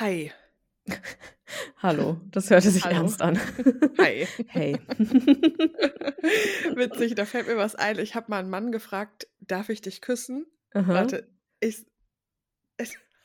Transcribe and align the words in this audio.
Hi. 0.00 0.32
Hallo, 1.82 2.20
das 2.30 2.50
hörte 2.50 2.70
sich 2.70 2.84
Hallo. 2.84 2.98
ernst 2.98 3.20
an. 3.20 3.36
Hi. 3.98 4.28
Hey. 4.46 4.78
Witzig, 6.76 7.16
da 7.16 7.24
fällt 7.24 7.48
mir 7.48 7.56
was 7.56 7.74
ein. 7.74 7.98
Ich 7.98 8.14
habe 8.14 8.30
mal 8.30 8.38
einen 8.38 8.50
Mann 8.50 8.70
gefragt: 8.70 9.26
„Darf 9.40 9.70
ich 9.70 9.80
dich 9.80 10.00
küssen?“ 10.00 10.46
Aha. 10.72 10.94
Warte, 10.94 11.28
ich 11.58 11.84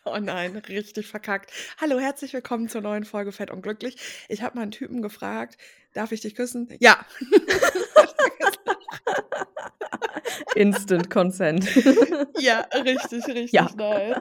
oh 0.06 0.18
nein, 0.20 0.58
richtig 0.58 1.08
verkackt. 1.08 1.52
Hallo, 1.80 2.00
herzlich 2.00 2.34
willkommen 2.34 2.68
zur 2.70 2.82
neuen 2.82 3.06
Folge 3.06 3.32
Fett 3.32 3.52
und 3.52 3.62
glücklich. 3.62 3.98
Ich 4.28 4.42
habe 4.42 4.56
mal 4.56 4.64
einen 4.64 4.72
Typen 4.72 5.04
gefragt: 5.04 5.60
„Darf 5.94 6.12
ich 6.12 6.22
dich 6.22 6.34
küssen?“ 6.34 6.76
„Ja.“ 6.80 7.06
Instant 10.56 11.10
Consent. 11.10 11.66
Ja, 12.38 12.62
richtig, 12.74 13.28
richtig 13.28 13.52
Ja. 13.54 13.70
nice. 13.76 14.18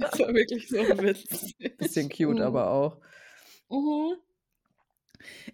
Das 0.00 0.18
war 0.20 0.32
wirklich 0.34 0.68
so 0.68 0.78
witzig. 1.02 1.56
Bisschen 1.78 2.08
cute 2.08 2.38
Mhm. 2.38 2.42
aber 2.42 2.70
auch. 2.70 2.98
Mhm. 3.70 4.16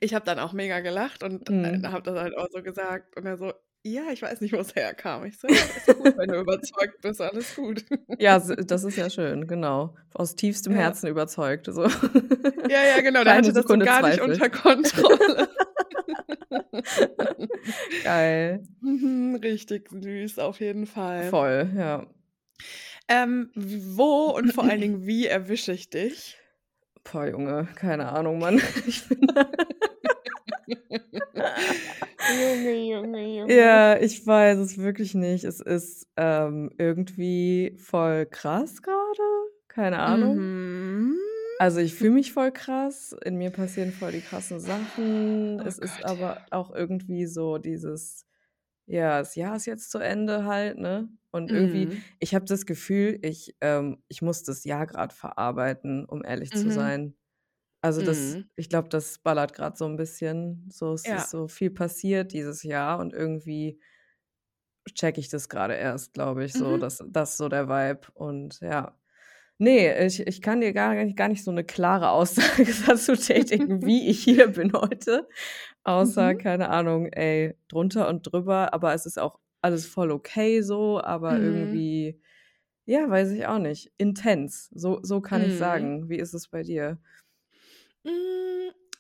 Ich 0.01 0.15
habe 0.15 0.25
dann 0.25 0.39
auch 0.39 0.53
mega 0.53 0.81
gelacht 0.81 1.23
und, 1.23 1.49
äh, 1.49 1.53
Mhm. 1.53 1.93
habe 1.93 2.03
das 2.03 2.19
halt 2.19 2.37
auch 2.37 2.49
so 2.51 2.63
gesagt 2.63 3.17
und 3.17 3.27
er 3.27 3.37
so: 3.39 3.53
„Ja, 3.83 4.03
ich 4.13 4.23
weiß 4.23 4.41
nicht, 4.41 4.53
wo's 4.53 4.75
herkam.“ 4.75 5.25
Ich 5.25 5.39
so: 5.39 5.49
„Ja, 5.49 5.55
ist 5.55 5.87
gut, 5.97 6.13
wenn 6.17 6.31
du 6.31 6.41
überzeugt 6.41 7.01
bist, 7.03 7.21
alles 7.21 7.55
gut.“ 7.55 7.85
Ja, 8.19 8.39
das 8.39 8.85
ist 8.85 8.97
ja 8.97 9.11
schön, 9.11 9.47
genau. 9.47 9.97
Aus 10.15 10.37
tiefstem 10.37 10.73
Ja. 10.75 10.79
Herzen 10.81 11.09
überzeugt, 11.09 11.67
so. 11.67 11.83
Ja, 12.69 12.83
ja, 12.85 13.01
genau, 13.01 13.25
der 13.25 13.35
Keine 13.35 13.49
hatte 13.49 13.53
das 13.53 13.67
so 13.67 13.77
gar 13.79 14.03
nicht 14.03 14.19
Zweifel. 14.19 14.33
unter 14.33 14.51
Kontrolle. 14.51 15.49
Geil. 18.05 18.63
Mhm, 18.81 19.37
richtig 19.43 19.91
süß, 19.91 20.39
auf 20.39 20.61
jeden 20.61 20.87
Fall. 20.87 21.25
Voll, 21.31 21.71
ja. 21.77 22.07
Ähm, 23.09 23.51
wo 23.55 24.31
und 24.31 24.53
vor 24.53 24.65
allen 24.65 24.81
Dingen 24.81 25.07
wie 25.07 25.27
erwische 25.27 25.73
ich 25.73 25.91
dich? 25.91 26.39
Boah, 27.03 27.27
Junge, 27.27 27.69
keine 27.75 28.09
Ahnung, 28.09 28.39
Mann. 28.39 28.61
Ich 28.87 29.07
bin 29.09 29.27
Junge, 32.41 32.75
Junge, 32.89 33.37
Junge. 33.39 33.55
Ja, 33.55 33.99
ich 33.99 34.27
weiß 34.27 34.59
es 34.59 34.79
wirklich 34.79 35.15
nicht. 35.15 35.45
Es 35.45 35.61
ist, 35.61 36.07
ähm, 36.17 36.71
irgendwie 36.79 37.77
voll 37.79 38.27
krass 38.27 38.81
grade, 38.81 39.21
keine 39.69 39.99
Ahnung. 39.99 40.37
Mhm. 40.37 41.19
Also, 41.65 41.81
ich 41.81 41.95
fühle 41.95 42.11
mich 42.11 42.31
voll 42.35 42.53
krass, 42.53 43.17
in 43.25 43.37
mir 43.39 43.51
passieren 43.51 43.91
voll 43.91 44.13
die 44.13 44.21
krassen 44.21 44.61
Sachen. 44.61 45.61
Oh 45.61 45.65
Es 45.65 45.79
ist 45.79 46.05
Gott. 46.05 46.05
aber 46.05 46.45
auch 46.51 46.71
irgendwie 46.75 47.25
so 47.25 47.57
dieses 47.57 48.27
ja, 48.87 49.21
das 49.21 49.35
Jahr 49.37 49.57
ist 49.57 49.67
jetzt 49.67 49.91
zu 49.91 49.99
Ende 49.99 50.45
halt, 50.45 50.79
ne? 50.79 51.09
Und 51.31 51.51
irgendwie 51.51 51.91
Mhm. 51.91 52.05
ich 52.21 52.35
habe 52.35 52.45
das 52.47 52.67
Gefühl, 52.67 53.19
ich 53.23 53.57
ähm, 53.63 54.03
ich 54.09 54.23
muss 54.23 54.43
das 54.45 54.65
Jahr 54.65 54.87
grad 54.87 55.13
verarbeiten, 55.15 56.05
um 56.07 56.23
ehrlich 56.25 56.55
zu 56.55 56.69
Mhm. 56.69 56.71
sein. 56.71 57.17
Also, 57.83 58.03
das 58.03 58.39
Mhm. 58.39 58.49
ich 58.57 58.69
glaube, 58.71 58.89
das 58.91 59.19
ballert 59.21 59.55
grad 59.55 59.79
so 59.79 59.87
'n 59.87 59.97
bisschen. 59.97 60.69
So, 60.73 60.95
es 60.95 61.13
ist 61.13 61.31
Ja. 61.31 61.31
so 61.31 61.49
viel 61.49 61.71
passiert 61.71 62.33
dieses 62.35 62.63
Jahr 62.65 63.01
und 63.01 63.13
irgendwie 63.15 63.81
checke 64.95 65.21
ich 65.21 65.29
das 65.29 65.49
grade 65.49 65.75
erst, 65.75 66.13
glaube 66.15 66.45
ich, 66.45 66.57
so. 66.57 66.77
Mhm. 66.77 66.79
Das 66.79 67.03
das 67.09 67.33
ist 67.33 67.37
so 67.39 67.49
der 67.49 67.69
Vibe 67.69 68.09
und 68.15 68.61
ja. 68.61 68.99
Ne, 69.61 70.05
ich 70.05 70.19
ich 70.27 70.43
kann 70.43 70.61
dir 70.61 70.73
gar 70.73 70.95
nicht 71.05 71.17
gar 71.17 71.29
nicht 71.29 71.45
so 71.45 71.53
'ne 71.53 71.63
klare 71.65 72.11
Aussage 72.11 72.67
dazu 72.87 73.15
tätigen, 73.15 73.85
wie 73.87 74.09
ich 74.09 74.23
hier 74.25 74.49
bin 74.49 74.73
heute, 74.73 75.29
außer, 75.85 76.35
Mhm. 76.35 76.37
keine 76.37 76.71
Ahnung, 76.71 77.07
ey, 77.07 77.55
drunter 77.69 78.09
und 78.09 78.23
drüber, 78.33 78.75
aber 78.75 78.95
es 78.95 79.07
ist 79.07 79.19
auch 79.19 79.39
alles 79.63 79.87
voll 79.87 80.11
okay 80.13 80.61
so, 80.63 81.01
aber 81.03 81.41
Mhm. 81.41 81.41
irgendwie, 81.43 82.21
ja, 82.87 83.09
weiß 83.11 83.33
ich 83.33 83.47
auch 83.47 83.59
nicht, 83.61 83.93
intens. 83.99 84.71
So 84.75 85.01
so 85.03 85.21
kann 85.23 85.45
Mhm. 85.45 85.55
sagen. 85.57 86.09
Wie 86.11 86.19
ist 86.19 86.35
es 86.35 86.49
bei 86.49 86.63
dir? 86.65 86.99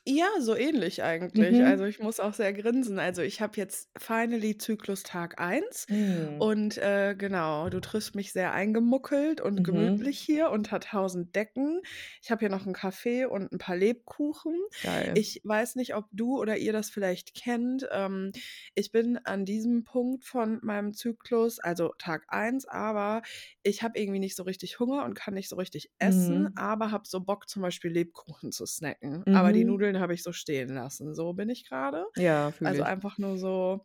Ja, 0.06 0.26
so 0.38 0.54
ähnlich 0.54 1.02
eigentlich. 1.02 1.64
Also, 1.64 1.84
Mhm. 1.84 1.86
ich 1.86 1.98
muss 1.98 2.20
auch 2.20 2.34
sehr 2.34 2.52
grinsen. 2.52 2.98
Also, 2.98 3.22
ich 3.22 3.40
habe 3.40 3.56
jetzt 3.56 3.88
finally 3.96 4.58
Zyklustag 4.58 5.40
1 5.40 5.86
Mhm. 5.88 6.34
und, 6.36 6.76
äh, 6.76 7.14
genau, 7.16 7.70
du 7.70 7.80
triffst 7.80 8.14
mich 8.14 8.30
sehr 8.34 8.52
eingemuckelt 8.52 9.40
und 9.40 9.64
gemütlich 9.64 10.18
Mhm. 10.18 10.20
hier 10.20 10.50
unter 10.50 10.78
1000 10.80 11.34
Decken. 11.34 11.80
Ich 12.22 12.30
habe 12.30 12.40
hier 12.40 12.50
noch 12.50 12.66
'n 12.66 12.74
Kaffee 12.74 13.24
und 13.24 13.50
'n 13.50 13.56
paar 13.56 13.76
Lebkuchen. 13.76 14.54
Geil. 14.82 15.14
Ich 15.14 15.40
weiß 15.42 15.74
nicht, 15.76 15.94
ob 15.94 16.04
du 16.12 16.38
oder 16.38 16.58
ihr 16.58 16.74
das 16.74 16.90
vielleicht 16.90 17.34
kennt. 17.34 17.88
Ähm, 17.90 18.32
ich 18.74 18.92
bin 18.92 19.16
an 19.24 19.46
diesem 19.46 19.84
Punkt 19.84 20.24
von 20.24 20.58
meinem 20.62 20.92
Zyklus, 20.92 21.58
also 21.60 21.94
Tag 21.96 22.24
1, 22.28 22.66
aber 22.68 23.22
ich 23.62 23.82
habe 23.82 23.98
irgendwie 23.98 24.20
nicht 24.20 24.36
so 24.36 24.42
richtig 24.42 24.78
Hunger 24.80 25.06
und 25.06 25.14
kann 25.14 25.32
nicht 25.32 25.48
so 25.48 25.56
richtig 25.56 25.90
essen, 25.98 26.46
Mhm. 26.46 26.54
aber 26.56 26.90
habe 26.90 27.04
so 27.08 27.20
Bock, 27.22 27.48
zum 27.48 27.62
Beispiel 27.62 27.90
Lebkuchen 27.90 28.52
zu 28.52 28.66
snacken. 28.66 29.24
Aber 29.30 29.52
die 29.54 29.64
Mhm. 29.64 29.93
Nudeln 29.94 30.02
habe 30.02 30.14
ich 30.14 30.22
so 30.22 30.32
stehen 30.32 30.74
lassen. 30.74 31.14
So 31.14 31.32
bin 31.34 31.48
ich 31.50 31.68
grade. 31.68 32.06
Ja, 32.16 32.52
Also, 32.62 32.82
ich. 32.82 32.84
einfach 32.84 33.18
nur 33.18 33.38
so 33.38 33.84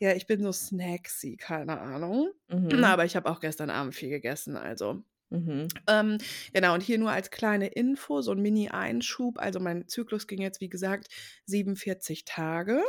ja, 0.00 0.12
ich 0.14 0.26
bin 0.26 0.42
so 0.42 0.52
snacksy, 0.52 1.36
keine 1.36 1.80
Ahnung. 1.80 2.32
Mhm. 2.48 2.84
Aber 2.84 3.04
ich 3.04 3.16
habe 3.16 3.30
auch 3.30 3.40
gestern 3.40 3.70
Abend 3.70 3.94
viel 3.94 4.10
gegessen, 4.10 4.56
also 4.56 5.04
Mhm. 5.34 5.84
ähm, 5.88 6.18
genau, 6.52 6.74
und 6.74 6.82
hier 6.82 6.98
nur 6.98 7.10
als 7.12 7.30
kleine 7.30 7.68
Info, 7.68 8.22
so 8.22 8.32
'n 8.32 8.40
Mini-Einschub. 8.42 9.38
Also, 9.40 9.60
mein 9.60 9.88
Zyklus 9.88 10.26
ging 10.26 10.40
jetzt, 10.42 10.60
wie 10.60 10.68
gesagt, 10.70 11.08
47 11.46 12.24
Tage 12.24 12.82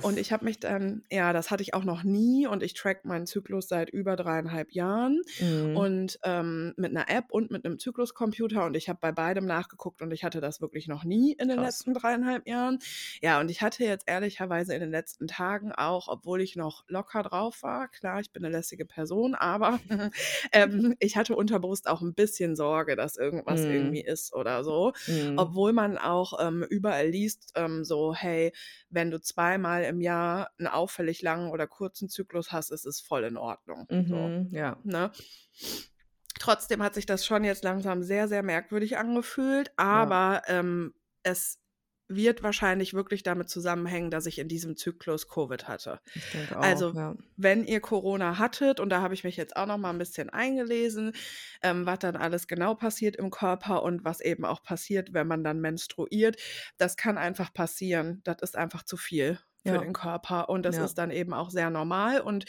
und 0.00 0.18
Uff. 0.18 0.20
ich 0.20 0.32
habe 0.32 0.44
mich 0.44 0.60
dann 0.60 1.04
ja, 1.10 1.32
das 1.32 1.50
hatte 1.50 1.62
ich 1.62 1.74
auch 1.74 1.84
noch 1.84 2.02
nie 2.04 2.46
und 2.46 2.62
ich 2.62 2.74
tracke 2.74 3.06
meinen 3.08 3.26
Zyklus 3.26 3.68
seit 3.68 3.90
über 3.90 4.16
3,5 4.16 4.72
Jahren 4.72 5.20
Mhm. 5.38 5.84
und, 5.84 6.18
ähm, 6.24 6.74
mit 6.76 6.92
'ner 6.92 7.08
App 7.10 7.26
und 7.30 7.50
mit 7.50 7.64
'nem 7.64 7.78
Zykluscomputer 7.78 8.64
und 8.66 8.76
ich 8.76 8.88
habe 8.88 8.98
bei 9.00 9.12
beidem 9.12 9.46
nachgeguckt 9.46 10.02
und 10.02 10.12
ich 10.12 10.24
hatte 10.24 10.40
das 10.40 10.60
wirklich 10.60 10.88
noch 10.88 11.04
nie 11.04 11.32
in 11.34 11.48
den 11.48 11.58
Krass. 11.58 11.82
letzten 11.82 11.94
3,5 11.94 12.46
Jahren. 12.46 12.78
Ja, 13.22 13.40
und 13.40 13.50
ich 13.50 13.62
hatte 13.62 13.84
jetzt 13.84 14.08
ehrlicherweise 14.08 14.74
in 14.74 14.80
den 14.80 14.90
letzten 14.90 15.26
Tagen 15.28 15.72
auch, 15.72 16.08
obwohl 16.08 16.40
ich 16.42 16.56
noch 16.56 16.84
locker 16.88 17.22
drauf 17.22 17.62
war 17.62 17.88
klar, 17.88 18.20
ich 18.20 18.32
bin 18.32 18.42
'ne 18.42 18.48
lässige 18.50 18.84
Person, 18.86 19.34
aber, 19.34 19.80
ähm, 20.52 20.94
ich 21.00 21.16
hatte 21.16 21.36
unterbewusst 21.82 21.88
auch 21.88 22.02
'n 22.02 22.14
bisschen 22.14 22.56
Sorge, 22.56 22.96
dass 22.96 23.16
irgendwas 23.16 23.64
irgendwie 23.64 24.00
Mhm. 24.00 24.04
ist 24.04 24.34
oder 24.34 24.64
so. 24.64 24.92
Mhm. 25.08 25.52
Obwohl 25.52 25.72
man 25.72 25.98
auch, 25.98 26.38
ähm, 26.40 26.62
überall 26.68 27.08
liest, 27.08 27.52
ähm, 27.56 27.84
so: 27.84 28.14
„Hey, 28.14 28.52
wenn 28.90 29.10
du 29.10 29.20
zweimal 29.20 29.84
im 29.84 30.00
Jahr 30.00 30.50
'n 30.58 30.66
auffällig 30.66 31.22
langen 31.22 31.50
oder 31.50 31.66
kurzen 31.66 32.08
Zyklus 32.08 32.52
hast, 32.52 32.70
ist 32.72 32.86
es 32.86 33.00
voll 33.00 33.24
in 33.24 33.36
Ordnung“, 33.36 33.88
so, 34.04 34.30
Mhm, 34.30 34.48
ja. 34.50 34.82
ne? 34.82 35.12
Trotzdem 36.40 36.82
hat 36.82 36.94
sich 36.94 37.06
das 37.06 37.26
schon 37.26 37.44
jetzt 37.44 37.64
langsam 37.64 38.02
sehr, 38.02 38.28
sehr 38.28 38.42
merkwürdig 38.42 38.96
angefühlt, 38.98 39.72
Ja. 39.90 40.12
aber, 40.12 40.42
ähm, 40.48 40.94
es 41.22 41.61
wird 42.16 42.42
wahrscheinlich 42.42 42.94
wirklich 42.94 43.22
damit 43.22 43.48
zusammenhängen, 43.48 44.10
dass 44.10 44.26
ich 44.26 44.38
in 44.38 44.48
diesem 44.48 44.76
Zyklus 44.76 45.28
Covid 45.28 45.68
hatte. 45.68 46.00
Ich 46.14 46.28
denke 46.28 46.58
auch, 46.58 46.84
Also, 46.84 46.94
ja. 46.94 47.14
wenn 47.36 47.64
ihr 47.64 47.80
Corona 47.80 48.38
hattet 48.38 48.78
und 48.80 48.90
da 48.90 49.00
habe 49.02 49.14
ich 49.14 49.24
mich 49.24 49.36
jetzt 49.36 49.56
auch 49.56 49.66
noch 49.66 49.78
mal 49.78 49.90
'n 49.90 49.98
bisschen 49.98 50.30
eingelesen, 50.30 51.12
ähm, 51.62 51.86
was 51.86 52.00
dann 52.00 52.16
alles 52.16 52.46
genau 52.46 52.74
passiert 52.74 53.16
im 53.16 53.30
Körper 53.30 53.82
und 53.82 54.04
was 54.04 54.20
eben 54.20 54.44
auch 54.44 54.62
passiert, 54.62 55.12
wenn 55.14 55.26
man 55.28 55.42
dann 55.44 55.60
menstruiert. 55.60 56.36
Das 56.78 56.96
kann 56.96 57.18
einfach 57.18 57.52
passieren. 57.54 58.20
Das 58.24 58.36
ist 58.42 58.56
einfach 58.56 58.84
zu 58.84 58.96
viel 58.96 59.38
für 59.64 59.78
Ja. 59.78 59.80
den 59.80 59.92
Körper 59.94 60.48
und 60.50 60.64
das 60.64 60.76
Ja. 60.76 60.78
ist 60.78 60.98
dann 60.98 61.10
eben 61.10 61.32
auch 61.34 61.50
sehr 61.50 61.70
normal 61.70 62.20
und 62.20 62.44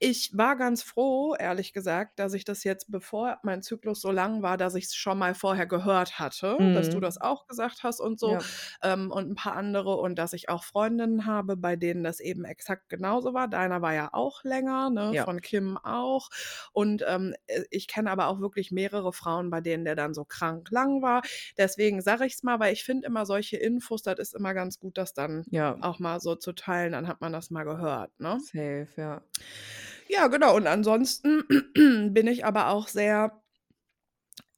ich 0.00 0.32
war 0.36 0.56
ganz 0.56 0.82
froh, 0.82 1.34
ehrlich 1.38 1.72
gesagt, 1.74 2.18
dass 2.18 2.34
ich 2.34 2.44
das 2.44 2.64
jetzt, 2.64 2.90
bevor 2.90 3.38
mein 3.44 3.62
Zyklus 3.62 4.00
so 4.00 4.10
lang 4.10 4.42
war 4.42 4.56
dass 4.56 4.74
ich's 4.74 4.94
schon 4.96 5.18
mal 5.18 5.34
vorher 5.34 5.66
gehört 5.66 6.18
hatte, 6.18 6.62
dass 6.72 6.88
du 6.90 7.00
das 7.00 7.18
Mhm. 7.18 7.20
auch 7.20 7.46
gesagt 7.46 7.82
hast 7.84 8.00
und 8.00 8.18
so, 8.20 8.38
Ja. 8.38 8.50
ähm, 8.82 9.10
und 9.12 9.30
'n 9.30 9.34
paar 9.36 9.54
andere 9.56 9.96
und 9.96 10.16
dass 10.18 10.32
ich 10.32 10.48
auch 10.48 10.64
Freundinnen 10.64 11.26
habe, 11.26 11.56
bei 11.56 11.76
denen 11.76 12.02
das 12.04 12.20
eben 12.20 12.44
exakt 12.44 12.88
genauso 12.88 13.34
war. 13.34 13.48
Deiner 13.48 13.82
war 13.82 13.94
ja 13.94 14.10
auch 14.12 14.44
länger, 14.44 14.90
ne, 14.90 15.14
Ja. 15.14 15.24
von 15.24 15.40
Kim 15.42 15.76
auch 15.78 16.28
und, 16.72 17.04
ähm, 17.06 17.34
äh, 17.46 17.64
ich 17.70 17.86
kenne 17.88 18.10
aber 18.10 18.28
auch 18.28 18.40
wirklich 18.40 18.70
mehrere 18.72 19.12
Frauen, 19.12 19.50
bei 19.50 19.60
denen 19.60 19.84
der 19.84 19.96
dann 19.96 20.14
so 20.14 20.24
krank 20.24 20.70
lang 20.70 21.02
war. 21.02 21.22
Deswegen 21.58 22.02
sage 22.02 22.26
ich's 22.26 22.42
mal, 22.42 22.58
weil 22.60 22.72
ich 22.72 22.84
finde 22.84 23.06
immer 23.06 23.26
solche 23.26 23.56
Infos, 23.58 24.02
das 24.02 24.18
ist 24.18 24.34
immer 24.34 24.54
ganz 24.54 24.78
gut, 24.78 24.98
das 24.98 25.14
dann 25.14 25.46
Ja. 25.50 25.80
auch 25.80 25.98
mal 25.98 26.20
so 26.20 26.34
zu 26.36 26.52
teilen, 26.52 26.92
dann 26.92 27.08
hat 27.08 27.20
man 27.20 27.32
das 27.32 27.50
mal 27.50 27.64
gehört, 27.64 28.18
ne? 28.20 28.42
Safe, 28.44 28.88
ja. 28.96 29.22
Ja, 30.10 30.26
genau 30.28 30.56
und 30.56 30.66
ansonsten 30.66 31.44
bin 32.12 32.26
ich 32.26 32.44
aber 32.44 32.68
auch 32.68 32.88
sehr 32.88 33.40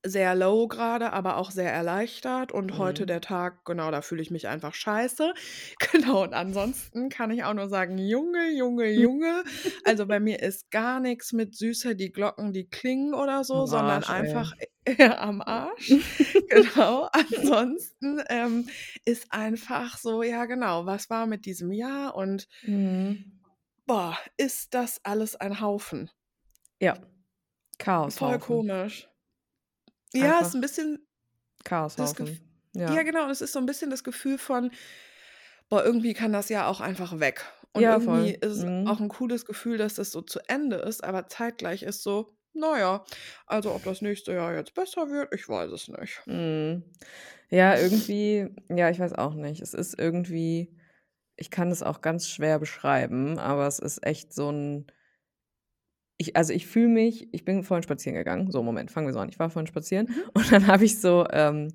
sehr 0.05 0.35
low 0.35 0.67
grade, 0.67 1.13
aber 1.13 1.37
auch 1.37 1.53
sehr 1.53 1.73
erleichtert 1.73 2.51
und 2.51 2.77
heute 2.77 3.07
Mhm. 3.07 3.07
der 3.07 3.21
Tag, 3.21 3.65
genau, 3.65 3.91
da 3.93 4.03
fühle 4.03 4.21
ich 4.23 4.33
mich 4.33 4.49
einfach 4.49 4.75
scheiße. 4.75 5.33
Genau, 5.93 6.23
und 6.25 6.35
ansonsten 6.35 7.09
kann 7.09 7.31
ich 7.31 7.45
auch 7.45 7.55
nur 7.55 7.69
sagen: 7.69 7.99
„Junge, 7.99 8.51
Junge, 8.51 8.89
Junge.“ 8.93 9.45
Also, 9.85 10.07
bei 10.07 10.19
mir 10.21 10.41
ist 10.43 10.71
gar 10.71 10.99
nix 11.01 11.33
mit 11.33 11.55
„süßer 11.57 11.95
die 11.95 12.11
Glocken, 12.13 12.53
die 12.53 12.69
klingen“ 12.69 13.15
oder 13.15 13.45
so, 13.45 13.67
sondern 13.67 14.03
Arsch, 14.03 14.13
ey. 14.19 14.39
einfach 14.43 14.53
ja, 14.99 15.19
am 15.19 15.41
Arsch. 15.43 15.99
Genau. 16.49 17.09
Ansonsten, 17.13 18.21
ähm, 18.29 18.67
ist 19.05 19.27
einfach 19.33 19.99
so 19.99 20.23
ja, 20.23 20.47
genau, 20.47 20.87
was 20.87 21.11
war 21.11 21.27
mit 21.27 21.47
diesem 21.47 21.73
Jahr 21.73 22.15
und 22.17 22.49
Mhm. 22.63 23.42
Boah, 23.87 24.19
ist 24.37 24.75
das 24.75 25.01
alles 25.05 25.37
ein 25.37 25.61
Haufen. 25.61 26.11
Ja, 26.81 26.99
Voll 28.07 28.39
Chaoshaufen. 28.39 28.39
komisch. 28.39 29.09
Ja, 30.15 30.41
ist 30.41 30.55
'n 30.55 30.61
Einfach 30.61 30.61
bisschen 30.61 31.07
Chaoshaufen. 31.65 32.39
Ja. 32.75 33.01
ja, 33.01 33.03
genau. 33.03 33.25
Und 33.25 33.31
es 33.31 33.41
ist 33.41 33.53
so 33.53 33.59
ein 33.59 33.67
bisschen 33.67 33.91
das 33.91 34.05
Gefühl 34.05 34.39
von, 34.39 34.71
boah, 35.69 35.85
irgendwie 35.85 36.15
kann 36.15 36.33
das 36.33 36.49
ja 36.49 36.67
auch 36.69 36.81
einfach 36.81 37.21
weg. 37.21 37.45
Und 37.73 37.87
Ja, 37.87 37.91
irgendwie 37.91 38.31
voll. 38.31 38.35
ist 38.35 38.47
es 38.53 38.65
Mhm. 38.65 38.85
auch 38.85 39.01
ein 39.01 39.09
cooles 39.09 39.47
Gefühl, 39.47 39.79
dass 39.79 39.95
das 39.95 40.13
so 40.13 40.23
zu 40.23 40.41
Ende 40.49 40.77
ist, 40.77 41.05
aber 41.05 41.29
zeitgleich 41.29 41.83
ist 41.83 42.03
so, 42.03 42.37
naja, 42.55 43.05
also 43.47 43.75
ob 43.75 43.85
das 43.85 44.03
nächste 44.03 44.33
Jahr 44.35 44.55
jetzt 44.55 44.75
besser 44.75 45.11
wird, 45.11 45.35
ich 45.35 45.49
weiß 45.49 45.71
es 45.73 45.89
nicht. 45.89 46.23
Mhm. 46.27 46.85
Ja, 47.51 47.77
irgendwie, 47.79 48.49
ja, 48.71 48.91
ich 48.91 48.99
weiß 49.01 49.15
auch 49.15 49.35
nicht. 49.35 49.61
Es 49.61 49.75
ist 49.75 49.99
irgendwie, 49.99 50.77
ich 51.43 51.51
kann 51.51 51.71
es 51.73 51.83
auch 51.83 52.01
ganz 52.01 52.29
schwer 52.29 52.59
beschreiben, 52.61 53.37
aber 53.39 53.67
es 53.67 53.79
ist 53.81 54.07
echt 54.07 54.33
so 54.33 54.51
ein, 54.51 54.87
ich, 56.19 56.37
also 56.37 56.53
ich 56.53 56.67
fühle 56.67 56.89
mich, 56.89 57.29
ich 57.35 57.45
bin 57.45 57.65
vorhin 57.65 57.83
spazieren 57.83 58.17
gegangen. 58.17 58.51
So, 58.53 58.63
Moment, 58.63 58.91
fangen 58.93 59.07
wir 59.09 59.13
so 59.13 59.19
an. 59.19 59.29
Ich 59.29 59.39
war 59.41 59.51
vorhin 59.51 59.67
spazieren 59.67 60.07
Mhm. 60.09 60.23
und 60.35 60.53
dann 60.53 60.67
habe 60.69 60.85
ich 60.85 61.01
so 61.01 61.27
ähm, 61.31 61.69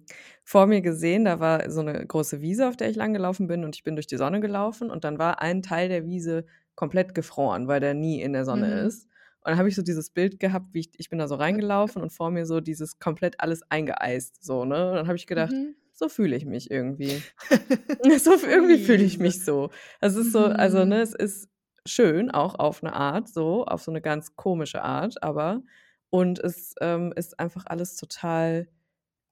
vor 0.44 0.68
mir 0.68 0.81
gesehen, 0.81 1.25
da 1.25 1.40
war 1.40 1.69
so 1.69 1.81
eine 1.81 2.06
große 2.06 2.40
Wiese, 2.42 2.68
auf 2.69 2.78
der 2.78 2.90
ich 2.90 2.96
lang 2.96 3.14
gelaufen 3.14 3.48
bin 3.48 3.66
und 3.66 3.75
ich 3.75 3.84
bin 3.84 3.96
durch 3.96 4.08
die 4.08 4.18
Sonne 4.18 4.40
gelaufen 4.40 4.90
und 4.90 5.04
dann 5.04 5.18
war 5.19 5.42
ein 5.42 5.62
Teil 5.64 5.90
der 5.90 6.06
Wiese 6.06 6.46
komplett 6.75 7.14
gefroren, 7.14 7.68
weil 7.68 7.80
der 7.81 7.94
nie 7.94 8.22
in 8.22 8.34
der 8.34 8.46
Sonne 8.46 8.68
Mhm. 8.68 8.88
ist. 8.88 9.06
Und 9.42 9.52
dann 9.52 9.58
habe 9.58 9.69
ich 9.69 9.75
so 9.75 9.81
dieses 9.81 10.10
Bild 10.12 10.40
gehabt, 10.40 10.68
wie 10.74 10.80
ich, 10.81 10.92
ich 10.98 11.10
bin 11.10 11.19
da 11.19 11.28
so 11.28 11.36
reingelaufen 11.36 12.02
und 12.02 12.12
vor 12.14 12.31
mir 12.31 12.46
so 12.46 12.62
dieses 12.62 13.00
komplett 13.00 13.40
alles 13.42 13.62
eingeeist, 13.69 14.44
so, 14.44 14.64
ne? 14.66 14.90
Und 14.92 14.96
dann 14.96 15.08
habe 15.08 15.18
ich 15.18 15.28
gedacht, 15.28 15.52
Mhm. 15.54 15.75
So 15.98 16.10
fühle 16.10 16.36
ich 16.36 16.46
mich 16.46 16.72
irgendwie. 16.72 17.26
So 18.20 18.32
irgendwie 18.34 18.78
fühle 18.78 19.04
ich 19.04 19.20
mich 19.20 19.44
so. 19.44 19.72
Es 20.02 20.16
ist 20.16 20.32
so, 20.32 20.46
also, 20.48 20.86
Mhm. 20.86 20.86
ne, 20.86 21.02
es 21.02 21.14
ist 21.14 21.50
schön, 21.86 22.32
auch 22.32 22.56
auf 22.56 22.84
eine 22.84 22.94
Art, 22.94 23.28
so, 23.30 23.66
auf 23.66 23.82
so 23.82 23.92
eine 23.92 24.02
ganz 24.02 24.36
komische 24.36 24.84
Art, 24.84 25.24
aber 25.24 25.64
und 26.10 26.40
es 26.40 26.76
ähm, 26.82 27.14
ist 27.16 27.40
einfach 27.40 27.66
alles 27.68 27.96
total 27.96 28.68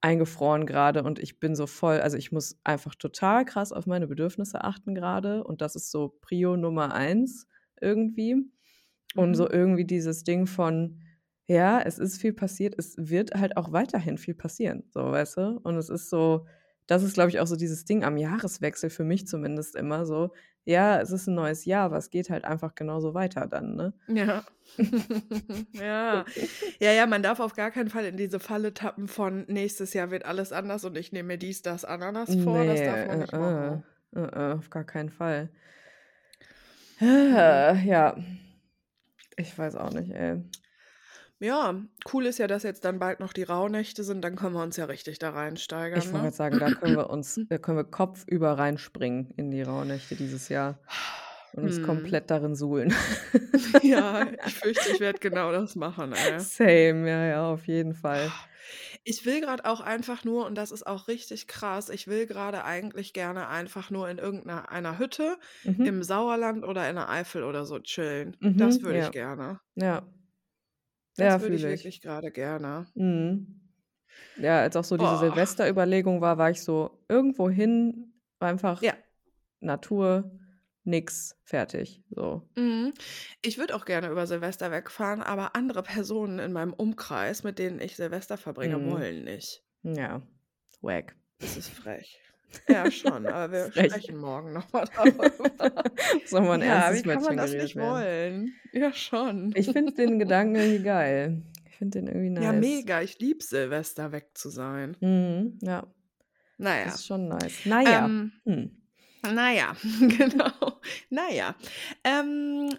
eingefroren 0.01 0.65
gerade 0.67 1.03
und 1.03 1.19
ich 1.19 1.39
bin 1.39 1.55
so 1.55 1.67
voll, 1.67 2.01
also 2.01 2.17
ich 2.17 2.31
muss 2.31 2.59
einfach 2.63 2.95
total 2.95 3.45
krass 3.45 3.71
auf 3.73 3.87
meine 3.87 4.07
Bedürfnisse 4.07 4.63
achten 4.63 4.95
gerade 4.95 5.43
und 5.43 5.61
das 5.61 5.75
ist 5.75 5.91
so 5.91 6.17
Prio 6.21 6.57
Nummer 6.57 6.93
eins 6.93 7.47
irgendwie. 7.81 8.37
Und 9.15 9.35
so 9.35 9.49
Mhm. 9.49 9.49
irgendwie 9.49 9.85
dieses 9.85 10.23
Ding 10.23 10.45
von, 10.45 11.01
ja, 11.47 11.79
es 11.81 11.99
ist 11.99 12.19
viel 12.19 12.33
passiert, 12.33 12.75
es 12.77 12.95
wird 12.97 13.35
halt 13.35 13.57
auch 13.57 13.71
weiterhin 13.71 14.17
viel 14.17 14.33
passieren, 14.35 14.83
so, 14.89 15.11
weißt 15.11 15.37
du? 15.37 15.59
Und 15.63 15.77
es 15.77 15.89
ist 15.89 16.09
so, 16.09 16.47
das 16.87 17.03
ist, 17.03 17.13
glaube 17.13 17.29
ich, 17.29 17.39
auch 17.39 17.47
so 17.47 17.55
dieses 17.55 17.85
Ding 17.85 18.03
am 18.03 18.17
Jahreswechsel 18.17 18.89
für 18.89 19.03
mich 19.03 19.27
zumindest 19.27 19.75
immer 19.75 20.05
so, 20.05 20.31
ja, 20.65 20.99
es 20.99 21.11
ist 21.11 21.27
ein 21.27 21.35
neues 21.35 21.65
Jahr, 21.65 21.83
aber 21.85 21.97
es 21.97 22.09
geht 22.09 22.29
halt 22.31 22.45
einfach 22.45 22.73
genauso 22.73 23.13
weiter 23.13 23.45
dann, 23.47 23.75
ne? 23.75 23.93
Ja. 24.07 24.43
Ja. 25.73 26.25
Ja, 26.79 26.91
ja, 26.91 27.05
man 27.05 27.21
darf 27.21 27.39
auf 27.39 27.53
gar 27.53 27.69
keinen 27.71 27.89
Fall 27.89 28.05
in 28.05 28.17
diese 28.17 28.39
Falle 28.39 28.73
tappen 28.73 29.07
von 29.07 29.45
nächstes 29.47 29.93
Jahr 29.93 30.09
wird 30.09 30.25
alles 30.25 30.51
anders 30.51 30.85
und 30.85 30.97
ich 30.97 31.11
nehme 31.11 31.27
mir 31.27 31.37
dies, 31.37 31.61
das, 31.61 31.85
Ananas 31.85 32.35
vor. 32.35 32.65
Das 32.65 32.79
Nee, 32.79 32.85
darf 32.85 33.07
man 33.07 33.19
nicht 33.19 33.33
äh, 33.33 33.37
machen. 33.37 33.83
äh, 34.15 34.19
äh, 34.21 34.53
auf 34.53 34.69
gar 34.69 34.83
keinen 34.83 35.09
Fall. 35.09 35.49
Ja, 36.99 38.15
ich 39.37 39.57
weiß 39.57 39.75
auch 39.75 39.91
nicht, 39.91 40.11
ey. 40.11 40.41
Ja, 41.45 41.83
cool 42.11 42.25
ist 42.25 42.39
ja, 42.39 42.47
dass 42.47 42.63
jetzt 42.63 42.83
dann 42.85 42.97
bald 42.99 43.19
noch 43.19 43.31
die 43.33 43.43
Rauhnächte 43.43 44.03
sind, 44.03 44.21
dann 44.23 44.35
können 44.35 44.55
wir 44.55 44.63
uns 44.63 44.77
ja 44.77 44.85
richtig 44.85 45.19
da 45.19 45.29
Ich 45.93 46.11
reinsteigern, 46.11 46.11
wollte 46.11 46.29
ne? 46.29 46.31
sagen, 46.31 46.59
da 46.59 46.71
können 46.71 46.95
wir 46.95 47.09
uns, 47.09 47.45
da 47.47 47.57
können 47.57 47.77
wir 47.77 47.85
kopfüber 47.85 48.57
reinspringen 48.57 49.31
in 49.37 49.49
die 49.51 49.61
Rauhnächte 49.61 50.15
dieses 50.15 50.49
Jahr 50.49 50.81
und 51.51 51.63
uns 51.63 51.81
Hm. 51.81 51.81
komplett 51.81 52.29
darin 52.31 52.55
suhlen. 52.55 52.93
Ja, 53.83 54.31
ich 54.43 54.55
fürchte, 54.59 54.89
ich 54.89 54.99
werde 54.99 55.19
genau 55.19 55.51
das 55.51 55.75
machen, 55.75 56.13
ey. 56.13 56.45
Same, 56.55 57.07
ja, 57.09 57.25
ja, 57.25 57.51
auf 57.51 57.67
jeden 57.67 57.93
Fall. 57.93 58.39
Ich 59.03 59.25
will 59.25 59.39
gerade 59.41 59.65
auch 59.65 59.79
einfach 59.81 60.23
nur, 60.23 60.45
und 60.45 60.55
das 60.55 60.71
ist 60.71 60.85
auch 60.87 61.07
richtig 61.07 61.47
krass, 61.47 61.89
ich 61.89 62.07
will 62.07 62.25
gerade 62.25 62.63
eigentlich 62.65 63.13
gerne 63.13 63.47
einfach 63.47 63.89
nur 63.89 64.09
in 64.09 64.17
irgendeiner 64.17 64.69
einer 64.69 64.97
Hütte 64.99 65.37
Mhm. 65.63 65.89
im 65.91 66.03
Sauerland 66.03 66.65
oder 66.65 66.89
in 66.89 66.95
der 66.95 67.09
Eifel 67.09 67.43
oder 67.43 67.65
so 67.65 67.79
chillen. 67.79 68.35
Das 68.57 68.81
Mhm, 68.81 68.83
würde 68.83 68.99
ich 68.99 69.11
ja. 69.11 69.13
gerne. 69.13 69.59
Ja. 69.75 70.14
Das 71.17 71.25
Ja, 71.35 71.41
würde 71.41 71.55
ich 71.55 71.63
wirklich 71.63 72.01
gerade 72.01 72.31
gerne. 72.31 72.87
Mhm. 72.95 73.61
Ja, 74.37 74.59
als 74.61 74.75
auch 74.75 74.83
so 74.83 74.97
diese. 74.97 75.17
Silvesterüberlegung 75.19 76.21
war, 76.21 76.37
war 76.37 76.49
ich 76.49 76.61
so 76.61 77.03
irgendwo 77.07 77.49
hin, 77.49 78.13
einfach 78.39 78.81
Ja. 78.81 78.93
Natur, 79.61 80.29
nix, 80.83 81.37
fertig. 81.43 82.03
So. 82.09 82.47
Mhm. 82.55 82.93
Ich 83.41 83.57
würde 83.57 83.75
auch 83.75 83.85
gerne 83.85 84.09
über 84.09 84.27
Silvester 84.27 84.71
wegfahren, 84.71 85.21
aber 85.21 85.55
andere 85.55 85.83
Personen 85.83 86.39
in 86.39 86.51
meinem 86.51 86.73
Umkreis, 86.73 87.43
mit 87.43 87.59
denen 87.59 87.79
ich 87.79 87.95
Silvester 87.95 88.37
verbringe, 88.37 88.77
Mhm. 88.77 88.91
wollen 88.91 89.23
nicht. 89.23 89.63
Ja. 89.83 90.21
Wack. 90.81 91.15
Das 91.39 91.57
ist 91.57 91.69
frech. 91.69 92.21
Ja, 92.67 92.89
schon, 92.89 93.27
aber 93.27 93.51
wir 93.51 93.71
sprechen 93.71 94.17
morgen 94.17 94.53
nochmal 94.53 94.85
darüber. 94.95 95.31
Soll 96.25 96.41
mal 96.41 96.53
ein 96.53 96.61
Ja, 96.61 96.87
ernstes 96.87 97.05
wie 97.05 97.09
kann 97.09 97.23
man 97.23 97.37
das 97.37 97.51
nicht 97.53 97.75
werden. 97.75 97.89
wollen? 97.91 98.59
Ja, 98.71 98.93
schon. 98.93 99.51
Ich 99.55 99.69
finde 99.71 99.93
den 99.93 100.19
Gedanken 100.19 100.55
irgendwie 100.55 100.83
geil. 100.83 101.41
Ich 101.69 101.77
finde 101.77 101.99
den 102.01 102.07
irgendwie 102.07 102.41
Ja, 102.43 102.51
nice. 102.53 102.61
mega. 102.61 103.01
Ich 103.01 103.19
liebe 103.19 103.43
Silvester 103.43 104.11
weg 104.11 104.29
zu 104.33 104.49
sein. 104.49 104.95
Mhm, 105.01 105.59
ja, 105.61 105.85
Naja. 106.57 106.85
ist 106.87 107.05
schon 107.05 107.27
nice. 107.27 107.65
Naja. 107.65 108.05
Ähm, 108.05 108.31
Hm. 108.45 108.71
naja, 109.33 109.75
genau. 109.99 110.79
Naja. 111.09 111.55
Ähm, 112.03 112.69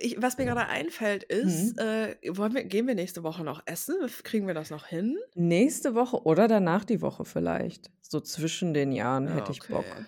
ich, 0.00 0.20
was 0.20 0.36
mir 0.38 0.44
gerade 0.44 0.66
einfällt 0.66 1.24
ist, 1.24 1.76
Mhm. 1.76 1.78
äh, 1.78 2.16
wollen 2.36 2.54
wir, 2.54 2.64
gehen 2.64 2.86
wir 2.86 2.94
nächste 2.94 3.22
Woche 3.22 3.42
noch 3.44 3.62
essen? 3.66 3.96
Kriegen 4.22 4.46
wir 4.46 4.54
das 4.54 4.70
noch 4.70 4.86
hin? 4.86 5.18
Nächste 5.34 5.94
Woche 5.94 6.22
oder 6.24 6.46
danach 6.48 6.84
die 6.84 7.00
Woche 7.00 7.24
vielleicht. 7.24 7.90
So 8.02 8.20
zwischen 8.20 8.74
den 8.74 8.92
Jahren 8.92 9.26
Ja, 9.28 9.34
hätte 9.36 9.52
ich 9.52 9.60
Bock. 9.60 9.84
okay. 9.86 10.04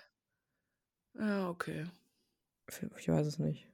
Ja, 1.19 1.49
okay. 1.49 1.85
Ich 2.99 3.09
weiß 3.09 3.27
es 3.27 3.39
nicht. 3.39 3.69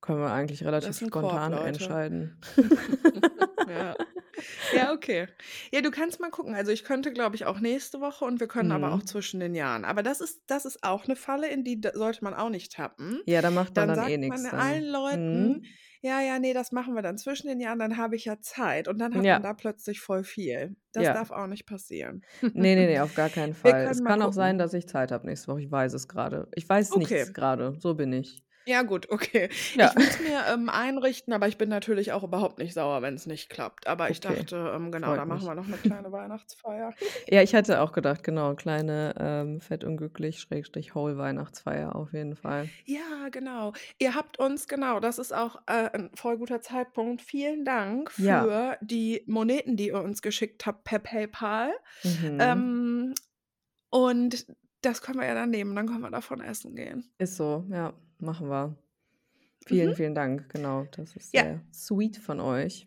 Können 0.00 0.20
wir 0.20 0.30
eigentlich 0.30 0.64
relativ 0.64 0.98
Korb, 1.10 1.24
spontan 1.26 1.52
Leute. 1.52 1.64
entscheiden. 1.66 2.40
Ja. 3.68 3.94
Ja, 4.74 4.92
okay. 4.94 5.26
Ja, 5.74 5.82
du 5.82 5.90
kannst 5.90 6.20
mal 6.20 6.30
gucken. 6.30 6.54
Also 6.54 6.70
ich 6.72 6.84
könnte, 6.84 7.12
glaube 7.12 7.36
ich, 7.36 7.44
auch 7.44 7.60
nächste 7.60 8.00
Woche 8.00 8.24
und 8.24 8.40
wir 8.40 8.48
können 8.48 8.72
aber 8.72 8.92
auch 8.94 8.98
Mhm. 9.02 9.06
zwischen 9.06 9.40
den 9.40 9.54
Jahren. 9.54 9.84
Aber 9.84 10.02
das 10.02 10.22
ist, 10.22 10.40
das 10.46 10.64
ist 10.64 10.84
auch 10.84 11.04
eine 11.04 11.16
Falle, 11.16 11.48
in 11.48 11.64
die 11.64 11.78
sollte 11.92 12.24
man 12.24 12.32
auch 12.32 12.48
nicht 12.48 12.72
tappen. 12.72 13.20
Ja, 13.26 13.42
da 13.42 13.50
macht 13.50 13.76
man 13.76 13.88
Dann 13.88 13.96
dann 13.98 14.06
eh 14.08 14.12
sagt 14.12 14.20
nichts 14.20 14.42
man 14.42 14.50
dann. 14.52 14.60
allen 14.60 14.84
Leuten, 14.90 15.48
Mhm. 15.48 15.62
ja, 16.00 16.20
ja, 16.22 16.38
nee, 16.38 16.54
das 16.54 16.72
machen 16.72 16.94
wir 16.94 17.02
dann 17.02 17.18
zwischen 17.18 17.48
den 17.48 17.60
Jahren, 17.60 17.78
dann 17.78 17.98
habe 17.98 18.16
ich 18.16 18.24
ja 18.24 18.40
Zeit. 18.40 18.88
Und 18.88 18.98
dann 19.00 19.08
hat 19.12 19.16
man 19.16 19.24
Ja. 19.26 19.38
da 19.40 19.52
plötzlich 19.52 20.00
voll 20.00 20.24
viel. 20.24 20.76
Das 20.92 21.04
Ja. 21.04 21.12
darf 21.12 21.30
auch 21.30 21.46
nicht 21.48 21.66
passieren. 21.66 22.22
Nee, 22.54 22.74
nee, 22.74 22.86
nee, 22.86 23.00
auf 23.00 23.14
gar 23.14 23.28
keinen 23.28 23.52
Fall. 23.54 23.86
Es 23.90 24.02
kann 24.02 24.22
auch 24.22 24.32
sein, 24.32 24.52
gucken. 24.52 24.58
dass 24.60 24.72
ich 24.72 24.88
Zeit 24.88 25.12
habe 25.12 25.26
nächste 25.26 25.48
Woche. 25.48 25.60
Ich 25.60 25.70
weiß 25.70 25.92
es 25.92 26.08
gerade. 26.08 26.48
Ich 26.54 26.66
weiß 26.66 26.92
Okay. 26.92 27.00
nichts 27.16 27.34
gerade. 27.34 27.76
So 27.80 27.94
bin 27.94 28.14
ich. 28.14 28.42
Ja, 28.68 28.82
gut, 28.82 29.08
okay. 29.10 29.48
Ja. 29.76 29.88
Ich 29.88 29.96
will 29.96 30.06
es 30.08 30.20
mir 30.20 30.42
ähm, 30.52 30.68
einrichten, 30.68 31.32
aber 31.32 31.48
ich 31.48 31.56
bin 31.56 31.70
natürlich 31.70 32.12
auch 32.12 32.22
überhaupt 32.22 32.58
nicht 32.58 32.74
sauer, 32.74 33.00
wenn 33.00 33.14
es 33.14 33.24
nicht 33.26 33.48
klappt. 33.48 33.86
Aber 33.86 34.10
ich 34.10 34.18
Okay. 34.18 34.36
dachte, 34.36 34.72
ähm, 34.74 34.92
genau, 34.92 35.06
Freut 35.08 35.18
da 35.20 35.24
machen 35.24 35.38
mich. 35.38 35.48
wir 35.48 35.54
noch 35.54 35.66
eine 35.66 35.76
kleine 36.02 36.12
Weihnachtsfeier. 36.12 36.92
Ja, 37.28 37.40
ich 37.42 37.54
hatte 37.54 37.80
auch 37.80 37.92
gedacht, 37.92 38.22
genau, 38.24 38.54
kleine 38.56 39.14
ähm, 39.18 39.60
fett 39.62 39.84
unglücklich 39.84 40.38
Schrägstrich 40.40 40.94
Whole 40.94 41.16
Weihnachtsfeier 41.16 41.96
auf 41.96 42.12
jeden 42.12 42.36
Fall. 42.36 42.68
Ja, 42.84 43.28
genau. 43.30 43.72
Ihr 43.98 44.14
habt 44.14 44.38
uns, 44.38 44.68
genau, 44.68 45.00
das 45.00 45.18
ist 45.18 45.32
auch 45.34 45.56
äh, 45.66 45.88
ein 45.94 46.10
voll 46.14 46.36
guter 46.36 46.60
Zeitpunkt. 46.60 47.22
Vielen 47.22 47.64
Dank 47.64 48.12
Ja. 48.18 48.42
für 48.42 48.76
die 48.82 49.22
Moneten, 49.26 49.76
die 49.76 49.86
ihr 49.88 50.00
uns 50.02 50.20
geschickt 50.20 50.66
habt 50.66 50.84
per 50.84 50.98
PayPal. 50.98 51.72
Mhm. 52.04 52.38
Ähm, 52.38 53.14
und 53.90 54.46
das 54.82 55.02
können 55.02 55.18
wir 55.18 55.26
ja 55.26 55.34
dann 55.34 55.50
nehmen, 55.50 55.74
dann 55.74 55.86
können 55.86 56.02
wir 56.02 56.10
davon 56.10 56.40
essen 56.40 56.76
gehen. 56.76 57.10
Ist 57.18 57.36
so, 57.36 57.64
ja, 57.70 57.92
machen 58.20 58.48
wir. 58.50 58.76
Vielen, 59.66 59.90
Mhm. 59.90 59.94
vielen 59.96 60.14
Dank, 60.14 60.48
genau. 60.50 60.86
Das 60.92 61.16
ist 61.16 61.32
Ja. 61.34 61.42
sehr 61.42 61.60
sweet 61.72 62.16
von 62.18 62.40
euch. 62.40 62.86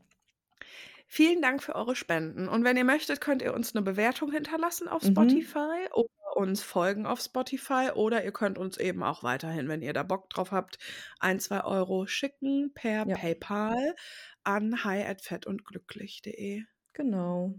Vielen 1.07 1.41
Dank 1.41 1.61
für 1.61 1.75
eure 1.75 1.95
Spenden. 1.95 2.47
Und 2.47 2.63
wenn 2.63 2.77
ihr 2.77 2.85
möchtet, 2.85 3.19
könnt 3.21 3.41
ihr 3.41 3.53
uns 3.53 3.75
eine 3.75 3.81
Bewertung 3.83 4.31
hinterlassen 4.31 4.88
auf 4.88 5.03
Mhm. 5.03 5.11
Spotify 5.11 5.88
oder 5.93 6.07
uns 6.38 6.63
folgen 6.63 7.05
auf 7.05 7.19
Spotify 7.19 7.89
oder 7.93 8.23
ihr 8.23 8.31
könnt 8.31 8.57
uns 8.57 8.77
eben 8.77 9.03
auch 9.03 9.21
weiterhin, 9.21 9.67
wenn 9.67 9.81
ihr 9.81 9.91
da 9.93 10.03
Bock 10.03 10.29
drauf 10.29 10.51
habt, 10.51 10.79
ein, 11.19 11.39
zwei 11.41 11.63
Euro 11.65 12.07
schicken 12.07 12.71
per 12.73 13.05
Ja. 13.07 13.15
PayPal 13.17 13.95
an 14.43 14.83
hi@fettundglücklich.de. 14.85 16.63
Genau. 16.93 17.55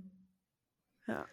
Ja. 1.06 1.26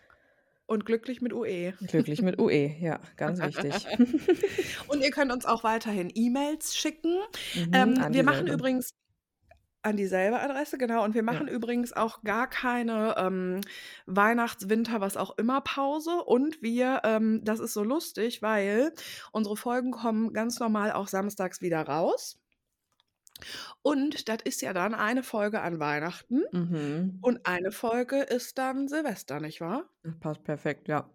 Und 0.69 0.85
glücklich 0.85 1.19
mit 1.19 1.33
UE. 1.33 1.73
Glücklich 1.87 2.21
mit 2.21 2.39
UE, 2.39 2.75
ja, 2.79 2.99
ganz 3.17 3.39
wichtig. 3.41 3.73
Und 4.87 5.01
ihr 5.01 5.09
könnt 5.09 5.31
uns 5.31 5.45
auch 5.45 5.63
weiterhin 5.63 6.11
E-Mails 6.13 6.77
schicken. 6.77 7.17
Mhm, 7.55 7.71
Ähm, 7.73 8.05
wir 8.11 8.23
machen 8.23 8.45
übrigens 8.45 8.91
an 9.81 9.97
dieselbe 9.97 10.39
Adresse, 10.39 10.77
genau. 10.77 11.03
Und 11.03 11.15
wir 11.15 11.21
Ja. 11.21 11.25
machen 11.25 11.47
übrigens 11.47 11.93
auch 11.93 12.21
gar 12.21 12.47
keine 12.47 13.15
ähm, 13.17 13.61
Weihnachts-, 14.05 14.69
Winter-, 14.69 15.01
was 15.01 15.17
auch 15.17 15.37
immer 15.39 15.61
Pause. 15.61 16.23
Und 16.23 16.61
wir, 16.61 17.01
ähm, 17.03 17.41
das 17.43 17.59
ist 17.59 17.73
so 17.73 17.83
lustig, 17.83 18.43
weil 18.43 18.93
unsere 19.31 19.57
Folgen 19.57 19.89
kommen 19.89 20.33
ganz 20.33 20.59
normal 20.59 20.91
auch 20.91 21.07
samstags 21.07 21.61
wieder 21.61 21.81
raus. 21.81 22.37
Und 23.81 24.29
das 24.29 24.39
ist 24.43 24.61
ja 24.61 24.73
dann 24.73 24.93
eine 24.95 25.23
Folge 25.23 25.61
an 25.61 25.79
Weihnachten 25.79 26.43
Mhm. 26.51 27.21
und 27.21 27.45
eine 27.47 27.71
Folge 27.71 28.21
ist 28.21 28.57
dann 28.59 28.87
Silvester, 28.87 29.39
nicht 29.39 29.61
wahr? 29.61 29.89
Das 30.03 30.19
passt 30.19 30.43
perfekt, 30.43 30.89
ja. 30.89 31.09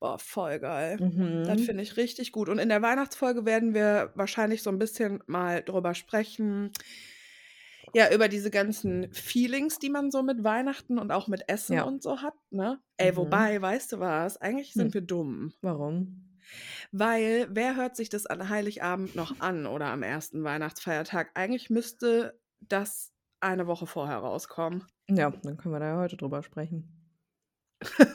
Boah, 0.00 0.18
voll 0.18 0.58
geil. 0.58 1.00
Das 1.44 1.60
Mhm. 1.60 1.62
finde 1.62 1.82
ich 1.82 1.96
richtig 1.96 2.32
gut. 2.32 2.48
Und 2.48 2.58
in 2.58 2.68
der 2.68 2.82
Weihnachtsfolge 2.82 3.44
werden 3.44 3.74
wir 3.74 4.12
wahrscheinlich 4.14 4.62
so 4.62 4.70
ein 4.70 4.78
bisschen 4.78 5.22
mal 5.26 5.62
drüber 5.62 5.94
sprechen, 5.94 6.72
ja, 7.92 8.12
über 8.12 8.28
diese 8.28 8.50
ganzen 8.50 9.12
Feelings, 9.12 9.78
die 9.78 9.90
man 9.90 10.10
so 10.10 10.22
mit 10.22 10.44
Weihnachten 10.44 10.98
und 10.98 11.10
auch 11.12 11.28
mit 11.28 11.48
Essen 11.48 11.80
Ja. 11.80 11.82
und 11.82 12.02
so 12.02 12.20
hat, 12.22 12.34
ne? 12.50 12.80
Ey, 12.98 13.16
Mhm. 13.16 13.16
wobei, 13.16 13.60
weißt 13.60 13.92
du 13.92 14.00
was? 14.00 14.36
Eigentlich 14.38 14.74
sind 14.74 14.92
Hm. 14.92 14.94
wir 14.94 15.00
dumm. 15.02 15.52
Warum? 15.62 16.35
Weil 16.92 17.46
wer 17.50 17.76
hört 17.76 17.96
sich 17.96 18.08
das 18.08 18.26
an 18.26 18.48
Heiligabend 18.48 19.14
noch 19.16 19.40
an 19.40 19.66
oder 19.66 19.86
am 19.86 20.02
ersten 20.02 20.44
Weihnachtsfeiertag? 20.44 21.30
Eigentlich 21.34 21.70
müsste 21.70 22.38
das 22.60 23.12
eine 23.40 23.66
Woche 23.66 23.86
vorher 23.86 24.18
rauskommen. 24.18 24.84
Ja, 25.08 25.30
dann 25.30 25.56
können 25.56 25.74
wir 25.74 25.80
da 25.80 25.88
ja 25.88 25.98
heute 25.98 26.16
drüber 26.16 26.42
sprechen. 26.42 26.92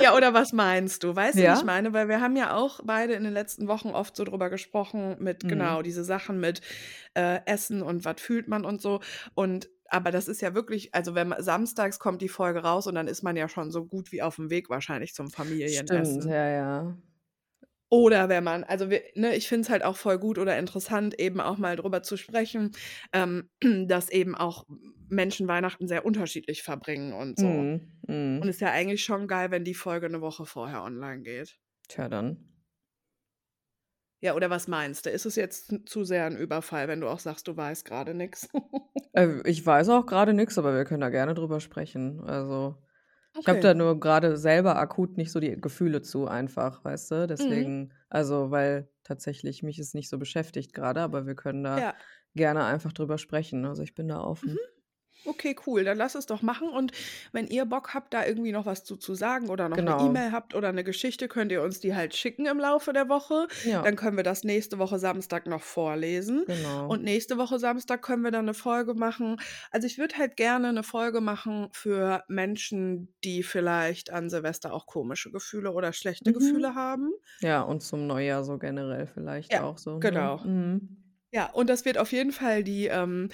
Ja, 0.00 0.14
oder 0.16 0.32
was 0.32 0.52
meinst 0.52 1.02
du? 1.02 1.16
Weißt 1.16 1.36
du, 1.36 1.42
Ja. 1.42 1.54
ich 1.58 1.64
meine? 1.64 1.92
Weil 1.92 2.08
wir 2.08 2.20
haben 2.20 2.36
ja 2.36 2.54
auch 2.54 2.78
beide 2.84 3.14
in 3.14 3.24
den 3.24 3.32
letzten 3.32 3.66
Wochen 3.66 3.88
oft 3.88 4.14
so 4.14 4.22
drüber 4.22 4.48
gesprochen 4.48 5.16
mit, 5.18 5.42
Mhm. 5.42 5.48
genau, 5.48 5.82
diese 5.82 6.04
Sachen 6.04 6.38
mit 6.38 6.60
äh, 7.14 7.40
Essen 7.46 7.82
und 7.82 8.04
was 8.04 8.20
fühlt 8.20 8.46
man 8.46 8.64
und 8.64 8.80
so. 8.80 9.00
Und 9.34 9.68
aber 9.88 10.10
das 10.10 10.28
ist 10.28 10.40
ja 10.42 10.54
wirklich, 10.54 10.94
also 10.94 11.14
wenn 11.14 11.28
man 11.28 11.42
samstags 11.42 11.98
kommt 11.98 12.22
die 12.22 12.28
Folge 12.28 12.60
raus 12.62 12.86
und 12.86 12.94
dann 12.94 13.08
ist 13.08 13.22
man 13.22 13.36
ja 13.36 13.48
schon 13.48 13.70
so 13.70 13.86
gut 13.86 14.12
wie 14.12 14.22
auf 14.22 14.36
dem 14.36 14.50
Weg 14.50 14.70
wahrscheinlich 14.70 15.14
zum 15.14 15.30
Stimmt, 15.64 16.24
Familienessen. 16.24 16.34
ja, 16.34 16.46
ja. 16.48 16.96
Oder 17.90 18.28
wenn 18.28 18.44
man, 18.44 18.64
also 18.64 18.90
wir, 18.90 19.02
ne, 19.14 19.34
ich 19.34 19.48
finde 19.48 19.62
es 19.62 19.70
halt 19.70 19.82
auch 19.82 19.96
voll 19.96 20.18
gut 20.18 20.36
oder 20.38 20.58
interessant, 20.58 21.18
eben 21.18 21.40
auch 21.40 21.56
mal 21.56 21.74
drüber 21.76 22.02
zu 22.02 22.16
sprechen, 22.18 22.72
ähm, 23.14 23.48
dass 23.86 24.10
eben 24.10 24.34
auch 24.34 24.64
Menschen 25.08 25.48
Weihnachten 25.48 25.88
sehr 25.88 26.04
unterschiedlich 26.04 26.62
verbringen 26.62 27.14
und 27.14 27.38
so. 27.38 27.66
Mhm. 27.66 27.80
Und 28.40 28.48
Mhm. 28.48 28.50
ist 28.50 28.60
ja 28.60 28.70
eigentlich 28.72 29.04
schon 29.04 29.28
geil, 29.28 29.50
wenn 29.52 29.64
die 29.64 29.74
Folge 29.74 30.06
eine 30.06 30.20
Woche 30.22 30.46
vorher 30.46 30.82
online 30.84 31.22
geht. 31.22 31.58
Tja, 31.88 32.08
dann. 32.08 32.36
Ja, 34.22 34.34
oder 34.34 34.50
was 34.50 34.66
meinst 34.66 35.06
du? 35.06 35.10
Ist 35.10 35.26
es 35.26 35.36
jetzt 35.36 35.72
zu 35.88 36.02
sehr 36.04 36.24
ein 36.26 36.36
Überfall, 36.36 36.88
wenn 36.88 37.00
du 37.00 37.08
auch 37.08 37.20
sagst, 37.20 37.46
du 37.46 37.56
weißt 37.56 37.84
gerade 37.84 38.14
nichts? 38.14 38.48
Äh, 39.14 39.40
ich 39.48 39.64
weiß 39.64 39.88
auch 39.90 40.06
gerade 40.06 40.34
nichts, 40.34 40.58
aber 40.58 40.74
wir 40.74 40.84
können 40.84 41.00
da 41.00 41.08
gerne 41.10 41.34
drüber 41.34 41.60
sprechen. 41.60 42.20
Also, 42.20 42.76
ich 43.40 43.48
habe 43.48 43.60
Okay. 43.60 43.60
da 43.60 43.74
nur 43.74 44.00
gerade 44.00 44.36
selber 44.36 44.76
akut 44.78 45.16
nicht 45.16 45.32
so 45.32 45.40
die 45.40 45.60
Gefühle 45.60 46.02
zu 46.02 46.26
einfach, 46.28 46.84
weißt 46.84 47.10
du? 47.12 47.26
Mhm. 47.38 47.68
Deswegen, 47.68 47.92
also, 48.08 48.50
weil 48.50 48.90
tatsächlich 49.04 49.62
mich 49.62 49.78
es 49.78 49.94
nicht 49.94 50.08
so 50.08 50.18
beschäftigt 50.18 50.74
gerade, 50.74 51.00
aber 51.02 51.26
wir 51.26 51.34
können 51.36 51.64
da 51.64 51.84
Ja. 51.84 51.98
gerne 52.34 52.64
einfach 52.64 52.92
drüber 52.92 53.18
sprechen. 53.18 53.64
Also, 53.66 53.82
ich 53.82 53.94
bin 53.94 54.08
da 54.08 54.20
Mhm. 54.42 54.58
Okay, 55.24 55.54
cool. 55.66 55.84
Dann 55.84 55.98
lass 55.98 56.14
es 56.14 56.24
doch 56.24 56.40
machen. 56.40 56.70
Und 56.70 56.92
wenn 57.32 57.48
ihr 57.48 57.66
Bock 57.66 57.92
habt, 57.92 58.14
da 58.14 58.24
irgendwie 58.24 58.52
noch 58.52 58.64
was 58.64 58.84
zu, 58.84 58.96
zu 58.96 59.14
sagen 59.14 59.50
oder 59.50 59.68
noch 59.68 59.82
eine 59.82 59.92
Genau. 59.92 59.98
E-Mail 59.98 60.32
habt 60.32 60.54
oder 60.54 60.68
eine 60.68 60.84
Geschichte, 60.84 61.28
könnt 61.28 61.52
ihr 61.52 61.62
uns 61.62 61.80
die 61.80 61.94
halt 61.94 62.14
schicken 62.16 62.46
im 62.46 62.58
Laufe 62.58 62.94
der 62.94 63.10
Woche. 63.10 63.46
Ja, 63.62 63.82
Dann 63.82 63.96
können 63.96 64.16
wir 64.16 64.24
das 64.24 64.42
nächste 64.44 64.78
Woche 64.78 64.98
Samstag 64.98 65.46
noch 65.46 65.62
vorlesen. 65.62 66.46
genau. 66.46 66.86
Und 66.86 67.02
nächste 67.04 67.36
Woche 67.36 67.58
Samstag 67.58 68.00
können 68.00 68.22
wir 68.22 68.30
dann 68.30 68.46
eine 68.46 68.54
Folge 68.54 68.94
machen. 68.94 69.38
Also 69.70 69.86
ich 69.86 69.98
würde 69.98 70.16
halt 70.16 70.36
gerne 70.36 70.68
eine 70.68 70.82
Folge 70.82 71.20
machen 71.20 71.68
für 71.72 72.24
Menschen, 72.28 73.14
die 73.22 73.42
vielleicht 73.42 74.10
an 74.10 74.30
Silvester 74.30 74.72
auch 74.72 74.86
komische 74.86 75.30
Gefühle 75.30 75.72
oder 75.72 75.92
schlechte 75.92 76.32
Mhm. 76.32 76.32
Gefühle 76.32 76.74
haben. 76.74 77.10
Ja, 77.40 77.62
und 77.62 77.82
zum 77.82 78.06
Neujahr 78.06 78.44
so 78.44 78.58
generell 78.58 79.06
vielleicht 79.08 79.54
Ja, 79.54 79.60
auch 79.60 79.78
so, 79.78 80.00
ne? 80.00 80.32
genau. 80.32 80.38
Mhm. 80.42 81.04
Ja, 81.32 81.50
und 81.52 81.68
das 81.70 81.84
wird 81.84 81.98
auf 81.98 82.12
jeden 82.12 82.32
Fall 82.32 82.64
die 82.64 82.86
ähm, 82.86 83.30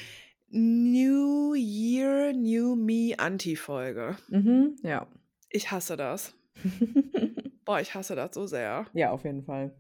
New 0.57 1.55
Year, 1.55 2.33
New 2.33 2.77
Me 2.77 3.15
Anti-Folge. 3.19 4.17
Mhm, 4.29 4.77
ja. 4.85 5.07
Ich 5.51 5.71
hasse 5.73 5.97
das. 5.97 6.33
Boah, 7.65 7.81
ich 7.81 7.95
hasse 7.95 8.15
das 8.15 8.35
so 8.35 8.47
sehr. 8.47 8.87
Ja, 8.93 9.11
auf 9.11 9.25
jeden 9.25 9.43
Fall. 9.43 9.75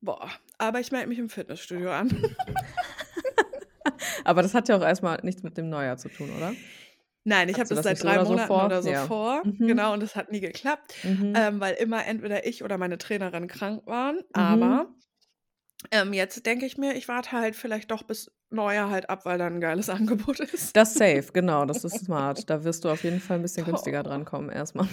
Boah, 0.00 0.30
aber 0.58 0.80
ich 0.80 0.92
melde 0.92 1.08
mich 1.08 1.18
im 1.18 1.28
Fitnessstudio 1.28 1.90
an. 1.90 2.10
Aber 4.24 4.40
das 4.42 4.54
hat 4.54 4.68
ja 4.68 4.76
auch 4.78 4.82
erstmal 4.82 5.18
nichts 5.22 5.42
mit 5.42 5.58
dem 5.58 5.68
Neujahr 5.68 5.98
zu 5.98 6.08
tun, 6.08 6.30
oder? 6.34 6.54
Nein, 7.24 7.48
ich 7.50 7.56
habe 7.58 7.68
das 7.68 7.76
das 7.76 7.84
seit 7.84 7.98
so 7.98 8.04
drei 8.06 8.24
so 8.24 8.30
Monaten 8.30 8.48
vor? 8.48 8.64
oder 8.66 8.82
so 8.82 8.90
Ja. 8.90 9.04
vor. 9.06 9.42
Mhm. 9.44 9.66
Genau, 9.66 9.92
und 9.92 10.00
das 10.02 10.16
hat 10.16 10.30
nie 10.32 10.40
geklappt, 10.40 10.94
Mhm. 11.04 11.34
ähm, 11.36 11.60
weil 11.60 11.74
immer 11.74 12.06
entweder 12.06 12.46
ich 12.46 12.64
oder 12.64 12.78
meine 12.78 12.96
Trainerin 12.96 13.46
krank 13.48 13.86
waren. 13.86 14.16
Mhm. 14.16 14.22
Aber 14.32 14.94
ähm, 15.90 16.12
jetzt 16.12 16.44
denke 16.46 16.66
ich 16.66 16.76
mir, 16.78 16.94
ich 16.94 17.08
warte 17.08 17.32
halt 17.32 17.56
vielleicht 17.56 17.90
doch 17.90 18.02
bis 18.02 18.30
Neujahr 18.50 18.90
halt 18.90 19.10
ab, 19.10 19.24
weil 19.24 19.38
da 19.38 19.46
ein 19.46 19.60
geiles 19.60 19.88
Angebot 19.90 20.40
ist. 20.40 20.76
Das 20.76 20.94
safe, 20.94 21.26
genau, 21.32 21.64
das 21.64 21.84
ist 21.84 22.04
smart. 22.04 22.48
Da 22.48 22.64
wirst 22.64 22.84
du 22.84 22.88
auf 22.90 23.02
jeden 23.04 23.20
Fall 23.20 23.38
ein 23.38 23.42
bisschen 23.42 23.64
günstiger 23.64 24.00
Oh. 24.00 24.02
drankommen 24.04 24.50
erstmal. 24.50 24.88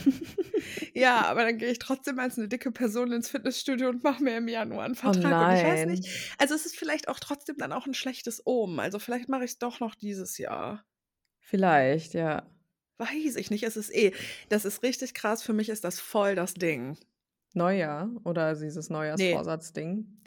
Ja, 0.93 1.21
aber 1.25 1.43
dann 1.45 1.57
gehe 1.57 1.69
ich 1.71 1.79
trotzdem 1.79 2.17
als 2.19 2.38
eine 2.38 2.48
dicke 2.48 2.71
Person 2.71 3.12
ins 3.12 3.29
Fitnessstudio 3.29 3.89
und 3.89 4.03
mache 4.03 4.24
mir 4.24 4.38
im 4.38 4.48
Januar 4.48 4.86
einen 4.86 4.95
Oh 4.95 5.00
Vertrag. 5.00 5.50
Und 5.50 5.55
ich 5.57 5.63
weiß 5.63 5.79
nein. 5.86 5.89
nicht, 5.89 6.07
also 6.38 6.55
es 6.55 6.65
ist 6.65 6.75
vielleicht 6.77 7.07
auch 7.07 7.19
trotzdem 7.19 7.57
dann 7.57 7.71
auch 7.74 7.86
ein 7.86 7.93
schlechtes 7.93 8.41
Omen. 8.45 8.79
Also 8.79 8.98
vielleicht 9.00 9.29
mache 9.29 9.43
ich 9.45 9.51
es 9.51 9.60
doch 9.60 9.79
noch 9.79 9.95
dieses 9.95 10.38
Jahr. 10.38 10.83
Vielleicht, 11.39 12.13
ja. 12.13 12.43
Weiß 12.98 13.36
ich 13.36 13.50
nicht, 13.51 13.63
es 13.63 13.77
ist 13.77 13.93
eh, 13.93 14.13
das 14.50 14.63
ist 14.65 14.83
richtig 14.83 15.13
krass. 15.13 15.43
Für 15.43 15.53
mich 15.53 15.69
ist 15.69 15.83
das 15.83 16.00
voll 16.00 16.36
das 16.36 16.53
Ding. 16.53 16.98
Neujahr 17.53 18.10
oder 18.24 18.55
dieses 18.55 18.89
Neujahrsvorsatzding? 18.89 19.95
nee, 19.98 20.21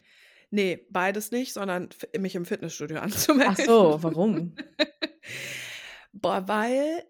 beides 0.91 1.31
nicht, 1.31 1.53
sondern 1.53 1.89
mich 2.19 2.35
im 2.35 2.45
Fitnessstudio 2.45 2.97
Ach 3.01 3.05
anzumelden. 3.05 3.65
so, 3.65 4.03
warum? 4.03 4.57
Boah, 6.13 6.47
weil 6.47 7.05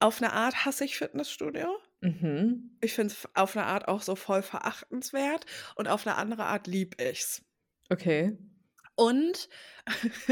auf 0.00 0.20
eine 0.20 0.32
Art 0.32 0.64
hasse 0.64 0.84
ich 0.84 0.96
Fitnessstudio. 0.96 1.68
Mhm. 2.00 2.76
Ich 2.80 2.92
finde 2.92 3.12
es 3.14 3.28
auf 3.34 3.56
eine 3.56 3.66
Art 3.66 3.88
auch 3.88 4.02
so 4.02 4.14
voll 4.16 4.42
verachtenswert 4.42 5.46
und 5.76 5.88
auf 5.88 6.06
eine 6.06 6.16
andere 6.16 6.44
Art 6.44 6.66
lieb 6.66 7.00
ich's. 7.00 7.42
Okay. 7.90 8.36
Und 8.98 9.48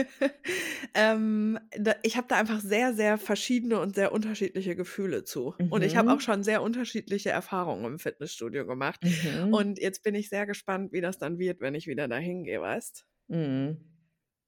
ähm, 0.95 1.59
da, 1.79 1.95
ich 2.03 2.17
habe 2.17 2.27
da 2.29 2.37
einfach 2.37 2.61
sehr, 2.61 2.95
sehr 2.95 3.19
verschiedene 3.19 3.81
und 3.81 3.95
sehr 3.95 4.13
unterschiedliche 4.13 4.77
Gefühle 4.77 5.25
zu. 5.25 5.55
Und 5.69 5.83
ich 5.85 5.97
habe 5.97 6.11
auch 6.13 6.21
Mhm. 6.21 6.21
schon 6.21 6.43
sehr 6.43 6.63
unterschiedliche 6.63 7.31
Erfahrungen 7.31 7.85
im 7.85 7.99
Fitnessstudio 7.99 8.67
gemacht. 8.67 9.01
Mhm. 9.03 9.47
Und 9.51 9.79
jetzt 9.79 10.03
bin 10.03 10.15
ich 10.15 10.29
sehr 10.29 10.47
gespannt, 10.47 10.93
wie 10.93 11.01
das 11.01 11.19
dann 11.19 11.39
wird, 11.39 11.61
wenn 11.61 11.75
ich 11.75 11.87
wieder 11.87 12.09
dahin 12.09 12.45
gehe, 12.45 12.61
weißt? 12.61 13.07
Mhm. 13.29 13.79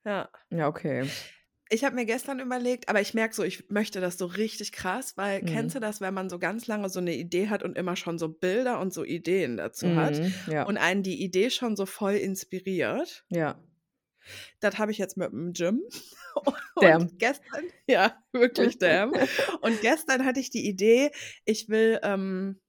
Ja. 0.04 0.28
Ja, 0.50 0.68
okay. 0.68 1.10
Ich 1.70 1.84
habe 1.84 1.94
mir 1.96 2.06
gestern 2.06 2.40
überlegt, 2.40 2.88
aber 2.88 3.00
ich 3.02 3.12
merke 3.14 3.34
so, 3.34 3.42
ich 3.42 3.68
möchte 3.68 4.00
das 4.00 4.16
so 4.16 4.24
richtig 4.26 4.72
krass, 4.72 5.16
weil 5.18 5.42
kennst 5.42 5.74
Mhm. 5.74 5.76
du 5.76 5.80
das, 5.80 6.00
wenn 6.00 6.14
man 6.14 6.30
so 6.30 6.38
ganz 6.38 6.66
lange 6.66 6.88
so 6.88 6.98
eine 7.00 7.14
Idee 7.14 7.48
hat 7.48 7.62
und 7.62 7.76
immer 7.76 7.94
schon 7.96 8.18
so 8.18 8.28
Bilder 8.30 8.80
und 8.80 8.92
so 8.94 9.04
Ideen 9.04 9.56
dazu 9.58 9.94
hat 9.94 10.20
Mhm. 10.20 10.42
Ja. 10.46 10.64
und 10.64 10.78
einen 10.78 11.02
die 11.02 11.22
Idee 11.22 11.50
schon 11.50 11.76
so 11.76 11.84
voll 11.84 12.14
inspiriert? 12.14 13.26
Ja. 13.30 13.58
Das 14.60 14.78
habe 14.78 14.90
ich 14.92 14.98
jetzt 14.98 15.16
mit 15.16 15.30
dem 15.32 15.52
Gym. 15.52 15.80
Damn. 16.80 17.02
Und 17.02 17.18
gestern, 17.18 17.64
ja, 17.88 18.16
wirklich 18.32 18.78
damn. 18.78 19.12
Und 19.60 19.80
gestern 19.80 20.24
hatte 20.24 20.38
ich 20.38 20.50
die 20.50 20.68
Idee, 20.68 21.10
ich 21.44 21.68
will 21.68 21.98
ähm, 22.04 22.60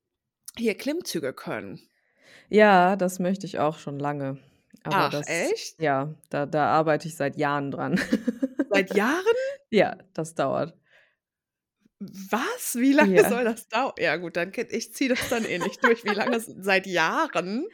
hier 0.58 0.76
Klimmzüge 0.76 1.34
können. 1.34 1.80
Ja, 2.50 2.96
das 2.96 3.20
möchte 3.20 3.46
ich 3.46 3.60
auch 3.60 3.78
schon 3.78 4.00
lange. 4.00 4.40
Aber 4.84 4.96
Ach, 4.96 5.10
das, 5.12 5.28
echt? 5.28 5.80
ja, 5.80 6.16
da, 6.30 6.46
da 6.48 6.66
arbeite 6.68 7.08
ich 7.08 7.16
seit 7.16 7.38
Jahren 7.38 7.70
dran. 7.72 8.00
Seit 8.72 8.96
Jahren? 8.96 9.24
Ja, 9.72 9.98
das 10.14 10.36
dauert. 10.36 10.78
Was? 12.00 12.76
Wie 12.76 12.94
lange 12.94 13.16
Ja. 13.16 13.28
soll 13.30 13.44
das 13.44 13.68
dauern? 13.68 13.94
Ja, 13.98 14.16
gut, 14.16 14.38
dann 14.38 14.52
ich 14.56 14.94
ziehe 14.94 15.10
das 15.10 15.28
dann 15.30 15.44
eh 15.44 15.58
nicht 15.60 15.84
durch. 15.84 16.06
Wie 16.06 16.10
lange? 16.14 16.40
Seit 16.40 16.88
Jahren? 16.88 17.68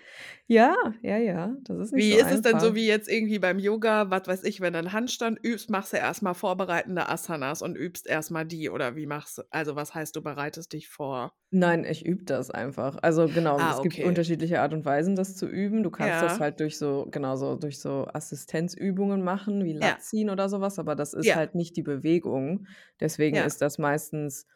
Ja, 0.50 0.76
ja, 1.02 1.18
ja, 1.18 1.56
das 1.64 1.78
ist 1.80 1.92
nicht 1.92 2.06
Wie 2.06 2.12
so 2.12 2.18
ist 2.18 2.32
es 2.32 2.42
denn 2.42 2.60
so 2.60 2.74
einfach. 2.74 2.76
wie 2.76 2.88
jetzt 2.88 3.08
irgendwie 3.08 3.38
beim 3.40 3.60
Yoga, 3.60 4.10
was 4.10 4.28
weiß 4.28 4.44
ich, 4.44 4.60
wenn 4.60 4.74
du 4.74 4.80
einen 4.80 4.92
Handstand 4.92 5.40
übst, 5.44 5.70
machst 5.70 5.94
du 5.94 5.98
erstmal 5.98 6.34
vorbereitende 6.34 7.08
Asanas 7.08 7.62
und 7.62 7.76
übst 7.78 8.08
erstmal 8.08 8.46
die 8.46 8.70
oder 8.70 8.96
wie 8.96 9.06
machst 9.06 9.38
du, 9.38 9.44
also 9.52 9.76
was 9.76 9.94
heißt, 9.94 10.16
du 10.16 10.22
bereitest 10.22 10.74
dich 10.74 10.90
vor? 10.90 11.36
Nein, 11.52 11.86
ich 11.86 12.06
übe 12.06 12.24
das 12.26 12.50
einfach. 12.52 12.98
Also 13.02 13.30
genau, 13.32 13.60
Ah, 13.60 13.70
es 13.70 13.82
gibt 13.82 14.00
okay. 14.00 14.02
unterschiedliche 14.02 14.62
Art 14.62 14.74
und 14.74 14.84
Weisen, 14.84 15.16
das 15.16 15.38
zu 15.38 15.48
üben. 15.48 15.84
Du 15.84 15.92
kannst 15.92 16.22
das 16.22 16.40
Ja. 16.40 16.40
halt 16.40 16.60
durch 16.60 16.78
so, 16.78 17.08
genau 17.12 17.36
so, 17.36 17.56
durch 17.56 17.80
so 17.80 18.08
Assistenzübungen 18.14 19.24
machen, 19.24 19.64
wie 19.64 19.72
Ja. 19.82 20.06
Latziehen 20.12 20.30
oder 20.32 20.50
sowas, 20.50 20.80
aber 20.80 20.96
das 20.96 21.14
ist 21.14 21.34
Ja. 21.34 21.36
halt 21.36 21.54
nicht 21.56 21.78
die 21.78 21.84
Bewegung. 21.84 22.66
Deswegen 23.00 23.40
Ja. 23.40 23.44
ist 23.44 23.62
das 23.62 23.78
meistens, 23.78 24.48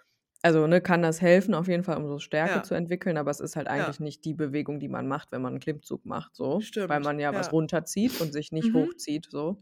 also 0.41 0.67
ne, 0.67 0.81
kann 0.81 1.01
das 1.01 1.21
helfen, 1.21 1.53
auf 1.53 1.67
jeden 1.67 1.83
Fall, 1.83 1.97
um 1.97 2.07
so 2.07 2.19
Stärke 2.19 2.61
Ja. 2.61 2.63
zu 2.63 2.73
entwickeln, 2.75 3.17
aber 3.17 3.31
es 3.31 3.39
ist 3.41 3.55
halt 3.55 3.67
Ja. 3.75 3.93
eigentlich 3.93 3.99
nicht 3.99 4.23
die 4.25 4.33
Bewegung, 4.33 4.79
die 4.79 4.87
man 4.87 5.07
macht, 5.07 5.31
wenn 5.31 5.41
man 5.41 5.53
einen 5.53 5.59
Klimmzug 5.59 6.05
macht, 6.05 6.35
so. 6.35 6.67
Weil 6.87 6.99
Stimmt. 6.99 7.01
man 7.01 7.19
ja 7.19 7.35
was 7.35 7.51
Ja. 7.51 7.51
runterzieht 7.51 8.15
und 8.17 8.31
sich 8.33 8.51
nicht 8.51 8.73
Mhm. 8.73 8.73
hochzieht, 8.73 9.27
so. 9.29 9.61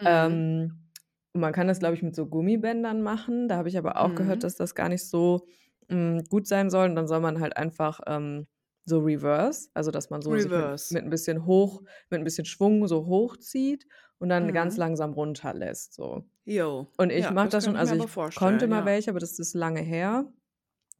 Mhm. 0.00 0.42
Ähm, 0.44 0.90
und 1.32 1.40
man 1.40 1.52
kann 1.52 1.68
das, 1.68 1.78
glaube 1.80 1.94
ich, 1.94 2.02
mit 2.02 2.14
so 2.16 2.26
Gummibändern 2.26 3.02
machen. 3.02 3.48
Da 3.48 3.56
habe 3.56 3.68
ich 3.68 3.78
aber 3.78 3.98
auch 3.98 4.14
gehört, 4.14 4.42
Mhm. 4.42 4.44
dass 4.44 4.56
das 4.56 4.74
gar 4.74 4.88
nicht 4.88 5.06
so 5.08 5.46
mm, 5.88 6.20
gut 6.28 6.46
sein 6.46 6.70
soll. 6.70 6.88
Und 6.88 6.96
dann 6.96 7.06
soll 7.08 7.20
man 7.20 7.40
halt 7.40 7.56
einfach 7.56 8.00
ähm, 8.06 8.46
so 8.84 9.00
reverse, 9.00 9.68
also 9.74 9.90
dass 9.90 10.10
man 10.10 10.22
so 10.22 10.36
sich 10.36 10.54
mit, 10.54 10.72
mit 10.88 11.04
ein 11.04 11.10
bisschen 11.10 11.44
hoch, 11.46 11.82
mit 12.10 12.20
ein 12.20 12.24
bisschen 12.24 12.46
Schwung 12.46 12.86
so 12.88 13.06
hochzieht 13.06 13.86
und 14.18 14.28
dann 14.28 14.52
ganz 14.52 14.74
Mhm. 14.74 14.80
langsam 14.80 15.12
runterlässt. 15.12 15.94
So. 15.94 16.24
Jo. 16.44 16.86
Und 16.96 17.10
ich 17.10 17.24
Ja, 17.24 17.30
mache 17.30 17.46
das 17.46 17.52
das 17.54 17.64
schon, 17.64 17.74
ich 17.74 17.80
also 17.80 17.94
ich 17.94 18.34
konnte 18.36 18.66
mal 18.66 18.80
ja. 18.80 18.86
welche, 18.86 19.10
aber 19.10 19.20
das 19.20 19.38
ist 19.38 19.54
lange 19.54 19.80
her, 19.80 20.32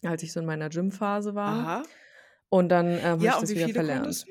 als 0.04 0.22
ich 0.22 0.32
so 0.32 0.40
in 0.40 0.46
meiner 0.46 0.68
Gym-Phase 0.68 1.34
war. 1.34 1.60
Aha. 1.60 1.82
Und 2.50 2.68
dann 2.70 2.86
ähm, 2.86 3.00
habe 3.02 3.24
Ja, 3.24 3.32
ich 3.34 3.40
das 3.40 3.50
wie 3.50 3.54
wieder 3.56 3.64
viele 3.66 3.74
verlernt. 3.74 4.26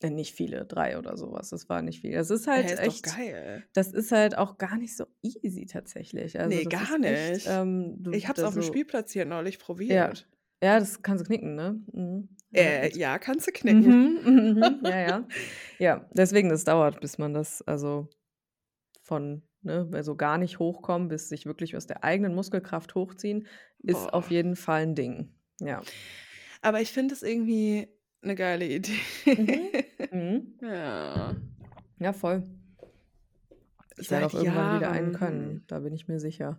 Äh, 0.00 0.10
nicht 0.10 0.34
viele, 0.34 0.64
drei 0.64 0.98
oder 0.98 1.16
sowas. 1.16 1.50
Das 1.50 1.68
war 1.68 1.80
nicht 1.80 2.00
viel. 2.00 2.12
Das 2.14 2.28
ist 2.30 2.48
halt 2.48 2.64
ist 2.64 2.78
doch 2.78 2.82
echt, 2.82 3.04
geil. 3.04 3.62
das 3.72 3.92
ist 3.92 4.10
halt 4.10 4.36
auch 4.36 4.58
gar 4.58 4.76
nicht 4.76 4.96
so 4.96 5.06
easy 5.22 5.66
tatsächlich. 5.66 6.40
Also 6.40 6.56
Nee, 6.56 6.64
gar 6.64 6.82
ist 6.98 7.04
echt, 7.04 7.34
nicht. 7.34 7.46
ähm, 7.48 8.02
du 8.02 8.10
Ich 8.12 8.26
hab's 8.28 8.40
da 8.40 8.48
auf 8.48 8.54
dem 8.54 8.62
so, 8.62 8.68
Spielplatz 8.68 9.12
hier 9.12 9.26
neulich 9.26 9.56
ja, 9.58 9.64
probiert. 9.64 10.28
ja, 10.60 10.80
das 10.80 11.02
kannst 11.02 11.22
du 11.24 11.26
knicken, 11.28 11.54
ne? 11.54 11.80
Mhm. 11.92 12.28
Ja, 12.50 12.62
Äh, 12.62 12.98
ja, 12.98 13.18
kannst 13.20 13.46
du 13.46 13.52
knicken. 13.52 13.86
Mhm, 14.24 14.54
mhm, 14.54 14.80
ja, 14.84 14.98
ja. 15.00 15.28
Ja, 15.78 16.08
deswegen, 16.12 16.48
das 16.48 16.64
dauert, 16.64 17.00
bis 17.00 17.18
man 17.18 17.32
das, 17.32 17.62
also 17.62 18.08
von, 19.12 19.42
ne, 19.60 19.86
also 19.92 20.16
gar 20.16 20.38
nicht 20.38 20.58
hochkommen, 20.58 21.08
bis 21.08 21.28
sich 21.28 21.44
wirklich 21.44 21.76
aus 21.76 21.86
der 21.86 22.02
eigenen 22.02 22.34
Muskelkraft 22.34 22.94
hochziehen, 22.94 23.46
ist 23.82 24.10
auf 24.14 24.28
Boah. 24.28 24.32
jeden 24.32 24.56
Fall 24.56 24.80
ein 24.84 24.94
Ding. 24.94 25.34
Ja. 25.60 25.82
Aber 26.62 26.80
ich 26.80 26.92
finde 26.92 27.12
es 27.12 27.22
irgendwie 27.22 27.88
eine 28.22 28.34
geile 28.34 28.64
Mhm. 28.64 28.70
Idee. 28.70 28.98
Mhm. 30.12 30.54
Ja. 30.62 31.34
Ja, 31.98 32.12
voll. 32.14 32.42
Ich 33.98 34.10
werde 34.10 34.26
auch 34.26 34.34
irgendwann 34.34 34.76
wieder 34.76 34.90
einen 34.90 35.12
Jahren. 35.12 35.18
können, 35.18 35.64
da 35.68 35.80
bin 35.80 35.92
ich 35.94 36.08
mir 36.08 36.18
sicher. 36.20 36.58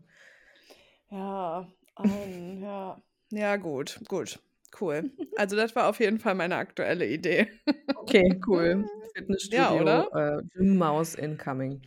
Ja, 1.10 1.67
ein, 1.95 2.62
ja. 2.62 3.01
Ja, 3.31 3.55
gut, 3.57 4.00
gut. 4.07 4.39
Cool. 4.79 5.10
Also 5.38 5.55
das 5.55 5.75
war 5.75 5.88
auf 5.89 6.00
jeden 6.00 6.19
Fall 6.19 6.36
meine 6.36 6.55
aktuelle 6.57 7.07
Idee. 7.07 7.48
Okay, 7.95 8.39
cool. 8.45 8.86
Ja, 9.15 9.22
Fitnessstudio, 9.22 9.81
oder? 9.81 10.39
äh, 10.39 10.43
Gym-Maus 10.55 11.15
incoming. 11.15 11.81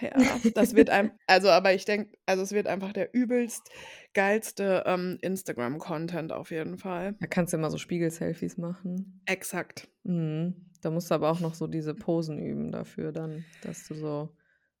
Ja, 0.00 0.12
das 0.54 0.74
wird 0.74 0.90
einem, 0.90 1.10
also 1.26 1.50
aber 1.50 1.74
ich 1.74 1.84
denke, 1.84 2.16
also 2.26 2.42
es 2.42 2.52
wird 2.52 2.66
einfach 2.66 2.92
der 2.92 3.14
übelst 3.14 3.68
geilste 4.14 4.84
ähm, 4.86 5.18
Instagram-Content 5.20 6.32
auf 6.32 6.50
jeden 6.50 6.78
Fall. 6.78 7.14
Da 7.20 7.26
kannst 7.26 7.52
du 7.52 7.56
immer 7.56 7.70
so 7.70 7.78
Spiegel-Selfies 7.78 8.58
machen. 8.58 9.22
Exakt. 9.26 9.88
Mhm. 10.04 10.70
Da 10.80 10.90
musst 10.90 11.10
du 11.10 11.14
aber 11.14 11.30
auch 11.30 11.40
noch 11.40 11.54
so 11.54 11.66
diese 11.66 11.94
Posen 11.94 12.38
üben 12.38 12.70
dafür 12.70 13.12
dann, 13.12 13.44
dass 13.62 13.86
du 13.88 13.94
so, 13.94 14.36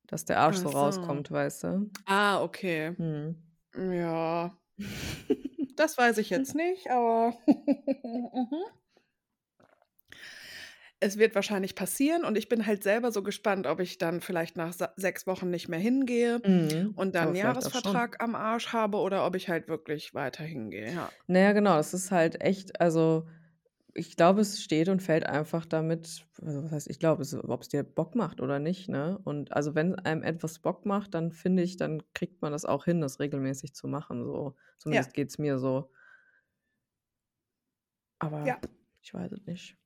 dass 0.06 0.24
der 0.24 0.38
Arsch 0.38 0.56
so 0.56 0.68
so. 0.68 0.78
rauskommt, 0.78 1.30
weißt 1.30 1.64
du? 1.64 1.90
Ah, 2.06 2.42
okay. 2.42 2.92
Mhm. 2.96 3.36
Ja, 3.76 4.56
das 5.76 5.98
weiß 5.98 6.18
ich 6.18 6.30
jetzt 6.30 6.54
nicht, 6.54 6.90
aber 6.90 7.34
mhm. 7.46 8.64
Es 11.00 11.16
wird 11.18 11.34
wahrscheinlich 11.34 11.74
passieren 11.76 12.24
und 12.24 12.36
ich 12.36 12.48
bin 12.48 12.66
halt 12.66 12.82
selber 12.82 13.12
so 13.12 13.22
gespannt, 13.22 13.66
ob 13.66 13.80
ich 13.80 13.98
dann 13.98 14.20
vielleicht 14.20 14.56
nach 14.56 14.74
sechs 14.96 15.26
Wochen 15.26 15.48
nicht 15.50 15.68
mehr 15.68 15.78
hingehe 15.78 16.40
Mhm. 16.44 16.92
und 16.96 17.14
dann 17.14 17.28
einen. 17.28 17.36
Jahresvertrag 17.36 18.22
am 18.22 18.34
Arsch 18.34 18.72
habe 18.72 18.98
oder 18.98 19.24
ob 19.24 19.36
ich 19.36 19.48
halt 19.48 19.68
wirklich 19.68 20.14
weiter 20.14 20.42
hingehe. 20.44 20.92
Ja. 20.92 21.12
Naja, 21.28 21.52
genau, 21.52 21.76
das 21.76 21.94
ist 21.94 22.10
halt 22.10 22.40
echt, 22.42 22.80
also 22.80 23.28
ich 23.94 24.16
glaube, 24.16 24.40
es 24.40 24.62
steht 24.62 24.88
und 24.88 25.02
fällt 25.02 25.26
einfach 25.26 25.66
damit, 25.66 26.26
also 26.40 26.64
was 26.64 26.72
heißt, 26.72 26.90
ich 26.90 27.00
glaube, 27.00 27.24
ob 27.48 27.60
es 27.62 27.68
dir 27.68 27.82
Bock 27.82 28.14
macht 28.14 28.40
oder 28.40 28.58
nicht, 28.60 28.88
ne? 28.88 29.18
Und 29.24 29.52
also 29.52 29.74
wenn 29.74 29.96
einem 29.96 30.22
etwas 30.22 30.60
Bock 30.60 30.86
macht, 30.86 31.14
dann 31.14 31.32
finde 31.32 31.62
ich, 31.64 31.76
dann 31.76 32.02
kriegt 32.14 32.40
man 32.42 32.52
das 32.52 32.64
auch 32.64 32.84
hin, 32.84 33.00
das 33.00 33.18
regelmäßig 33.20 33.74
zu 33.74 33.88
machen. 33.88 34.24
So. 34.24 34.54
Ja, 34.54 34.78
Zumindest 34.78 35.14
geht 35.14 35.30
es 35.30 35.38
mir 35.38 35.58
so. 35.58 35.90
Aber 38.20 38.46
ja. 38.46 38.60
ich 39.02 39.12
weiß 39.14 39.32
es 39.32 39.46
nicht. 39.46 39.76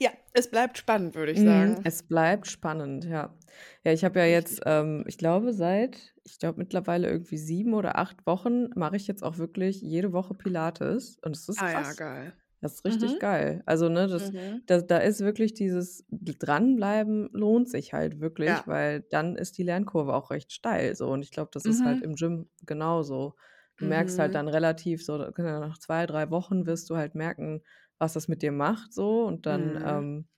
Ja, 0.00 0.10
es 0.32 0.50
bleibt 0.50 0.78
spannend, 0.78 1.14
würde 1.14 1.30
ich 1.30 1.42
Mhm, 1.42 1.42
sagen. 1.42 1.84
es 1.84 2.02
bleibt 2.02 2.48
spannend, 2.48 3.04
ja. 3.04 3.38
Ja, 3.84 3.92
ich 3.92 4.04
habe 4.04 4.18
ja 4.18 4.26
jetzt, 4.26 4.60
ähm, 4.66 5.04
ich 5.06 5.16
glaube, 5.16 5.52
seit, 5.52 6.12
ich 6.24 6.38
glaube 6.40 6.58
mittlerweile 6.58 7.08
irgendwie 7.08 7.38
sieben 7.38 7.72
oder 7.74 7.98
acht 7.98 8.26
Wochen 8.26 8.68
mache 8.74 8.96
ich 8.96 9.06
jetzt 9.06 9.22
auch 9.22 9.38
wirklich 9.38 9.80
jede 9.80 10.12
Woche 10.12 10.34
Pilates 10.34 11.18
und 11.22 11.36
es 11.36 11.48
ist 11.48 11.64
Ah 11.64 11.70
ja, 11.70 11.92
krass. 11.92 11.94
geil. 11.94 12.32
Das 12.62 12.74
ist 12.74 12.84
richtig 12.84 13.18
Mhm. 13.18 13.20
geil. 13.20 13.62
Also, 13.66 13.88
ne, 13.88 14.08
das, 14.08 14.32
Mhm. 14.32 14.62
da, 14.66 14.80
da 14.82 14.98
ist 14.98 15.20
wirklich 15.20 15.54
dieses 15.54 16.04
Dranbleiben 16.10 17.30
lohnt 17.32 17.68
sich 17.70 17.92
halt 17.94 18.20
wirklich, 18.20 18.66
Ja. 18.66 18.68
weil 18.68 19.02
dann 19.10 19.36
ist 19.36 19.58
die 19.58 19.62
Lernkurve 19.64 20.14
auch 20.14 20.30
recht 20.30 20.52
steil. 20.52 20.94
So. 20.96 21.08
Und 21.10 21.22
ich 21.22 21.30
glaube, 21.32 21.50
das 21.54 21.68
ist 21.68 21.84
halt 21.84 22.00
Mhm. 22.00 22.02
im 22.02 22.14
Gym 22.16 22.50
genauso. 22.66 23.36
Du 23.78 23.86
merkst 23.86 24.18
halt 24.18 24.34
Mhm. 24.34 24.36
dann 24.36 24.48
relativ 24.48 25.04
so, 25.04 25.18
nach 25.18 25.78
zwei, 25.78 26.06
drei 26.06 26.30
Wochen 26.30 26.66
wirst 26.66 26.90
du 26.90 26.96
halt 26.96 27.14
merken, 27.14 27.62
was 28.00 28.14
das 28.14 28.28
mit 28.28 28.42
dir 28.42 28.52
macht, 28.52 28.94
so. 28.94 29.26
Und 29.26 29.46
dann 29.46 29.78
Mhm. 29.78 29.80
ähm, 29.84 30.28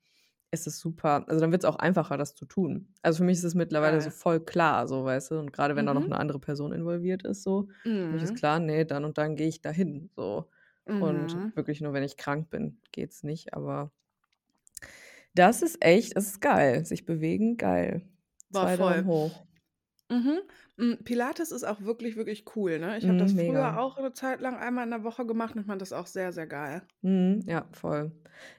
ist 0.51 0.67
es 0.67 0.79
super. 0.81 1.25
Also 1.29 1.41
dann 1.41 1.53
wird 1.53 1.65
es 1.65 1.69
auch 1.71 1.77
einfacher, 1.77 2.19
das 2.19 2.35
zu 2.35 2.45
tun. 2.47 2.95
Also 3.03 3.19
für 3.19 3.25
mich 3.25 3.39
ist 3.39 3.45
es 3.45 3.55
mittlerweile 3.55 4.01
so 4.01 4.11
Geil. 4.11 4.13
voll 4.13 4.41
klar, 4.45 4.87
so, 4.89 5.05
weißt 5.05 5.33
du. 5.33 5.39
Und 5.41 5.53
gerade 5.53 5.77
wenn 5.77 5.87
da 5.87 5.95
noch 5.95 6.07
Mhm. 6.07 6.09
eine 6.09 6.19
andere 6.19 6.41
Person 6.41 6.73
involviert 6.73 7.25
ist, 7.25 7.43
so, 7.43 7.69
für 8.09 8.15
mich 8.15 8.23
ist 8.25 8.35
Mhm. 8.35 8.37
klar, 8.37 8.61
nee, 8.61 8.85
dann 8.85 9.05
und 9.05 9.19
dann 9.19 9.37
gehe 9.37 9.49
ich 9.49 9.63
dahin, 9.63 10.11
so. 10.17 10.51
Und 10.99 11.39
Mhm. 11.39 11.53
wirklich 11.55 11.81
nur, 11.81 11.93
wenn 11.95 12.03
ich 12.05 12.17
krank 12.19 12.51
bin, 12.51 12.81
geht's 12.93 13.23
nicht. 13.25 13.55
Aber 13.55 13.93
das 15.35 15.63
ist 15.63 15.83
echt, 15.85 16.17
es 16.17 16.27
ist 16.27 16.41
geil. 16.41 16.85
Sich 16.85 17.07
bewegen, 17.07 17.57
geil. 17.57 18.03
War 18.51 18.69
Zwei 18.69 18.79
voll. 18.79 19.05
hoch. 19.05 19.47
Mhm. 20.13 20.43
Mm, 20.77 20.95
Pilates 21.05 21.51
ist 21.53 21.65
auch 21.65 21.81
wirklich, 21.81 22.15
wirklich 22.17 22.45
cool, 22.57 22.79
ne? 22.79 22.99
Ich 22.99 23.09
habe 23.09 23.17
Mhm, 23.17 23.19
das 23.19 23.33
früher 23.35 23.77
mega. 23.77 23.79
auch 23.79 23.97
eine 23.97 24.13
Zeit 24.13 24.41
lang 24.41 24.57
einmal 24.57 24.85
in 24.85 24.91
der 24.91 25.03
Woche 25.05 25.27
gemacht 25.27 25.57
und 25.57 25.65
fand 25.65 25.81
das 25.83 25.93
auch 25.93 26.07
sehr, 26.07 26.33
sehr 26.33 26.47
geil. 26.47 26.87
Mhm, 27.03 27.41
ja, 27.47 27.69
voll. 27.73 28.13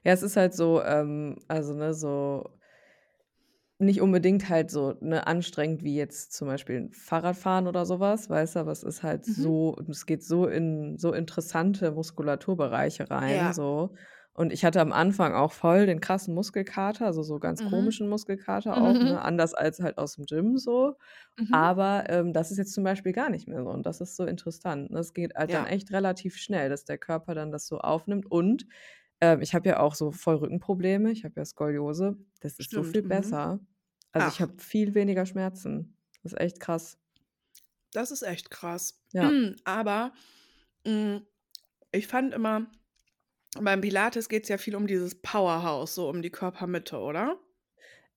Ja, 0.03 0.11
es 0.13 0.21
ist 0.23 0.35
halt 0.35 0.53
so, 0.53 0.81
ähm, 0.83 1.37
also 1.47 1.73
ne, 1.73 1.93
so 1.93 2.59
nicht 3.79 4.01
unbedingt 4.01 4.49
halt 4.49 4.71
so 4.71 4.95
ne, 5.01 5.27
anstrengend 5.27 5.83
wie 5.83 5.95
jetzt 5.95 6.31
zum 6.33 6.47
Beispiel 6.47 6.89
Fahrradfahren 6.93 7.67
oder 7.67 7.85
sowas, 7.85 8.29
weißt 8.29 8.55
du, 8.55 8.59
aber 8.59 8.71
es 8.71 8.83
ist 8.83 9.03
halt 9.03 9.25
Mhm. 9.27 9.53
so, 9.65 9.75
es 9.89 10.05
geht 10.05 10.23
so 10.23 10.47
in 10.47 10.97
so 10.97 11.11
interessante 11.13 11.91
Muskulaturbereiche 11.91 13.09
rein, 13.09 13.51
Ja. 13.51 13.53
so. 13.53 13.95
Und 14.35 14.51
ich 14.53 14.65
hatte 14.65 14.81
am 14.81 14.91
Anfang 14.93 15.33
auch 15.33 15.51
voll 15.53 15.85
den 15.85 15.99
krassen 16.01 16.33
Muskelkater, 16.33 17.05
also 17.05 17.21
so 17.23 17.39
ganz 17.39 17.61
Mhm. 17.61 17.63
komischen 17.63 18.07
Muskelkater 18.09 18.81
auch, 18.81 19.01
Mhm. 19.01 19.03
ne, 19.03 19.21
anders 19.21 19.53
als 19.53 19.79
halt 19.79 19.97
aus 19.99 20.15
dem 20.15 20.25
Gym 20.25 20.57
so. 20.57 20.95
Mhm. 21.39 21.67
Aber 21.69 22.09
ähm, 22.09 22.33
das 22.33 22.51
ist 22.51 22.57
jetzt 22.57 22.73
zum 22.73 22.83
Beispiel 22.83 23.13
gar 23.13 23.29
nicht 23.29 23.47
mehr 23.47 23.63
so 23.63 23.69
und 23.69 23.85
das 23.85 24.01
ist 24.01 24.15
so 24.15 24.25
interessant. 24.25 24.91
Ne? 24.91 24.99
Es 24.99 25.13
geht 25.13 25.35
halt 25.35 25.53
dann 25.53 25.65
Ja. 25.65 25.67
echt 25.67 25.91
relativ 25.93 26.37
schnell, 26.37 26.69
dass 26.69 26.85
der 26.85 26.97
Körper 26.97 27.35
dann 27.35 27.51
das 27.51 27.67
so 27.67 27.79
aufnimmt 27.79 28.29
und 28.31 28.65
ähm, 29.21 29.41
ich 29.41 29.55
habe 29.55 29.69
ja 29.69 29.79
auch 29.79 29.95
so 29.95 30.11
voll 30.11 30.35
Rückenprobleme, 30.37 31.11
ich 31.11 31.23
habe 31.25 31.35
ja 31.37 31.45
Skoliose. 31.45 32.17
Das 32.41 32.59
ist 32.59 32.73
so 32.73 32.83
Stimmt. 32.83 32.83
viel 32.83 33.03
Mhm. 33.03 33.03
besser. 33.03 33.59
Also 34.13 34.27
ich 34.29 34.41
Ach, 34.41 34.43
habe 34.43 34.55
viel 34.59 34.95
weniger 34.95 35.25
Schmerzen. 35.25 35.97
Das 36.23 36.33
ist 36.33 36.39
echt 36.41 36.59
krass. 36.59 36.99
das 37.91 38.11
ist 38.11 38.23
echt 38.23 38.49
krass. 38.49 39.01
Ja. 39.13 39.33
Aber 39.63 40.13
mm, 40.85 41.17
ich 41.91 42.07
fand 42.07 42.33
immer, 42.33 42.71
beim 43.61 43.81
Pilates 43.81 44.29
geht 44.29 44.43
es 44.43 44.49
ja 44.49 44.57
viel 44.57 44.75
um 44.75 44.87
dieses 44.87 45.15
Powerhouse, 45.21 45.95
so 45.95 46.09
um 46.09 46.21
die 46.21 46.31
Körpermitte, 46.31 46.97
oder? 46.99 47.39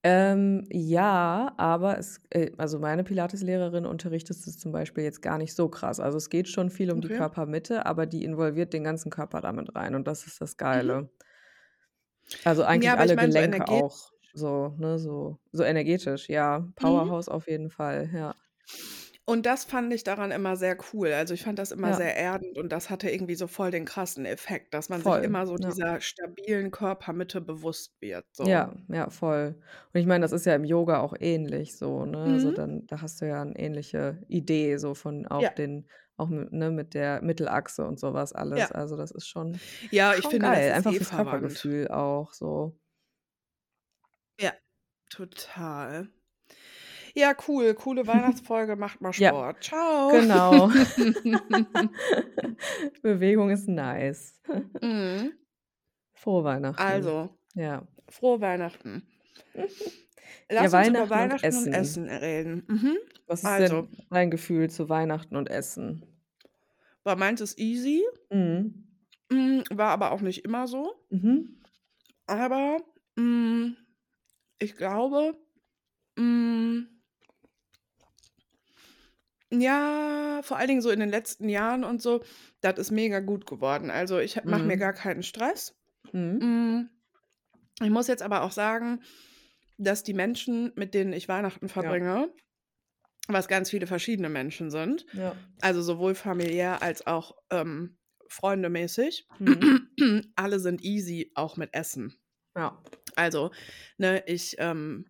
Ähm, 0.03 0.67
ja, 0.71 1.53
aber 1.57 1.99
es, 1.99 2.21
äh, 2.31 2.53
also 2.59 2.79
meine 2.79 3.03
Pilates-Lehrerin 3.03 3.87
unterrichtet 3.87 4.37
es 4.37 4.59
zum 4.59 4.71
Beispiel 4.71 5.03
jetzt 5.05 5.21
gar 5.23 5.37
nicht 5.39 5.55
so 5.55 5.69
krass. 5.69 5.99
Also 6.01 6.19
es 6.19 6.31
geht 6.31 6.49
schon 6.49 6.71
viel 6.71 6.93
um 6.93 7.01
die 7.01 7.11
Okay. 7.11 7.11
Körpermitte, 7.11 7.87
aber 7.87 8.07
die 8.07 8.23
involviert 8.25 8.73
den 8.73 8.85
ganzen 8.85 9.11
Körper 9.11 9.41
damit 9.41 9.75
rein 9.75 9.95
und 9.97 10.07
das 10.07 10.27
ist 10.27 10.41
das 10.41 10.57
Mhm. 10.73 10.97
Geile. 10.97 11.11
Also 12.45 12.63
eigentlich 12.65 12.97
Ja, 12.97 13.03
ich 13.03 13.15
alle 13.15 13.17
meine 13.17 13.33
so 13.33 13.39
Gelenke 13.39 13.41
energetisch. 13.41 13.69
auch 13.69 14.13
so, 14.33 14.75
ne, 14.79 14.99
so, 14.99 15.39
so 15.53 15.63
energetisch, 15.65 16.29
ja. 16.29 16.61
Mhm. 16.81 17.17
Powerhouse 17.17 17.29
auf 17.29 17.49
jeden 17.49 17.71
Fall, 17.71 18.11
ja. 18.13 18.37
Und 19.29 19.45
das 19.47 19.65
fand 19.65 19.93
ich 19.93 20.05
daran 20.05 20.31
immer 20.31 20.57
sehr 20.57 20.77
cool. 20.93 21.13
Also 21.13 21.35
ich 21.35 21.43
fand 21.43 21.59
das 21.59 21.73
immer 21.73 21.93
Ja, 21.93 21.97
sehr 21.97 22.17
erdend 22.17 22.57
und 22.59 22.71
das 22.71 22.91
hatte 22.91 23.11
irgendwie 23.11 23.35
so 23.35 23.49
voll 23.49 23.71
den 23.73 23.85
krassen 23.85 24.25
Effekt, 24.25 24.73
dass 24.73 24.89
man 24.89 25.03
sich 25.03 25.21
voll, 25.21 25.23
immer 25.23 25.47
so 25.47 25.57
ja. 25.57 25.75
dieser 25.75 26.01
stabilen 26.01 26.71
Körpermitte 26.71 27.41
bewusst 27.41 28.01
wird. 28.01 28.27
So. 28.33 28.45
Ja, 28.45 28.75
ja, 28.89 29.09
voll. 29.09 29.59
Und 29.95 30.01
ich 30.01 30.07
meine, 30.07 30.21
das 30.23 30.33
ist 30.33 30.45
ja 30.45 30.55
im 30.55 30.65
Yoga 30.65 31.01
auch 31.01 31.15
ähnlich 31.19 31.77
so, 31.79 32.05
ne? 32.05 32.19
Also 32.33 32.51
Mhm. 32.51 32.53
dann, 32.53 32.87
da 32.87 33.01
hast 33.01 33.21
du 33.23 33.27
ja 33.27 33.41
eine 33.41 33.59
ähnliche 33.59 34.23
Idee, 34.29 34.77
so 34.77 34.95
von 34.95 35.27
auch 35.27 35.49
Ja, 35.49 35.53
den, 35.53 35.89
auch 36.19 36.29
mit, 36.29 36.53
ne, 36.53 36.71
mit 36.71 36.93
der 36.93 37.23
Mittelachse 37.23 37.87
und 37.87 37.99
sowas 37.99 38.35
alles. 38.35 38.71
ja. 38.71 38.73
Also 38.73 38.97
das 38.99 39.11
ist 39.11 39.27
schon, 39.27 39.63
Ja, 39.91 40.15
ich 40.15 40.29
schon 40.29 40.29
finde, 40.29 40.51
das 40.51 40.69
geil. 40.69 40.71
ist 40.71 40.87
Einfach 40.87 40.95
eh 40.95 41.01
fürs 41.01 41.11
verwandt. 41.11 41.67
Körpergefühl 41.71 41.89
auch 41.89 42.35
so. 42.35 42.79
Ja, 44.41 44.55
total. 45.11 46.09
Ja, 47.17 47.35
cool. 47.49 47.75
Coole 47.75 48.07
Weihnachtsfolge. 48.47 48.77
Macht 48.77 49.01
mal 49.01 49.13
Ja, 49.15 49.31
Sport. 49.31 49.65
Ciao. 49.65 50.11
genau. 50.11 50.69
Bewegung 53.03 53.51
ist 53.51 53.69
nice. 53.69 54.41
Mhm. 54.81 55.33
Frohe 56.15 56.45
Weihnachten. 56.45 56.81
Also, 56.83 57.31
Ja. 57.55 57.87
frohe 58.09 58.41
Weihnachten. 58.41 59.07
Ja, 60.51 60.63
Lass 60.63 60.75
uns 60.75 60.89
über 60.89 60.99
Weihnachten 60.99 61.03
und 61.03 61.11
Weihnachten 61.11 61.47
und 61.47 61.67
Essen. 61.75 62.09
Essen 62.09 62.11
reden. 62.11 62.65
Mhm. 62.69 62.97
Was 63.27 63.41
ist 63.41 63.47
Also, 63.47 63.83
denn 63.83 63.97
dein 64.11 64.31
Gefühl 64.31 64.71
zu 64.71 64.89
Weihnachten 64.89 65.35
und 65.37 65.49
Essen? 65.51 66.05
war 67.05 67.17
meins 67.17 67.41
ist 67.41 67.59
easy. 67.59 68.03
Mhm. 68.31 68.87
Hm, 69.33 69.65
war 69.73 69.91
aber 69.91 70.13
auch 70.13 70.21
nicht 70.21 70.45
immer 70.45 70.67
so. 70.69 70.95
Mhm. 71.11 71.61
Aber, 72.27 72.79
hm, 73.17 73.77
ich 74.59 74.77
glaube, 74.77 75.37
hm 76.19 76.89
ja, 79.53 80.41
vor 80.43 80.57
allen 80.57 80.69
Dingen 80.69 80.83
so 80.83 80.91
in 80.91 81.01
den 81.01 81.09
letzten 81.11 81.49
Jahren 81.49 81.85
und 81.85 82.03
so, 82.03 82.23
das 82.61 82.79
ist 82.79 82.91
mega 82.91 83.21
gut 83.21 83.47
geworden. 83.47 83.91
Also, 83.91 84.19
ich 84.19 84.45
mache 84.45 84.67
mir 84.67 84.77
Mhm. 84.77 84.81
gar 84.81 84.93
keinen 84.93 85.23
Stress. 85.23 85.75
Mhm. 86.13 86.41
Hm, 86.41 86.91
ich 87.83 87.91
muss 87.91 88.09
jetzt 88.09 88.23
aber 88.23 88.43
auch 88.43 88.53
sagen, 88.53 89.03
dass 89.79 90.05
die 90.05 90.15
Menschen, 90.15 90.73
mit 90.77 90.95
denen 90.95 91.13
ich 91.13 91.29
Weihnachten 91.29 91.67
Ja. 91.67 91.73
verbringe 91.73 92.31
was 93.29 93.49
ganz 93.49 93.71
viele 93.71 93.87
verschiedene 93.87 94.29
Menschen 94.29 94.71
sind, 94.71 95.07
Ja. 95.13 95.37
also 95.61 95.83
sowohl 95.83 96.15
familiär 96.15 96.83
als 96.83 97.07
auch, 97.07 97.37
ähm, 97.51 97.99
freundemäßig, 98.29 99.27
Mhm. 99.39 99.91
alle 100.37 100.61
sind 100.61 100.83
easy, 100.85 101.33
auch 101.35 101.57
mit 101.57 101.75
Essen. 101.75 102.15
Ja. 102.57 102.83
Also, 103.17 103.51
ne, 103.99 104.23
ich, 104.27 104.57
ähm, 104.59 105.07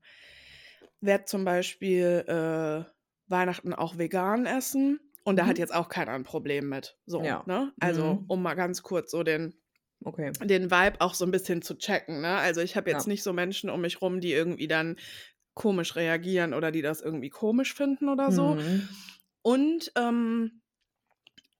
werde 1.00 1.24
zum 1.26 1.44
Beispiel, 1.44 2.24
äh, 2.26 2.90
Weihnachten 3.28 3.74
auch 3.74 3.98
vegan 3.98 4.46
essen 4.46 5.00
und 5.24 5.36
da 5.38 5.46
hat 5.46 5.58
Mhm. 5.58 5.60
jetzt 5.60 5.74
auch 5.74 5.88
keiner 5.88 6.12
'n 6.14 6.24
Problem 6.24 6.68
mit, 6.68 6.98
so, 7.06 7.22
Ja. 7.22 7.46
ne? 7.46 7.72
Also, 7.80 8.22
Mhm. 8.22 8.28
um 8.28 8.42
mal 8.42 8.54
ganz 8.54 8.82
kurz 8.82 9.10
so 9.10 9.22
den 9.24 9.54
Okay. 10.04 10.36
den 10.44 10.70
Vibe 10.70 11.00
auch 11.02 11.14
so 11.14 11.24
'n 11.26 11.32
bisschen 11.32 11.62
zu 11.62 11.76
checken, 11.78 12.20
ne? 12.22 12.36
Also, 12.38 12.60
ich 12.62 12.76
habe 12.76 12.90
jetzt 12.90 13.06
Ja. 13.06 13.08
nicht 13.08 13.22
so 13.24 13.32
Menschen 13.34 13.70
um 13.70 13.80
mich 13.82 14.02
rum, 14.02 14.20
die 14.20 14.32
irgendwie 14.34 14.68
dann 14.68 14.96
komisch 15.54 15.96
reagieren 15.96 16.54
oder 16.54 16.72
die 16.72 16.82
das 16.82 17.02
irgendwie 17.02 17.30
komisch 17.30 17.74
finden 17.74 18.08
oder 18.10 18.32
so. 18.32 18.56
Mhm. 18.56 18.88
Und, 19.42 19.92
ähm, 19.96 20.62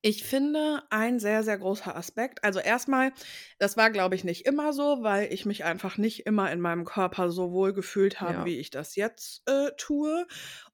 ich 0.02 0.24
finde, 0.24 0.85
ein 0.90 1.20
sehr, 1.20 1.42
sehr 1.44 1.59
großer 1.59 1.96
Aspekt 1.96 2.44
also, 2.44 2.61
erst 2.61 2.88
mal, 2.88 3.12
das 3.59 3.76
war, 3.79 3.90
glaube 3.90 4.14
ich, 4.16 4.24
nicht 4.24 4.46
immer 4.46 4.72
so, 4.74 5.02
weil 5.02 5.33
ich 5.33 5.46
mich 5.46 5.64
einfach 5.64 5.98
nicht 5.98 6.26
immer 6.26 6.52
in 6.52 6.61
meinem 6.61 6.85
Körper 6.87 7.31
so 7.33 7.52
wohl 7.52 7.72
gefühlt 7.74 8.20
habe, 8.22 8.38
Ja. 8.38 8.46
wie 8.46 8.59
ich 8.61 8.70
das 8.70 8.96
jetzt, 8.96 9.42
äh, 9.50 9.70
tue. 9.79 10.26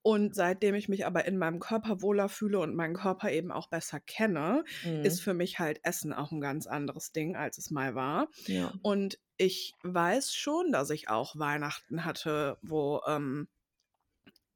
Und 0.02 0.34
seitdem 0.34 0.74
ich 0.74 0.88
mich 0.88 1.06
aber 1.06 1.24
in 1.26 1.38
meinem 1.38 1.60
Körper 1.60 2.02
wohler 2.02 2.28
fühle 2.28 2.58
und 2.60 2.74
meinen 2.74 2.94
Körper 2.94 3.30
eben 3.30 3.52
auch 3.52 3.68
besser 3.68 4.00
kenne, 4.00 4.64
ist 5.00 5.20
Mhm. 5.20 5.22
für 5.22 5.34
mich 5.34 5.58
halt 5.60 5.80
Essen 5.84 6.12
auch 6.12 6.32
'n 6.32 6.40
ganz 6.40 6.66
anderes 6.66 7.12
Ding, 7.12 7.36
als 7.36 7.58
es 7.58 7.70
mal 7.70 7.94
war. 7.94 8.28
Ja. 8.46 8.72
Und 8.82 9.18
ich 9.38 9.74
weiß 9.82 10.34
schon, 10.34 10.72
dass 10.72 10.90
ich 10.90 11.08
auch 11.08 11.36
Weihnachten 11.38 12.04
hatte, 12.04 12.58
wo, 12.62 13.00
ähm, 13.06 13.48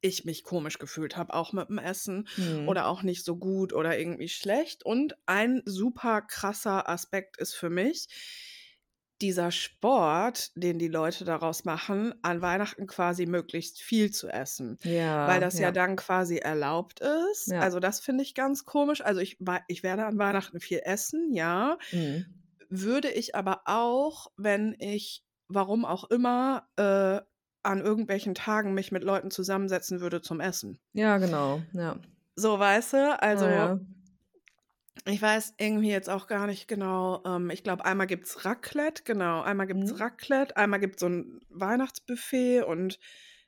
ich 0.01 0.25
mich 0.25 0.43
komisch 0.43 0.77
gefühlt 0.79 1.17
habe, 1.17 1.33
auch 1.33 1.53
mit'm 1.53 1.81
Essen 1.81 2.27
Mhm. 2.37 2.67
oder 2.67 2.87
auch 2.87 3.01
nicht 3.03 3.25
so 3.25 3.35
gut 3.37 3.73
oder 3.73 3.97
irgendwie 3.97 4.29
schlecht. 4.29 4.83
Und 4.85 5.15
ein 5.25 5.61
super 5.65 6.21
krasser 6.21 6.87
Aspekt 6.87 7.37
ist 7.37 7.55
für 7.55 7.69
mich 7.71 8.07
dieser 9.21 9.51
Sport, 9.51 10.51
den 10.55 10.79
die 10.79 10.87
Leute 10.87 11.25
daraus 11.25 11.65
machen, 11.65 12.13
an 12.21 12.41
Weihnachten 12.41 12.87
quasi 12.87 13.25
möglichst 13.25 13.81
viel 13.81 14.11
zu 14.11 14.27
essen, 14.29 14.77
weil 15.23 15.39
Ja, 15.39 15.39
das 15.39 15.57
ja 15.57 15.59
ja. 15.59 15.71
dann 15.71 15.95
quasi 15.95 16.37
erlaubt 16.37 17.01
ist. 17.01 17.47
Ja. 17.47 17.61
Also, 17.61 17.79
das 17.79 17.99
finde 17.99 18.23
ich 18.23 18.35
ganz 18.35 18.65
komisch. 18.65 19.01
Also, 19.01 19.19
ich 19.21 19.37
ich 19.67 19.83
werde 19.83 20.05
an 20.05 20.17
Weihnachten 20.17 20.59
viel 20.59 20.81
essen, 20.83 21.33
ja. 21.33 21.77
Mhm. 21.91 22.25
Würde 22.69 23.09
ich 23.09 23.35
aber 23.35 23.61
auch, 23.65 24.27
wenn 24.37 24.75
ich, 24.79 25.23
warum 25.47 25.85
auch 25.85 26.09
immer, 26.09 26.67
äh, 26.77 27.21
an 27.63 27.81
irgendwelchen 27.81 28.35
Tagen 28.35 28.73
mich 28.73 28.91
mit 28.91 29.03
Leuten 29.03 29.31
zusammensetzen 29.31 29.99
würde 30.01 30.21
zum 30.21 30.39
Essen. 30.39 30.79
Ja, 30.93 31.17
genau, 31.17 31.61
ja. 31.73 31.97
So, 32.35 32.59
weißt 32.59 32.93
du? 32.93 33.21
Also 33.21 33.45
ja. 33.45 33.79
Ich 35.05 35.21
weiß 35.21 35.55
irgendwie 35.57 35.89
jetzt 35.91 36.09
auch 36.09 36.27
gar 36.27 36.47
nicht 36.47 36.67
genau, 36.67 37.23
ähm, 37.25 37.49
ich 37.49 37.63
glaube, 37.63 37.85
einmal 37.85 38.07
gibt's 38.07 38.45
Raclette, 38.45 39.03
genau, 39.05 39.41
einmal 39.41 39.67
gibt's 39.67 39.91
Mhm. 39.91 39.99
Raclette, 39.99 40.55
einmal 40.57 40.79
gibt's 40.79 41.01
so 41.01 41.07
'n 41.07 41.39
Weihnachtsbuffet 41.49 42.61
und 42.63 42.99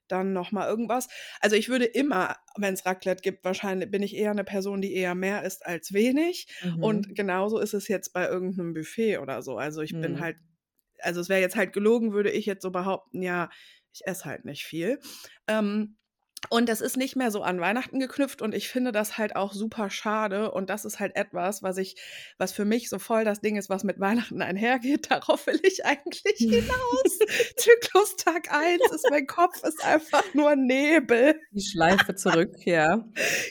dann 0.07 0.33
noch 0.33 0.51
mal 0.51 0.67
irgendwas. 0.67 1.07
Also, 1.41 1.55
ich 1.55 1.69
würde 1.69 1.85
immer, 1.85 2.37
wenn's 2.57 2.85
Raclette 2.85 3.21
gibt 3.21 3.45
wahrscheinlich 3.45 3.91
bin 3.91 4.03
ich 4.03 4.15
eher 4.15 4.33
'ne 4.33 4.43
Person, 4.43 4.81
die 4.81 4.93
eher 4.95 5.15
mehr 5.15 5.43
isst 5.43 5.65
als 5.65 5.93
wenig. 5.93 6.47
Und 6.79 7.05
Mhm. 7.05 7.15
genauso 7.15 7.59
ist 7.59 7.73
es 7.75 7.87
jetzt 7.87 8.13
bei 8.13 8.27
irgend 8.27 8.57
'nem 8.57 8.73
Buffet 8.73 9.19
oder 9.19 9.41
so. 9.43 9.57
Also, 9.57 9.81
ich 9.81 9.99
bin 9.99 10.19
Mhm. 10.19 10.21
halt 10.21 10.37
also, 11.01 11.21
es 11.21 11.29
wäre 11.29 11.41
jetzt 11.41 11.57
halt 11.57 11.73
gelogen, 11.73 12.13
würde 12.13 12.31
ich 12.31 12.47
jetzt 12.47 12.63
so 12.63 12.71
behaupten, 12.71 13.21
ja, 13.23 13.49
ich 13.93 14.07
esse 14.07 14.25
halt 14.25 14.45
nicht 14.45 14.65
viel. 14.65 14.99
Ähm, 15.47 15.98
und 16.49 16.69
das 16.69 16.81
ist 16.81 16.97
nicht 16.97 17.15
mehr 17.15 17.31
so 17.31 17.41
an 17.43 17.59
Weihnachten 17.59 17.99
geknüpft 17.99 18.41
und 18.41 18.55
ich 18.55 18.69
finde 18.69 18.91
das 18.91 19.17
halt 19.17 19.35
auch 19.35 19.53
super 19.53 19.89
schade 19.89 20.51
und 20.51 20.69
das 20.69 20.85
ist 20.85 20.99
halt 20.99 21.15
etwas, 21.15 21.61
was 21.63 21.77
ich 21.77 21.95
was 22.37 22.51
für 22.53 22.65
mich 22.65 22.89
so 22.89 22.99
voll 22.99 23.25
das 23.25 23.41
Ding 23.41 23.57
ist, 23.57 23.69
was 23.69 23.83
mit 23.83 23.99
Weihnachten 23.99 24.41
einhergeht. 24.41 25.11
Darauf 25.11 25.47
will 25.47 25.59
ich 25.63 25.85
eigentlich 25.85 26.47
hinaus. 26.49 27.19
Zyklustag 27.57 28.51
1 28.53 28.89
ist 28.91 29.09
mein 29.09 29.27
Kopf 29.27 29.63
ist 29.63 29.83
einfach 29.83 30.33
nur 30.33 30.55
Nebel. 30.55 31.39
Die 31.51 31.61
Schleife 31.61 32.15
zurück, 32.15 32.55
ja. 32.65 33.05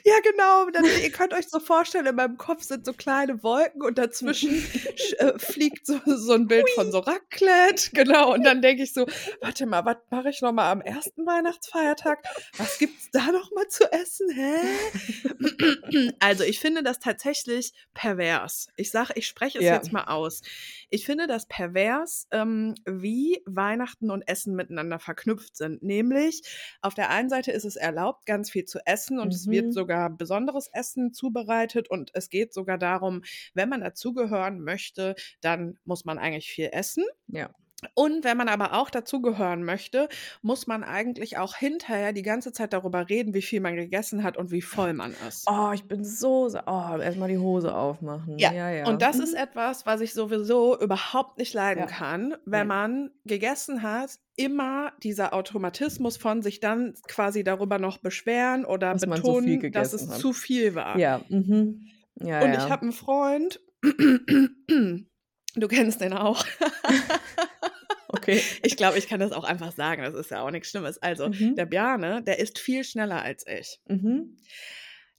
Ja, 0.04 0.14
genau. 0.22 0.70
Dann 0.70 0.86
ihr 1.02 1.10
könnt 1.10 1.34
euch 1.34 1.48
so 1.48 1.60
vorstellen, 1.60 2.06
in 2.06 2.14
meinem 2.16 2.36
Kopf 2.38 2.62
sind 2.62 2.84
so 2.86 2.92
kleine 2.94 3.42
Wolken 3.42 3.82
und 3.82 3.98
dazwischen 3.98 4.62
sch 4.96 5.12
äh, 5.18 5.38
fliegt 5.38 5.86
so 5.86 6.00
so 6.06 6.32
'n 6.34 6.46
Bild 6.48 6.70
von 6.70 6.90
so 6.92 7.00
Raclette, 7.00 7.90
genau. 7.92 8.32
Und 8.34 8.44
dann 8.44 8.62
denke 8.62 8.82
ich 8.84 8.92
so: 8.94 9.06
„Warte 9.40 9.66
mal, 9.66 9.84
was 9.84 9.96
mache 10.10 10.30
ich 10.30 10.40
noch 10.42 10.52
mal 10.52 10.70
am 10.70 10.80
1. 10.80 11.26
Weihnachtsfeiertag? 11.26 12.20
Was 12.56 12.77
gibt's 12.78 13.10
da 13.12 13.30
noch 13.32 13.50
mal 13.52 13.68
zu 13.68 13.90
essen? 13.92 14.30
Hä?“ 14.30 14.92
Also, 16.20 16.44
ich 16.44 16.60
finde 16.60 16.82
das 16.82 16.98
tatsächlich 16.98 17.72
pervers. 17.94 18.68
Ich 18.76 18.90
sage 18.90 19.12
ich 19.16 19.26
spreche 19.26 19.58
es 19.58 19.64
Ja. 19.64 19.74
jetzt 19.74 19.92
mal 19.92 20.04
aus. 20.04 20.42
Ich 20.90 21.04
finde 21.06 21.26
das 21.26 21.46
pervers, 21.46 22.26
ähm, 22.30 22.74
wie 22.86 23.42
Weihnachten 23.46 24.10
und 24.10 24.22
Essen 24.28 24.54
miteinander 24.54 24.98
verknüpft 24.98 25.56
sind. 25.56 25.82
Nämlich 25.82 26.42
auf 26.80 26.94
der 26.94 27.10
einen 27.10 27.28
Seite 27.28 27.52
ist 27.52 27.64
es 27.64 27.76
erlaubt, 27.76 28.26
ganz 28.26 28.50
viel 28.50 28.64
zu 28.64 28.78
essen 28.86 29.18
und 29.20 29.32
es 29.34 29.48
wird 29.48 29.66
Mhm. 29.66 29.72
sogar 29.72 30.10
besonderes 30.10 30.68
Essen 30.72 31.12
zubereitet 31.12 31.90
und 31.90 32.10
es 32.14 32.28
geht 32.30 32.52
sogar 32.54 32.78
darum, 32.78 33.22
wenn 33.54 33.68
man 33.68 33.80
dazugehören 33.80 34.60
möchte, 34.62 35.14
dann 35.40 35.78
muss 35.84 36.04
man 36.04 36.18
eigentlich 36.18 36.48
viel 36.50 36.70
essen. 36.72 37.04
Ja. 37.28 37.50
Und 37.94 38.24
wenn 38.24 38.36
man 38.36 38.48
aber 38.48 38.74
auch 38.74 38.90
dazugehören 38.90 39.62
möchte, 39.64 40.08
muss 40.42 40.66
man 40.66 40.82
eigentlich 40.84 41.38
auch 41.38 41.54
hinterher 41.56 42.12
die 42.12 42.22
ganze 42.22 42.52
Zeit 42.52 42.72
darüber 42.72 43.08
reden, 43.08 43.34
wie 43.34 43.42
viel 43.42 43.60
man 43.60 43.76
gegessen 43.76 44.24
hat 44.24 44.36
und 44.36 44.50
wie 44.50 44.62
voll 44.62 44.94
man 44.94 45.14
ist. 45.14 45.50
Oh, 45.50 45.70
ich 45.72 45.84
bin 45.88 46.04
so 46.04 46.46
oh, 46.66 46.96
erst 47.00 47.18
mal 47.18 47.28
die 47.28 47.38
Hose 47.38 47.74
aufmachen. 47.74 48.40
Ja, 48.40 48.52
Ja, 48.52 48.70
ja. 48.70 48.88
und 48.88 49.02
das 49.02 49.18
ist 49.18 49.32
Mhm. 49.32 49.34
etwas, 49.34 49.84
was 49.86 50.00
ich 50.00 50.14
sowieso 50.14 50.78
überhaupt 50.80 51.38
nicht 51.38 51.54
leiden 51.54 51.84
Ja. 51.84 51.86
kann, 51.86 52.36
wenn 52.44 52.66
man 52.68 53.10
gegessen 53.24 53.82
hat, 53.82 54.18
immer 54.36 54.92
dieser 55.02 55.34
Automatismus 55.34 56.16
von 56.16 56.42
sich 56.42 56.60
dann 56.60 56.94
quasi 57.08 57.42
darüber 57.42 57.78
noch 57.78 57.98
beschweren 57.98 58.64
oder 58.64 58.94
Dass 58.94 59.06
man 59.06 59.22
so 59.22 59.34
betonen, 59.34 59.70
dass 59.72 59.92
es 59.92 60.08
hat. 60.08 60.20
zu 60.20 60.32
viel 60.32 60.74
war. 60.76 61.00
Ja, 61.00 61.24
mhm. 61.28 61.88
Ja, 62.16 62.42
Und 62.42 62.54
ich 62.54 62.70
habe 62.70 62.86
'n 62.86 62.92
Freund, 62.92 63.60
du 63.82 65.68
kennst 65.68 66.00
den 66.00 66.12
auch. 66.12 66.44
Okay. 68.14 68.48
Ich 68.62 68.76
glaube, 68.76 68.98
ich 68.98 69.06
kann 69.08 69.20
das 69.20 69.32
auch 69.32 69.44
einfach 69.44 69.72
sagen, 69.72 70.02
das 70.02 70.14
ist 70.14 70.30
ja 70.30 70.40
auch 70.42 70.50
nix 70.50 70.70
Schlimmes. 70.70 70.98
Also, 71.02 71.28
Mhm. 71.28 71.58
der 71.58 71.66
Bjarne, 71.66 72.22
der 72.22 72.38
isst 72.38 72.58
viel 72.58 72.84
schneller 72.84 73.22
als 73.22 73.46
ich. 73.46 73.80
Mhm. 73.86 74.36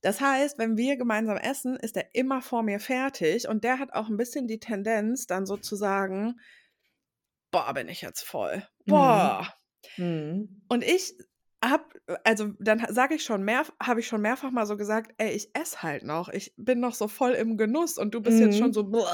Das 0.01 0.21
heißt, 0.21 0.57
wenn 0.59 0.77
wir 0.77 0.97
gemeinsam 0.97 1.37
essen, 1.37 1.75
ist 1.77 1.97
er 1.97 2.15
immer 2.15 2.41
vor 2.41 2.63
mir 2.63 2.79
fertig 2.79 3.47
und 3.49 3.63
der 3.65 3.79
hat 3.79 3.93
auch 3.93 4.09
'n 4.09 4.17
bisschen 4.17 4.47
die 4.47 4.59
Tendenz, 4.59 5.27
dann 5.27 5.45
so 5.45 5.57
zu 5.57 5.75
sagen: 5.75 6.39
„Boah, 7.53 7.73
bin 7.73 7.89
ich 7.89 8.01
jetzt 8.01 8.23
voll. 8.23 8.67
Mhm. 8.87 9.39
Boah.“ 9.39 9.53
Mhm. 9.97 10.61
Und 10.71 10.83
ich 10.83 11.15
habe 11.63 11.83
also, 12.23 12.53
dann 12.59 12.85
sage 12.89 13.15
ich 13.15 13.23
schon 13.25 13.43
mehrf 13.43 13.73
habe 13.83 13.99
ich 13.99 14.07
schon 14.07 14.21
mehrfach 14.21 14.51
mal 14.51 14.65
so 14.65 14.77
gesagt: 14.77 15.11
„Ey, 15.17 15.31
ich 15.31 15.53
esse 15.55 15.81
halt 15.83 16.03
noch. 16.03 16.29
Ich 16.29 16.53
bin 16.57 16.79
noch 16.79 16.93
so 16.93 17.07
voll 17.09 17.31
im 17.33 17.57
Genuss 17.57 17.97
und 17.97 18.13
du 18.13 18.21
bist 18.21 18.39
jetzt 18.39 18.55
schon 18.57 18.71
Mhm. 18.71 18.73
so, 18.73 18.89
weißt 18.91 19.07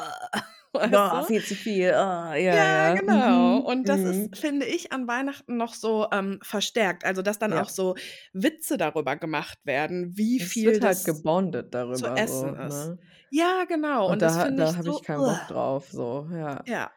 Boah, 0.84 1.24
viel 1.24 1.44
zu 1.44 1.56
viel. 1.56 1.94
Ah, 1.94 2.36
ja, 2.36 2.54
Ja, 2.54 2.90
ja. 2.94 2.98
genau. 3.00 3.60
Mhm. 3.60 3.66
Und 3.66 3.90
das 3.90 4.04
Mhm. 4.04 4.30
ist, 4.32 4.38
finde 4.38 4.66
ich, 4.68 4.92
an 4.92 5.08
Weihnachten 5.08 5.58
noch 5.58 5.74
so, 5.74 6.08
ähm, 6.12 6.40
verstärkt. 6.44 7.04
Also, 7.04 7.22
dass 7.24 7.40
dann 7.40 7.54
Ja. 7.54 7.62
auch 7.62 7.70
so 7.70 7.96
Witze 8.34 8.78
darüber 8.78 9.16
gemacht 9.16 9.58
werden, 9.66 10.16
wie 10.16 10.40
Es 10.40 10.64
viel 10.64 10.66
wird 10.66 10.82
halt 10.82 11.04
gebondet 11.04 11.74
zu 11.92 12.06
darüber 12.06 12.22
so, 12.22 12.54
essen 12.54 12.56
ist. 12.56 12.94
ne? 12.94 13.00
Ja, 13.30 13.66
genau. 13.66 14.12
Und 14.12 14.22
Und 14.22 14.22
da 14.22 14.50
ich 14.52 14.52
da 14.52 14.76
habe 14.76 14.90
ich 14.90 15.02
so 15.02 15.04
keinen 15.04 15.26
Bock 15.26 15.48
drauf, 15.48 15.90
so, 15.92 16.28
ja. 16.32 16.66
Ja. 16.66 16.92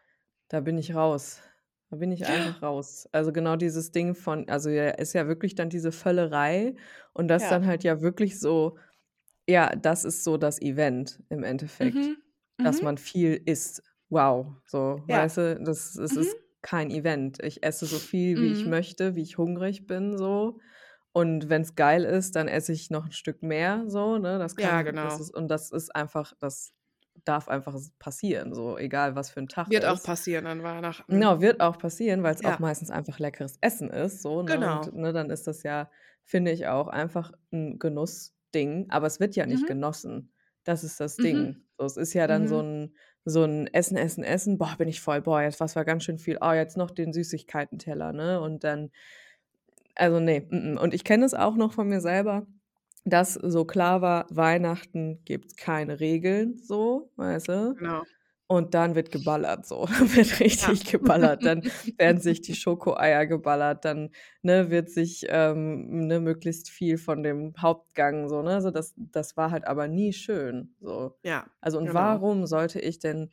Da 0.49 0.61
bin 0.61 0.79
ich 0.79 0.95
raus. 0.95 1.41
Da 1.91 1.97
bin 1.99 2.13
ich 2.13 2.27
einfach 2.29 2.63
raus. 2.63 3.09
Also, 3.13 3.33
genau 3.33 3.57
dieses 3.57 3.93
Ding 3.93 4.15
von 4.15 4.49
also, 4.49 4.71
ja, 4.71 4.91
ist 4.91 5.15
ja 5.15 5.29
wirklich 5.29 5.55
dann 5.57 5.71
diese 5.71 5.93
Völlerei 5.93 6.77
und 7.15 7.29
das 7.29 7.49
Ja. 7.49 7.49
dann 7.49 7.67
halt 7.67 7.85
ja 7.85 8.01
wirklich 8.03 8.41
so 8.41 8.79
ja, 9.49 9.75
das 9.77 10.05
ist 10.05 10.25
so 10.25 10.39
das 10.39 10.61
Event 10.63 11.23
im 11.31 11.45
Endeffekt, 11.45 12.11
Mhm. 12.11 12.23
Dass 12.63 12.81
Mhm. 12.81 12.83
man 12.83 12.99
viel 12.99 13.35
isst. 13.47 13.83
Wow, 14.11 14.55
so, 14.67 15.05
Ja. 15.09 15.25
weißt 15.25 15.37
du? 15.39 15.61
Das 15.65 15.95
es 15.97 16.17
Mhm. 16.17 16.17
ist 16.17 16.39
kein 16.63 16.91
Event. 16.91 17.43
Ich 17.43 17.63
esse 17.65 17.87
so 17.87 18.01
viel, 18.01 18.41
wie 18.41 18.51
ich 18.51 18.65
Mhm. 18.65 18.69
möchte, 18.69 19.15
wie 19.15 19.23
ich 19.23 19.39
hungrig 19.39 19.87
bin, 19.87 20.17
so. 20.19 20.59
Und 21.13 21.49
wenn's 21.51 21.75
geil 21.77 22.05
ist, 22.05 22.37
dann 22.37 22.49
esse 22.49 22.73
ich 22.73 22.91
noch 22.91 23.07
'n 23.07 23.13
Stück 23.13 23.43
mehr 23.43 23.85
so, 23.89 24.19
ne? 24.19 24.39
Das 24.39 24.57
Ja, 24.57 24.83
kann 24.83 24.99
das 25.01 25.19
genau. 25.19 25.21
ist 25.21 25.31
und 25.35 25.49
das 25.49 25.71
ist 25.73 25.95
einfach 25.97 26.33
das 26.41 26.73
darf 27.25 27.49
einfach 27.49 27.77
passieren, 27.99 28.55
so 28.55 28.79
egal 28.79 29.17
was 29.17 29.31
für 29.31 29.41
ein 29.41 29.49
Tag 29.49 29.75
Wird 29.75 29.85
auch 29.85 30.03
ist. 30.03 30.03
passieren 30.03 30.47
an 30.47 30.63
Weihnachten. 30.63 31.11
Genau, 31.11 31.41
wird 31.41 31.61
auch 31.61 31.79
passieren, 31.79 32.23
weil 32.23 32.35
es 32.35 32.45
auch 32.45 32.59
Ja. 32.59 32.59
meistens 32.59 32.91
einfach 32.91 33.19
leckeres 33.19 33.57
Essen 33.63 33.89
ist, 33.91 34.21
so, 34.21 34.43
ne? 34.43 34.61
Genau. 34.61 34.89
Und, 34.89 34.93
ne, 34.93 35.15
dann 35.15 35.31
ist 35.31 35.47
das 35.47 35.63
ja, 35.63 35.91
finde 36.25 36.51
ich, 36.53 36.67
auch 36.67 36.87
einfach 36.89 37.33
ein 37.51 37.79
Genussding, 37.79 38.87
aber 38.91 39.07
es 39.07 39.19
wird 39.19 39.35
ja 39.35 39.47
nicht 39.47 39.67
Mhm. 39.67 39.69
genossen. 39.69 40.35
Das 40.65 40.85
ist 40.85 41.01
das 41.01 41.19
Mhm. 41.19 41.19
Ding. 41.21 41.65
So, 41.79 41.85
es 41.87 41.97
ist 41.97 42.13
ja 42.15 42.27
dann 42.27 42.49
so 42.49 42.59
Mhm. 42.59 42.63
ein 42.63 42.95
so 43.25 43.45
'n 43.45 43.69
Essen, 43.73 43.97
Essen, 43.97 44.25
Essen: 44.25 44.59
„Boah, 44.59 44.75
bin 44.79 44.89
ich 44.89 45.01
voll. 45.01 45.21
Boah, 45.23 45.43
jetzt 45.43 45.61
was 45.61 45.77
war 45.77 45.85
ganz 45.85 46.05
schön 46.05 46.19
viel. 46.19 46.39
Oh, 46.41 46.53
jetzt 46.53 46.77
noch 46.77 46.91
den 46.91 47.13
Süßigkeitenteller“, 47.13 48.13
ne? 48.13 48.41
Und 48.41 48.65
dann 48.65 48.91
also, 49.97 50.21
ne, 50.21 50.41
mm. 50.51 50.79
Und 50.79 50.95
ich 50.95 51.05
kenne 51.05 51.25
es 51.25 51.35
auch 51.35 51.57
noch 51.57 51.73
von 51.73 51.89
mir 51.89 52.01
selber, 52.01 52.47
dass 53.05 53.35
so 53.35 53.65
klar 53.65 54.03
war, 54.03 54.27
Weihnachten 54.31 55.23
gibt's 55.25 55.57
keine 55.57 56.01
Regeln 56.01 56.59
so, 56.59 57.11
weißt 57.17 57.49
du? 57.49 57.77
Genau. 57.77 58.09
Und 58.51 58.73
dann 58.73 58.95
wird 58.95 59.11
geballert 59.13 59.67
so. 59.67 59.85
Dann 59.87 60.15
wird 60.17 60.41
Ja. 60.61 60.73
richtig 60.73 60.87
geballert. 60.87 61.45
Dann 61.45 61.65
werden 61.99 62.19
sich 62.23 62.41
die 62.41 62.55
Schokoeier 62.55 63.27
geballert, 63.27 63.85
dann, 63.85 64.11
ne, 64.43 64.71
wird 64.71 64.89
sich, 64.89 65.27
ähm, 65.29 66.07
ne, 66.07 66.19
möglichst 66.21 66.71
viel 66.71 66.97
von 66.97 67.23
dem 67.23 67.53
Hauptgang 67.61 68.29
so, 68.31 68.41
ne? 68.43 68.55
Also, 68.55 68.71
das 68.71 68.95
das 68.97 69.37
war 69.37 69.51
halt 69.51 69.67
aber 69.67 69.87
nie 69.89 70.15
schön, 70.15 70.75
so. 70.81 71.15
Ja, 71.23 71.47
Also, 71.61 71.79
und 71.79 71.93
genau. 71.93 71.93
warum 71.93 72.47
sollte 72.47 72.81
ich 72.81 72.99
denn 72.99 73.31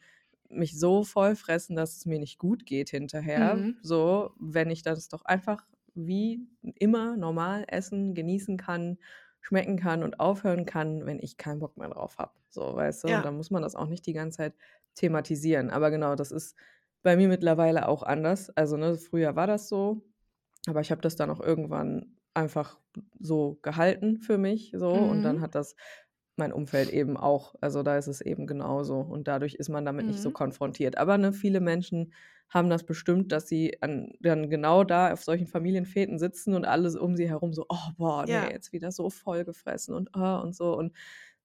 mich 0.49 0.77
so 0.77 1.03
voll 1.05 1.35
fressen, 1.35 1.75
dass 1.77 1.95
es 1.97 2.05
mir 2.05 2.19
nicht 2.19 2.37
gut 2.37 2.65
geht 2.65 2.89
hinterher, 2.89 3.63
Mhm. 3.63 3.79
so, 3.81 4.31
wenn 4.39 4.69
ich 4.69 4.83
das 4.83 5.07
doch 5.07 5.23
einfach 5.25 5.63
wie 5.93 6.41
immer 6.77 7.15
normal 7.17 7.63
essen, 7.69 8.15
genießen 8.15 8.57
kann, 8.57 8.97
schmecken 9.45 9.77
kann 9.77 10.03
und 10.03 10.19
aufhören 10.19 10.65
kann, 10.65 11.05
wenn 11.05 11.19
ich 11.19 11.37
keinen 11.37 11.59
Bock 11.59 11.77
mehr 11.77 11.89
drauf 11.89 12.17
habe, 12.17 12.33
so, 12.49 12.75
weißt 12.75 13.03
du? 13.05 13.09
Und 13.13 13.21
Ja. 13.21 13.25
dann 13.25 13.37
muss 13.37 13.51
man 13.51 13.61
das 13.61 13.75
auch 13.75 13.87
nicht 13.87 14.05
die 14.07 14.13
ganze 14.13 14.37
Zeit 14.37 14.53
thematisieren. 14.95 15.69
Aber 15.69 15.91
genau, 15.91 16.15
das 16.15 16.31
ist 16.31 16.55
bei 17.03 17.15
mir 17.17 17.27
mittlerweile 17.27 17.87
auch 17.87 18.03
anders. 18.03 18.49
Also, 18.51 18.77
ne, 18.77 18.95
früher 18.97 19.35
war 19.35 19.47
das 19.47 19.67
so, 19.69 20.01
aber 20.67 20.81
ich 20.81 20.91
habe 20.91 21.01
das 21.01 21.15
dann 21.15 21.29
auch 21.29 21.39
irgendwann 21.41 22.17
einfach 22.33 22.79
so 23.19 23.59
gehalten 23.61 24.17
für 24.19 24.37
mich 24.37 24.73
so 24.75 25.03
und 25.05 25.23
dann 25.23 25.39
Mhm. 25.39 25.41
hat 25.41 25.55
das 25.55 25.75
mein 26.37 26.51
Umfeld 26.53 26.89
eben 26.89 27.17
auch. 27.17 27.55
Also, 27.61 27.83
da 27.83 27.97
ist 27.97 28.07
es 28.07 28.21
eben 28.21 28.47
genauso 28.47 28.99
und 28.99 29.27
dadurch 29.27 29.55
ist 29.55 29.69
man 29.69 29.85
damit 29.85 30.07
nicht 30.07 30.21
so 30.21 30.29
Mhm. 30.29 30.33
konfrontiert. 30.33 30.97
Aber, 30.97 31.17
ne, 31.17 31.33
viele 31.33 31.59
Menschen 31.61 32.13
haben 32.49 32.69
das 32.69 32.83
bestimmt, 32.85 33.31
dass 33.31 33.47
sie 33.47 33.81
an 33.81 34.13
dann 34.21 34.49
genau 34.49 34.83
da 34.83 35.11
auf 35.13 35.23
solchen 35.23 35.47
Familienfeten 35.47 36.19
sitzen 36.19 36.53
und 36.55 36.65
alles 36.65 36.95
um 36.95 37.15
sie 37.15 37.29
herum 37.29 37.53
so: 37.53 37.65
„Oh, 37.69 37.91
boah, 37.97 38.27
Ja. 38.27 38.51
jetzt 38.51 38.73
wieder 38.73 38.91
so 38.91 39.09
vollgefressen 39.09 39.95
und, 39.95 40.13
ah“ 40.15 40.37
und 40.39 40.55
so 40.55 40.77
und 40.77 40.93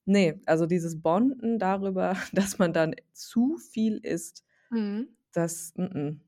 ne, 0.06 0.40
also, 0.46 0.66
dieses 0.66 1.02
Bonden 1.02 1.58
darüber, 1.58 2.14
dass 2.32 2.58
man 2.58 2.72
dann 2.72 2.94
zu 3.12 3.56
viel 3.58 3.98
isst, 3.98 4.44
Mhm. 4.70 5.10
das 5.32 5.74
mm. 5.76 6.20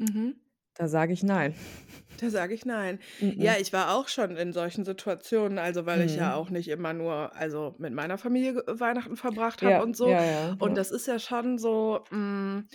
Mhm. 0.00 0.38
Da 0.78 0.86
sage 0.86 1.12
ich 1.12 1.24
nein. 1.24 1.54
Da 2.20 2.30
sage 2.30 2.52
ich 2.54 2.64
nein. 2.66 2.98
Ja, 3.36 3.52
Mm. 3.52 3.58
ich 3.58 3.72
war 3.72 3.94
auch 3.94 4.08
schon 4.08 4.36
in 4.36 4.52
solchen 4.52 4.84
Situationen, 4.84 5.58
also, 5.58 5.86
weil 5.86 6.00
ich 6.02 6.16
ja 6.16 6.34
Mhm. 6.34 6.34
auch 6.34 6.50
nicht 6.50 6.66
immer 6.68 6.92
nur 6.92 7.34
also, 7.36 7.76
mit 7.78 7.92
meiner 7.94 8.18
Familie 8.18 8.56
Weihnachten 8.66 9.16
verbracht 9.16 9.62
habe 9.62 9.80
Ja, 9.80 9.82
und 9.82 9.96
so. 9.96 10.16
ja, 10.16 10.24
ja, 10.24 10.56
Und 10.58 10.74
ja. 10.74 10.78
das 10.78 10.90
ist 10.90 11.06
ja 11.06 11.18
schon 11.20 11.58
so, 11.58 12.02
hm 12.10 12.68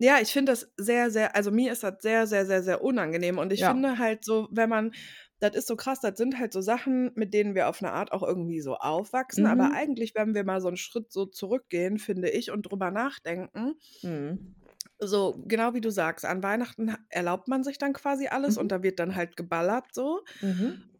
ja, 0.00 0.20
ich 0.20 0.32
finde 0.32 0.52
das 0.52 0.72
sehr, 0.76 1.10
sehr 1.10 1.34
also, 1.34 1.50
mir 1.50 1.72
ist 1.72 1.82
das 1.82 1.96
sehr, 2.00 2.26
sehr, 2.28 2.46
sehr, 2.46 2.62
sehr 2.62 2.82
unangenehm 2.84 3.38
und 3.38 3.52
ich 3.52 3.64
Ja. 3.64 3.64
finde 3.64 3.98
halt 3.98 4.24
so, 4.24 4.48
wenn 4.52 4.68
man 4.70 4.92
das 5.40 5.54
ist 5.54 5.68
so 5.68 5.76
krass, 5.76 6.00
das 6.00 6.16
sind 6.18 6.38
halt 6.38 6.52
so 6.52 6.60
Sachen, 6.60 7.12
mit 7.14 7.32
denen 7.34 7.54
wir 7.54 7.68
auf 7.68 7.80
'ne 7.80 7.92
Art 7.92 8.10
auch 8.12 8.22
irgendwie 8.24 8.60
so 8.60 8.76
aufwachsen, 8.76 9.46
aber 9.46 9.72
Mhm. 9.72 9.78
eigentlich, 9.78 10.12
wenn 10.16 10.34
wir 10.34 10.44
mal 10.44 10.60
so 10.60 10.68
'n 10.68 10.76
Schritt 10.76 11.12
so 11.12 11.26
zurückgehen, 11.26 11.98
finde 11.98 12.28
ich, 12.30 12.50
und 12.50 12.62
drüber 12.62 12.90
nachdenken 12.90 13.74
Mhm. 14.04 14.54
So, 15.00 15.42
genau 15.46 15.74
wie 15.74 15.80
du 15.80 15.90
sagst, 15.90 16.24
an 16.24 16.42
Weihnachten 16.42 16.94
erlaubt 17.08 17.48
man 17.48 17.64
sich 17.64 17.78
dann 17.78 17.92
quasi 17.92 18.28
alles 18.28 18.56
und 18.58 18.68
Mhm. 18.68 18.72
da 18.72 18.82
wird 18.82 18.98
dann 18.98 19.14
halt 19.16 19.36
geballert 19.36 19.86
so. 19.92 20.22
Mhm. 20.40 20.90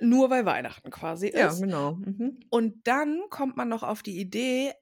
Nur 0.00 0.30
weil 0.30 0.46
Weihnachten 0.46 0.90
quasi 0.90 1.28
Ja, 1.32 1.52
ist. 1.52 1.54
genau. 1.54 1.94
Mhm. 1.94 2.40
Und 2.50 2.86
dann 2.86 3.22
kommt 3.30 3.56
man 3.56 3.68
noch 3.68 3.82
auf 3.82 4.02
die 4.02 4.18
Idee, 4.20 4.74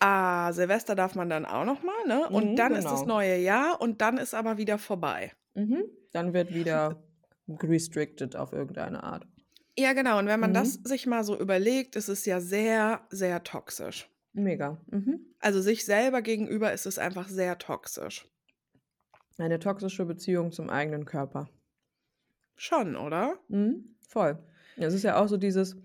ah, 0.00 0.52
Silvester 0.52 0.94
darf 0.96 1.14
man 1.16 1.30
dann 1.30 1.46
auch 1.46 1.64
noch 1.64 1.82
mal, 1.82 2.06
ne? 2.06 2.30
Und 2.30 2.54
Mhm, 2.54 2.56
dann 2.58 2.74
ist 2.74 2.90
das 2.90 3.04
genau. 3.04 3.06
neue 3.06 3.38
Jahr 3.38 3.80
und 3.80 4.00
dann 4.02 4.18
ist 4.18 4.34
aber 4.34 4.58
wieder 4.58 4.78
vorbei. 4.78 5.32
Mhm. 5.54 5.84
Dann 6.12 6.32
wird 6.34 6.52
wieder 6.52 7.02
restricted 7.48 8.36
auf 8.36 8.52
irgendeine 8.52 9.02
Art. 9.02 9.26
Ja, 9.78 9.92
genau. 9.94 10.18
Und 10.18 10.26
wenn 10.26 10.40
man 10.40 10.52
das 10.52 10.74
Mhm. 10.74 10.84
sich 10.84 11.06
mal 11.06 11.24
so 11.24 11.38
überlegt, 11.38 11.96
ist 11.96 12.08
es 12.08 12.24
ja 12.26 12.40
sehr, 12.40 13.06
sehr 13.10 13.42
toxisch. 13.44 14.10
Mega. 14.34 14.78
Mhm. 14.90 15.20
Also, 15.40 15.60
sich 15.60 15.84
selber 15.84 16.22
gegenüber 16.22 16.72
ist 16.72 16.86
es 16.86 16.98
einfach 16.98 17.28
sehr 17.28 17.58
toxisch. 17.58 18.26
Eine 19.38 19.60
toxische 19.60 20.04
Beziehung 20.04 20.50
zum 20.52 20.68
eigenen 20.68 21.04
Körper. 21.04 21.48
Schon, 22.56 22.96
oder? 22.96 23.38
Mhm. 23.48 23.94
Voll. 24.08 24.38
Es 24.76 24.94
ist 24.94 25.04
ja 25.04 25.16
auch 25.20 25.28
so 25.28 25.36
dieses 25.36 25.76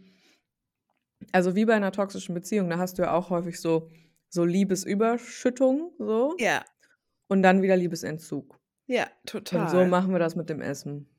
also, 1.34 1.56
wie 1.56 1.66
bei 1.66 1.78
'ner 1.80 1.92
toxischen 1.92 2.36
Beziehung, 2.36 2.70
da 2.70 2.78
hast 2.78 2.98
du 3.00 3.04
ja 3.04 3.12
auch 3.14 3.30
häufig 3.32 3.60
so 3.60 3.90
so 4.30 4.46
Liebesüberschüttung 4.46 5.94
so 6.00 6.36
Ja. 6.40 6.64
und 7.28 7.44
dann 7.44 7.62
wieder 7.62 7.78
Liebesentzug. 7.78 8.60
Ja, 8.90 9.04
Und 9.52 9.70
so 9.70 9.80
total. 9.80 9.88
machen 9.88 10.12
wir 10.12 10.20
das 10.20 10.36
mit 10.36 10.50
dem 10.50 10.62
Essen. 10.62 11.13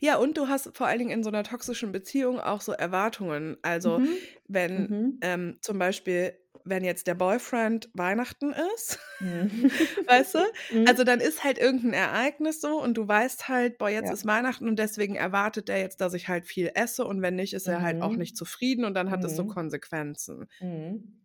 Ja, 0.00 0.16
und 0.16 0.36
du 0.38 0.48
hast 0.48 0.76
vor 0.76 0.86
allen 0.86 0.98
Dingen 0.98 1.10
in 1.10 1.22
so 1.22 1.30
'ner 1.30 1.44
toxischen 1.44 1.92
Beziehung 1.92 2.40
auch 2.40 2.60
so 2.60 2.72
Erwartungen. 2.72 3.56
Also, 3.62 4.00
Mhm. 4.00 4.26
wenn, 4.48 4.90
Mhm. 4.90 5.22
ähm, 5.22 5.58
zum 5.60 5.78
Beispiel 5.78 6.38
wenn 6.64 6.84
jetzt 6.84 7.08
der 7.08 7.14
Boyfriend 7.16 7.90
Weihnachten 7.94 8.52
ist, 8.76 8.98
Mhm. 9.20 9.70
weißt 10.06 10.34
du? 10.36 10.38
Mhm. 10.70 10.86
Also, 10.86 11.04
dann 11.04 11.20
ist 11.20 11.44
halt 11.44 11.58
irgend 11.58 11.84
'n 11.84 11.92
Ereignis 11.94 12.60
so 12.60 12.80
und 12.82 12.94
du 12.96 13.06
weißt 13.08 13.48
halt: 13.48 13.78
„Boah, 13.78 13.88
jetzt 13.90 14.10
Ja. 14.10 14.12
ist 14.12 14.26
Weihnachten 14.26 14.68
und 14.68 14.78
deswegen 14.78 15.16
erwartet 15.16 15.68
der 15.68 15.78
jetzt, 15.80 16.00
dass 16.00 16.14
ich 16.14 16.28
halt 16.28 16.46
viel 16.46 16.70
esse 16.74 17.04
und 17.06 17.22
wenn 17.22 17.36
nicht, 17.36 17.54
ist 17.54 17.68
er 17.68 17.82
halt 17.82 18.00
auch 18.02 18.16
Mhm. 18.16 18.18
nicht 18.18 18.36
zufrieden 18.36 18.84
und 18.84 18.94
dann 18.94 19.10
hat 19.10 19.24
es 19.24 19.34
so 19.36 19.44
Mhm. 19.44 19.46
Konsequenzen.“ 19.46 20.48
Mhm. 20.60 21.22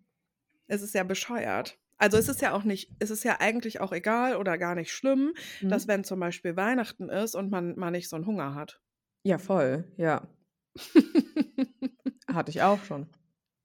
Es 0.69 0.81
ist 0.81 0.93
ja 0.93 1.03
bescheuert. 1.03 1.77
Also, 1.99 2.17
es 2.17 2.29
ist 2.29 2.41
ja 2.41 2.53
auch 2.53 2.63
nicht 2.63 2.93
es 2.99 3.09
ist 3.11 3.23
ja 3.23 3.39
eigentlich 3.39 3.81
auch 3.81 3.91
egal 3.91 4.35
oder 4.37 4.57
gar 4.57 4.75
nicht 4.75 4.91
schlimm, 4.91 5.33
dass 5.67 5.87
Mhm. 5.87 5.87
wenn 5.87 6.03
zum 6.03 6.19
Beispiel 6.19 6.55
Weihnachten 6.55 7.09
ist 7.09 7.35
und 7.35 7.49
man 7.51 7.75
mal 7.77 7.91
nicht 7.91 8.09
so 8.09 8.15
'n 8.15 8.25
Hunger 8.27 8.53
hat. 8.55 8.79
Ja, 9.23 9.37
voll, 9.37 9.83
ja. 9.97 10.27
Hatte 12.27 12.51
ich 12.51 12.61
auch 12.61 12.83
schon. 12.83 13.07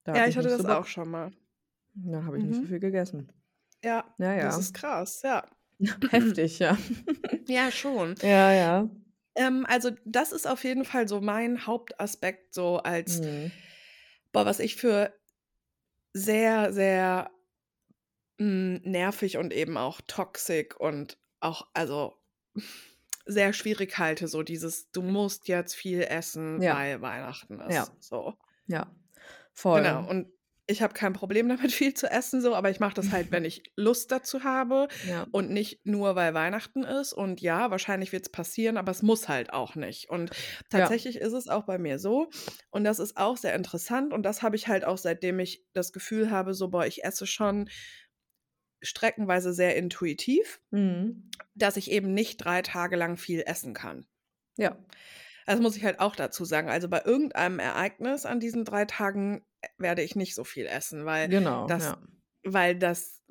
Da 0.04 0.14
Ja, 0.14 0.24
hatte 0.24 0.30
ich 0.30 0.36
hatte 0.36 0.48
das 0.48 0.64
so 0.64 0.64
auch 0.64 0.86
schon 0.86 1.10
mal. 1.10 1.32
Dann 1.94 2.26
habe 2.26 2.36
ich 2.38 2.44
nicht 2.44 2.58
so 2.58 2.66
Mhm. 2.66 2.66
viel 2.66 2.80
gegessen. 2.80 3.32
Ja, 3.84 4.16
Ja, 4.18 4.34
das 4.38 4.58
ist 4.58 4.72
krass, 4.74 5.22
ja. 5.22 5.44
Heftig, 6.10 6.58
ja. 6.60 6.76
Ja, 7.48 7.70
schon. 7.70 8.16
Ja, 8.22 8.52
ja. 8.52 8.88
Ähm, 9.34 9.64
also, 9.68 9.90
das 10.04 10.32
ist 10.32 10.46
auf 10.46 10.64
jeden 10.64 10.84
Fall 10.84 11.08
so 11.08 11.20
mein 11.20 11.66
Hauptaspekt 11.66 12.54
so 12.54 12.78
als 12.78 13.20
Mhm. 13.22 13.62
boah, 14.32 14.46
was 14.46 14.60
ich 14.60 14.76
für 14.76 15.14
sehr, 16.14 16.72
sehr, 16.72 17.30
hm, 18.42 18.80
nervig 18.84 19.36
und 19.38 19.52
eben 19.52 19.76
auch 19.76 20.00
toxic 20.06 20.78
und 20.80 21.18
auch 21.40 21.68
also, 21.74 22.16
sehr 23.26 23.52
schwierig 23.52 23.98
halte, 23.98 24.28
so 24.28 24.42
dieses: 24.42 24.90
„Du 24.92 25.02
musst 25.02 25.48
jetzt 25.48 25.74
viel 25.74 26.02
essen, 26.02 26.62
Ja. 26.62 26.68
weil 26.68 27.00
Weihnachten 27.02 27.60
Ja. 27.68 27.88
ist“, 27.88 27.94
so. 28.00 28.34
Ja, 28.66 28.94
Genau. 29.72 30.00
voll. 30.00 30.08
Und 30.08 30.28
ich 30.68 30.80
habe 30.82 30.94
kein 30.94 31.12
Problem 31.12 31.48
damit, 31.48 31.72
viel 31.72 31.94
zu 31.94 32.10
essen 32.10 32.40
so, 32.40 32.54
aber 32.54 32.70
ich 32.70 32.80
mache 32.80 32.94
das 32.94 33.10
halt, 33.12 33.30
wenn 33.32 33.44
ich 33.44 33.62
Lust 33.76 34.12
dazu 34.12 34.44
habe 34.44 34.88
Ja. 35.02 35.26
und 35.30 35.50
nicht 35.50 35.84
nur, 35.86 36.14
weil 36.14 36.34
Weihnachten 36.34 36.84
ist. 36.84 37.12
Und 37.12 37.40
ja, 37.40 37.70
wahrscheinlich 37.70 38.12
wird's 38.12 38.30
passieren, 38.30 38.76
aber 38.76 38.92
es 38.92 39.02
muss 39.02 39.28
halt 39.28 39.52
auch 39.52 39.74
nicht. 39.74 40.08
Und 40.10 40.30
Ja. 40.72 40.92
tatsächlich 40.92 41.16
ist 41.16 41.32
es 41.32 41.48
auch 41.48 41.64
bei 41.64 41.78
mir 41.78 41.98
so 41.98 42.30
und 42.70 42.84
das 42.84 42.98
ist 42.98 43.16
auch 43.16 43.36
sehr 43.36 43.54
interessant 43.54 44.12
und 44.12 44.22
das 44.24 44.42
habe 44.42 44.56
ich 44.56 44.68
halt 44.68 44.84
auch, 44.84 44.98
seitdem 44.98 45.38
ich 45.40 45.64
das 45.72 45.92
Gefühl 45.92 46.30
habe, 46.30 46.54
so: 46.54 46.68
„Boah, 46.68 46.86
ich 46.86 47.04
esse 47.04 47.26
schon 47.26 47.68
streckenweise 48.82 49.52
sehr 49.54 49.76
intuitiv“, 49.76 50.60
Mhm. 50.72 51.32
dass 51.54 51.76
ich 51.76 51.90
eben 51.90 52.14
nicht 52.14 52.38
3 52.38 52.62
Tage 52.62 52.96
lang 52.96 53.16
viel 53.16 53.42
essen 53.46 53.74
kann. 53.74 54.06
Ja. 54.58 54.76
Das 55.46 55.60
muss 55.60 55.76
ich 55.76 55.84
halt 55.84 56.00
auch 56.00 56.16
dazu 56.16 56.44
sagen. 56.44 56.68
Also, 56.68 56.88
bei 56.88 57.02
irgendeinem 57.04 57.58
Ereignis 57.58 58.26
an 58.26 58.40
diesen 58.40 58.64
3 58.64 58.84
Tagen, 58.84 59.44
äh, 59.60 59.68
werde 59.78 60.02
ich 60.02 60.16
nicht 60.16 60.34
so 60.34 60.44
viel 60.44 60.66
essen, 60.66 61.04
weil 61.04 61.28
Genau, 61.28 61.66
das 61.66 61.82
ja. 61.82 61.98
Weil 62.44 62.76
das 62.76 63.22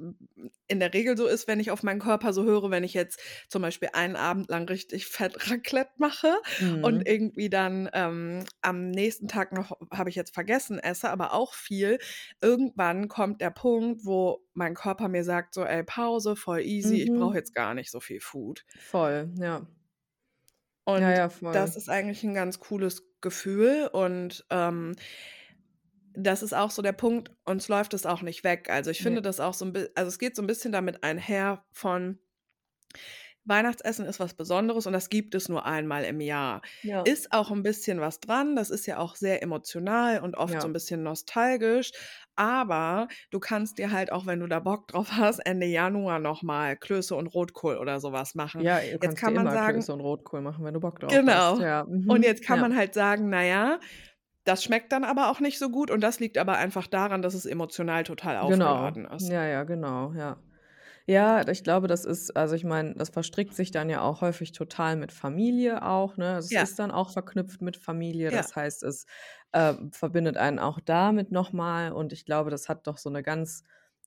in 0.67 0.80
der 0.80 0.93
Regel 0.93 1.17
so 1.17 1.28
ist, 1.28 1.47
wenn 1.47 1.60
ich 1.60 1.71
auf 1.71 1.84
meinen 1.84 2.00
Körper 2.00 2.34
so 2.34 2.43
höre, 2.43 2.71
wenn 2.71 2.84
ich 2.84 2.93
jetzt 2.93 3.19
zum 3.50 3.62
Beispiel 3.62 3.89
einen 3.93 4.15
Abend 4.15 4.50
lang 4.50 4.67
richtig 4.67 5.06
fett 5.08 5.50
Raclette 5.52 5.91
mache 5.97 6.34
und 6.82 7.02
Mhm. 7.02 7.08
irgendwie 7.08 7.50
dann, 7.50 7.89
ähm, 7.93 8.45
am 8.62 8.89
nächsten 8.89 9.28
Tag 9.28 9.52
noch 9.54 9.78
habe 9.93 10.10
ich 10.10 10.15
jetzt 10.15 10.34
vergessen, 10.34 10.80
esse, 10.80 11.10
aber 11.10 11.34
auch 11.34 11.54
viel. 11.54 12.00
Irgendwann 12.41 13.08
kommt 13.10 13.41
der 13.41 13.52
Punkt, 13.52 14.06
wo 14.06 14.45
mein 14.54 14.74
Körper 14.76 15.08
mir 15.10 15.24
sagt 15.24 15.54
so: 15.54 15.63
„Ey, 15.65 15.84
Pause, 15.84 16.36
voll 16.36 16.62
easy, 16.62 17.02
ich 17.04 17.13
brauche 17.13 17.36
Mhm. 17.36 17.38
jetzt 17.38 17.54
gar 17.54 17.74
nicht 17.76 17.91
so 17.91 18.00
viel 18.00 18.21
Food.“ 18.21 18.65
Voll, 18.78 19.32
ja. 19.39 19.65
Und 20.88 21.12
Ja, 21.12 21.12
ja, 21.12 21.30
das 21.52 21.76
voll. 21.76 21.76
ist 21.76 21.89
eigentlich 21.89 22.24
'n 22.24 22.34
ganz 22.34 22.60
cooles 22.60 23.04
Gefühl 23.21 23.89
und, 23.93 24.45
ähm 24.50 24.95
das 26.15 26.43
ist 26.43 26.54
auch 26.54 26.71
so 26.71 26.82
der 26.82 26.93
Punkt, 26.93 27.32
uns 27.45 27.67
läuft 27.67 27.93
es 27.93 28.06
auch 28.06 28.21
nicht 28.21 28.43
weg. 28.43 28.69
Also, 28.69 28.91
ich 28.91 29.02
Ne. 29.02 29.21
finde 29.21 29.21
das 29.21 29.39
auch 29.39 29.54
so 29.54 29.65
'n 29.65 29.74
bi 29.74 29.88
also, 29.95 30.10
es 30.10 30.19
geht 30.19 30.36
so 30.36 30.41
'n 30.43 30.47
bisschen 30.47 30.71
damit 30.71 31.04
einher 31.04 31.65
von 31.71 32.19
Weihnachtsessen 33.45 34.06
ist 34.06 34.19
was 34.19 34.36
Besonderes 34.36 34.86
und 34.86 34.93
das 34.93 35.10
gibt 35.10 35.34
es 35.34 35.50
nur 35.50 35.65
einmal 35.65 36.04
im 36.04 36.21
Jahr. 36.21 36.62
Ja. 36.84 37.04
Ist 37.04 37.32
auch 37.34 37.50
'n 37.52 37.63
bisschen 37.63 38.00
was 38.00 38.19
dran, 38.19 38.56
das 38.56 38.69
ist 38.69 38.86
ja 38.86 39.00
auch 39.00 39.15
sehr 39.15 39.41
emotional 39.41 40.19
und 40.21 40.36
oft 40.38 40.62
so 40.62 40.67
Ja. 40.67 40.69
'n 40.69 40.74
bisschen 40.74 41.02
nostalgisch, 41.04 41.91
aber 42.36 43.08
du 43.32 43.39
kannst 43.39 43.80
dir 43.80 43.91
halt 43.91 44.12
auch, 44.12 44.28
wenn 44.28 44.39
du 44.41 44.47
da 44.47 44.60
Bock 44.60 44.88
drauf 44.89 45.10
hast, 45.17 45.39
Ende 45.39 45.65
Januar 45.65 46.19
noch 46.19 46.43
mal 46.43 46.78
Klöße 46.78 47.15
und 47.15 47.28
Rotkohl 47.28 47.78
oder 47.78 48.00
so 48.00 48.12
was 48.12 48.36
machen. 48.36 48.67
Ja, 48.67 48.80
Jetzt 49.02 49.15
kann 49.15 49.34
man 49.34 49.36
immer 49.36 49.50
sagen 49.50 49.52
Klöße 49.60 49.91
und 49.93 50.02
Rotkohl 50.02 50.41
machen, 50.41 50.63
wenn 50.65 50.74
du 50.74 50.80
Bock 50.80 51.00
drauf 51.00 51.26
hast. 51.26 51.58
Genau. 51.58 51.60
Ja, 51.60 51.84
Und 52.08 52.24
mhm, 52.24 52.24
jetzt 52.24 52.43
kann 52.43 52.60
man 52.60 52.76
halt 52.76 52.93
sagen: 52.93 53.30
„Na 53.30 53.43
ja, 53.43 53.80
das 54.52 54.64
schmeckt 54.64 54.92
dann 54.92 55.04
aber 55.04 55.30
auch 55.32 55.40
nicht 55.40 55.60
so 55.60 55.70
gut“ 55.70 55.92
und 55.92 56.02
das 56.02 56.20
liegt 56.20 56.38
aber 56.38 56.58
einfach 56.58 56.88
daran, 56.88 57.22
dass 57.22 57.34
es 57.34 57.46
emotional 57.46 58.04
total 58.04 58.38
Genau. 58.42 58.98
aufgeladen 58.98 59.06
ist. 59.06 59.30
Ja, 59.30 59.46
ja, 59.46 59.64
genau, 59.64 60.14
ja. 60.14 60.44
Ja, 61.08 61.48
ich 61.48 61.64
glaube, 61.64 61.88
das 61.88 62.06
ist 62.06 62.36
also, 62.38 62.56
ich 62.56 62.64
meine, 62.64 62.96
das 62.96 63.10
verstrickt 63.10 63.56
sich 63.56 63.72
dann 63.72 63.90
ja 63.90 64.02
auch 64.02 64.22
häufig 64.22 64.52
total 64.54 64.96
mit 64.98 65.12
Familie 65.12 65.84
auch, 65.84 66.18
ne? 66.18 66.36
Also, 66.36 66.48
es 66.48 66.56
Ja. 66.56 66.72
ist 66.72 66.80
dann 66.80 66.92
auch 66.92 67.12
verknüpft 67.12 67.62
mit 67.62 67.78
Familie. 67.78 68.32
Ja. 68.32 68.32
Das 68.32 68.56
heißt, 68.56 68.84
es, 68.84 69.06
äh, 69.54 69.76
verbindet 69.92 70.38
einen 70.38 70.60
auch 70.60 70.80
damit 70.80 71.32
noch 71.32 71.54
mal 71.54 71.92
und 71.94 72.14
ich 72.14 72.26
glaube, 72.26 72.52
das 72.52 72.70
hat 72.70 72.88
doch 72.88 72.98
so 72.98 73.10
'ne 73.10 73.24
ganz 73.24 73.64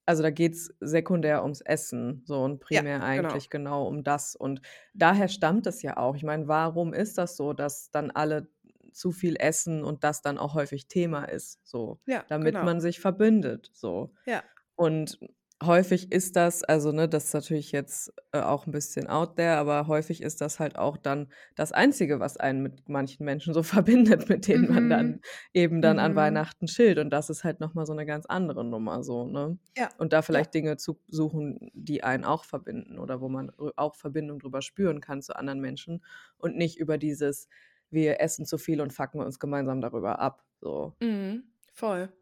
also, 0.06 0.22
da 0.22 0.30
geht's 0.30 0.72
sekundär 0.80 1.42
ums 1.44 1.60
Essen 1.62 2.24
so 2.26 2.42
und 2.44 2.60
Ja, 2.70 2.82
primär 2.82 3.02
genau. 3.14 3.44
eigentlich 3.44 3.50
genau 3.50 3.86
um 3.88 4.04
das 4.04 4.36
und 4.36 4.60
daher 4.94 5.28
stammt 5.28 5.66
es 5.66 5.82
ja 5.82 5.96
auch. 5.98 6.16
Ich 6.16 6.24
meine, 6.24 6.48
warum 6.48 6.92
ist 6.94 7.18
das 7.18 7.36
so, 7.36 7.52
dass 7.54 7.90
dann 7.90 8.10
alle 8.12 8.48
zu 8.94 9.12
viel 9.12 9.36
essen 9.38 9.84
und 9.84 10.04
das 10.04 10.22
dann 10.22 10.38
auch 10.38 10.54
häufig 10.54 10.88
Thema 10.88 11.24
ist 11.26 11.60
so, 11.64 12.00
Ja, 12.06 12.26
damit 12.28 12.62
genau. 12.62 12.64
man 12.64 12.80
sich 12.80 13.00
verbindet 13.00 13.70
so. 13.74 14.14
Ja. 14.26 14.44
Und 14.76 15.18
häufig 15.62 16.12
ist 16.12 16.36
das 16.36 16.64
also, 16.64 16.92
ne, 16.92 17.08
das 17.08 17.26
ist 17.26 17.34
natürlich 17.34 17.72
jetzt, 17.72 18.12
äh, 18.32 18.40
auch 18.40 18.66
'n 18.66 18.72
bisschen 18.72 19.06
out 19.08 19.36
there, 19.36 19.56
aber 19.58 19.86
häufig 19.88 20.22
ist 20.22 20.40
das 20.40 20.60
halt 20.60 20.76
auch 20.78 20.96
dann 20.98 21.32
das 21.56 21.72
Einzige, 21.72 22.20
was 22.20 22.36
einen 22.38 22.62
mit 22.62 22.88
manchen 22.88 23.24
Menschen 23.26 23.54
so 23.54 23.62
verbindet, 24.26 24.28
mit 24.28 24.48
denen 24.48 24.68
man 24.74 24.88
dann 24.90 25.16
Mhm. 25.16 25.22
eben 25.54 25.82
dann 25.82 25.98
an 26.00 26.16
Mhm. 26.16 26.16
Weihnachten 26.16 26.66
chillt 26.66 26.98
und 26.98 27.10
das 27.10 27.30
ist 27.30 27.44
halt 27.44 27.60
noch 27.60 27.74
mal 27.74 27.86
so 27.86 27.94
'ne 27.94 28.06
ganz 28.06 28.26
andere 28.26 28.64
Nummer 28.64 29.02
so, 29.04 29.26
ne? 29.26 29.58
Ja, 29.76 29.90
Und 29.98 30.12
da 30.12 30.22
ja. 30.32 30.44
vielleicht 30.44 30.54
Dinge 30.54 30.76
zu 30.76 31.00
suchen, 31.08 31.70
die 31.74 32.02
einen 32.04 32.24
auch 32.24 32.44
verbinden 32.44 32.98
oder 32.98 33.20
wo 33.20 33.28
man 33.28 33.50
auch 33.76 33.94
Verbindung 33.96 34.40
drüber 34.40 34.62
spüren 34.62 35.00
kann 35.00 35.22
zu 35.22 35.36
anderen 35.36 35.60
Menschen 35.60 36.04
und 36.38 36.56
nicht 36.56 36.78
über 36.78 36.98
dieses: 36.98 37.48
„Wir 37.94 38.20
essen 38.20 38.46
zu 38.46 38.58
viel 38.58 38.80
und 38.82 38.92
fucken 38.92 39.20
uns 39.20 39.38
gemeinsam 39.40 39.80
darüber 39.80 40.18
ab“, 40.20 40.44
so. 40.60 40.96
Mhm, 41.00 41.44
voll. 41.72 42.14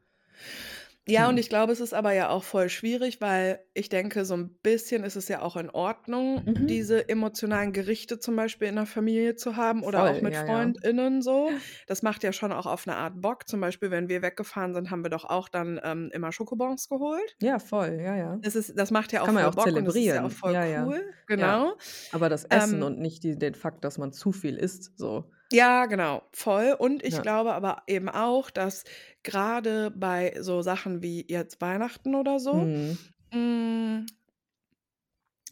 Ja, 1.08 1.28
und 1.28 1.36
Mhm. 1.36 1.40
ich 1.40 1.48
glaube, 1.48 1.72
es 1.72 1.80
ist 1.80 1.94
aber 1.94 2.12
ja 2.12 2.28
auch 2.28 2.44
voll 2.44 2.68
schwierig, 2.68 3.20
weil 3.20 3.64
ich 3.74 3.88
denke, 3.88 4.24
so 4.24 4.34
'n 4.34 4.54
bisschen 4.62 5.02
ist 5.02 5.16
es 5.16 5.26
ja 5.26 5.42
auch 5.42 5.56
in 5.56 5.68
Ordnung, 5.68 6.42
Mhm. 6.46 6.62
diese 6.68 7.08
emotionalen 7.08 7.72
Gerichte 7.72 8.20
zum 8.20 8.36
Beispiel 8.36 8.68
in 8.68 8.76
der 8.76 8.86
Familie 8.86 9.34
zu 9.34 9.56
haben 9.56 9.82
oder 9.82 10.06
auch 10.06 10.20
Voll, 10.20 10.22
mit 10.22 10.36
ja, 10.36 10.44
ja. 10.46 10.72
FreundInnen 10.76 11.20
so. 11.20 11.54
Ja. 11.54 11.62
Das 11.88 12.02
macht 12.02 12.22
ja 12.22 12.32
schon 12.32 12.52
auch 12.52 12.66
auf 12.66 12.86
'ne 12.86 12.94
Art 12.94 13.20
Bock. 13.20 13.48
Zum 13.48 13.60
Beispiel, 13.60 13.90
wenn 13.90 14.08
wir 14.08 14.22
weggefahren 14.22 14.74
sind, 14.74 14.92
haben 14.92 15.02
wir 15.04 15.10
doch 15.10 15.24
auch 15.24 15.48
dann, 15.48 15.80
ähm, 15.82 16.08
immer 16.12 16.30
Schokobons 16.30 16.88
geholt. 16.88 17.34
Ja, 17.40 17.58
voll, 17.58 18.00
ja, 18.00 18.16
ja. 18.16 18.38
Das 18.42 18.56
ist 18.56 18.76
das 18.76 18.90
macht 18.90 19.12
ja 19.12 19.22
auch 19.22 19.28
Kann 19.28 19.34
man 19.34 19.44
voll 19.44 19.50
auch 19.50 19.54
Bock 19.54 19.76
und 19.76 19.84
das 19.84 19.98
ist 19.98 20.12
ja 20.12 20.24
auch 20.24 20.30
zelebrieren. 20.30 20.32
voll 20.32 20.56
Ja, 20.64 20.66
cool. 20.74 21.14
Genau. 21.26 21.76
Aber 22.10 22.28
das 22.28 22.44
Essen 22.44 22.82
Ähm 22.82 22.84
und 22.84 22.98
nicht 23.00 23.24
die 23.24 23.38
den 23.38 23.54
Fakt, 23.54 23.84
dass 23.84 23.98
man 23.98 24.12
zu 24.12 24.32
viel 24.32 24.56
isst, 24.58 24.98
so. 24.98 25.30
Ja, 25.52 25.84
genau, 25.86 26.22
voll. 26.32 26.74
Und 26.78 27.02
ich 27.04 27.20
Ja. 27.20 27.22
glaube 27.22 27.52
aber 27.52 27.82
eben 27.86 28.08
auch, 28.08 28.48
dass 28.50 28.84
grade 29.22 29.90
bei 29.90 30.34
so 30.40 30.62
Sachen 30.62 31.02
wie 31.02 31.26
jetzt 31.28 31.60
Weihnachten 31.60 32.14
oder 32.14 32.38
so, 32.40 32.70
Mhm. 32.72 33.12
hm 33.32 34.06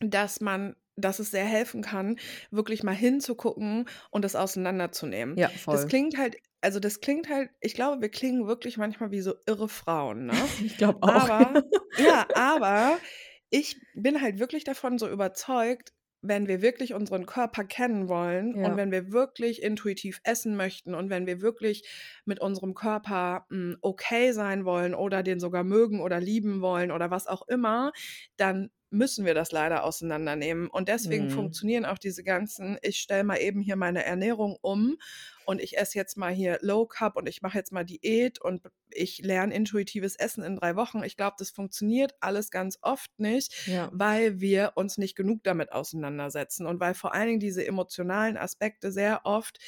dass 0.01 0.41
man 0.41 0.77
dass 0.97 1.19
es 1.19 1.31
sehr 1.31 1.47
helfen 1.47 1.81
kann, 1.83 2.19
wirklich 2.51 2.83
mal 2.83 2.95
hinzugucken 2.95 3.89
und 4.11 4.23
das 4.23 4.37
auseinanderzunehmen. 4.37 5.39
Ja, 5.39 5.53
Das 5.71 5.87
voll. 5.87 5.87
klingt 5.87 6.19
halt 6.19 6.37
also, 6.63 6.79
das 6.81 7.01
klingt 7.01 7.29
halt 7.31 7.51
ich 7.61 7.75
glaube, 7.75 8.03
wir 8.03 8.11
klingen 8.11 8.47
wirklich 8.47 8.77
manchmal 8.77 9.11
wie 9.11 9.21
so 9.23 9.35
irre 9.47 9.69
Frauen, 9.69 10.27
ne? 10.27 10.51
Ich 10.63 10.77
glaube 10.77 11.03
auch, 11.03 11.27
Aber 11.27 11.61
ja, 11.97 12.29
aber 12.35 13.03
ich 13.51 13.87
bin 13.95 14.21
halt 14.23 14.39
wirklich 14.39 14.65
davon 14.65 14.99
so 14.99 15.09
überzeugt, 15.09 15.93
wenn 16.23 16.49
wir 16.49 16.63
wirklich 16.63 16.95
unseren 16.95 17.27
Körper 17.27 17.65
kennen 17.65 18.09
wollen 18.09 18.55
und 18.61 18.77
Ja. 18.77 18.77
wenn 18.77 18.91
wir 18.93 19.13
wirklich 19.13 19.63
intuitiv 19.63 20.21
essen 20.25 20.57
möchten 20.57 20.95
und 20.95 21.11
wenn 21.11 21.27
wir 21.27 21.41
wirklich 21.41 21.89
mit 22.25 22.41
unserem 22.41 22.75
Körper, 22.75 23.47
hm, 23.51 23.77
okay 23.81 24.33
sein 24.33 24.65
wollen 24.65 24.95
oder 24.95 25.23
den 25.23 25.41
sogar 25.41 25.65
mögen 25.65 26.01
oder 26.01 26.21
lieben 26.21 26.61
wollen 26.61 26.91
oder 26.91 27.11
was 27.11 27.27
auch 27.27 27.47
immer, 27.49 27.93
dann 28.37 28.71
müssen 28.91 29.25
wir 29.25 29.35
das 29.35 29.53
leider 29.53 29.85
auseinandernehmen. 29.85 30.69
Und 30.69 30.89
deswegen 30.89 31.29
Mhm. 31.29 31.29
funktionieren 31.29 31.85
auch 31.85 31.99
diese 31.99 32.25
ganzen 32.25 32.79
ich 32.83 32.99
stelle 32.99 33.25
mal 33.25 33.37
eben 33.39 33.61
hier 33.61 33.77
meine 33.77 34.05
Ernährung 34.05 34.57
um 34.61 34.97
und 35.45 35.61
ich 35.61 35.79
esse 35.79 35.99
jetzt 35.99 36.17
mal 36.17 36.33
hier 36.33 36.59
Low 36.63 36.87
Carb 36.87 37.17
und 37.17 37.29
ich 37.29 37.43
mache 37.43 37.59
jetzt 37.59 37.73
mal 37.73 37.85
Diät 37.85 38.41
und 38.41 38.63
ich 38.91 39.19
lerne 39.19 39.55
intuitives 39.55 40.17
Essen 40.17 40.43
in 40.45 40.57
3 40.57 40.77
Wochen. 40.77 41.03
Ich 41.03 41.17
glaube, 41.17 41.37
das 41.39 41.51
funktioniert 41.51 42.15
alles 42.21 42.51
ganz 42.51 42.79
oft 42.83 43.11
nicht, 43.19 43.55
Ja. 43.67 43.91
weil 43.91 44.41
wir 44.41 44.73
uns 44.77 44.99
nicht 44.99 45.17
genug 45.17 45.43
damit 45.45 45.73
auseinandersetzen 45.73 46.67
und 46.67 46.81
weil 46.81 46.95
vor 46.95 47.15
allen 47.15 47.29
Dingen 47.29 47.41
diese 47.41 47.67
emotionalen 47.67 48.37
Aspekte 48.37 48.93
sehr 48.93 49.23
oft 49.25 49.59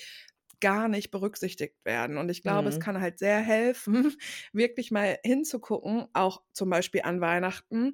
gar 0.60 0.86
nicht 0.88 1.10
berücksichtigt 1.10 1.84
werden. 1.84 2.18
Und 2.18 2.28
ich 2.28 2.42
glaube, 2.42 2.68
es 2.68 2.78
Mhm. 2.78 2.78
kann 2.78 3.00
halt 3.00 3.18
sehr 3.18 3.40
helfen, 3.40 4.16
wirklich 4.52 4.90
mal 4.92 5.18
hinzugucken, 5.24 6.06
auch 6.12 6.42
zum 6.52 6.70
Beispiel 6.70 7.02
an 7.02 7.20
Weihnachten, 7.20 7.92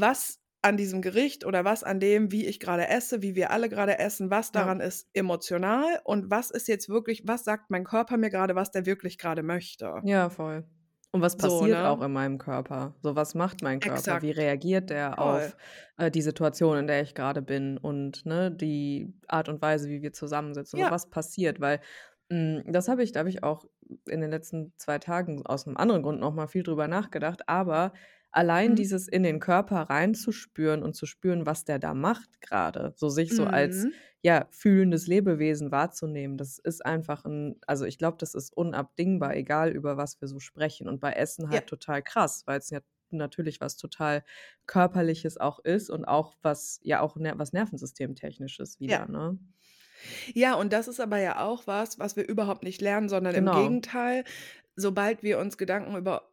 was 0.00 0.40
an 0.62 0.76
diesem 0.76 1.02
Gericht 1.02 1.44
oder 1.46 1.64
was 1.64 1.84
an 1.84 2.00
dem, 2.00 2.32
wie 2.32 2.46
ich 2.46 2.60
grade 2.60 2.88
esse, 2.88 3.22
wie 3.22 3.34
wir 3.36 3.50
alle 3.52 3.68
grade 3.68 3.98
essen, 3.98 4.30
was 4.30 4.50
Ja. 4.54 4.72
daran 4.72 4.80
ist 4.80 5.08
emotional 5.14 6.00
und 6.04 6.30
was 6.30 6.50
ist 6.50 6.68
jetzt 6.68 6.88
wirklich 6.88 7.22
was 7.26 7.44
sagt 7.44 7.70
mein 7.70 7.84
Körper 7.84 8.16
mir 8.16 8.30
grade, 8.30 8.54
was 8.56 8.70
der 8.72 8.86
wirklich 8.86 9.18
grade 9.18 9.42
möchte. 9.42 10.02
Ja, 10.02 10.30
voll. 10.30 10.64
Und 11.10 11.22
was 11.22 11.36
So, 11.36 11.66
passiert 11.66 11.82
auch 11.84 12.00
ne? 12.00 12.02
in 12.02 12.12
meinem 12.12 12.38
Körper? 12.38 12.94
So, 13.02 13.16
was 13.16 13.34
macht 13.34 13.62
mein 13.62 13.80
Körper? 13.80 14.22
Wie 14.22 14.30
Exakt. 14.30 14.30
reagiert 14.30 14.90
der 14.90 15.18
Voll. 15.18 15.20
auf, 15.20 15.56
äh, 15.96 16.10
die 16.10 16.22
Situation, 16.22 16.76
in 16.78 16.86
der 16.86 17.02
ich 17.02 17.14
grade 17.14 17.42
bin 17.42 17.78
und, 17.78 18.24
ne, 18.26 18.50
die 18.52 19.14
Art 19.26 19.48
und 19.48 19.60
Weise, 19.62 19.88
wie 19.88 20.02
wir 20.02 20.12
zusammensitzen? 20.12 20.78
So, 20.78 20.88
Ja. 20.88 20.90
was 20.90 21.08
passiert? 21.10 21.60
Weil, 21.60 21.80
hm, 22.30 22.62
das 22.70 22.88
habe 22.88 23.02
ich 23.02 23.12
da 23.12 23.20
habe 23.20 23.30
ich 23.30 23.42
auch 23.42 23.64
in 24.08 24.20
den 24.20 24.30
letzten 24.30 24.72
2 24.76 24.98
Tagen 24.98 25.44
aus 25.46 25.66
'nem 25.66 25.76
anderen 25.78 26.02
Grund 26.02 26.20
noch 26.20 26.34
mal 26.34 26.46
viel 26.46 26.62
drüber 26.62 26.86
nachgedacht, 26.88 27.48
aber 27.48 27.92
allein 28.32 28.74
Mhm. 28.74 28.76
dieses 28.76 29.08
in 29.08 29.22
den 29.22 29.40
Körper 29.40 29.82
reinzuspüren 29.82 30.82
und 30.82 30.94
zu 30.94 31.06
spüren, 31.06 31.46
was 31.46 31.64
der 31.64 31.78
da 31.78 31.94
macht 31.94 32.40
grade, 32.40 32.92
so 32.96 33.08
sich 33.08 33.34
so 33.34 33.46
als, 33.46 33.86
Mhm. 33.86 33.98
ja, 34.22 34.46
fühlendes 34.50 35.06
Lebewesen 35.06 35.70
wahrzunehmen, 35.72 36.36
das 36.38 36.58
ist 36.58 36.84
einfach 36.86 37.24
'n 37.24 37.56
also, 37.66 37.84
ich 37.86 37.98
glaube, 37.98 38.18
das 38.18 38.34
ist 38.34 38.56
unabdingbar, 38.56 39.36
egal 39.36 39.70
über 39.72 39.96
was 39.96 40.20
wir 40.20 40.28
so 40.28 40.40
sprechen 40.40 40.88
und 40.88 41.00
bei 41.00 41.12
Essen 41.12 41.50
Ja. 41.50 41.60
halt 41.60 41.66
total 41.66 42.02
krass, 42.02 42.42
weil's 42.46 42.70
ja 42.70 42.80
natürlich 43.10 43.60
was 43.60 43.76
total 43.76 44.22
Körperliches 44.66 45.38
auch 45.38 45.60
ist 45.60 45.88
und 45.90 46.04
auch 46.04 46.36
was 46.42 46.80
ja 46.82 47.00
auch 47.00 47.16
ner 47.16 47.38
was 47.38 47.52
Nervensystemtechnisches 47.54 48.80
wieder, 48.80 49.06
Ja. 49.06 49.08
ne? 49.08 49.38
Ja, 50.34 50.54
und 50.54 50.72
das 50.72 50.88
ist 50.88 51.00
aber 51.00 51.18
ja 51.18 51.40
auch 51.44 51.66
was, 51.66 51.98
was 51.98 52.16
wir 52.16 52.28
überhaupt 52.28 52.62
nicht 52.62 52.80
lernen, 52.80 53.08
sondern 53.08 53.34
im 53.34 53.50
Genau. 53.50 53.50
Gegenteil, 53.50 54.24
sobald 54.76 55.22
wir 55.22 55.38
uns 55.38 55.58
Gedanken 55.58 55.96
über 55.96 56.30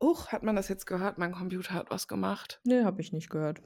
un 0.00 0.08
Huch, 0.08 0.28
hat 0.32 0.42
man 0.42 0.56
das 0.56 0.68
jetzt 0.68 0.86
gehört? 0.86 1.18
Mein 1.18 1.32
Computer 1.32 1.74
hat 1.74 1.90
was 1.90 2.08
gemacht. 2.08 2.60
Ne, 2.66 2.84
habe 2.84 3.00
ich 3.00 3.12
nicht 3.12 3.30
gehört. 3.30 3.62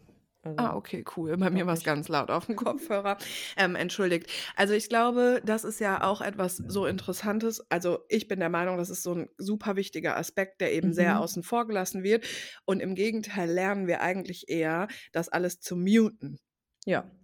Ah, 0.57 0.73
Also 0.73 0.77
okay, 0.77 1.03
cool. 1.17 1.37
Bei 1.37 1.51
mir 1.51 1.67
war's 1.67 1.83
nicht. 1.83 1.85
ganz 1.85 2.07
laut 2.09 2.31
auf'm 2.31 2.55
Kopfhörer. 2.55 3.19
Ähm, 3.57 3.75
entschuldigt. 3.75 4.31
Also, 4.55 4.73
ich 4.75 4.89
glaube, 4.89 5.43
das 5.45 5.65
ist 5.65 5.81
ja 5.81 6.05
auch 6.05 6.21
etwas 6.21 6.59
so 6.69 6.87
Interessantes. 6.87 7.61
Also, 7.73 8.05
ich 8.09 8.29
bin 8.29 8.39
der 8.39 8.51
Meinung, 8.51 8.77
das 8.79 8.89
ist 8.89 9.03
so 9.03 9.15
'n 9.15 9.29
super 9.37 9.75
wichtiger 9.75 10.17
Aspekt, 10.17 10.61
der 10.61 10.73
eben 10.73 10.93
sehr 10.93 11.19
Mhm. 11.19 11.21
außen 11.21 11.43
vor 11.43 11.67
gelassen 11.67 12.05
wird. 12.05 12.25
Und 12.67 12.79
im 12.81 12.95
Gegenteil 12.95 13.51
lernen 13.51 13.89
wir 13.89 14.01
eigentlich 14.01 14.49
eher, 14.49 14.87
das 15.13 15.29
alles 15.29 15.59
zu 15.59 15.75
muten. 15.77 16.39
Ja. 16.87 17.15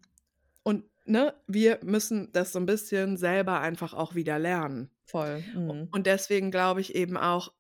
Und, 0.67 0.85
ne, 1.05 1.35
wir 1.47 1.81
müssen 1.83 2.33
das 2.33 2.53
so 2.53 2.59
'n 2.59 2.67
bisschen 2.67 3.17
selber 3.17 3.61
einfach 3.61 3.95
auch 3.95 4.15
wieder 4.15 4.39
lernen. 4.39 4.91
Voll, 5.09 5.43
mhm. 5.53 5.93
und 5.93 6.07
deswegen 6.07 6.51
glaube 6.51 6.81
ich 6.81 6.95
eben 6.95 7.17
auch 7.17 7.53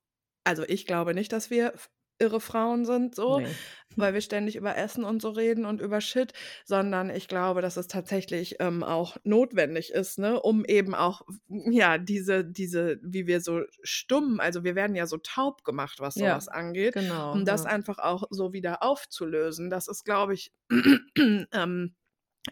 also, 0.44 0.64
ich 0.66 0.86
glaube 0.86 1.14
nicht, 1.14 1.32
dass 1.32 1.50
wir 1.50 1.74
irre 2.18 2.40
Frauen 2.40 2.84
sind 2.84 3.14
so, 3.14 3.40
Ne. 3.40 3.60
weil 3.96 4.12
wir 4.14 4.20
ständig 4.20 4.56
über 4.56 4.76
Essen 4.76 5.04
und 5.04 5.22
so 5.22 5.30
reden 5.30 5.64
und 5.64 5.80
über 5.80 6.00
Shit, 6.02 6.34
sondern 6.66 7.08
ich 7.10 7.28
glaube, 7.28 7.62
dass 7.62 7.78
es 7.78 7.88
tatsächlich, 7.88 8.56
ähm, 8.60 8.82
auch 8.82 9.16
notwendig 9.24 9.90
ist, 9.92 10.18
ne, 10.18 10.38
um 10.40 10.64
eben 10.66 10.94
auch 10.94 11.22
ja, 11.48 11.96
diese 11.98 12.44
diese 12.44 12.98
wie 13.02 13.26
wir 13.26 13.40
so 13.40 13.62
stumm 13.82 14.38
also, 14.40 14.64
wir 14.64 14.74
werden 14.74 14.96
ja 14.96 15.06
so 15.06 15.16
taub 15.18 15.64
gemacht, 15.64 16.00
was 16.00 16.18
so 16.18 16.26
Ja, 16.26 16.40
angeht, 16.48 16.94
genau, 16.94 17.30
um 17.30 17.44
das 17.46 17.64
ja. 17.64 17.66
einfach 17.66 17.98
auch 17.98 18.24
so 18.30 18.52
wieder 18.52 18.82
aufzulösen. 18.82 19.70
Das 19.70 19.88
ist, 19.88 20.04
glaube 20.04 20.34
ich, 20.34 20.52
ähm, 21.52 21.96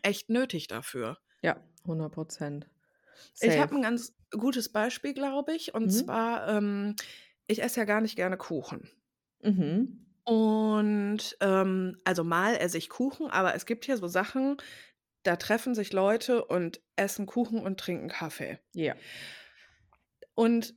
echt 0.02 0.30
nötig 0.30 0.68
dafür. 0.68 1.18
Ja, 1.44 1.56
100 1.84 2.16
%. 2.16 2.68
Ich 3.40 3.58
habe 3.58 3.74
Safe. 3.74 3.76
'n 3.76 3.82
ganz 3.82 4.14
gutes 4.32 4.70
Beispiel, 4.72 5.14
glaube 5.14 5.54
ich, 5.54 5.74
und 5.74 5.90
Mhm. 5.90 5.92
zwar, 5.92 6.48
ähm, 6.48 6.96
ich 7.48 7.62
esse 7.62 7.80
ja 7.80 7.84
gar 7.86 8.00
nicht 8.00 8.16
gerne 8.16 8.36
Kuchen. 8.36 8.88
Mhm. 9.42 10.06
Und, 10.24 11.36
ähm, 11.40 12.00
also 12.04 12.22
mal 12.22 12.54
esse 12.56 12.76
ich 12.78 12.88
Kuchen, 12.90 13.30
aber 13.30 13.54
es 13.54 13.64
gibt 13.66 13.86
hier 13.86 13.96
so 13.96 14.08
Sachen, 14.08 14.58
da 15.24 15.36
treffen 15.36 15.74
sich 15.74 15.92
Leute 15.92 16.44
und 16.44 16.80
essen 16.96 17.26
Kuchen 17.26 17.60
und 17.60 17.80
trinken 17.80 18.08
Kaffee. 18.08 18.58
Ja. 18.74 18.94
Und, 20.34 20.74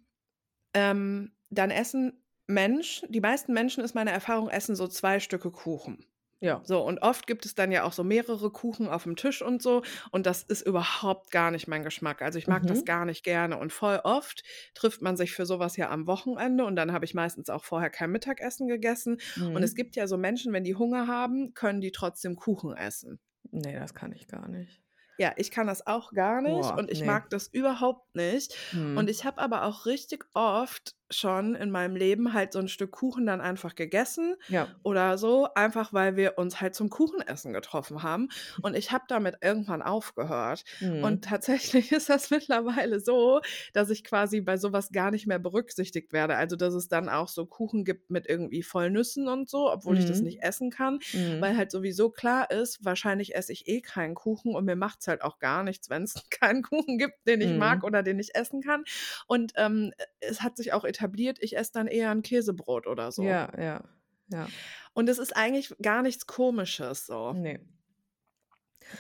ähm, 0.74 1.34
dann 1.50 1.72
essen 1.72 2.24
Menschen 2.48 3.12
die 3.12 3.22
meisten 3.22 3.54
Menschen 3.54 3.84
ist 3.84 3.96
meine 3.96 4.12
Erfahrung, 4.12 4.50
essen 4.50 4.76
so 4.76 4.88
2 4.88 5.20
Stücke 5.20 5.52
Kuchen. 5.52 6.06
Ja. 6.42 6.64
So, 6.64 6.82
und 6.86 7.00
oft 7.02 7.26
gibt 7.28 7.46
es 7.46 7.56
dann 7.56 7.72
ja 7.72 7.84
auch 7.84 7.94
so 7.94 8.04
mehrere 8.04 8.52
Kuchen 8.52 8.88
auf'm 8.88 9.16
Tisch 9.16 9.42
und 9.42 9.62
so, 9.64 9.82
und 10.12 10.26
das 10.28 10.44
ist 10.44 10.62
überhaupt 10.62 11.32
gar 11.32 11.50
nicht 11.52 11.68
mein 11.68 11.84
Geschmack. 11.84 12.22
Also, 12.22 12.38
ich 12.38 12.48
mag 12.48 12.68
das 12.68 12.84
Mhm. 12.84 12.86
gar 12.86 13.06
nicht 13.06 13.24
gerne 13.24 13.58
und 13.58 13.74
voll 13.74 14.00
oft 14.04 14.44
trifft 14.76 15.02
man 15.02 15.18
sich 15.18 15.32
für 15.34 15.46
so 15.48 15.58
was 15.60 15.76
ja 15.78 15.90
am 15.90 16.06
Wochenende 16.08 16.66
und 16.66 16.76
dann 16.76 16.92
habe 16.94 17.06
ich 17.06 17.14
meistens 17.16 17.50
auch 17.50 17.66
vorher 17.66 17.90
kein 17.90 18.12
Mittagessen 18.12 18.68
gegessen. 18.68 19.20
Und 19.54 19.64
es 19.64 19.74
Mhm. 19.74 19.76
gibt 19.76 19.96
ja 19.96 20.06
so 20.08 20.18
Menschen, 20.18 20.54
wenn 20.54 20.64
die 20.64 20.76
Hunger 20.76 21.08
haben, 21.08 21.54
können 21.56 21.82
die 21.82 21.92
trotzdem 21.92 22.36
Kuchen 22.36 22.76
essen. 22.76 23.20
Ne, 23.52 23.74
das 23.80 23.94
kann 23.94 24.12
ich 24.14 24.28
gar 24.28 24.48
nicht. 24.48 24.82
Ja, 25.20 25.34
ich 25.38 25.52
kann 25.52 25.68
das 25.68 25.86
auch 25.86 26.14
gar 26.14 26.42
nicht 26.42 26.72
Boah, 26.72 26.78
und 26.78 26.90
ich 26.90 27.04
ne. 27.04 27.06
mag 27.06 27.30
das 27.30 27.48
überhaupt 27.48 28.16
nicht. 28.16 28.56
Und 28.96 29.10
Mhm. 29.10 29.10
ich 29.10 29.26
habe 29.26 29.42
aber 29.42 29.64
auch 29.66 29.86
richtig 29.86 30.26
oft 30.34 30.96
schon 31.12 31.56
in 31.56 31.72
meinem 31.72 31.96
Leben 31.96 32.34
halt 32.34 32.54
so 32.54 32.60
'n 32.60 32.68
Stück 32.68 32.92
Kuchen 32.92 33.26
dann 33.26 33.42
einfach 33.42 33.76
gegessen 33.76 34.36
Ja. 34.48 34.82
oder 34.84 35.18
so, 35.18 35.48
einfach 35.56 35.94
weil 35.94 36.16
wir 36.16 36.38
uns 36.38 36.62
halt 36.62 36.76
zum 36.76 36.90
Kuchenessen 36.90 37.54
getroffen 37.54 38.04
haben. 38.04 38.30
Und 38.62 38.76
ich 38.76 38.92
habe 38.92 39.04
damit 39.08 39.36
irgendwann 39.42 39.82
aufgehört. 39.82 40.64
Und 41.00 41.24
Mhm. 41.24 41.26
tatsächlich 41.26 41.92
ist 41.92 42.10
das 42.10 42.30
mittlerweile 42.32 43.00
so, 43.00 43.42
dass 43.74 43.90
ich 43.90 44.04
quasi 44.04 44.42
bei 44.42 44.58
so 44.58 44.74
was 44.74 44.92
gar 44.92 45.12
nicht 45.12 45.28
mehr 45.28 45.40
berücksichtigt 45.40 46.14
werde. 46.14 46.36
Also, 46.36 46.56
dass 46.56 46.74
es 46.74 46.88
dann 46.88 47.10
auch 47.10 47.28
so 47.28 47.46
Kuchen 47.46 47.86
gibt 47.86 48.10
mit 48.10 48.28
irgendwie 48.28 48.64
Vollnüssen 48.64 49.28
und 49.28 49.50
so, 49.50 49.72
obwohl 49.72 49.98
ich 49.98 50.06
das 50.06 50.22
Mhm. 50.22 50.24
nicht 50.24 50.42
essen 50.44 50.70
kann, 50.72 51.00
Mhm. 51.14 51.40
weil 51.40 51.58
halt 51.58 51.72
sowieso 51.72 52.10
klar 52.10 52.50
ist, 52.52 52.84
wahrscheinlich 52.84 53.36
esse 53.36 53.52
ich 53.54 53.68
eh 53.68 53.82
keinen 53.82 54.16
Kuchen 54.16 54.56
und 54.56 54.66
mir 54.66 54.76
macht's 54.76 55.08
halt 55.08 55.22
auch 55.22 55.40
gar 55.40 55.64
nichts, 55.64 55.90
wenn's 55.90 56.14
keinen 56.30 56.64
Kuchen 56.64 56.98
gibt, 56.98 57.16
den 57.28 57.42
ich 57.42 57.56
mag 57.56 57.84
Mhm. 57.84 57.84
oder 57.84 58.04
den 58.04 58.20
ich 58.20 58.36
essen 58.36 58.62
kann. 58.62 58.84
Und, 59.28 59.54
ähm, 59.56 59.92
äh, 59.98 60.06
es 60.22 60.42
hat 60.42 60.58
sich 60.58 60.74
auch 60.74 60.84
etabliert, 60.86 61.01
ich 61.42 61.58
esse 61.58 61.72
dann 61.74 61.88
eher 61.88 62.12
'n 62.12 62.22
Käsebrot 62.24 62.88
oder 62.88 63.12
so. 63.12 63.38
Ja, 63.38 63.50
ja, 63.58 63.82
ja. 64.30 64.52
Und 64.94 65.10
es 65.10 65.18
ist 65.18 65.36
eigentlich 65.36 65.74
gar 65.82 66.02
nichts 66.02 66.26
Komisches 66.28 67.06
so. 67.06 67.36
Ne. 67.36 67.60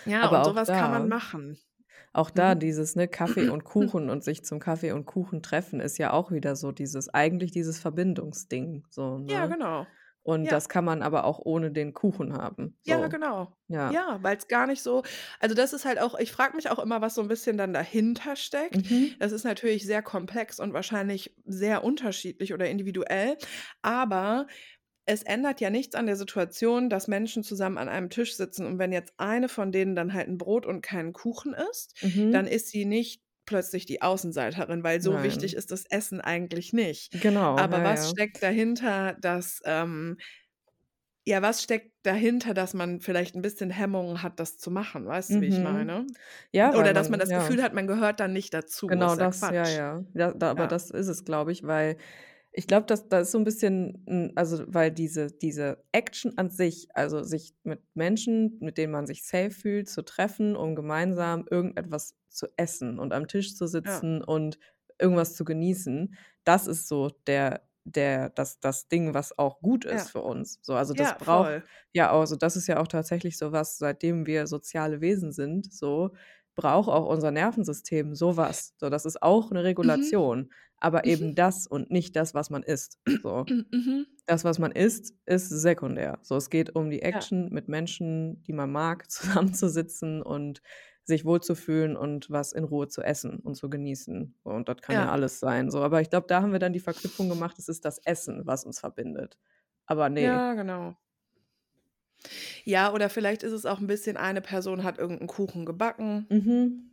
Ja, 0.06 0.30
Aber 0.30 0.32
und 0.32 0.43
auch 0.45 0.54
so 0.54 0.56
was 0.56 0.72
kann 0.72 0.89
man 0.91 1.08
da 1.08 1.10
machen. 1.10 1.60
auch 2.14 2.30
da 2.32 2.56
Mhm. 2.56 2.56
dieses, 2.56 2.95
ne, 2.95 3.08
Kaffee 3.08 3.47
und 3.49 3.64
Kuchen 3.66 4.10
und 4.10 4.24
sich 4.24 4.43
zum 4.45 4.60
Kaffee 4.60 4.91
und 4.93 5.06
Kuchen 5.06 5.43
treffen 5.43 5.80
ist 5.82 5.97
ja 5.97 6.14
auch 6.14 6.32
wieder 6.32 6.56
so 6.56 6.72
dieses 6.72 7.10
eigentlich 7.10 7.52
dieses 7.52 7.80
Verbindungsding 7.80 8.86
so, 8.89 9.18
Ja, 9.28 9.45
ne? 9.45 9.47
genau. 9.47 9.97
Und 10.24 10.49
Ja. 10.49 10.53
das 10.53 10.69
kann 10.69 10.86
man 10.86 11.01
aber 11.03 11.26
auch 11.26 11.39
ohne 11.39 11.72
den 11.72 11.93
Kuchen 11.93 12.34
haben, 12.34 12.78
Ja, 12.86 13.07
so. 13.07 13.07
genau. 13.07 13.55
Ja. 13.67 14.01
Ja, 14.03 14.19
weil's 14.22 14.47
gar 14.47 14.67
nicht 14.67 14.82
so 14.84 15.03
also, 15.39 15.55
das 15.55 15.74
ist 15.74 15.86
halt 15.86 15.99
auch 15.99 16.17
ich 16.19 16.32
frage 16.32 16.55
mich 16.55 16.69
auch 16.69 16.78
immer, 16.80 17.01
was 17.01 17.15
so 17.15 17.22
'n 17.22 17.28
bisschen 17.28 17.57
dann 17.57 17.74
dahinter 17.74 18.36
steckt. 18.36 18.84
Mhm. 18.84 19.15
Das 19.19 19.32
ist 19.32 19.43
natürlich 19.43 19.86
sehr 19.86 20.01
komplex 20.03 20.59
und 20.59 20.74
wahrscheinlich 20.74 21.36
sehr 21.45 21.84
unterschiedlich 21.84 22.53
oder 22.53 22.69
individuell, 22.69 23.38
aber 23.82 24.47
es 25.05 25.24
ändert 25.24 25.61
ja 25.61 25.69
nichts 25.72 25.95
an 25.95 26.05
der 26.07 26.15
Situation, 26.17 26.89
dass 26.89 27.07
Menschen 27.07 27.43
zusammen 27.43 27.78
an 27.80 27.89
einem 27.89 28.09
Tisch 28.11 28.36
sitzen 28.38 28.65
und 28.67 28.80
wenn 28.80 28.91
jetzt 28.93 29.13
eine 29.17 29.49
von 29.49 29.72
denen 29.72 29.95
dann 29.95 30.13
halt 30.13 30.28
'n 30.30 30.38
Brot 30.38 30.65
und 30.67 30.82
keinen 30.82 31.13
Kuchen 31.13 31.53
isst, 31.53 31.95
dann 32.32 32.45
Mhm. 32.45 32.47
ist 32.47 32.69
sie 32.69 32.86
nicht 32.86 33.24
plötzlich 33.46 33.86
die 33.86 34.02
Außenseiterin, 34.02 34.84
weil 34.84 35.02
so 35.02 35.22
wichtig 35.22 35.54
Nein. 35.54 35.58
ist 35.58 35.72
das 35.72 35.86
Essen 35.86 36.22
eigentlich 36.22 36.74
nicht. 36.74 37.14
Genau, 37.14 37.56
Aber 37.56 37.84
ja, 37.84 37.84
was 37.84 38.10
ja. 38.10 38.12
steckt 38.12 38.42
dahinter, 38.44 39.16
dass, 39.22 39.62
ähm 39.66 40.18
ja, 41.28 41.42
was 41.44 41.62
steckt 41.62 41.94
dahinter, 42.04 42.54
dass 42.56 42.74
man 42.74 43.00
vielleicht 43.00 43.36
'n 43.36 43.42
bisschen 43.44 43.70
Hemmungen 43.70 44.24
hat, 44.24 44.39
das 44.39 44.58
zu 44.58 44.72
machen? 44.72 45.06
Weißt 45.06 45.36
du, 45.36 45.42
wie 45.42 45.48
ich 45.48 45.62
Mhm. 45.62 45.62
meine? 45.62 46.08
Ja, 46.54 46.74
Oder 46.74 46.94
dass 46.94 47.10
man 47.10 47.20
das 47.20 47.32
ja. 47.32 47.34
Gefühl 47.34 47.62
hat, 47.64 47.74
man 47.74 47.88
gehört 47.88 48.20
da 48.20 48.28
nicht 48.28 48.54
dazu. 48.54 48.89
Genau 48.89 49.16
das, 49.16 49.50
ja, 49.50 49.68
Quatsch. 49.68 49.70
ja. 49.70 50.04
Ja, 50.14 50.34
da 50.34 50.50
aber 50.52 50.68
das 50.68 50.89
ist 50.92 51.08
es, 51.08 51.24
glaube 51.24 51.52
ich, 51.52 51.64
weil 51.64 51.98
ich 52.54 52.68
glaube, 52.68 52.86
dass 52.88 53.08
da 53.10 53.20
ist 53.22 53.32
so 53.32 53.38
'n 53.39 53.43
bisschen 53.45 54.32
also, 54.36 54.64
weil 54.68 54.91
diese 54.91 55.28
diese 55.32 55.84
Action 55.93 56.38
an 56.38 56.49
sich, 56.49 56.88
also, 56.95 57.24
sich 57.24 57.54
mit 57.64 57.82
Menschen, 57.95 58.58
mit 58.62 58.78
denen 58.78 58.91
man 58.93 59.08
sich 59.08 59.24
safe 59.26 59.52
fühlt, 59.52 59.89
zu 59.89 60.04
treffen, 60.04 60.56
um 60.56 60.76
gemeinsam 60.76 61.45
irgendetwas 61.49 62.16
zu 62.30 62.47
essen 62.58 62.99
und 62.99 63.14
am 63.14 63.28
Tisch 63.28 63.56
zu 63.56 63.68
Ja. 63.86 64.06
sitzen 64.08 64.24
und 64.24 64.60
irgendwas 64.99 65.36
zu 65.36 65.45
genießen, 65.45 66.16
das 66.43 66.68
ist 66.68 66.88
so 66.88 67.10
der 67.28 67.68
der 67.86 68.30
das 68.30 68.60
das 68.60 68.88
Ding, 68.89 69.14
was 69.16 69.38
auch 69.39 69.62
gut 69.62 69.86
ist 69.86 70.10
Ja. 70.10 70.12
für 70.12 70.22
uns. 70.22 70.60
So, 70.62 70.76
also, 70.76 70.93
das 70.93 71.14
Ja, 71.14 71.18
braucht 71.18 71.54
voll. 71.54 71.72
ja, 71.93 72.12
also, 72.12 72.36
das 72.36 72.56
ist 72.58 72.68
ja 72.68 72.80
auch 72.80 72.88
tatsächlich 72.88 73.38
so 73.38 73.52
was, 73.52 73.78
seitdem 73.78 74.26
wir 74.28 74.47
soziale 74.47 75.02
Wesen 75.02 75.32
sind, 75.34 75.74
so, 75.74 76.12
braucht 76.56 76.89
auch 76.89 77.08
unser 77.08 77.32
Nervensystem 77.32 78.16
so 78.16 78.38
was. 78.38 78.74
So, 78.80 78.89
das 78.89 79.06
ist 79.06 79.22
auch 79.24 79.52
'ne 79.52 79.64
Mhm. 79.84 80.14
Regulation, 80.14 80.52
aber 80.78 81.06
Mhm. 81.06 81.08
eben 81.08 81.36
das 81.36 81.68
und 81.68 81.91
nicht 81.91 82.16
das, 82.16 82.34
was 82.36 82.49
man 82.52 82.64
isst, 82.64 82.99
so. 83.24 83.47
Mhm. 83.72 84.06
Das, 84.28 84.43
was 84.45 84.60
man 84.60 84.72
isst, 84.72 85.16
ist 85.26 85.49
sekundär. 85.49 86.20
So, 86.24 86.36
es 86.38 86.49
geht 86.52 86.76
um 86.76 86.89
die 86.91 87.02
Ja. 87.12 87.32
Action 87.32 87.49
mit 87.52 87.68
Menschen, 87.70 88.43
die 88.43 88.54
man 88.54 88.72
mag, 88.72 89.10
zusammenzusitzen 89.64 90.22
und 90.24 90.62
sich 91.06 91.26
wohlzufühlen 91.26 91.97
und 91.97 92.30
was 92.32 92.54
in 92.54 92.64
Ruhe 92.66 92.88
zu 92.89 93.02
essen 93.04 93.39
und 93.39 93.56
zu 93.56 93.70
genießen. 93.70 94.36
So, 94.45 94.52
und 94.52 94.70
das 94.70 94.78
kann 94.82 94.99
ja 94.99 95.10
Ja. 95.10 95.12
alles 95.12 95.39
sein, 95.41 95.72
so. 95.72 95.82
Aber 95.84 96.02
ich 96.02 96.10
glaube, 96.12 96.28
da 96.28 96.41
haben 96.43 96.54
wir 96.54 96.60
dann 96.60 96.74
die 96.74 96.80
Verknüpfung 96.82 97.30
gemacht, 97.30 97.58
es 97.60 97.70
ist 97.70 97.86
das 97.86 97.99
Essen, 98.06 98.43
was 98.47 98.66
uns 98.66 98.80
verbindet. 98.80 99.38
Aber 99.88 100.10
ne. 100.10 100.41
Ja, 100.41 100.54
genau. 100.54 100.95
Ja, 102.65 102.91
oder 102.93 103.09
vielleicht 103.09 103.43
ist 103.43 103.51
es 103.53 103.65
auch 103.65 103.80
'n 103.80 103.88
bisschen, 103.88 104.17
eine 104.17 104.41
Person 104.41 104.84
hat 104.84 104.97
irgend 104.97 105.22
'n 105.22 105.28
Kuchen 105.28 105.65
gebacken. 105.65 106.28
Mhm. 106.30 106.91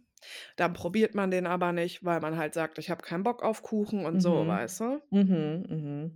Dann 0.56 0.74
probiert 0.74 1.14
man 1.14 1.30
den 1.30 1.46
aber 1.46 1.72
nicht, 1.72 2.04
weil 2.04 2.20
man 2.20 2.36
halt 2.36 2.52
sagt: 2.52 2.76
„Ich 2.78 2.90
habe 2.90 3.00
keinen 3.02 3.22
Bock 3.22 3.42
auf 3.42 3.62
Kuchen“ 3.62 4.04
und 4.04 4.20
so, 4.20 4.46
Mhm. 4.46 4.48
weißt 4.48 4.80
du? 4.80 5.00
Mhm, 5.12 5.64
mhm. 5.70 6.12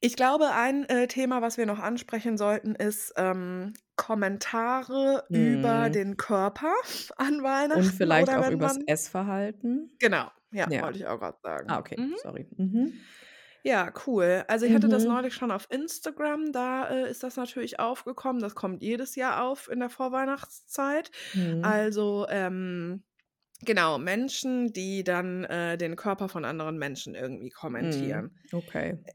Ich 0.00 0.16
glaube, 0.16 0.50
ein, 0.52 0.84
äh, 0.88 1.06
Thema, 1.08 1.40
was 1.42 1.56
wir 1.56 1.66
noch 1.66 1.78
ansprechen 1.78 2.36
sollten, 2.36 2.74
ist, 2.74 3.12
ähm, 3.16 3.72
Kommentare 3.96 5.24
über 5.32 5.88
Mhm. 5.88 5.90
den 5.90 6.16
Körper 6.16 6.72
an 7.16 7.42
Und 7.72 7.92
Weihnachten 7.92 7.92
vielleicht 7.92 8.32
oder 8.32 8.38
auch 8.38 8.48
übers 8.48 8.78
man 8.78 8.86
Essverhalten? 8.86 9.98
Genau, 10.00 10.30
ja, 10.50 10.70
Ja. 10.70 10.80
wollte 10.80 10.98
ich 10.98 11.06
auch 11.06 11.18
grad 11.18 11.40
Ah, 11.68 11.78
sagen. 11.80 11.80
okay, 11.80 11.96
Mhm. 11.96 12.16
sorry. 12.16 12.46
Ja, 13.66 13.90
cool. 14.06 14.44
Also, 14.48 14.66
ich 14.66 14.74
hatte 14.74 14.88
das 14.90 15.06
Mhm. 15.06 15.08
neulich 15.08 15.34
schon 15.34 15.50
auf 15.50 15.66
Instagram, 15.70 16.52
da, 16.52 16.86
äh, 16.88 17.10
ist 17.10 17.22
das 17.22 17.36
natürlich 17.36 17.80
aufgekommen. 17.80 18.42
Das 18.42 18.54
kommt 18.54 18.82
jedes 18.82 19.14
Jahr 19.16 19.42
auf 19.42 19.68
in 19.70 19.80
der 19.80 19.88
Vorweihnachtszeit. 19.88 21.10
Mhm. 21.34 21.84
Also, 21.86 22.26
ähm, 22.28 23.04
genau, 23.62 23.98
Menschen, 23.98 24.72
die 24.72 25.04
dann, 25.04 25.44
äh, 25.44 25.78
den 25.78 25.96
Körper 25.96 26.28
von 26.28 26.44
anderen 26.44 26.78
Menschen 26.78 27.14
irgendwie 27.14 27.50
Mhm. 27.80 28.30
kommentieren. 28.30 28.36
Okay. 28.52 28.98
Äh, 29.04 29.12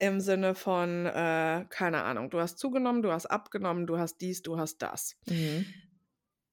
im 0.00 0.20
Sinne 0.20 0.54
von, 0.56 1.06
äh, 1.06 1.66
keine 1.70 2.04
Ahnung, 2.04 2.30
du 2.30 2.40
hast 2.40 2.58
zugenommen, 2.58 3.02
du 3.02 3.12
hast 3.12 3.26
abgenommen, 3.26 3.86
du 3.86 3.98
hast 3.98 4.18
dies, 4.20 4.42
du 4.42 4.58
hast 4.58 4.78
das. 4.82 5.16
Mhm. 5.26 5.72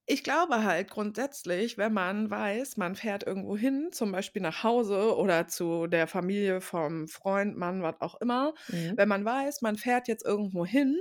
Ich 0.06 0.24
glaube 0.24 0.64
halt 0.64 0.90
grundsätzlich, 0.90 1.78
wenn 1.78 1.92
man 1.92 2.30
weiß, 2.30 2.76
man 2.78 2.96
fährt 2.96 3.22
irgendwo 3.24 3.56
hin, 3.56 3.90
zum 3.92 4.10
Beispiel 4.12 4.42
nach 4.42 4.64
Hause 4.64 5.16
oder 5.16 5.46
zu 5.46 5.86
der 5.86 6.06
Familie 6.08 6.60
vom 6.60 7.06
Freund, 7.06 7.56
Mann, 7.56 7.82
was 7.82 8.00
auch 8.00 8.20
immer. 8.20 8.54
Mhm. 8.68 8.96
Wenn 8.96 9.08
man 9.08 9.24
weiß, 9.24 9.62
man 9.62 9.76
fährt 9.76 10.08
jetzt 10.08 10.24
irgendwo 10.24 10.66
hin, 10.66 10.96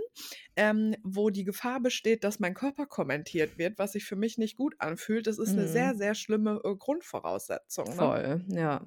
ähm, 0.55 0.95
wo 1.03 1.29
die 1.31 1.43
Gefahr 1.43 1.79
besteht, 1.79 2.23
dass 2.23 2.39
mein 2.39 2.53
Körper 2.53 2.85
kommentiert 2.85 3.57
wird, 3.57 3.79
was 3.79 3.93
sich 3.93 4.05
für 4.05 4.15
mich 4.15 4.37
nicht 4.37 4.55
gut 4.57 4.75
anfühlt, 4.79 5.25
das 5.27 5.39
ist 5.39 5.57
'ne 5.57 5.67
sehr, 5.67 5.95
Mhm. 5.95 5.95
sehr 5.95 6.13
schlimme, 6.13 6.61
äh, 6.63 6.75
Grundvoraussetzung, 6.75 7.95
ne? 7.95 8.13
Voll, 8.13 8.45
ja. 8.49 8.85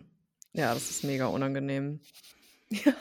Ja, 0.55 0.75
das 0.75 0.91
ist 0.91 1.03
mega 1.05 1.27
unangenehm. 1.27 2.01
Ja, 2.71 2.95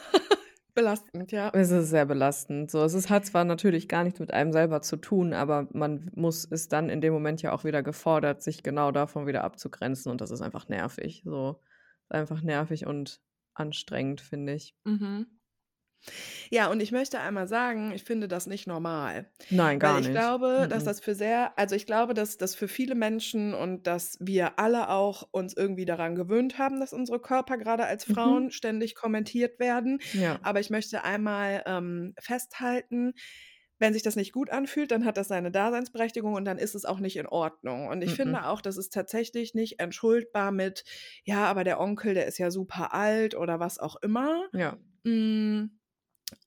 belastend, 0.74 1.32
ja. 1.32 1.50
Es 1.54 1.72
ist 1.72 1.90
sehr 1.90 2.06
belastend. 2.06 2.72
So, 2.72 2.84
es 2.84 2.94
ist 2.94 3.10
hat 3.10 3.26
zwar 3.26 3.44
natürlich 3.44 3.88
gar 3.88 4.04
nichts 4.04 4.20
mit 4.20 4.34
einem 4.34 4.52
selber 4.52 4.82
zu 4.82 4.98
tun, 4.98 5.34
aber 5.34 5.68
man 5.74 6.10
muss 6.16 6.46
ist 6.46 6.74
dann 6.74 6.90
in 6.90 7.02
dem 7.02 7.14
Moment 7.14 7.42
ja 7.42 7.52
auch 7.54 7.64
wieder 7.64 7.84
gefordert, 7.84 8.42
sich 8.42 8.64
genau 8.64 8.92
davon 8.92 9.28
wieder 9.28 9.44
abzugrenzen 9.44 10.12
und 10.12 10.22
das 10.22 10.32
ist 10.32 10.42
einfach 10.42 10.68
nervig, 10.70 11.24
so. 11.26 11.60
Einfach 12.10 12.42
nervig 12.42 12.86
und 12.88 13.22
anstrengend, 13.54 14.22
finde 14.22 14.54
ich. 14.54 14.76
Mhm. 14.84 15.28
Ja, 16.50 16.70
und 16.70 16.82
ich 16.82 16.92
möchte 16.92 17.20
einmal 17.20 17.48
sagen, 17.48 17.92
ich 17.92 18.04
finde 18.04 18.28
das 18.28 18.48
nicht 18.48 18.68
normal. 18.68 19.32
Nein, 19.50 19.78
gar 19.80 20.00
Weil 20.00 20.00
ich 20.00 20.12
nicht. 20.12 20.34
glaube, 20.52 20.68
dass 20.70 20.84
das 20.84 21.00
für 21.00 21.16
sehr 21.16 21.58
also, 21.58 21.76
ich 21.76 21.86
glaube, 21.86 22.14
dass 22.14 22.38
das 22.38 22.56
für 22.56 22.68
viele 22.68 22.96
Menschen 22.96 23.54
und 23.54 23.88
dass 23.88 24.18
wir 24.20 24.60
alle 24.60 24.90
auch 24.90 25.28
uns 25.32 25.56
irgendwie 25.56 25.86
daran 25.86 26.16
gewöhnt 26.16 26.58
haben, 26.58 26.80
dass 26.80 26.94
unsere 26.94 27.20
Körper 27.22 27.58
grade 27.58 27.86
als 27.86 28.04
Mhm. 28.08 28.42
Frauen 28.44 28.52
ständig 28.52 28.96
kommentiert 28.96 29.60
werden. 29.60 30.02
Ja. 30.14 30.40
Aber 30.42 30.60
ich 30.60 30.70
möchte 30.70 31.04
einmal, 31.04 31.64
ähm, 31.66 32.14
festhalten, 32.20 33.14
wenn 33.80 33.94
sich 33.94 34.04
das 34.04 34.16
nicht 34.16 34.32
gut 34.32 34.52
anfühlt, 34.52 34.92
dann 34.92 35.06
hat 35.06 35.18
das 35.18 35.28
seine 35.28 35.50
Daseinsberechtigung 35.52 36.34
und 36.36 36.46
dann 36.46 36.60
ist 36.60 36.76
es 36.76 36.86
auch 36.86 37.00
nicht 37.00 37.18
in 37.18 37.26
Ordnung. 37.26 37.88
Und 37.88 38.04
ich 38.04 38.14
Mhm. 38.14 38.16
finde 38.16 38.46
auch, 38.46 38.62
das 38.62 38.78
ist 38.78 38.94
tatsächlich 38.94 39.56
nicht 39.56 39.80
entschuldbar 39.80 40.52
mit, 40.52 40.84
ja, 41.24 41.46
aber 41.46 41.64
der 41.64 41.80
Onkel, 41.80 42.14
der 42.14 42.28
ist 42.28 42.38
ja 42.38 42.52
super 42.52 42.94
alt 42.94 43.34
oder 43.36 43.60
was 43.60 43.80
auch 43.80 43.96
immer. 44.04 44.44
Ja. 44.54 44.78
Mm, 45.04 45.66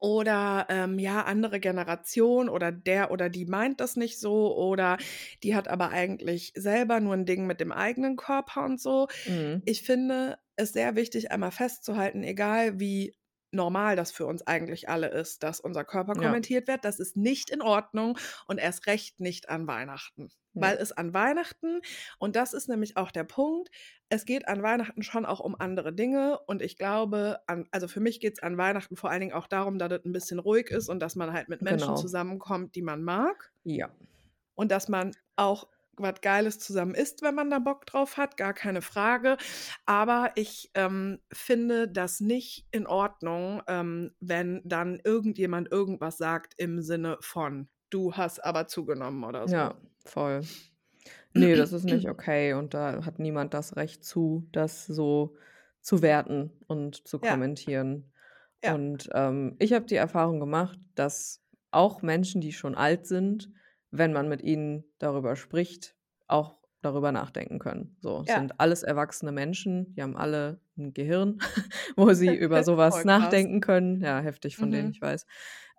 Oder 0.00 0.66
ähm, 0.68 0.98
ja, 0.98 1.22
andere 1.22 1.60
Generation 1.60 2.48
oder 2.48 2.72
der 2.72 3.10
oder 3.10 3.28
die 3.30 3.46
meint 3.46 3.80
das 3.80 3.96
nicht 3.96 4.18
so 4.20 4.56
oder 4.56 4.98
die 5.42 5.54
hat 5.54 5.68
aber 5.68 5.90
eigentlich 5.90 6.52
selber 6.56 7.00
nur 7.00 7.14
ein 7.14 7.26
Ding 7.26 7.46
mit 7.46 7.60
dem 7.60 7.72
eigenen 7.72 8.16
Körper 8.16 8.64
und 8.64 8.80
so. 8.80 9.08
Mhm. 9.26 9.62
Ich 9.64 9.82
finde 9.82 10.38
es 10.56 10.72
sehr 10.72 10.96
wichtig, 10.96 11.32
einmal 11.32 11.50
festzuhalten, 11.50 12.22
egal 12.22 12.78
wie 12.80 13.14
normal 13.54 13.96
das 13.96 14.12
für 14.12 14.26
uns 14.26 14.46
eigentlich 14.46 14.88
alle 14.88 15.08
ist, 15.08 15.42
dass 15.42 15.60
unser 15.60 15.84
Körper 15.84 16.14
Ja. 16.14 16.22
kommentiert 16.22 16.68
wird, 16.68 16.84
das 16.84 16.98
ist 17.00 17.16
nicht 17.16 17.50
in 17.50 17.62
Ordnung 17.62 18.18
und 18.46 18.58
erst 18.58 18.86
recht 18.86 19.20
nicht 19.20 19.48
an 19.48 19.66
Weihnachten. 19.66 20.30
Ja. 20.54 20.62
Weil 20.68 20.76
es 20.76 20.92
an 20.92 21.12
Weihnachten, 21.14 21.80
und 22.18 22.36
das 22.36 22.52
ist 22.54 22.68
nämlich 22.68 22.96
auch 22.96 23.10
der 23.10 23.24
Punkt, 23.24 23.70
es 24.08 24.24
geht 24.24 24.46
an 24.46 24.62
Weihnachten 24.62 25.02
schon 25.02 25.24
auch 25.26 25.40
um 25.40 25.56
andere 25.58 25.92
Dinge 25.92 26.38
und 26.46 26.62
ich 26.62 26.76
glaube, 26.76 27.40
an, 27.48 27.66
also 27.72 27.88
für 27.88 28.00
mich 28.00 28.20
geht 28.20 28.34
es 28.34 28.42
an 28.42 28.56
Weihnachten 28.56 28.96
vor 28.96 29.10
allen 29.10 29.20
Dingen 29.20 29.32
auch 29.32 29.48
darum, 29.48 29.78
dass 29.78 29.90
es 29.92 30.04
ein 30.04 30.12
bisschen 30.12 30.38
ruhig 30.38 30.70
ist 30.70 30.88
und 30.88 31.00
dass 31.00 31.16
man 31.16 31.32
halt 31.32 31.48
mit 31.48 31.62
Menschen 31.62 31.94
Genau. 31.94 31.96
zusammenkommt, 31.96 32.74
die 32.76 32.82
man 32.82 33.02
mag 33.02 33.52
Ja. 33.64 33.90
und 34.54 34.70
dass 34.70 34.88
man 34.88 35.12
auch 35.36 35.68
was 35.98 36.20
Geiles 36.20 36.58
zusammen 36.58 36.94
isst, 36.94 37.22
wenn 37.22 37.34
man 37.34 37.50
da 37.50 37.58
Bock 37.58 37.86
drauf 37.86 38.16
hat, 38.16 38.36
gar 38.36 38.54
keine 38.54 38.82
Frage. 38.82 39.36
Aber 39.86 40.32
ich 40.36 40.70
ähm, 40.74 41.20
finde 41.32 41.88
das 41.88 42.20
nicht 42.20 42.66
in 42.70 42.86
Ordnung, 42.86 43.62
ähm, 43.68 44.12
wenn 44.20 44.62
dann 44.64 45.00
irgendjemand 45.04 45.70
irgendwas 45.72 46.18
sagt 46.18 46.54
im 46.56 46.82
Sinne 46.82 47.18
von, 47.20 47.68
du 47.90 48.14
hast 48.14 48.44
aber 48.44 48.66
zugenommen 48.66 49.24
oder 49.24 49.48
so. 49.48 49.68
Ja, 49.68 49.74
voll. 50.04 50.48
Nee, 51.34 51.56
das 51.56 51.72
ist 51.72 51.84
nicht 51.84 52.08
okay 52.10 52.54
und 52.54 52.74
da 52.74 53.04
hat 53.06 53.18
niemand 53.20 53.54
das 53.54 53.76
Recht 53.76 54.04
zu, 54.04 54.48
das 54.52 54.86
so 54.86 55.36
zu 55.82 56.02
werten 56.02 56.52
und 56.68 57.06
zu 57.08 57.20
Ja. 57.22 57.36
kommentieren. 57.36 58.12
Ja. 58.62 58.74
Und 58.74 59.10
ähm, 59.14 59.56
ich 59.60 59.72
habe 59.74 59.86
die 59.86 59.96
Erfahrung 59.96 60.40
gemacht, 60.40 60.78
dass 60.96 61.44
auch 61.72 62.02
Menschen, 62.02 62.40
die 62.40 62.52
schon 62.52 62.74
alt 62.76 63.06
sind, 63.06 63.50
wenn 63.96 64.12
man 64.12 64.28
mit 64.28 64.42
ihnen 64.42 64.84
darüber 64.98 65.36
spricht, 65.36 65.96
auch 66.28 66.56
darüber 66.82 67.12
nachdenken 67.12 67.58
können. 67.58 67.96
So, 68.00 68.24
Ja. 68.26 68.44
sind 68.44 68.60
alles 68.60 68.82
erwachsene 68.82 69.32
Menschen, 69.32 69.94
die 69.94 70.02
haben 70.02 70.16
alle 70.16 70.60
ein 70.76 70.92
Gehirn, 70.94 71.38
wo 71.96 72.12
sie 72.12 72.34
über 72.34 72.62
sowas 72.64 73.04
nachdenken 73.04 73.60
können. 73.60 74.00
Ja, 74.02 74.20
heftig 74.20 74.56
von 74.58 74.70
denen, 74.70 74.90
Mhm. 74.90 74.90
ich 74.90 75.00
weiß. 75.00 75.26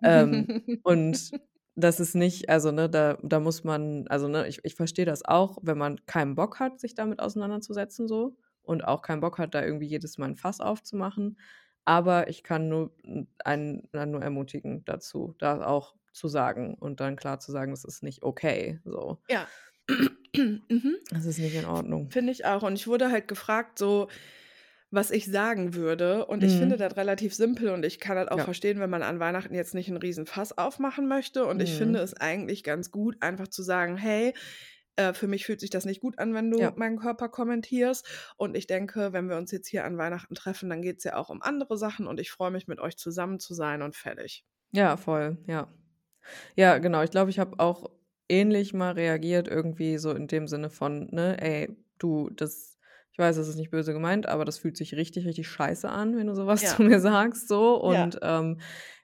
Ähm, 0.02 0.50
und 0.82 1.34
das 1.74 2.00
ist 2.00 2.14
nicht, 2.14 2.48
also 2.48 2.72
ne, 2.72 2.88
da, 2.88 3.18
da 3.22 3.40
muss 3.40 3.64
man, 3.64 4.06
also 4.08 4.28
ne, 4.28 4.48
ich, 4.48 4.60
ich 4.64 4.74
verstehe 4.74 5.04
das 5.04 5.24
auch, 5.24 5.58
wenn 5.62 5.78
man 5.78 6.04
keinen 6.06 6.34
Bock 6.34 6.58
hat, 6.60 6.80
sich 6.80 6.94
damit 6.94 7.20
auseinanderzusetzen, 7.20 8.08
so 8.08 8.36
und 8.62 8.84
auch 8.84 9.02
keinen 9.02 9.20
Bock 9.20 9.38
hat, 9.38 9.54
da 9.54 9.62
irgendwie 9.64 9.86
jedes 9.86 10.18
Mal 10.18 10.26
ein 10.30 10.36
Fass 10.36 10.60
aufzumachen. 10.60 11.38
Aber 11.84 12.28
ich 12.28 12.42
kann 12.42 12.68
nur 12.68 12.92
einen 13.44 13.88
nur 13.92 14.22
ermutigen 14.22 14.84
dazu, 14.86 15.34
da 15.38 15.64
auch 15.66 15.94
zu 16.16 16.28
sagen 16.28 16.74
und 16.74 17.00
dann 17.00 17.16
klar 17.16 17.38
zu 17.40 17.52
sagen, 17.52 17.70
das 17.72 17.84
ist 17.84 18.02
nicht 18.02 18.22
okay. 18.22 18.80
So, 18.84 19.18
Ja. 19.28 19.46
mhm. 20.36 20.96
das 21.10 21.24
ist 21.26 21.38
nicht 21.38 21.54
in 21.54 21.64
Ordnung. 21.64 22.10
Finde 22.10 22.32
ich 22.32 22.44
auch. 22.44 22.62
Und 22.62 22.74
ich 22.74 22.86
wurde 22.86 23.10
halt 23.10 23.28
gefragt, 23.28 23.78
so, 23.78 24.08
was 24.90 25.10
ich 25.10 25.26
sagen 25.26 25.74
würde. 25.74 26.26
Und 26.26 26.42
ich 26.44 26.52
finde 26.52 26.76
Mhm. 26.76 26.80
das 26.80 26.96
relativ 26.96 27.34
simpel 27.34 27.70
und 27.70 27.84
ich 27.84 27.98
kann 28.00 28.16
das 28.16 28.28
auch 28.28 28.38
Ja. 28.38 28.44
verstehen, 28.44 28.80
wenn 28.80 28.90
man 28.90 29.02
an 29.02 29.20
Weihnachten 29.20 29.54
jetzt 29.54 29.74
nicht 29.74 29.88
einen 29.88 29.96
riesen 29.98 30.26
Fass 30.26 30.56
aufmachen 30.56 31.08
möchte. 31.08 31.44
Und 31.46 31.60
ich 31.60 31.72
finde 31.72 31.98
Mhm. 31.98 32.04
es 32.04 32.14
eigentlich 32.14 32.64
ganz 32.64 32.90
gut, 32.90 33.16
einfach 33.20 33.48
zu 33.48 33.62
sagen, 33.62 33.96
hey, 33.96 34.32
äh, 34.96 35.12
für 35.12 35.26
mich 35.28 35.44
fühlt 35.44 35.60
sich 35.60 35.70
das 35.70 35.84
nicht 35.84 36.00
gut 36.00 36.18
an, 36.18 36.34
wenn 36.34 36.50
du 36.50 36.58
Ja. 36.60 36.72
meinen 36.76 36.98
Körper 36.98 37.28
kommentierst. 37.28 38.06
Und 38.36 38.56
ich 38.56 38.66
denke, 38.66 39.12
wenn 39.12 39.28
wir 39.28 39.36
uns 39.36 39.50
jetzt 39.50 39.68
hier 39.68 39.84
an 39.84 39.98
Weihnachten 39.98 40.34
treffen, 40.34 40.70
dann 40.70 40.82
geht 40.82 40.98
es 40.98 41.04
ja 41.04 41.16
auch 41.16 41.28
um 41.30 41.42
andere 41.42 41.76
Sachen 41.76 42.06
und 42.06 42.18
ich 42.20 42.30
freue 42.30 42.50
mich, 42.50 42.66
mit 42.68 42.80
euch 42.80 42.96
zusammen 42.96 43.38
zu 43.40 43.54
sein 43.54 43.82
und 43.82 43.96
fertig. 43.96 44.44
Ja, 44.72 44.96
voll, 44.96 45.36
ja. 45.46 45.68
Ja, 46.56 46.78
genau. 46.78 47.02
Ich 47.02 47.10
glaube, 47.10 47.30
ich 47.30 47.38
habe 47.38 47.58
auch 47.60 47.90
ähnlich 48.28 48.74
mal 48.74 48.92
reagiert, 48.92 49.48
irgendwie 49.48 49.98
so 49.98 50.12
in 50.12 50.26
dem 50.26 50.48
Sinne 50.48 50.70
von, 50.70 51.08
ne, 51.12 51.40
ey, 51.40 51.68
du, 51.98 52.30
das, 52.30 52.78
ich 53.12 53.18
weiß, 53.18 53.36
das 53.36 53.48
ist 53.48 53.56
nicht 53.56 53.70
böse 53.70 53.92
gemeint, 53.92 54.26
aber 54.26 54.44
das 54.44 54.58
fühlt 54.58 54.76
sich 54.76 54.94
richtig, 54.94 55.26
richtig 55.26 55.48
scheiße 55.48 55.88
an, 55.88 56.16
wenn 56.16 56.26
du 56.26 56.34
sowas 56.34 56.62
Ja. 56.62 56.76
zu 56.76 56.82
mir 56.82 57.00
sagst, 57.00 57.48
so. 57.48 57.80
Ja. 57.82 58.04
Und 58.04 58.18
ähm, 58.22 58.60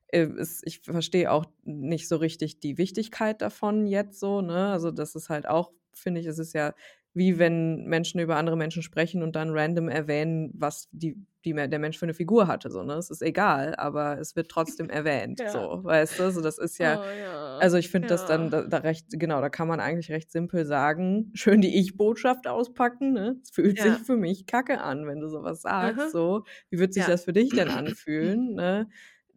äh, 0.09 0.23
es, 0.39 0.63
ich 0.65 0.81
verstehe 0.81 1.31
auch 1.31 1.47
nicht 1.65 2.09
so 2.09 2.17
richtig 2.17 2.61
die 2.61 2.79
Wichtigkeit 2.79 3.43
davon 3.43 3.87
jetzt 3.87 4.21
so, 4.21 4.41
ne? 4.43 4.69
Also 4.69 4.91
das 4.91 5.15
ist 5.15 5.29
halt 5.29 5.49
auch, 5.49 5.73
finde 5.95 6.21
ich, 6.21 6.27
es 6.27 6.39
ist 6.39 6.53
ja 6.55 6.75
wie 7.15 7.39
wenn 7.39 7.85
Menschen 7.85 8.21
über 8.21 8.37
andere 8.37 8.57
Menschen 8.57 8.83
sprechen 8.83 9.23
und 9.23 9.37
dann 9.37 9.51
random 9.51 9.89
erwähnen, 9.89 10.51
was 10.55 10.89
die, 10.93 11.17
die, 11.45 11.53
der 11.55 11.79
Mensch 11.79 11.99
für 11.99 12.07
eine 12.07 12.15
Figur 12.15 12.47
hatte. 12.47 12.71
So, 12.71 12.83
ne? 12.83 12.95
Es 12.95 13.11
ist 13.11 13.23
egal, 13.23 13.75
aber 13.77 14.19
es 14.19 14.37
wird 14.37 14.51
trotzdem 14.51 14.89
erwähnt. 14.91 15.41
Ja. 15.41 15.51
So, 15.51 15.81
weißt 15.85 16.19
du? 16.19 16.31
So, 16.33 16.41
das 16.41 16.59
ist 16.59 16.79
ja, 16.79 17.01
Oh, 17.01 17.11
ja. 17.13 17.59
also 17.59 17.77
ich 17.77 17.91
finde 17.91 18.07
das 18.09 18.25
dann 18.25 18.45
Ja. 18.45 18.51
da, 18.51 18.63
da 18.67 18.79
recht, 18.79 19.07
genau, 19.11 19.41
da 19.41 19.49
kann 19.51 19.69
man 19.69 19.81
eigentlich 19.81 20.11
recht 20.11 20.31
simpel 20.33 20.65
sagen, 20.65 21.31
schön 21.35 21.61
die 21.61 21.77
Ich-Botschaft 21.79 22.47
auspacken, 22.47 23.13
ne? 23.13 23.37
Es 23.43 23.51
fühlt 23.51 23.79
Ja. 23.79 23.83
sich 23.83 24.03
für 24.03 24.17
mich 24.17 24.47
kacke 24.47 24.81
an, 24.81 25.07
wenn 25.07 25.21
du 25.21 25.29
sowas 25.29 25.63
sagst. 25.63 25.99
Aha. 25.99 26.11
So, 26.11 26.45
wie 26.71 26.79
wird 26.79 26.95
sich 26.95 27.05
Ja. 27.05 27.07
das 27.07 27.25
für 27.25 27.33
dich 27.33 27.55
denn 27.55 27.71
anfühlen? 27.71 28.55
Ne? 28.55 28.89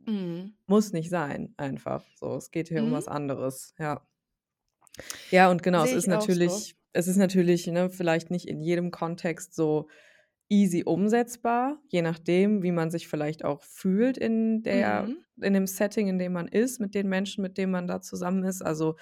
Mhm. 0.05 0.55
Muss 0.67 0.93
nicht 0.93 1.09
sein, 1.09 1.53
einfach. 1.57 2.03
So, 2.15 2.35
es 2.37 2.51
geht 2.51 2.67
hier 2.69 2.83
um 2.83 2.89
Mhm. 2.89 2.93
was 2.93 3.07
anderes, 3.07 3.73
ja. 3.79 4.05
Ja, 5.31 5.49
und 5.51 5.63
genau, 5.63 5.83
es 5.83 5.89
Sehe 5.89 5.97
ist 5.97 6.07
ich 6.07 6.13
auch 6.13 6.29
so. 6.29 6.67
Es 6.95 7.07
ist 7.07 7.17
natürlich, 7.17 7.67
ne, 7.67 7.89
vielleicht 7.89 8.31
nicht 8.31 8.47
in 8.47 8.61
jedem 8.61 8.91
Kontext 8.91 9.55
so 9.55 9.89
easy 10.49 10.83
umsetzbar, 10.85 11.81
je 11.89 12.01
nachdem, 12.03 12.63
wie 12.63 12.71
man 12.71 12.91
sich 12.91 13.07
vielleicht 13.07 13.45
auch 13.45 13.63
fühlt 13.63 14.17
in 14.17 14.63
der, 14.63 15.09
Mhm. 15.09 15.25
in 15.41 15.53
dem 15.53 15.67
Setting, 15.67 16.07
in 16.07 16.19
dem 16.19 16.33
man 16.33 16.47
ist, 16.47 16.79
mit 16.79 16.95
den 16.95 17.09
Menschen, 17.09 17.41
mit 17.43 17.57
denen 17.57 17.71
man 17.71 17.87
da 17.87 18.01
zusammen 18.01 18.43
ist. 18.45 18.61
Also, 18.63 18.97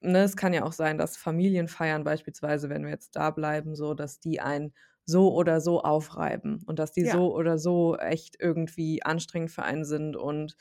ne, 0.00 0.22
es 0.24 0.36
kann 0.36 0.52
ja 0.54 0.64
auch 0.64 0.72
sein, 0.72 0.98
dass 0.98 1.16
Familienfeiern 1.16 2.04
beispielsweise, 2.04 2.68
wenn 2.70 2.84
wir 2.84 2.90
jetzt 2.92 3.16
da 3.16 3.30
bleiben, 3.30 3.74
so, 3.76 3.94
dass 3.94 4.20
die 4.20 4.40
einen 4.40 4.74
so 5.06 5.34
oder 5.34 5.60
so 5.60 5.82
aufreiben 5.82 6.62
und 6.66 6.78
dass 6.78 6.92
die 6.92 7.04
Ja. 7.04 7.16
so 7.16 7.34
oder 7.34 7.58
so 7.58 7.96
echt 7.96 8.36
irgendwie 8.40 9.02
anstrengend 9.02 9.50
für 9.50 9.62
einen 9.62 9.84
sind 9.84 10.16
und 10.16 10.56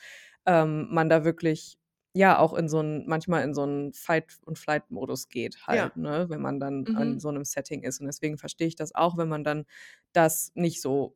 ähm, 0.46 0.88
man 0.92 1.10
da 1.10 1.26
wirklich 1.26 1.78
ja 2.18 2.40
auch 2.40 2.54
in 2.54 2.70
so 2.70 2.80
ein 2.82 3.06
manchmal 3.08 3.44
in 3.44 3.54
so 3.54 3.64
einen 3.64 3.94
Fight 3.94 4.38
und 4.46 4.58
Flight 4.60 4.92
Modus 4.92 5.30
geht 5.30 5.68
Ja. 5.70 5.92
halt, 5.92 5.96
ne, 5.98 6.26
wenn 6.30 6.42
man 6.42 6.60
dann 6.60 6.90
an 6.94 7.20
Mhm. 7.20 7.22
so 7.22 7.30
einem 7.30 7.46
Setting 7.46 7.84
ist 7.84 8.00
und 8.02 8.08
deswegen 8.08 8.38
verstehe 8.38 8.68
ich 8.68 8.76
das 8.76 8.96
auch, 8.96 9.18
wenn 9.18 9.30
man 9.30 9.44
dann 9.44 9.66
das 10.14 10.52
nicht 10.56 10.82
so 10.82 11.16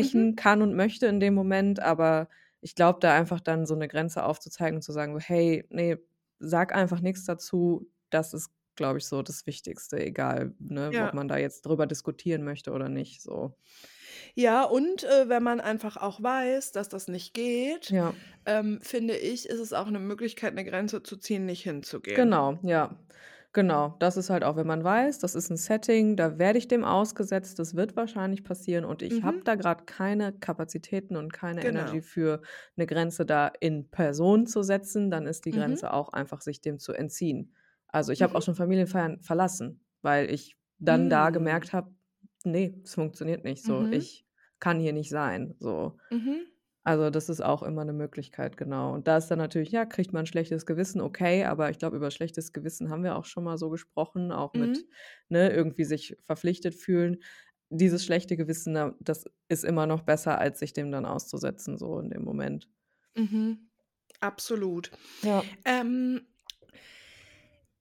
Mhm. 0.00 0.24
besprechen 0.26 0.36
kann 0.36 0.62
und 0.62 0.74
möchte 0.74 1.06
in 1.06 1.20
dem 1.20 1.34
Moment, 1.34 1.80
aber 1.80 2.28
ich 2.60 2.74
glaube, 2.74 2.98
da 3.00 3.14
einfach 3.14 3.40
dann 3.40 3.66
so 3.66 3.74
eine 3.74 3.88
Grenze 3.88 4.24
aufzuzeigen 4.24 4.76
und 4.76 4.82
zu 4.82 4.92
sagen 4.92 5.18
„Hey, 5.20 5.64
ne, 5.70 5.98
sag 6.38 6.74
einfach 6.74 7.00
nichts 7.00 7.24
dazu.“ 7.24 7.90
Das 8.10 8.34
ist, 8.34 8.50
glaube 8.76 8.98
ich, 8.98 9.06
so 9.06 9.22
das 9.22 9.46
Wichtigste, 9.46 9.98
egal, 10.04 10.54
ne, 10.58 10.92
Ja. 10.92 10.98
ob 10.98 11.14
man 11.14 11.28
da 11.28 11.38
jetzt 11.38 11.62
drüber 11.66 11.86
diskutieren 11.86 12.44
möchte 12.44 12.72
oder 12.72 12.88
nicht 12.88 13.22
so. 13.22 13.56
Ja, 14.34 14.64
und 14.64 15.04
äh, 15.04 15.28
wenn 15.28 15.42
man 15.42 15.60
einfach 15.60 15.96
auch 15.96 16.22
weiß, 16.22 16.72
dass 16.72 16.88
das 16.88 17.08
nicht 17.08 17.34
geht, 17.34 17.94
Ja. 17.94 18.18
ähm, 18.46 18.80
finde 18.82 19.16
ich, 19.16 19.48
ist 19.48 19.60
es 19.60 19.72
auch 19.72 19.86
eine 19.88 19.98
Möglichkeit, 20.00 20.52
eine 20.52 20.64
Grenze 20.64 21.02
zu 21.02 21.16
ziehen, 21.16 21.44
nicht 21.46 21.62
hinzugehen. 21.64 22.32
Genau, 22.32 22.58
ja. 22.62 22.96
Genau, 23.54 23.96
das 23.98 24.16
ist 24.18 24.28
halt 24.30 24.44
auch, 24.44 24.56
wenn 24.56 24.66
man 24.66 24.84
weiß, 24.84 25.18
das 25.20 25.34
ist 25.34 25.50
ein 25.50 25.56
Setting, 25.56 26.16
da 26.16 26.38
werde 26.38 26.58
ich 26.58 26.68
dem 26.68 26.84
ausgesetzt, 26.84 27.58
das 27.58 27.74
wird 27.76 27.96
wahrscheinlich 27.96 28.44
passieren 28.44 28.84
und 28.84 29.00
ich 29.02 29.22
habe 29.22 29.38
Mhm. 29.38 29.44
da 29.44 29.54
gerade 29.54 29.84
keine 29.84 30.32
Kapazitäten 30.38 31.16
und 31.16 31.32
keine 31.32 31.62
Genau. 31.62 31.62
Energy 31.66 32.02
für 32.02 32.42
eine 32.76 32.86
Grenze 32.86 33.24
da 33.24 33.48
in 33.60 33.90
Person 33.90 34.46
zu 34.46 34.62
setzen, 34.62 35.10
dann 35.10 35.26
ist 35.26 35.46
die 35.46 35.52
Mhm. 35.52 35.52
Grenze 35.52 35.92
auch 35.94 36.10
einfach, 36.10 36.42
sich 36.42 36.60
dem 36.60 36.78
zu 36.78 36.92
entziehen. 36.92 37.54
Also, 37.88 38.12
ich 38.12 38.20
habe 38.22 38.34
Mhm. 38.34 38.38
auch 38.38 38.42
schon 38.42 38.54
Familienfeiern 38.54 39.22
verlassen, 39.22 39.82
weil 40.02 40.30
ich 40.30 40.56
dann 40.78 41.08
da 41.08 41.30
Mm. 41.30 41.30
gemerkt 41.30 41.72
habe: 41.72 41.90
„Ne, 42.52 42.80
es 42.84 42.94
funktioniert 42.94 43.44
nicht 43.44 43.64
so. 43.64 43.86
Mhm. 43.86 43.88
Ich 43.90 44.26
kann 44.60 44.80
hier 44.80 44.92
nicht 44.94 45.10
sein“, 45.10 45.54
so. 45.60 45.98
Mhm. 46.10 46.48
Also, 46.84 47.10
das 47.10 47.28
ist 47.30 47.42
auch 47.42 47.62
immer 47.64 47.84
'ne 47.84 47.92
Möglichkeit, 47.94 48.56
genau. 48.58 48.94
Und 48.94 49.08
da 49.08 49.18
ist 49.18 49.28
dann 49.28 49.38
natürlich 49.38 49.72
ja, 49.72 49.86
kriegt 49.86 50.12
man 50.14 50.24
'n 50.24 50.26
schlechtes 50.26 50.66
Gewissen, 50.66 51.00
okay, 51.02 51.44
aber 51.44 51.70
ich 51.70 51.78
glaube, 51.78 51.96
über 51.98 52.10
schlechtes 52.12 52.52
Gewissen 52.54 52.90
haben 52.90 53.04
wir 53.04 53.16
auch 53.16 53.26
schon 53.26 53.44
mal 53.44 53.58
so 53.58 53.70
gesprochen, 53.70 54.32
auch 54.32 54.54
mit, 54.56 54.78
Mhm. 54.78 54.88
ne, 55.30 55.50
irgendwie 55.52 55.84
sich 55.84 56.16
verpflichtet 56.22 56.74
fühlen. 56.76 57.18
Dieses 57.70 58.04
schlechte 58.04 58.36
Gewissen, 58.38 58.74
da 58.74 58.94
das 59.00 59.26
ist 59.48 59.64
immer 59.64 59.86
noch 59.86 60.02
besser, 60.04 60.38
als 60.40 60.60
sich 60.60 60.72
dem 60.74 60.90
dann 60.92 61.06
auszusetzen, 61.06 61.78
so 61.78 62.00
in 62.00 62.10
dem 62.10 62.24
Moment. 62.24 62.68
Mhm. 63.16 63.70
Absolut. 64.20 64.90
Ja. 65.22 65.58
Ähm, 65.64 66.26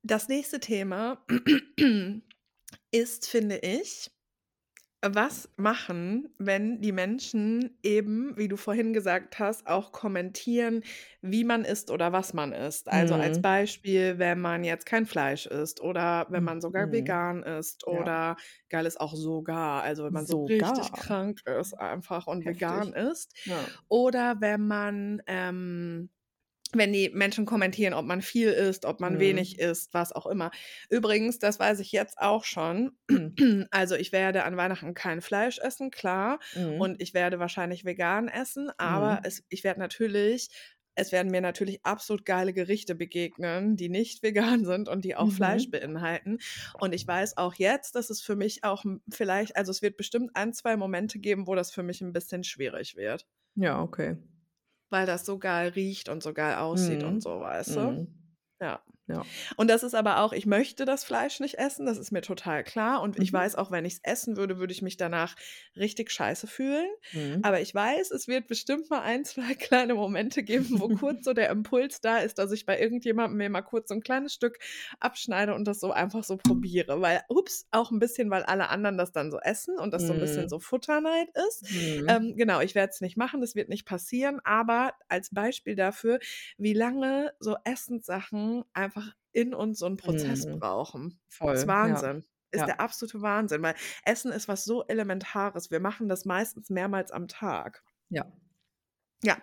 das 0.03 0.27
nächste 0.27 0.59
Thema 0.59 1.25
ist, 2.91 3.27
finde 3.29 3.57
ich, 3.59 4.11
Was 5.03 5.47
machen, 5.57 6.33
wenn 6.39 6.81
die 6.81 6.91
Menschen 6.91 7.77
eben, 7.83 8.35
wie 8.35 8.47
du 8.47 8.57
vorhin 8.57 8.93
gesagt 8.93 9.37
hast, 9.37 9.67
auch 9.67 9.91
kommentieren, 9.91 10.83
wie 11.21 11.43
man 11.43 11.65
isst 11.65 11.91
oder 11.91 12.11
was 12.13 12.33
man 12.33 12.51
isst? 12.51 12.89
Also, 12.89 13.13
als 13.13 13.37
Mhm. 13.37 13.39
Beispiel, 13.39 14.17
wenn 14.17 14.41
man 14.41 14.63
jetzt 14.63 14.87
kein 14.87 15.05
Fleisch 15.05 15.45
isst 15.45 15.81
oder 15.81 16.25
wenn 16.31 16.43
man 16.43 16.61
sogar 16.61 16.91
Mhm. 16.91 16.91
vegan 16.91 17.43
ist 17.43 17.85
Ja. 17.89 18.07
oder 18.07 18.37
geil 18.69 18.87
ist 18.87 18.99
auch 18.99 19.13
sogar, 19.13 19.83
also, 19.83 20.03
wenn 20.03 20.13
man 20.13 20.25
so 20.25 20.47
richtig 20.47 20.95
Sogar. 20.95 20.95
krank 20.95 21.41
ist 21.45 21.75
einfach 21.75 22.25
und 22.25 22.47
vegan 22.47 22.91
Heftig. 22.91 22.93
isst. 22.93 23.37
Ja. 23.45 23.77
Oder 23.89 24.41
wenn 24.41 24.65
man, 24.65 25.21
ähm 25.27 26.09
wenn 26.73 26.91
die 26.93 27.09
Menschen 27.09 27.45
kommentieren, 27.45 27.93
ob 27.93 28.05
man 28.05 28.21
viel 28.21 28.49
isst, 28.49 28.85
ob 28.85 28.99
man 28.99 29.17
Mhm. 29.17 29.17
wenig 29.19 29.59
isst, 29.59 29.93
was 29.93 30.11
auch 30.11 30.25
immer. 30.25 30.51
Übrigens, 30.89 31.39
das 31.39 31.59
weiß 31.59 31.79
ich 31.79 31.91
jetzt 31.91 32.17
auch 32.19 32.43
schon. 32.45 32.91
Also, 33.71 33.95
ich 33.95 34.11
werde 34.11 34.43
an 34.43 34.57
Weihnachten 34.57 34.93
kein 34.93 35.21
Fleisch 35.21 35.59
essen, 35.59 35.91
klar. 35.91 36.39
Mhm. 36.53 36.87
Und 36.87 37.01
ich 37.01 37.13
werde 37.13 37.39
wahrscheinlich 37.39 37.85
vegan 37.85 38.27
essen, 38.27 38.69
aber 38.77 39.19
Mhm. 39.19 39.23
es 39.23 39.43
ich 39.49 39.63
werde 39.63 39.79
natürlich 39.79 40.49
es 40.99 41.11
werden 41.11 41.29
mir 41.31 41.41
natürlich 41.41 41.85
absolut 41.85 42.25
geile 42.25 42.53
Gerichte 42.53 42.95
begegnen, 42.95 43.75
die 43.75 43.87
nicht 43.89 44.23
vegan 44.23 44.65
sind 44.65 44.89
und 44.89 45.05
die 45.05 45.15
auch 45.15 45.31
Fleisch 45.31 45.69
Mhm. 45.69 45.71
beinhalten. 45.71 46.39
Und 46.79 46.93
ich 46.93 47.05
weiß 47.07 47.37
auch 47.37 47.53
jetzt, 47.55 47.93
dass 47.95 48.09
es 48.09 48.21
für 48.21 48.35
mich 48.35 48.63
auch 48.63 48.83
vielleicht 49.11 49.55
also, 49.57 49.71
es 49.71 49.81
wird 49.83 49.97
bestimmt 49.97 50.31
1, 50.35 50.53
2 50.53 50.75
Momente 50.77 51.19
geben, 51.19 51.45
wo 51.47 51.55
das 51.55 51.71
für 51.71 51.83
mich 51.83 52.01
'n 52.01 52.13
bisschen 52.13 52.43
schwierig 52.43 52.95
wird. 52.95 53.27
Ja, 53.55 53.81
okay. 53.83 54.15
Weil 54.91 55.05
das 55.05 55.25
so 55.25 55.37
geil 55.39 55.69
riecht 55.69 56.07
und 56.09 56.23
so 56.23 56.33
geil 56.33 56.55
aussieht 56.55 57.03
und 57.03 57.21
Mhm. 57.21 57.23
so, 57.23 57.41
weißt 57.41 57.75
du? 57.77 57.95
Mhm. 57.95 58.07
Ja. 58.61 58.83
Ja. 59.09 59.27
Und 59.57 59.69
das 59.69 59.83
ist 59.83 59.95
aber 59.95 60.19
auch 60.21 60.33
ich 60.33 60.45
möchte 60.45 60.85
das 60.85 61.03
Fleisch 61.03 61.39
nicht 61.39 61.55
essen, 61.57 61.85
das 61.85 61.97
ist 61.97 62.11
mir 62.11 62.21
total 62.21 62.63
klar. 62.63 63.01
Und 63.01 63.17
ich 63.19 63.31
Mhm. 63.31 63.33
weiß 63.33 63.55
auch, 63.55 63.71
wenn 63.71 63.85
ich's 63.85 63.99
essen 64.03 64.37
würde, 64.37 64.57
würde 64.59 64.73
ich 64.73 64.81
mich 64.81 64.97
danach 64.97 65.35
richtig 65.75 66.11
scheiße 66.11 66.47
fühlen. 66.47 66.87
Mhm. 67.13 67.43
Aber 67.43 67.61
ich 67.61 67.73
weiß, 67.73 68.11
es 68.11 68.27
wird 68.27 68.47
bestimmt 68.47 68.89
mal 68.89 69.01
1, 69.01 69.23
2 69.23 69.53
kleine 69.55 69.95
Momente 69.95 70.43
geben, 70.43 70.79
wo 70.79 70.89
kurz 70.89 71.25
so 71.25 71.33
der 71.33 71.49
Impuls 71.49 72.01
da 72.01 72.17
ist, 72.19 72.37
dass 72.39 72.51
ich 72.51 72.65
bei 72.65 72.79
irgendjemandem 72.79 73.37
mir 73.37 73.49
mal 73.49 73.61
kurz 73.61 73.89
so 73.89 73.95
'n 73.95 74.01
kleines 74.01 74.33
Stück 74.33 74.57
abschneide 74.99 75.53
und 75.55 75.65
das 75.67 75.79
so 75.79 75.91
einfach 75.91 76.23
so 76.23 76.37
probiere. 76.37 77.01
Weil 77.01 77.21
ups, 77.29 77.67
auch 77.71 77.91
'n 77.91 77.99
bisschen, 77.99 78.29
weil 78.31 78.43
alle 78.43 78.69
anderen 78.69 78.97
das 78.97 79.11
dann 79.11 79.31
so 79.31 79.39
essen 79.39 79.77
und 79.79 79.93
das 79.93 80.05
so 80.07 80.13
'n 80.13 80.19
bisschen 80.19 80.47
Mhm. 80.47 80.49
so 80.49 80.59
Futterneid 80.59 81.29
ist. 81.47 81.63
Mhm. 81.69 82.07
Ähm, 82.07 82.33
genau, 82.35 82.59
ich 82.61 82.75
werde 82.75 82.91
es 82.93 83.01
nicht 83.01 83.17
machen, 83.17 83.41
das 83.41 83.55
wird 83.55 83.69
nicht 83.69 83.85
passieren, 83.85 84.39
aber 84.43 84.93
als 85.09 85.29
Beispiel 85.33 85.75
dafür, 85.75 86.19
wie 86.57 86.73
lange 86.73 87.33
so 87.39 87.55
Essenssachen 87.65 88.63
einfach 88.73 88.96
in 89.37 89.53
uns 89.53 89.79
so 89.79 89.85
'n 89.87 89.97
Prozess 89.97 90.45
Mhm. 90.45 90.59
brauchen. 90.59 91.19
Voll, 91.29 91.55
Ist 91.55 91.67
ja. 91.81 92.03
Wahnsinn. 92.03 92.25
Ist 92.51 92.61
Ja. 92.61 92.65
der 92.65 92.79
absolute 92.81 93.21
Wahnsinn, 93.21 93.61
weil 93.61 93.75
Essen 94.05 94.31
ist 94.31 94.47
was 94.47 94.65
so 94.65 94.85
Elementares. 94.87 95.71
Wir 95.71 95.79
machen 95.81 96.09
das 96.09 96.25
meistens 96.25 96.69
mehrmals 96.69 97.11
am 97.11 97.27
Tag. 97.27 97.83
Ja. 98.11 98.37
Ja. 99.23 99.37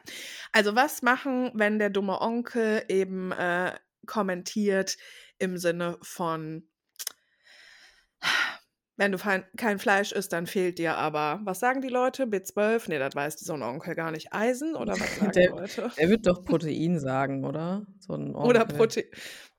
Also, 0.53 0.77
was 0.77 1.03
machen, 1.03 1.51
wenn 1.55 1.79
der 1.79 1.91
dumme 1.91 2.21
Onkel 2.21 2.85
eben, 2.89 3.33
äh, 3.33 3.77
kommentiert 4.07 4.97
im 5.39 5.57
Sinne 5.59 5.99
von 6.03 6.69
„Wenn 8.99 9.11
du 9.13 9.19
kein 9.57 9.79
Fleisch 9.81 10.13
isst, 10.13 10.33
dann 10.33 10.47
fehlt 10.47 10.79
dir 10.79 10.97
aber“ 10.97 11.41
was 11.45 11.59
sagen 11.61 11.81
die 11.81 11.89
Leute? 11.89 12.27
B12? 12.29 12.87
Ne, 12.89 12.99
das 13.01 13.15
weiß 13.17 13.41
so 13.41 13.55
'n 13.55 13.63
Onkel 13.63 13.95
gar 13.97 14.13
nicht. 14.13 14.33
Eisen 14.33 14.77
oder 14.77 15.01
was 15.01 15.15
sagen 15.17 15.41
Der 15.47 15.49
Leute? 15.49 15.91
der 15.97 16.09
wird 16.09 16.27
doch 16.27 16.45
Protein 16.45 16.99
sagen, 16.99 17.45
oder? 17.45 17.87
So 17.99 18.15
'n 18.15 18.35
Oder 18.43 18.65
Onkel. 18.65 18.67
Prote 18.67 19.05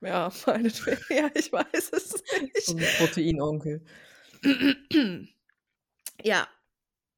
ja, 0.01 0.31
meinetwegen. 0.45 1.01
Ja, 1.09 1.29
ich 1.36 1.51
weiß 1.51 1.91
es 1.93 2.13
So 2.57 2.71
nicht. 2.73 2.75
'n 2.75 2.91
Proteinonkel. 2.91 3.81
Ja, 6.23 6.47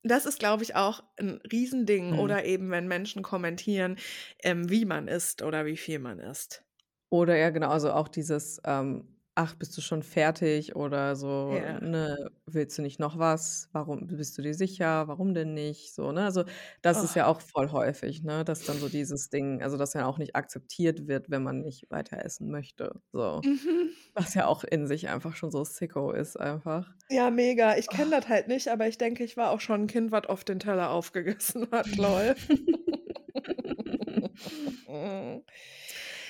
das 0.03 0.25
ist, 0.27 0.39
glaube 0.39 0.63
ich, 0.63 0.75
auch 0.75 1.03
'n 1.17 1.41
Riesending. 1.51 2.13
Mhm. 2.13 2.15
Oder 2.15 2.45
eben, 2.45 2.71
wenn 2.71 2.87
Menschen 2.87 3.23
kommentieren, 3.23 3.97
ähm, 4.43 4.69
wie 4.69 4.85
man 4.85 5.07
isst 5.09 5.41
oder 5.43 5.65
wie 5.65 5.77
viel 5.77 5.99
man 5.99 6.19
isst. 6.19 6.63
Oder 7.11 7.37
ja, 7.37 7.49
genau, 7.51 7.69
also 7.69 7.91
auch 7.93 8.07
dieses, 8.09 8.59
ähm: 8.65 9.16
„Ach, 9.39 9.53
bist 9.53 9.77
du 9.77 9.81
schon 9.81 10.01
fertig?“ 10.01 10.75
oder 10.75 11.15
so, 11.15 11.61
Ja. 11.63 11.79
ne: 11.79 12.17
„Willst 12.47 12.75
du 12.79 12.81
nicht 12.81 12.99
noch 12.99 13.19
was? 13.19 13.69
Warum 13.71 14.07
bist 14.07 14.35
du 14.39 14.41
dir 14.41 14.55
sicher? 14.55 15.07
Warum 15.07 15.35
denn 15.35 15.53
nicht?“ 15.53 15.93
So, 15.93 16.11
ne? 16.11 16.23
Also, 16.25 16.43
das 16.81 17.03
ist 17.03 17.13
Oh. 17.13 17.17
ja 17.17 17.27
auch 17.27 17.39
voll 17.41 17.69
häufig, 17.71 18.23
ne, 18.23 18.43
dass 18.43 18.63
dann 18.63 18.79
so 18.79 18.89
dieses 18.89 19.29
Ding 19.29 19.61
also, 19.61 19.77
dass 19.77 19.93
ja 19.93 20.07
auch 20.07 20.17
nicht 20.17 20.35
akzeptiert 20.35 21.07
wird, 21.07 21.29
wenn 21.29 21.43
man 21.43 21.61
nicht 21.61 21.85
weiter 21.91 22.17
essen 22.25 22.49
möchte, 22.49 22.99
so. 23.11 23.43
Mhm. 23.43 23.97
Was 24.15 24.33
ja 24.35 24.47
auch 24.47 24.63
in 24.63 24.87
sich 24.87 25.09
einfach 25.09 25.35
schon 25.35 25.51
so 25.51 25.63
sicko 25.65 26.11
ist 26.13 26.39
einfach. 26.39 26.93
Ja, 27.09 27.29
mega. 27.31 27.77
Ich 27.77 27.89
kenne 27.89 28.11
Oh. 28.11 28.17
das 28.19 28.27
halt 28.27 28.49
nicht, 28.49 28.67
aber 28.67 28.85
ich 28.87 28.97
denke, 28.97 29.23
ich 29.23 29.37
war 29.37 29.51
auch 29.51 29.61
schon 29.61 29.83
'n 29.83 29.87
Kind, 29.87 30.11
was 30.11 30.27
oft 30.27 30.49
den 30.49 30.59
Teller 30.59 30.89
aufgegessen 30.91 31.67
hat, 31.71 31.95
lol. 31.95 32.35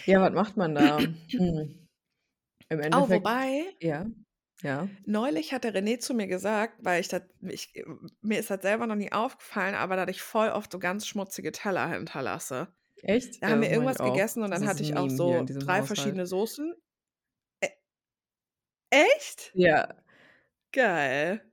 Ja, 0.06 0.22
was 0.22 0.34
macht 0.34 0.58
man 0.58 0.74
da? 0.76 1.04
Hm. 1.32 1.78
Im 2.72 2.80
Oh, 2.92 3.10
Endeffekt 3.10 3.10
wobei 3.10 3.76
ja, 3.82 4.06
ja. 4.62 4.90
neulich 5.06 5.54
hat 5.54 5.64
der 5.64 5.74
René 5.74 6.00
zu 6.00 6.14
mir 6.14 6.28
gesagt, 6.28 6.76
weil 6.84 7.00
ich 7.02 7.08
das 7.08 7.22
ich 7.42 7.74
mir 8.22 8.40
ist 8.40 8.50
das 8.50 8.62
selber 8.62 8.88
noch 8.88 8.96
nie 8.96 9.12
aufgefallen, 9.12 9.76
aber 9.76 9.96
dass 9.96 10.10
ich 10.10 10.22
voll 10.22 10.50
oft 10.50 10.72
so 10.72 10.80
ganz 10.80 11.08
schmutzige 11.08 11.52
Teller 11.52 11.88
hinterlasse. 11.90 12.68
Echt? 13.04 13.42
Da 13.42 13.50
Ja, 13.50 13.52
haben 13.52 13.62
wir 13.62 13.72
mache 13.72 13.86
ich 13.86 13.90
irgendwas 13.90 14.02
gegessen 14.02 14.44
und 14.44 14.52
dann 14.52 14.66
hatte 14.68 14.84
ich 14.84 14.98
auch 14.98 15.10
so 15.10 15.52
3 15.60 15.82
Haushalt. 15.82 15.84
verschiedene 15.84 16.28
Soßen. 16.28 16.76
Ä 17.64 17.70
echt? 18.92 19.54
Ja. 19.56 19.98
Geil. 20.74 21.47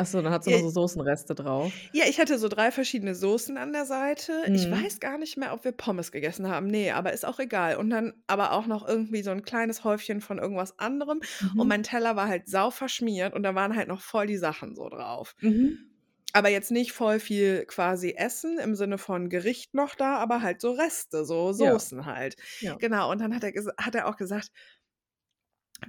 Ach 0.00 0.06
so, 0.06 0.22
dann 0.22 0.32
hat 0.32 0.44
sie 0.44 0.50
noch 0.50 0.60
J 0.60 0.60
so 0.60 0.68
Soßenreste 0.70 1.34
drauf? 1.34 1.82
Ja, 1.94 2.04
ich 2.06 2.20
hatte 2.20 2.38
so 2.38 2.48
3 2.48 2.70
verschiedene 2.70 3.14
Soßen 3.14 3.56
an 3.56 3.72
der 3.72 3.86
Seite. 3.86 4.50
Ich 4.52 4.70
Mhm. 4.70 4.88
weiß 4.88 5.00
gar 5.00 5.16
nicht 5.16 5.38
mehr, 5.38 5.54
ob 5.54 5.64
wir 5.64 5.72
Pommes 5.72 6.12
gegessen 6.12 6.46
haben. 6.48 6.66
Ne, 6.66 6.92
aber 6.92 7.14
ist 7.14 7.24
auch 7.24 7.38
egal. 7.38 7.76
Und 7.76 7.88
dann 7.88 8.12
aber 8.26 8.52
auch 8.52 8.66
noch 8.66 8.86
irgendwie 8.86 9.22
so 9.22 9.30
'n 9.30 9.40
kleines 9.42 9.84
Häufchen 9.84 10.20
von 10.20 10.38
irgendwas 10.38 10.78
anderem. 10.78 11.22
Und 11.56 11.66
Mhm. 11.66 11.68
mein 11.68 11.82
Teller 11.82 12.14
war 12.14 12.28
halt 12.28 12.46
sauverschmiert 12.46 13.32
und 13.34 13.42
da 13.42 13.54
waren 13.54 13.74
halt 13.74 13.88
noch 13.88 14.02
voll 14.02 14.26
die 14.26 14.36
Sachen 14.36 14.74
so 14.76 14.88
drauf. 14.90 15.34
Mhm. 15.42 15.88
Aber 16.34 16.50
jetzt 16.50 16.70
nicht 16.70 16.92
voll 16.92 17.20
viel 17.20 17.64
quasi 17.66 18.10
Essen 18.16 18.58
im 18.58 18.74
Sinne 18.74 18.98
von 18.98 19.30
Gericht 19.30 19.72
noch 19.74 19.94
da, 19.94 20.16
aber 20.18 20.42
halt 20.42 20.60
so 20.60 20.72
Reste, 20.72 21.24
so 21.24 21.52
Ja. 21.58 21.78
Soßen 21.78 22.04
halt. 22.06 22.36
Ja. 22.60 22.78
Genau, 22.78 23.10
und 23.10 23.20
dann 23.20 23.34
hat 23.34 23.44
er 23.44 23.52
hat 23.80 23.94
er 23.94 24.06
auch 24.08 24.16
gesagt: 24.18 24.50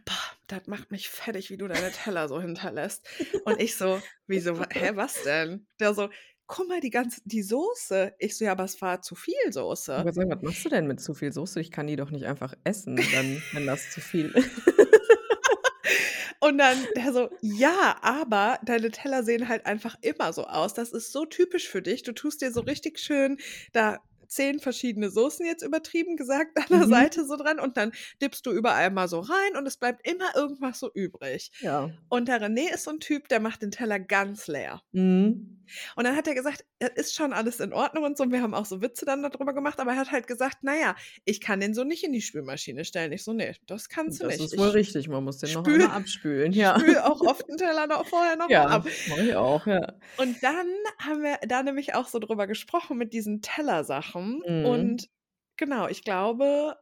„Boah, 0.06 0.14
das 0.48 0.68
macht 0.68 0.92
mich 0.92 1.10
fertig, 1.10 1.50
wie 1.50 1.58
du 1.58 1.68
deine 1.68 1.92
Teller 1.92 2.28
so 2.28 2.42
hinterlässt.“ 2.42 3.08
Und 3.46 3.60
ich 3.62 3.76
so: 3.76 4.02
„Wieso? 4.28 4.60
Hä, 4.72 4.92
was 4.96 5.22
denn?“ 5.24 5.68
Der 5.80 5.94
so: 5.94 6.10
„Guck 6.48 6.68
mal, 6.68 6.80
die 6.82 6.90
ganze 6.92 7.22
die 7.26 7.44
Soße.“ 7.44 8.14
Ich 8.20 8.38
so: 8.38 8.46
„Ja, 8.46 8.52
aber 8.54 8.66
es 8.66 8.82
war 8.82 9.02
zu 9.02 9.16
viel 9.16 9.36
Soße.“ 9.52 10.04
grad 10.04 10.16
sagen, 10.16 10.30
was 10.32 10.42
machst 10.42 10.66
du 10.66 10.70
denn 10.70 10.88
mit 10.88 11.00
zu 11.02 11.14
viel 11.14 11.32
Soße? 11.34 11.60
Ich 11.60 11.72
kann 11.72 11.88
die 11.88 11.96
doch 11.96 12.12
nicht 12.12 12.26
einfach 12.26 12.54
essen, 12.64 12.96
dann 13.12 13.44
wenn 13.52 13.66
das 13.66 13.90
zu 13.90 14.02
viel 14.02 14.34
Und 16.40 16.58
dann 16.58 16.88
der 16.96 17.12
so: 17.14 17.30
„Ja, 17.42 17.98
aber 18.02 18.60
deine 18.64 18.92
Teller 18.92 19.24
sehen 19.24 19.50
halt 19.50 19.66
einfach 19.66 19.96
immer 20.02 20.32
so 20.34 20.46
aus. 20.46 20.74
Das 20.74 20.92
ist 20.92 21.12
so 21.12 21.26
typisch 21.26 21.68
für 21.68 21.82
dich. 21.82 22.04
Du 22.04 22.14
tust 22.14 22.42
dir 22.42 22.52
so 22.52 22.62
richtig 22.62 23.00
schön 23.00 23.38
da 23.74 24.00
10 24.30 24.60
verschiedene 24.60 25.10
Soßen 25.12 25.46
jetzt 25.46 25.64
übertrieben 25.64 26.18
gesagt 26.18 26.58
an 26.58 26.68
der 26.72 26.88
Mhm. 26.88 26.88
Seite 26.88 27.26
so 27.26 27.36
dran 27.38 27.60
und 27.60 27.78
dann 27.78 27.92
dippst 28.22 28.46
du 28.46 28.52
überall 28.52 28.92
mal 28.92 29.08
so 29.10 29.20
rein 29.22 29.58
und 29.58 29.66
es 29.68 29.78
bleibt 29.78 30.08
immer 30.08 30.36
irgendwas 30.36 30.80
so 30.80 30.92
übrig.“ 30.94 31.52
Ja. 31.62 32.00
Und 32.10 32.28
der 32.30 32.42
René 32.42 32.74
ist 32.74 32.84
so 32.86 32.92
'n 32.92 33.00
Typ, 33.00 33.28
der 33.30 33.40
macht 33.42 33.62
den 33.64 33.72
Teller 33.72 34.00
ganz 34.00 34.48
leer. 34.48 34.82
Mhm. 34.94 35.60
Und 35.96 36.04
dann 36.06 36.16
hat 36.16 36.28
er 36.28 36.36
gesagt, 36.36 36.62
es 36.62 36.66
ist 36.88 37.16
schon 37.16 37.34
alles 37.34 37.60
in 37.60 37.74
Ordnung 37.74 38.04
und 38.06 38.18
so. 38.18 38.24
Und 38.24 38.32
wir 38.32 38.42
haben 38.42 38.54
auch 38.54 38.66
so 38.66 38.82
Witze 38.82 39.06
dann 39.06 39.24
da 39.24 39.30
drüber 39.30 39.54
gemacht, 39.54 39.80
aber 39.80 39.92
er 39.92 39.98
hat 39.98 40.12
halt 40.12 40.28
gesagt: 40.28 40.60
„Na 40.62 40.76
ja, 40.78 40.96
ich 41.26 41.42
kann 41.42 41.60
den 41.60 41.74
so 41.74 41.84
nicht 41.84 42.04
in 42.04 42.14
die 42.14 42.22
Spülmaschine 42.22 42.86
stellen.“ 42.86 43.12
Ich 43.14 43.24
so: 43.24 43.34
„Ne, 43.34 43.56
das 43.68 43.90
kannst 43.90 44.20
du 44.22 44.26
Das 44.26 44.40
nicht. 44.40 44.40
ist 44.40 44.58
wohl 44.58 44.70
Ich 44.70 44.70
richtig, 44.70 45.08
man 45.08 45.24
muss 45.24 45.38
den 45.38 45.52
noch 45.52 45.66
spüle 45.66 45.66
einmal 45.66 45.92
abspülen, 45.96 46.54
ja. 46.54 46.82
spüle 46.82 47.06
auch 47.06 47.22
oft 47.22 47.50
'n 47.50 47.58
Teller 47.58 47.88
noch 47.88 48.08
vorher 48.08 48.36
noch 48.38 48.54
mal 48.54 48.66
Ja, 48.66 48.68
ab.“ 48.68 48.88
mache 49.06 49.24
ich 49.26 49.36
auch, 49.36 49.66
ja. 49.68 50.00
Und 50.18 50.44
dann 50.44 50.68
haben 51.00 51.24
wir 51.24 51.38
da 51.48 51.64
nämlich 51.64 51.96
auch 51.96 52.08
so 52.10 52.20
drüber 52.20 52.46
gesprochen 52.46 52.98
mit 52.98 53.14
diesen 53.14 53.42
Tellersachen. 53.42 54.44
Mhm. 54.48 54.60
Und 54.62 55.08
genau, 55.56 55.88
ich 55.88 56.04
glaube, 56.04 56.76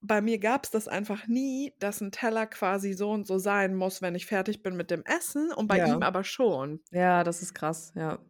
bei 0.00 0.20
mir 0.20 0.38
gab's 0.38 0.70
das 0.70 0.86
einfach 0.86 1.26
nie, 1.26 1.74
dass 1.80 2.00
'n 2.00 2.12
Teller 2.12 2.46
quasi 2.46 2.92
so 2.92 3.10
und 3.10 3.26
so 3.26 3.38
sein 3.38 3.74
muss, 3.74 4.00
wenn 4.00 4.14
ich 4.14 4.26
fertig 4.26 4.62
bin 4.62 4.76
mit 4.76 4.90
dem 4.92 5.02
Essen 5.04 5.52
und 5.52 5.66
bei 5.66 5.80
ihm 5.80 6.02
Ja. 6.02 6.04
aber 6.04 6.22
schon. 6.24 6.84
Ja, 6.92 7.24
das 7.24 7.42
ist 7.42 7.54
krass, 7.54 7.92
ja. 7.96 8.20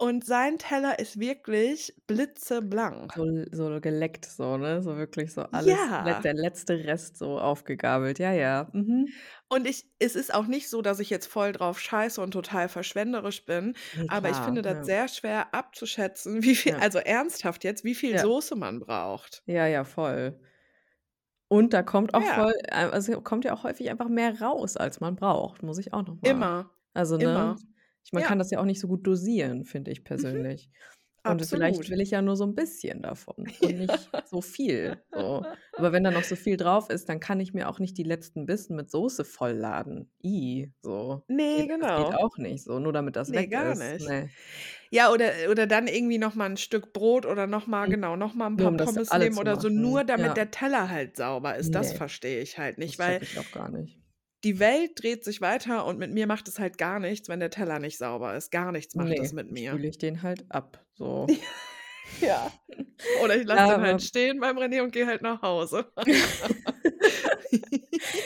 Und 0.00 0.26
sein 0.26 0.58
Teller 0.58 0.98
ist 0.98 1.18
wirklich 1.18 1.94
blitzeblank. 2.06 3.14
So 3.14 3.24
so 3.52 3.80
geleckt 3.80 4.24
so, 4.26 4.56
ne? 4.56 4.82
So 4.82 4.96
wirklich 4.96 5.32
so 5.32 5.42
alles 5.42 5.94
le 5.98 6.14
Ja. 6.14 6.20
der 6.20 6.34
letzte 6.34 6.74
Rest 6.84 7.16
so 7.18 7.38
aufgegabelt. 7.38 8.18
Ja, 8.18 8.32
ja. 8.32 8.68
Mhm. 8.72 9.14
Und 9.48 9.66
ich 9.66 9.84
es 10.00 10.16
ist 10.16 10.34
auch 10.34 10.46
nicht 10.46 10.68
so, 10.68 10.82
dass 10.82 10.98
ich 10.98 11.08
jetzt 11.08 11.26
voll 11.26 11.52
drauf 11.52 11.78
scheiße 11.80 12.20
und 12.20 12.32
total 12.32 12.68
verschwenderisch 12.68 13.44
bin, 13.46 13.74
Ne, 13.92 14.08
aber 14.08 14.28
ich 14.30 14.40
finde 14.40 14.62
das 14.62 14.78
ja. 14.78 14.84
sehr 14.84 15.08
schwer 15.08 15.54
abzuschätzen, 15.54 16.42
wie 16.42 16.56
viel 16.56 16.72
Ja. 16.72 16.78
also 16.80 16.98
ernsthaft 16.98 17.62
jetzt, 17.64 17.84
wie 17.84 17.94
viel 17.94 18.14
Ja. 18.14 18.18
Soße 18.18 18.56
man 18.56 18.80
braucht. 18.80 19.42
Ja, 19.48 19.66
ja, 19.68 19.84
voll. 19.84 20.40
Und 21.50 21.72
da 21.72 21.82
kommt 21.82 22.14
auch 22.14 22.24
Ja. 22.24 22.34
voll 22.34 22.52
äh, 22.64 22.74
also 22.90 23.20
kommt 23.22 23.44
ja 23.44 23.54
auch 23.54 23.62
häufig 23.62 23.88
einfach 23.90 24.08
mehr 24.08 24.40
raus, 24.40 24.76
als 24.76 25.00
man 25.00 25.14
braucht, 25.16 25.62
muss 25.62 25.78
ich 25.78 25.92
auch 25.92 26.04
noch 26.06 26.20
mal 26.20 26.30
Immer, 26.30 26.70
also, 26.94 27.16
ne? 27.18 27.24
immer. 27.24 27.66
Ich 28.06 28.12
man 28.12 28.22
Ja. 28.22 28.24
kann 28.24 28.38
das 28.38 28.50
ja 28.52 28.60
auch 28.60 28.64
nicht 28.64 28.78
so 28.80 28.86
gut 28.86 29.04
dosieren, 29.04 29.64
finde 29.64 29.90
ich 29.90 30.04
Mhm. 30.14 30.26
persönlich. 30.30 30.70
Und 31.24 31.42
vielleicht 31.42 31.88
will 31.88 32.00
ich 32.00 32.12
ja 32.12 32.22
nur 32.22 32.36
so 32.36 32.44
'n 32.44 32.54
bisschen 32.54 33.02
davon 33.02 33.34
und 33.60 33.76
nicht 33.78 34.12
so 34.24 34.40
viel, 34.42 35.04
so. 35.12 35.46
Aber 35.76 35.92
wenn 35.92 36.04
da 36.04 36.12
noch 36.12 36.22
so 36.24 36.36
viel 36.36 36.56
drauf 36.56 36.88
ist, 36.90 37.08
dann 37.08 37.18
kann 37.20 37.40
ich 37.40 37.52
mir 37.52 37.68
auch 37.68 37.80
nicht 37.80 37.98
die 37.98 38.04
letzten 38.04 38.46
Bissen 38.46 38.76
mit 38.76 38.90
Soße 38.92 39.24
vollladen. 39.24 40.12
I, 40.24 40.72
so. 40.82 41.24
Ne, 41.30 41.66
Geht 41.66 41.70
das 41.80 41.92
geht 41.94 42.08
genau. 42.08 42.16
auch 42.16 42.38
nicht 42.38 42.62
so, 42.64 42.78
nur 42.78 42.92
damit 42.92 43.16
das 43.16 43.34
Ne, 43.34 43.34
weg 43.34 43.48
gar 43.48 43.74
ist. 43.74 43.74
nicht. 43.74 44.08
Ne. 44.08 44.32
Ja, 44.90 45.10
oder 45.12 45.32
oder 45.50 45.66
dann 45.66 45.88
irgendwie 45.88 46.18
noch 46.18 46.34
mal 46.36 46.46
'n 46.50 46.56
Stück 46.58 46.92
Brot 46.92 47.26
oder 47.26 47.46
noch 47.48 47.66
mal 47.66 47.86
Mhm. 47.86 47.88
genau, 47.88 48.16
noch 48.16 48.34
mal 48.34 48.46
'n 48.48 48.56
Nur 48.56 48.68
paar 48.68 48.72
um 48.72 48.78
das 48.78 48.94
Pommes 48.94 49.16
nehmen 49.16 49.38
oder 49.38 49.56
so, 49.56 49.68
nur 49.70 50.04
damit 50.04 50.36
Ja. 50.36 50.38
der 50.38 50.50
Teller 50.52 50.90
halt 50.90 51.16
sauber 51.16 51.56
ist. 51.56 51.74
Das 51.74 51.92
Ne. 51.92 51.92
verstehe 51.92 52.40
ich 52.42 52.58
halt 52.58 52.78
Das 52.84 52.96
nicht, 52.96 52.98
weil 52.98 53.20
checke 53.20 53.24
ich 53.24 53.38
auch 53.38 53.50
gar 53.50 53.70
nicht. 53.70 54.00
Die 54.46 54.58
Welt 54.60 54.92
dreht 55.02 55.24
sich 55.24 55.40
weiter 55.42 55.84
und 55.86 55.98
mit 55.98 56.10
mir 56.12 56.26
macht 56.26 56.48
es 56.48 56.58
halt 56.58 56.78
gar 56.78 56.98
nichts, 57.00 57.28
wenn 57.28 57.40
der 57.40 57.50
Teller 57.50 57.78
nicht 57.80 57.98
sauber 57.98 58.34
ist. 58.36 58.50
Gar 58.52 58.72
nichts 58.72 58.96
macht 58.96 59.20
es 59.20 59.32
Ne, 59.32 59.32
mit 59.32 59.50
mir. 59.50 59.60
spüle 59.60 59.88
ich 59.88 59.98
den 59.98 60.22
halt 60.22 60.50
ab, 60.50 60.84
so. 60.94 61.28
Ja. 62.20 62.52
Oder 63.12 63.36
ich 63.36 63.46
lasse 63.46 63.66
den 63.66 63.82
halt 63.82 64.02
stehen 64.02 64.40
beim 64.40 64.58
René 64.58 64.82
und 64.82 64.92
gehe 64.92 65.06
halt 65.06 65.22
nach 65.22 65.42
Hause. 65.42 65.92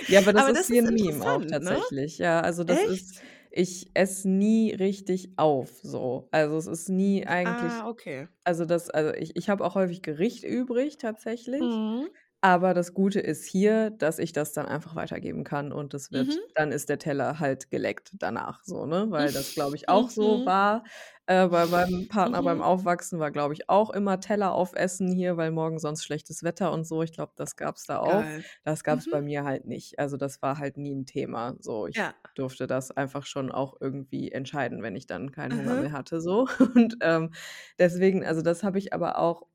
Ja, 0.08 0.20
aber 0.20 0.32
das 0.32 0.38
Aber 0.38 0.48
ist 0.48 0.52
das 0.52 0.70
wie 0.70 0.72
ist 0.72 0.78
'n 0.78 0.92
Meme 0.92 1.24
auch 1.24 1.44
ne? 1.44 1.46
tatsächlich. 1.46 2.18
Ja, 2.18 2.40
also 2.40 2.64
das 2.64 2.84
ist 2.84 2.84
Echt? 2.84 3.24
ich 3.50 3.90
esse 3.94 4.28
nie 4.28 4.72
richtig 4.74 5.34
auf 5.38 5.80
so. 5.82 6.28
Also, 6.32 6.56
es 6.58 6.66
ist 6.66 6.88
nie 6.88 7.26
eigentlich 7.26 7.44
Ah, 7.44 7.86
okay. 7.88 8.28
also 8.44 8.64
das 8.66 8.90
also 8.90 9.14
ich 9.14 9.36
ich 9.36 9.48
habe 9.50 9.64
auch 9.64 9.74
häufig 9.76 10.02
Gericht 10.02 10.44
übrig 10.44 10.98
tatsächlich, 10.98 11.60
Mhm. 11.60 12.10
Aber 12.42 12.74
das 12.74 12.94
Gute 12.94 13.20
ist 13.20 13.44
hier, 13.46 13.90
dass 13.90 14.18
ich 14.18 14.32
das 14.32 14.52
dann 14.52 14.66
einfach 14.66 14.94
weitergeben 14.96 15.44
kann 15.44 15.72
und 15.72 15.94
das 15.94 16.12
wird 16.12 16.34
Mhm. 16.34 16.50
dann 16.54 16.72
ist 16.72 16.88
der 16.88 16.98
Teller 16.98 17.38
halt 17.40 17.70
geleckt 17.70 18.12
danach 18.18 18.62
so, 18.64 18.86
ne? 18.86 19.06
Weil 19.10 19.32
das, 19.32 19.52
glaube 19.54 19.76
ich, 19.76 19.88
auch 19.88 20.10
so 20.10 20.42
Mhm. 20.42 20.46
war, 20.46 20.84
äh, 21.26 21.46
bei 21.48 21.66
meinem 21.66 22.08
Partner 22.08 22.42
beim 22.42 22.60
Mhm. 22.60 22.62
Aufwachsen 22.62 23.18
war, 23.20 23.30
glaube 23.30 23.54
ich, 23.54 23.68
auch 23.70 23.90
immer 23.90 24.20
Teller 24.20 24.52
aufessen 24.52 25.12
hier, 25.12 25.36
weil 25.36 25.50
morgen 25.52 25.78
sonst 25.78 26.04
schlechtes 26.04 26.42
Wetter 26.42 26.72
und 26.72 26.84
so. 26.86 27.02
Ich 27.02 27.12
glaube, 27.12 27.32
das 27.36 27.56
gab's 27.56 27.84
da 27.86 27.98
auch. 28.00 28.30
Geil. 28.30 28.44
Das 28.64 28.84
gab's 28.84 29.08
bei 29.08 29.20
Mhm. 29.20 29.22
mir 29.22 29.44
halt 29.44 29.66
nicht. 29.66 29.98
Also, 29.98 30.16
das 30.16 30.42
war 30.42 30.58
halt 30.58 30.76
nie 30.76 30.92
'n 30.94 31.06
Thema 31.06 31.54
so. 31.60 31.86
Ich 31.86 31.96
Ja. 31.96 32.14
durfte 32.34 32.66
das 32.66 32.90
einfach 32.92 33.26
schon 33.26 33.52
auch 33.52 33.76
irgendwie 33.80 34.30
entscheiden, 34.32 34.82
wenn 34.82 34.96
ich 34.96 35.06
dann 35.06 35.32
keinen 35.32 35.56
Hunger 35.56 35.76
Mhm. 35.76 35.82
mehr 35.82 35.92
hatte 35.92 36.20
so. 36.20 36.46
Und, 36.74 36.96
ähm, 37.02 37.32
deswegen 37.78 38.24
also 38.24 38.42
das 38.42 38.62
habe 38.62 38.78
ich 38.78 38.92
aber 38.94 39.18
auch 39.18 39.46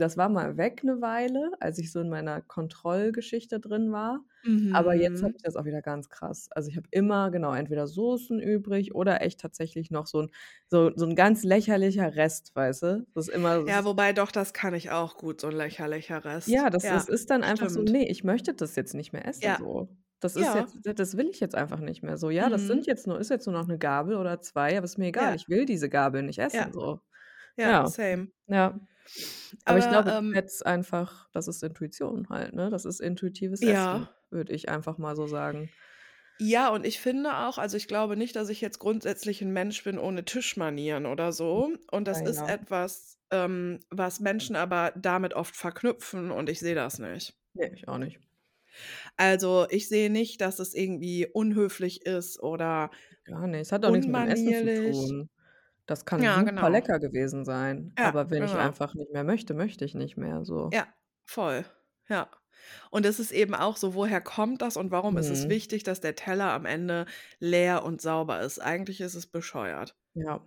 das 0.00 0.16
war 0.16 0.28
mal 0.30 0.56
weg 0.56 0.82
'ne 0.84 1.00
Weile, 1.00 1.52
als 1.60 1.78
ich 1.78 1.92
so 1.92 2.00
in 2.00 2.08
meiner 2.10 2.40
Kontrollgeschichte 2.42 3.60
drin 3.60 3.92
war. 3.92 4.24
Aber 4.70 4.94
jetzt 4.96 5.22
habe 5.22 5.32
Mhm. 5.32 5.36
ich 5.36 5.42
das 5.42 5.56
auch 5.56 5.64
wieder 5.66 5.82
ganz 5.82 6.08
krass. 6.10 6.48
Also, 6.52 6.68
ich 6.70 6.76
habe 6.76 6.88
immer 6.90 7.30
genau, 7.30 7.54
entweder 7.54 7.86
Soßen 7.86 8.40
übrig 8.40 8.94
oder 8.94 9.22
echt 9.22 9.40
tatsächlich 9.40 9.90
noch 9.90 10.06
so 10.06 10.20
'n 10.22 10.30
so 10.68 10.90
so 10.96 11.06
'n 11.06 11.14
ganz 11.16 11.44
lächerlicher 11.44 12.16
Rest, 12.16 12.52
weißt 12.56 12.82
du? 12.82 13.06
Das 13.14 13.28
ist 13.28 13.34
immer 13.34 13.60
Ja, 13.66 13.82
wobei 13.86 14.12
doch, 14.12 14.30
das 14.30 14.52
kann 14.52 14.74
ich 14.74 14.90
auch 14.90 15.16
gut, 15.16 15.40
so 15.40 15.46
'n 15.48 15.54
lächerlicher 15.56 16.22
Rest. 16.24 16.48
Ja, 16.48 16.68
das 16.68 16.88
das 16.88 17.04
Ja, 17.04 17.08
ist 17.08 17.30
dann 17.30 17.42
einfach 17.42 17.70
so: 17.70 17.82
stimmt. 17.82 17.84
„Ne, 17.84 18.06
ich 18.08 18.22
möchte 18.22 18.52
das 18.52 18.76
jetzt 18.76 18.92
nicht 18.94 19.12
mehr 19.14 19.26
essen 19.26 19.54
Ja. 19.54 19.58
so. 19.58 19.88
Das 20.20 20.36
ist 20.36 20.52
Ja. 20.52 20.54
jetzt 20.54 20.76
das 20.84 21.16
will 21.16 21.28
ich 21.30 21.40
jetzt 21.40 21.54
einfach 21.54 21.80
nicht 21.80 22.02
mehr 22.02 22.18
so. 22.18 22.28
Ja, 22.30 22.50
das 22.50 22.66
Mhm. 22.66 22.66
sind 22.66 22.86
jetzt 22.86 23.06
nur 23.06 23.18
ist 23.18 23.30
jetzt 23.30 23.46
nur 23.46 23.54
noch 23.58 23.66
'ne 23.66 23.78
Gabel 23.78 24.16
oder 24.16 24.40
2, 24.42 24.76
aber 24.76 24.84
ist 24.84 24.98
mir 24.98 25.06
egal. 25.06 25.34
Ja. 25.34 25.34
Ich 25.34 25.48
will 25.48 25.64
diese 25.64 25.88
Gabel 25.88 26.22
nicht 26.22 26.38
essen 26.38 26.70
so.“ 26.72 27.00
Ja, 27.56 27.84
Ja. 27.84 27.86
same. 27.86 28.32
Ja. 28.48 28.80
Aber 29.66 29.78
ich 29.78 29.88
Aber, 29.88 29.88
glaube, 29.88 30.12
ähm 30.18 30.34
jetzt 30.34 30.64
einfach 30.66 31.28
das 31.32 31.48
ist 31.48 31.62
Intuition 31.62 32.28
halt, 32.28 32.54
ne? 32.54 32.70
Das 32.70 32.84
ist 32.84 33.00
intuitives 33.00 33.62
Essen, 33.62 34.06
Ja. 34.06 34.14
würde 34.30 34.52
ich 34.52 34.68
einfach 34.68 34.98
mal 34.98 35.16
so 35.16 35.26
sagen. 35.26 35.72
Ja, 36.40 36.68
und 36.70 36.84
ich 36.84 36.98
finde 37.00 37.36
auch 37.38 37.58
also, 37.58 37.76
ich 37.76 37.86
glaube 37.86 38.16
nicht, 38.16 38.34
dass 38.34 38.48
ich 38.48 38.60
jetzt 38.60 38.80
grundsätzlich 38.80 39.40
'n 39.40 39.52
Mensch 39.52 39.84
bin 39.84 39.98
ohne 39.98 40.24
Tischmanieren 40.24 41.06
oder 41.06 41.32
so. 41.32 41.76
Und 41.92 42.08
das 42.08 42.20
Ah, 42.20 42.22
ist 42.22 42.48
ja. 42.48 42.48
etwas, 42.48 43.18
ähm, 43.30 43.78
was 43.90 44.18
Menschen 44.18 44.56
aber 44.56 44.92
damit 44.96 45.34
oft 45.34 45.54
verknüpfen 45.54 46.32
und 46.32 46.48
ich 46.48 46.58
sehe 46.58 46.74
das 46.74 46.98
nicht. 46.98 47.34
Ne, 47.54 47.70
ich 47.74 47.88
auch 47.88 47.98
nicht. 47.98 48.20
Also, 49.16 49.66
ich 49.70 49.88
sehe 49.88 50.10
nicht, 50.10 50.40
dass 50.40 50.58
es 50.58 50.74
irgendwie 50.74 51.26
unhöflich 51.26 52.02
ist 52.06 52.40
oder 52.42 52.90
Gar 53.24 53.46
nicht. 53.48 53.60
Es 53.62 53.72
hat 53.72 53.84
auch 53.84 53.90
nix 53.90 54.06
mit 54.06 54.16
dem 54.16 54.26
Essen 54.26 54.54
zu 54.54 54.68
tun. 54.72 55.28
Das 55.88 56.06
kann 56.06 56.22
Ja, 56.22 56.42
super 56.42 56.70
genau. 56.70 56.70
lecker 56.70 56.98
gewesen 56.98 57.44
sein, 57.44 57.98
Ja, 57.98 58.12
aber 58.12 58.30
wenn 58.30 58.42
ich 58.44 58.58
genau. 58.58 58.58
einfach 58.58 58.94
nicht 58.94 59.12
mehr 59.12 59.22
möchte, 59.24 59.52
möchte 59.52 59.84
ich 59.84 59.94
nicht 59.94 60.16
mehr 60.16 60.44
so. 60.44 60.72
Ja, 60.72 60.86
voll. 61.24 61.64
Ja. 62.08 62.30
Und 62.90 63.04
es 63.06 63.18
ist 63.20 63.32
eben 63.32 63.54
auch 63.54 63.76
so, 63.76 63.94
woher 63.94 64.20
kommt 64.20 64.62
das 64.62 64.76
und 64.76 64.90
warum 64.90 65.16
ist 65.18 65.30
es 65.30 65.48
Mhm. 65.48 65.48
wichtig, 65.48 65.82
dass 65.82 66.00
der 66.00 66.14
Teller 66.16 66.52
am 66.52 66.64
Ende 66.66 67.06
leer 67.38 67.84
und 67.84 68.00
sauber 68.00 68.40
ist? 68.40 68.58
Eigentlich 68.60 69.00
ist 69.00 69.14
es 69.14 69.26
bescheuert. 69.26 69.96
Ja. 70.16 70.40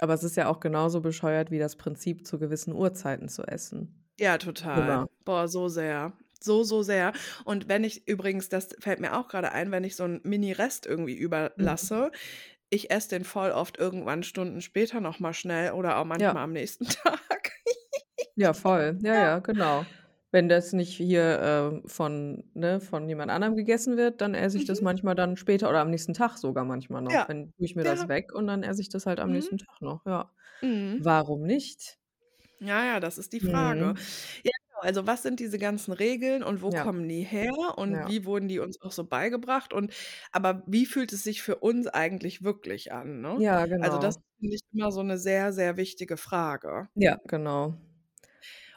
Aber 0.00 0.14
es 0.14 0.24
ist 0.24 0.36
ja 0.36 0.48
auch 0.48 0.60
genauso 0.60 1.00
bescheuert 1.00 1.50
wie 1.52 1.58
das 1.58 1.76
Prinzip, 1.76 2.26
zu 2.26 2.38
gewissen 2.38 2.72
Uhrzeiten 2.74 3.28
zu 3.28 3.44
essen. 3.44 4.04
Ja, 4.20 4.38
total. 4.38 5.00
Immer. 5.00 5.08
Boah, 5.24 5.48
so 5.48 5.68
sehr. 5.68 6.12
So, 6.40 6.62
so 6.62 6.82
sehr. 6.82 7.12
Und 7.44 7.68
wenn 7.68 7.82
ich 7.84 8.06
übrigens, 8.06 8.48
das 8.48 8.68
fällt 8.78 9.00
mir 9.00 9.16
auch 9.18 9.28
grade 9.28 9.50
ein, 9.52 9.70
wenn 9.72 9.82
ich 9.82 9.96
so 9.96 10.04
'n 10.04 10.20
Mini-Rest 10.24 10.86
irgendwie 10.86 11.14
Mhm. 11.58 12.04
Ich 12.70 12.90
esse 12.90 13.10
den 13.10 13.24
voll 13.24 13.50
oft 13.52 13.78
irgendwann 13.78 14.22
Stunden 14.22 14.60
später 14.60 15.00
noch 15.00 15.20
mal 15.20 15.32
schnell 15.34 15.72
oder 15.72 15.98
auch 15.98 16.04
manchmal 16.04 16.18
Ja. 16.18 16.44
am 16.44 16.52
nächsten 16.52 16.86
Tag. 16.88 17.52
Ja, 18.36 18.52
voll. 18.52 18.98
Ja, 19.12 19.14
Ja. 19.20 19.40
genau. 19.40 19.94
Wenn 20.32 20.48
das 20.48 20.72
nicht 20.72 20.96
hier, 20.96 21.40
ähm, 21.42 21.82
von 21.88 22.50
ne, 22.54 22.80
von 22.80 23.08
jemand 23.08 23.30
anderem 23.30 23.54
gegessen 23.54 23.96
wird, 23.96 24.20
dann 24.20 24.34
esse 24.34 24.56
ich 24.56 24.64
das 24.64 24.80
Mhm. 24.80 24.82
manchmal 24.82 25.14
dann 25.14 25.36
später 25.36 25.68
oder 25.70 25.80
am 25.80 25.90
nächsten 25.90 26.12
Tag 26.14 26.36
sogar 26.38 26.64
manchmal 26.64 27.02
noch. 27.02 27.20
Ja. 27.20 27.26
Dann 27.26 27.52
tue 27.56 27.64
ich 27.66 27.76
mir 27.76 27.84
Ja. 27.84 27.84
das 27.84 28.08
weg 28.08 28.32
und 28.34 28.48
dann 28.48 28.64
esse 28.64 28.80
ich 28.80 28.88
das 28.88 29.06
halt 29.06 29.20
am 29.20 29.30
Mhm. 29.30 29.30
nächsten 29.30 29.58
Tag 29.58 29.80
noch, 29.80 30.04
ja. 30.06 30.32
Mhm. 30.62 31.04
Warum 31.04 31.42
nicht? 31.42 31.98
Ja, 32.60 32.84
ja, 32.84 33.00
das 33.00 33.18
ist 33.18 33.32
die 33.32 33.40
Frage. 33.40 33.94
Mhm. 33.94 34.06
Ja. 34.44 34.52
Also, 34.84 35.06
was 35.06 35.22
sind 35.22 35.40
diese 35.40 35.58
ganzen 35.58 35.92
Regeln 35.94 36.42
und 36.42 36.60
wo 36.60 36.70
Ja. 36.70 36.84
kommen 36.84 37.08
die 37.08 37.22
her 37.22 37.50
und 37.78 38.04
Ja. 38.04 38.06
wie 38.06 38.26
wurden 38.26 38.48
die 38.48 38.58
uns 38.58 38.78
auch 38.82 38.92
so 38.92 39.04
beigebracht 39.06 39.72
und 39.72 39.94
aber 40.30 40.62
wie 40.66 40.84
fühlt 40.84 41.10
es 41.14 41.22
sich 41.22 41.40
für 41.42 41.56
uns 41.56 41.86
eigentlich 41.86 42.42
wirklich 42.44 42.92
an, 42.92 43.22
ne? 43.22 43.42
Ja, 43.42 43.66
Also, 43.78 43.96
das 43.96 44.16
genau. 44.16 44.22
finde 44.38 44.56
ich 44.56 44.60
immer 44.72 44.92
so 44.92 45.02
'ne 45.02 45.16
sehr, 45.18 45.54
sehr 45.54 45.78
wichtige 45.78 46.18
Frage. 46.18 46.88
Ja, 46.96 47.18
genau. 47.26 47.74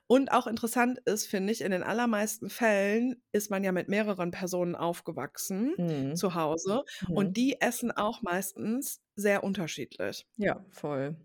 Und 0.09 0.31
auch 0.31 0.47
interessant 0.47 0.99
ist, 1.05 1.27
finde 1.27 1.51
ich, 1.51 1.59
in 1.61 1.71
den 1.71 1.83
allermeisten 1.83 2.49
Fällen 2.49 3.21
ist 3.33 3.51
man 3.51 3.63
ja 3.65 3.73
mit 3.73 3.89
mehreren 3.89 4.31
Personen 4.31 4.73
aufgewachsen 4.75 5.75
Mhm. 5.77 6.13
zu 6.13 6.33
Hause 6.33 6.83
und 7.11 7.35
Mhm. 7.35 7.35
die 7.35 7.59
essen 7.59 7.91
auch 7.91 8.21
meistens 8.21 9.01
sehr 9.15 9.43
unterschiedlich. 9.43 10.25
Ja, 10.37 10.63
voll. 10.71 11.15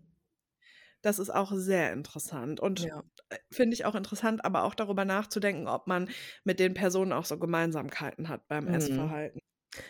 Das 1.03 1.19
ist 1.19 1.29
auch 1.29 1.51
sehr 1.53 1.91
interessant 1.91 2.61
und, 2.61 2.79
Ja. 2.79 3.03
Finde 3.51 3.73
ich 3.75 3.85
auch 3.85 3.95
interessant, 3.95 4.43
aber 4.45 4.63
auch 4.63 4.75
darüber 4.75 5.05
nachzudenken, 5.05 5.67
ob 5.67 5.87
man 5.87 6.09
mit 6.43 6.59
den 6.59 6.73
Personen 6.73 7.13
auch 7.13 7.25
so 7.25 7.37
Gemeinsamkeiten 7.39 8.29
hat 8.29 8.47
beim 8.47 8.67
Mhm. 8.67 8.67
Essverhalten. 8.67 9.39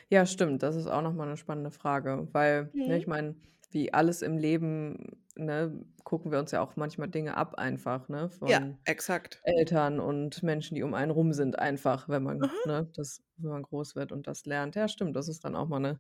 Ja, 0.10 0.26
stimmt. 0.26 0.64
Das 0.64 0.76
ist 0.76 0.88
auch 0.88 1.02
noch 1.02 1.14
mal 1.14 1.28
'ne 1.28 1.38
spannende 1.38 1.72
Frage, 1.72 2.28
weil, 2.34 2.76
ne, 2.86 2.98
ich 2.98 3.08
Mhm. 3.08 3.08
meine, 3.08 3.36
wie 3.72 3.94
alles 3.94 4.22
im 4.24 4.38
Leben, 4.38 5.26
ne, 5.36 5.86
gucken 6.04 6.32
wir 6.32 6.40
uns 6.40 6.52
ja 6.52 6.62
auch 6.62 6.76
manchmal 6.78 7.10
Dinge 7.10 7.38
ab 7.38 7.56
einfach, 7.56 8.10
ne, 8.10 8.30
Ja, 8.46 8.60
von 8.60 8.80
exakt. 8.86 9.44
Eltern 9.44 10.00
und 10.00 10.44
Menschen, 10.44 10.76
die 10.76 10.84
um 10.84 10.94
einen 10.96 11.12
rum 11.12 11.34
sind 11.34 11.60
einfach, 11.60 12.10
wenn 12.10 12.24
man, 12.24 12.42
Mhm. 12.42 12.64
ne, 12.64 12.90
das 12.96 13.24
wenn 13.38 13.52
man 13.52 13.64
groß 13.64 13.96
wird 13.96 14.12
und 14.14 14.28
das 14.28 14.46
lernt. 14.46 14.76
Ja, 14.76 14.88
stimmt, 14.90 15.16
das 15.16 15.28
ist 15.30 15.46
dann 15.46 15.56
auch 15.56 15.68
mal 15.70 15.80
'ne 15.82 16.00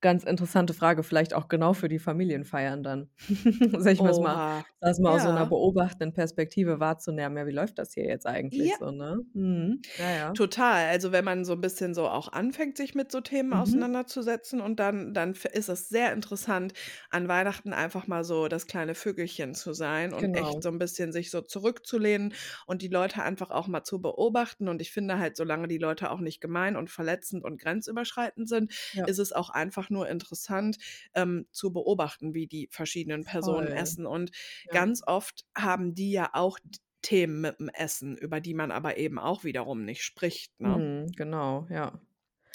ganz 0.00 0.24
interessante 0.24 0.74
Frage, 0.74 1.02
vielleicht 1.02 1.34
auch 1.34 1.48
genau 1.48 1.72
für 1.74 1.88
die 1.88 1.98
Familienfeiern 1.98 2.82
dann. 2.82 3.10
Sich 3.82 4.02
das 4.02 4.20
mal 4.20 4.40
das 4.80 4.98
mal 5.00 5.12
aus 5.12 5.22
so 5.22 5.32
'ner 5.32 5.46
Ja. 5.46 5.48
beobachtenden 5.48 6.14
Perspektive 6.14 6.80
wahrzunehmen. 6.80 7.36
Ja, 7.36 7.46
wie 7.46 7.52
läuft 7.52 7.78
das 7.78 7.94
hier 7.94 8.06
jetzt 8.06 8.26
eigentlich 8.26 8.76
Ja. 8.76 8.78
so, 8.78 8.90
ne? 8.92 9.20
Mhm. 9.34 9.86
Ja, 9.98 10.10
ja. 10.12 10.34
Total. 10.34 10.88
Also, 10.88 11.12
wenn 11.12 11.24
man 11.24 11.44
so 11.44 11.54
'n 11.54 11.60
bisschen 11.60 11.94
so 11.94 12.08
auch 12.08 12.32
anfängt, 12.32 12.76
sich 12.76 12.94
mit 12.94 13.10
so 13.10 13.20
Themen 13.20 13.52
Mhm. 13.52 13.88
auseinanderzusetzen 13.92 14.60
und 14.60 14.78
dann 14.80 15.14
dann 15.14 15.32
ist 15.52 15.68
es 15.68 15.88
sehr 15.88 16.12
interessant, 16.12 16.74
an 17.10 17.28
Weihnachten 17.28 17.72
einfach 17.72 18.06
mal 18.06 18.24
so 18.24 18.48
das 18.48 18.66
kleine 18.66 18.94
Vögelchen 18.94 19.54
zu 19.54 19.72
sein 19.72 20.14
und 20.14 20.34
Genau. 20.34 20.34
echt 20.34 20.62
so 20.62 20.68
'n 20.70 20.78
bisschen 20.78 21.12
sich 21.12 21.30
so 21.30 21.40
zurückzulehnen 21.40 22.34
und 22.66 22.82
die 22.82 22.88
Leute 22.88 23.22
einfach 23.22 23.50
auch 23.50 23.66
mal 23.68 23.84
zu 23.84 24.00
beobachten. 24.00 24.68
Und 24.68 24.80
ich 24.82 24.92
finde 24.92 25.18
halt, 25.18 25.36
solange 25.36 25.68
die 25.68 25.78
Leute 25.78 26.10
auch 26.10 26.20
nicht 26.20 26.40
gemein 26.40 26.76
und 26.76 26.90
verletzend 26.90 27.44
und 27.44 27.60
grenzüberschreitend 27.60 28.48
sind, 28.48 28.72
Ja. 28.94 29.08
ist 29.08 29.18
es 29.18 29.32
auch 29.32 29.50
einfach 29.50 29.87
nur 29.90 30.08
interessant, 30.08 30.78
ähm, 31.14 31.46
zu 31.52 31.72
beobachten, 31.72 32.34
wie 32.34 32.46
die 32.46 32.68
verschiedenen 32.70 33.24
Personen 33.24 33.70
Voll. 33.70 33.72
essen. 33.72 34.06
Und 34.06 34.30
Ja. 34.64 34.70
ganz 34.70 35.02
oft 35.06 35.44
haben 35.56 35.94
die 35.94 36.12
ja 36.12 36.30
auch 36.34 36.58
Themen 37.02 37.44
mit'm 37.44 37.70
Essen, 37.74 38.16
über 38.16 38.40
die 38.40 38.54
man 38.54 38.70
aber 38.72 38.96
eben 38.98 39.18
auch 39.18 39.44
wiederum 39.44 39.84
nicht 39.84 40.02
spricht, 40.02 40.58
ne? 40.60 40.82
Mhm, 40.82 41.12
genau, 41.16 41.66
ja. 41.70 42.00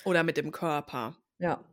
Oder 0.06 0.24
mit 0.24 0.38
dem 0.38 0.52
Körper. 0.52 1.18
Ja. 1.40 1.64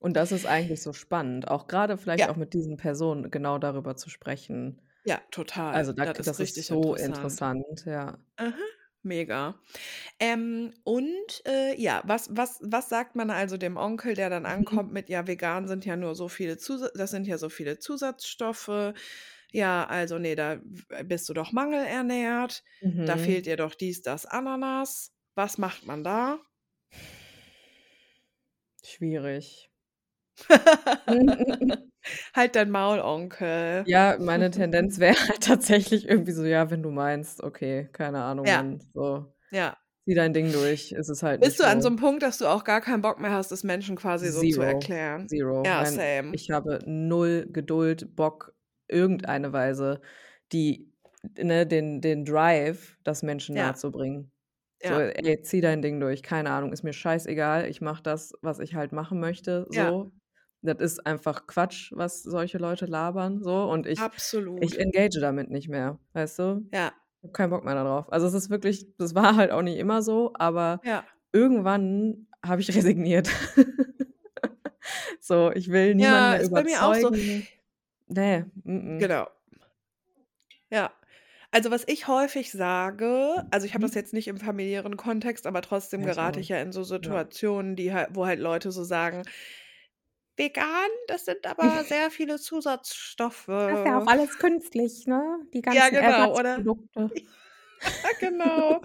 Und 0.00 0.14
das 0.16 0.32
ist 0.32 0.46
eigentlich 0.46 0.82
so 0.82 0.92
spannend, 0.92 1.48
auch 1.48 1.68
grade 1.68 1.96
vielleicht 1.98 2.26
Ja. 2.26 2.28
auch 2.28 2.36
mit 2.36 2.54
diesen 2.54 2.76
Personen 2.76 3.30
genau 3.30 3.58
darüber 3.58 3.96
zu 3.96 4.10
sprechen. 4.10 4.80
Ja, 5.04 5.20
total. 5.30 5.84
Also, 5.84 5.92
da 5.92 6.12
Das 6.12 6.18
ist 6.18 6.38
das 6.38 6.40
ist 6.40 6.64
richtig 6.64 6.66
so 6.66 6.94
interessant. 6.94 6.96
interessant, 6.96 7.84
ja. 7.86 8.18
Mhm. 8.40 8.81
Mega. 9.04 9.56
Ähm, 10.20 10.72
und, 10.84 11.42
äh, 11.46 11.74
ja, 11.80 12.02
was 12.06 12.28
was 12.36 12.60
was 12.62 12.88
sagt 12.88 13.16
man 13.16 13.30
also 13.30 13.56
dem 13.56 13.76
Onkel, 13.76 14.14
der 14.14 14.30
dann 14.30 14.46
Mhm. 14.46 14.46
ankommt 14.46 14.92
mit: 14.92 15.08
„Ja, 15.08 15.26
vegan 15.26 15.68
sind 15.68 15.84
ja 15.86 15.96
nur 15.96 16.14
so 16.14 16.28
viele 16.28 16.58
Zusa 16.58 16.90
das 16.94 17.10
sind 17.12 17.26
ja 17.26 17.38
so 17.38 17.48
viele 17.48 17.78
Zusatzstoffe. 17.80 18.94
Ja, 19.52 19.84
also, 19.86 20.18
ne, 20.18 20.36
da 20.36 20.60
bist 21.04 21.28
du 21.28 21.34
doch 21.34 21.52
mangelernährt. 21.52 22.62
Da 23.04 23.16
Mhm. 23.16 23.16
fehlt 23.18 23.46
dir 23.46 23.56
doch 23.56 23.74
dies, 23.74 24.02
das, 24.02 24.26
Ananas.“ 24.26 25.12
Was 25.36 25.58
macht 25.58 25.86
man 25.86 26.04
da? 26.04 26.40
Schwierig. 28.84 29.70
Halt 32.34 32.56
dein 32.56 32.70
Maul, 32.70 33.00
Onkel. 33.00 33.86
Ja, 33.86 34.16
meine 34.20 34.50
Tendenz 34.52 34.98
wäre 35.00 35.16
halt 35.28 35.42
tatsächlich 35.42 36.08
irgendwie 36.08 36.30
so: 36.32 36.44
„Ja, 36.44 36.70
wenn 36.70 36.82
du 36.84 36.90
meinst, 36.92 37.42
okay, 37.42 37.88
keine 37.92 38.22
Ahnung, 38.22 38.48
Ja. 38.48 38.62
Mann, 38.62 38.78
so, 38.94 39.34
Ja. 39.50 39.76
zieh 40.06 40.14
dein 40.14 40.34
Ding 40.34 40.52
durch, 40.52 40.92
ist 40.92 41.08
es 41.10 41.22
halt 41.22 41.42
Bist 41.42 41.58
du 41.58 41.64
an 41.66 41.80
so 41.80 41.88
so.“ 41.88 41.90
'nem 41.90 41.96
Punkt, 41.98 42.22
dass 42.22 42.38
du 42.38 42.46
auch 42.46 42.64
gar 42.64 42.80
keinen 42.80 43.02
Bock 43.02 43.18
mehr 43.18 43.30
hast, 43.32 43.52
es 43.52 43.64
Menschen 43.64 43.96
quasi 43.96 44.30
so 44.30 44.44
zu 44.44 44.60
Zero, 44.60 44.62
erklären? 44.62 45.30
zero. 45.30 45.64
Ja, 45.64 45.84
Mein 45.84 46.08
same. 46.24 46.34
ich 46.34 46.50
habe 46.50 46.80
0 46.86 47.46
Geduld, 47.50 48.14
Bock, 48.16 48.54
irgendeine 48.88 49.52
Weise, 49.52 50.00
die 50.52 50.92
ne, 51.38 51.66
den 51.66 52.00
den 52.00 52.24
Drive, 52.24 52.98
das 53.04 53.22
Menschen 53.22 53.54
Ja. 53.54 53.56
nahezubringen. 53.56 54.30
So: 54.82 54.94
Ja. 54.94 55.00
„Ey, 55.00 55.42
zieh 55.42 55.60
dein 55.62 55.82
Ding 55.82 56.00
durch, 56.00 56.22
keine 56.22 56.50
Ahnung, 56.52 56.72
ist 56.72 56.82
mir 56.84 56.92
scheißegal. 56.92 57.68
Ich 57.68 57.80
mache 57.80 58.02
das, 58.02 58.34
was 58.42 58.58
ich 58.60 58.74
halt 58.74 58.92
machen 58.92 59.20
möchte“, 59.20 59.66
Ja. 59.70 59.92
Das 60.64 60.76
ist 60.80 61.06
einfach 61.06 61.46
Quatsch, 61.48 61.92
was 61.94 62.22
solche 62.22 62.58
Leute 62.58 62.86
labern, 62.86 63.42
so 63.42 63.64
und 63.70 63.86
ich 63.86 64.10
ich 64.60 64.78
Absolut. 64.78 64.78
engage 64.78 65.18
damit 65.20 65.50
nicht 65.50 65.68
mehr, 65.68 65.98
weißt 66.12 66.38
du? 66.38 66.42
Ja. 66.72 66.92
Habe 67.22 67.32
keinen 67.32 67.50
Bock 67.50 67.64
mehr 67.64 67.74
da 67.74 67.82
drauf. 67.84 68.12
Also, 68.12 68.26
es 68.28 68.34
ist 68.34 68.48
wirklich 68.50 68.86
das 68.96 69.14
war 69.16 69.34
halt 69.36 69.50
auch 69.50 69.62
nicht 69.62 69.78
immer 69.78 70.02
so, 70.02 70.32
aber 70.34 70.80
Ja. 70.82 71.12
irgendwann 71.32 72.28
habe 72.44 72.60
ich 72.62 72.68
resigniert. 72.76 73.28
So, 75.20 75.52
ich 75.52 75.70
will 75.70 75.94
niemanden 75.96 76.28
Ja, 76.28 76.32
mehr 76.32 76.40
ist 76.40 76.52
bei 76.52 76.64
mir 76.64 76.84
auch 76.84 76.94
so. 76.94 77.10
überzeugen. 77.10 77.48
Ne, 78.08 78.50
m 78.66 78.76
m. 79.06 79.10
Genau. 79.10 79.28
Ja. 80.72 80.90
Also, 81.50 81.70
was 81.70 81.84
ich 81.86 82.08
häufig 82.08 82.50
sage 82.50 83.44
also, 83.50 83.66
ich 83.66 83.74
habe 83.74 83.82
das 83.86 83.92
Mhm. 83.92 83.94
jetzt 83.94 84.14
nicht 84.14 84.26
im 84.28 84.38
familiären 84.38 84.96
Kontext, 84.96 85.46
aber 85.46 85.60
trotzdem 85.60 86.02
Ja, 86.02 86.06
ich 86.06 86.18
gerate 86.18 86.40
ich 86.40 86.48
ja 86.48 86.58
in 86.62 86.72
so 86.72 86.82
Ja. 87.00 87.22
Situationen, 87.22 87.76
die 87.76 87.92
halt 87.92 88.08
wo 88.14 88.24
halt 88.26 88.40
Leute 88.40 88.72
so 88.72 88.84
sagen: 88.84 89.24
„Vegan, 90.38 90.88
das 91.08 91.24
sind 91.26 91.46
aber 91.46 91.84
sehr 91.84 92.10
viele 92.10 92.38
Zusatzstoffe.“ 92.38 93.48
Das 93.68 93.80
ist 93.80 93.84
ja 93.84 93.98
auch 93.98 94.06
alles 94.06 94.38
künstlich, 94.38 95.06
ne? 95.06 95.22
Die 95.54 95.62
Ja, 95.70 95.88
ganzen 95.88 95.96
genau, 95.96 96.36
oder? 96.38 96.66
Ersatzprodukte. 96.66 97.12
Genau. 98.20 98.82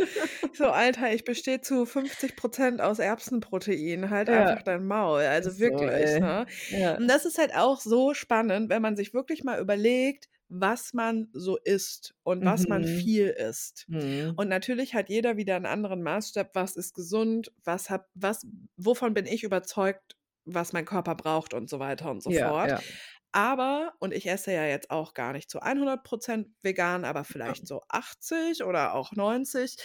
So: 0.54 0.68
„Alter, 0.72 1.14
ich 1.14 1.24
bestehe 1.26 1.62
zu 1.62 1.86
50 1.86 2.36
% 2.36 2.82
aus 2.82 3.00
Erbsenprotein. 3.00 4.10
Halt 4.10 4.30
Ja. 4.30 4.32
einfach 4.32 4.64
dein 4.64 4.86
Maul.“ 4.88 5.22
Also, 5.22 5.60
so, 5.60 5.60
wirklich, 5.60 6.18
ey. 6.18 6.20
ne? 6.20 6.48
Ja. 6.70 7.00
Und 7.00 7.08
das 7.10 7.26
ist 7.26 7.38
halt 7.39 7.56
auch 7.56 7.82
so 7.82 8.14
spannend, 8.16 8.70
wenn 8.70 8.82
man 8.84 8.95
sich 8.98 9.14
wirklich 9.14 9.43
mal 9.45 9.60
überlegt, 9.62 10.30
was 10.50 10.93
man 10.93 11.30
so 11.34 11.58
isst 11.58 12.16
und 12.24 12.45
was 12.45 12.68
man 12.68 12.86
Mhm. 12.86 12.86
viel 12.86 13.30
isst. 13.30 13.88
Mhm. 13.88 14.38
Und 14.38 14.50
natürlich 14.50 14.95
hat 14.95 15.10
jeder 15.10 15.38
wieder 15.38 15.58
'n 15.58 15.66
anderen 15.68 16.04
Maßstab, 16.04 16.52
was 16.56 16.76
ist 16.78 16.93
gesund, 16.95 17.54
was 17.66 17.89
hat 17.91 18.08
was 18.16 18.48
wovon 18.78 19.14
bin 19.16 19.26
ich 19.28 19.43
überzeugt, 19.43 20.16
was 20.48 20.74
mein 20.74 20.86
Körper 20.86 21.16
braucht 21.16 21.54
und 21.54 21.70
so 21.70 21.80
weiter 21.80 22.12
und 22.12 22.24
so 22.24 22.32
Ja, 22.32 22.58
fort. 22.58 22.64
ja. 22.64 22.88
Aber 23.34 23.93
und 24.00 24.14
ich 24.14 24.28
esse 24.28 24.54
ja 24.54 24.66
jetzt 24.66 24.89
auch 24.91 25.14
gar 25.14 25.34
nicht 25.34 25.50
zu 25.52 25.62
100 25.62 26.04
% 26.04 26.50
vegan, 26.64 27.06
aber 27.06 27.24
Ja. 27.45 27.56
vielleicht 27.56 27.68
so 27.68 27.82
80 27.89 28.64
oder 28.64 28.95
auch 28.95 29.12
90. 29.14 29.78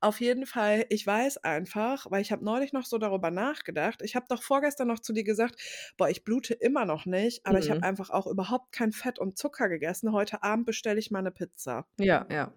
Auf 0.00 0.20
jeden 0.20 0.46
Fall, 0.46 0.86
ich 0.90 1.06
weiß 1.06 1.38
einfach 1.38 2.06
weil 2.10 2.22
ich 2.22 2.32
habe 2.32 2.44
neulich 2.44 2.72
noch 2.74 2.84
so 2.86 2.98
darüber 2.98 3.30
nachgedacht 3.32 4.02
ich 4.02 4.16
habe 4.16 4.26
doch 4.28 4.42
vorgestern 4.42 4.88
noch 4.88 5.00
zu 5.00 5.12
dir 5.14 5.24
gesagt: 5.24 5.60
„Boah, 5.96 6.10
ich 6.10 6.24
blute 6.24 6.54
immer 6.54 6.84
noch 6.84 7.06
nicht, 7.06 7.46
aber 7.46 7.58
ich 7.58 7.70
habe 7.70 7.82
Mhm. 7.82 7.84
einfach 7.84 8.10
auch 8.10 8.26
überhaupt 8.28 8.72
kein 8.72 8.92
Fett 8.92 9.18
und 9.18 9.38
Zucker 9.38 9.68
gegessen. 9.68 10.12
Heute 10.12 10.42
Abend 10.44 10.66
bestelle 10.66 10.98
ich 11.00 11.10
mal 11.10 11.22
'ne 11.22 11.32
Pizza.“ 11.32 11.86
Ja, 11.98 12.26
ja. 12.30 12.52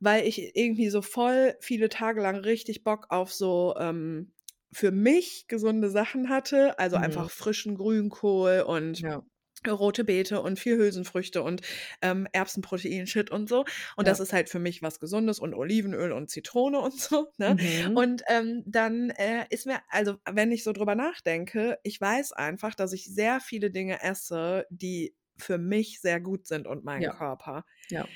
Weil 0.00 0.26
ich 0.26 0.54
irgendwie 0.56 0.90
so 0.90 1.02
voll 1.02 1.56
viele 1.60 1.88
Tage 1.88 2.20
lang 2.20 2.36
richtig 2.36 2.84
Bock 2.84 3.06
auf 3.10 3.32
so, 3.32 3.74
ähm, 3.78 4.32
für 4.72 4.90
mich 4.92 5.46
gesunde 5.48 5.90
Sachen 5.90 6.28
hatte, 6.28 6.78
also, 6.78 6.96
Mhm. 6.96 6.98
einfach 6.98 7.30
frischen 7.30 7.76
Grünkohl 7.76 8.62
und 8.66 9.04
Ja. 9.04 9.22
rote 9.68 10.04
Beete 10.04 10.40
und 10.42 10.58
viel 10.60 10.76
Hülsenfrüchte 10.78 11.42
und, 11.42 11.62
ähm, 12.02 12.28
Erbsenprotein-Shit 12.32 13.30
und 13.30 13.48
so. 13.48 13.64
Und 13.96 14.06
das 14.08 14.18
Ja. 14.18 14.20
ist 14.20 14.32
halt 14.32 14.48
für 14.48 14.60
mich 14.60 14.82
was 14.82 15.00
Gesundes 15.00 15.40
und 15.40 15.54
Olivenöl 15.54 16.12
und 16.12 16.30
Zitrone 16.30 16.80
und 16.82 16.94
so, 17.00 17.32
ne? 17.38 17.56
Mhm. 17.56 17.94
Und, 17.94 18.22
ähm, 18.28 18.62
dann, 18.66 19.10
äh, 19.10 19.46
ist 19.50 19.66
mir 19.66 19.80
also, 19.90 20.16
wenn 20.30 20.52
ich 20.52 20.64
so 20.64 20.72
drüber 20.72 20.94
nachdenke, 20.94 21.78
ich 21.82 22.00
weiß 22.00 22.32
einfach, 22.32 22.74
dass 22.76 22.92
ich 22.92 23.06
sehr 23.06 23.40
viele 23.40 23.70
Dinge 23.72 24.02
esse, 24.02 24.66
die 24.70 25.14
für 25.38 25.58
mich 25.58 26.00
sehr 26.00 26.20
gut 26.20 26.46
sind 26.46 26.66
und 26.68 26.84
meinen 26.84 27.08
Ja. 27.08 27.12
Körper. 27.12 27.64
Ja. 27.90 28.08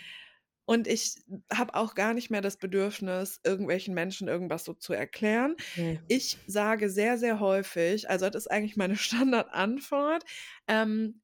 Und 0.73 0.87
ich 0.89 1.17
habe 1.53 1.75
auch 1.75 1.95
gar 1.95 2.15
nicht 2.15 2.31
mehr 2.31 2.41
das 2.41 2.57
Bedürfnis, 2.59 3.41
irgendwelchen 3.45 3.95
Menschen 3.95 4.29
irgendwas 4.29 4.65
so 4.65 4.75
zu 4.75 4.93
erklären. 4.95 5.57
Ne. 5.77 6.03
Ich 6.09 6.43
sage 6.47 6.91
sehr, 6.91 7.19
sehr 7.19 7.41
häufig 7.41 8.09
also, 8.11 8.27
das 8.31 8.45
ist 8.47 8.51
eigentlich 8.51 8.77
meine 8.77 8.97
Standardantwort, 8.99 10.25
ähm: 10.69 11.23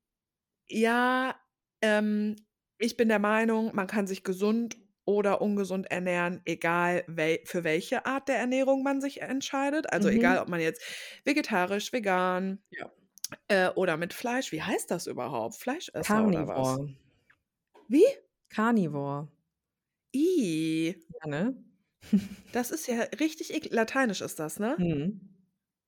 „Ja, 0.68 1.36
ähm, 1.82 2.36
ich 2.78 2.96
bin 2.96 3.09
der 3.09 3.18
Meinung, 3.20 3.74
man 3.74 3.86
kann 3.86 4.07
sich 4.07 4.24
gesund 4.24 4.76
oder 5.05 5.40
ungesund 5.42 5.90
ernähren, 5.90 6.42
egal 6.46 7.05
wel 7.09 7.40
für 7.46 7.64
welche 7.64 8.07
Art 8.07 8.28
der 8.28 8.36
Ernährung 8.38 8.82
man 8.82 9.01
sich 9.01 9.22
entscheidet. 9.22 9.92
Also, 9.92 10.09
egal, 10.09 10.38
Mhm. 10.38 10.40
ob 10.40 10.49
man 10.49 10.61
jetzt 10.61 10.82
vegetarisch, 11.24 11.92
vegan, 11.92 12.62
Ja. 12.70 12.90
äh, 13.49 13.70
oder 13.70 13.96
mit 13.99 14.14
Fleisch 14.14 14.53
wie 14.53 14.62
heißt 14.62 14.90
das 14.90 15.07
überhaupt? 15.09 15.57
Fleischesser 15.57 16.26
oder 16.26 16.49
was? 16.49 16.78
Carnivore. 16.78 16.88
Wie? 17.88 18.07
Carnivore. 18.51 19.28
I. 20.14 20.94
Ja, 21.11 21.26
ne? 21.28 21.54
Das 22.54 22.70
ist 22.70 22.86
ja 22.86 23.02
richtig 23.20 23.52
ekl 23.54 23.74
lateinisch 23.74 24.20
ist 24.22 24.38
das, 24.38 24.59
ne? 24.59 24.78
Mhm. 24.78 25.20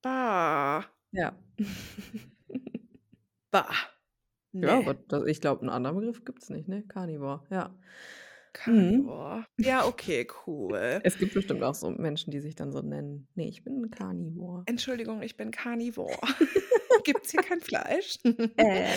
Bah. 0.05 0.91
Ja. 1.13 1.37
Bah. 3.53 3.75
Ja, 4.63 4.77
Ne. 4.77 4.79
aber 4.79 4.95
da 4.95 5.25
ich 5.25 5.41
glaube, 5.41 5.65
'n 5.65 5.71
anderen 5.71 5.97
Begriff 5.99 6.25
gibt's 6.25 6.51
nicht, 6.51 6.69
ne? 6.69 6.83
Carnivore, 6.87 7.45
ja. 7.51 7.79
Mhm. 8.67 9.17
Carnivore. 9.17 9.47
Ja, 9.63 9.87
okay, 9.87 10.27
cool. 10.47 11.03
Es 11.05 11.17
gibt 11.17 11.33
bestimmt 11.33 11.63
auch 11.63 11.75
so 11.75 11.91
Menschen, 11.91 12.31
die 12.31 12.41
sich 12.41 12.55
dann 12.55 12.73
so 12.73 12.81
nennen: 12.83 13.29
„Ne, 13.35 13.49
ich 13.49 13.65
bin 13.65 13.83
'n 13.83 13.91
Carnivore.“ 13.91 14.67
Entschuldigung, 14.69 15.23
ich 15.23 15.37
bin 15.37 15.51
Carnivore. 15.51 16.21
Gibt's 17.05 17.31
hier 17.31 17.43
kein 17.43 17.61
Fleisch? 17.61 18.19
Äh. 18.57 18.95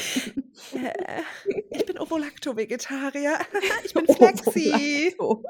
Äh, 0.73 1.23
ich 1.71 1.85
bin 1.85 1.99
Ovo-Lacto-Vegetarier. 1.99 3.39
Ich 3.85 3.93
bin 3.93 4.05
Flexi. 4.15 5.15
Ovo-Lacto. 5.17 5.43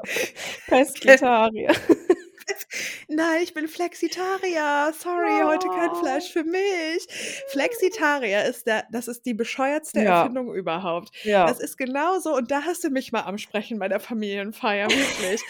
Nein, 3.07 3.41
ich 3.43 3.53
bin 3.53 3.67
Flexitarier. 3.67 4.93
Sorry, 4.97 5.41
heute 5.43 5.67
kein 5.69 5.89
Oh. 5.91 5.95
Fleisch 5.95 6.31
für 6.31 6.43
mich. 6.43 7.07
Flexitarier 7.51 8.45
ist 8.45 8.67
der 8.67 8.85
das 8.91 9.07
ist 9.07 9.25
die 9.25 9.33
bescheuertste 9.33 10.01
Ja. 10.01 10.21
Erfindung 10.21 10.53
überhaupt. 10.53 11.09
Das 11.15 11.23
Ja. 11.23 11.47
ist 11.49 11.77
genauso 11.77 12.35
und 12.35 12.51
da 12.51 12.63
hast 12.63 12.83
du 12.83 12.89
mich 12.89 13.11
mal 13.11 13.21
am 13.21 13.37
Sprechen 13.37 13.79
bei 13.79 13.87
der 13.87 13.99
Familienfeier, 13.99 14.87
wirklich. 14.89 15.41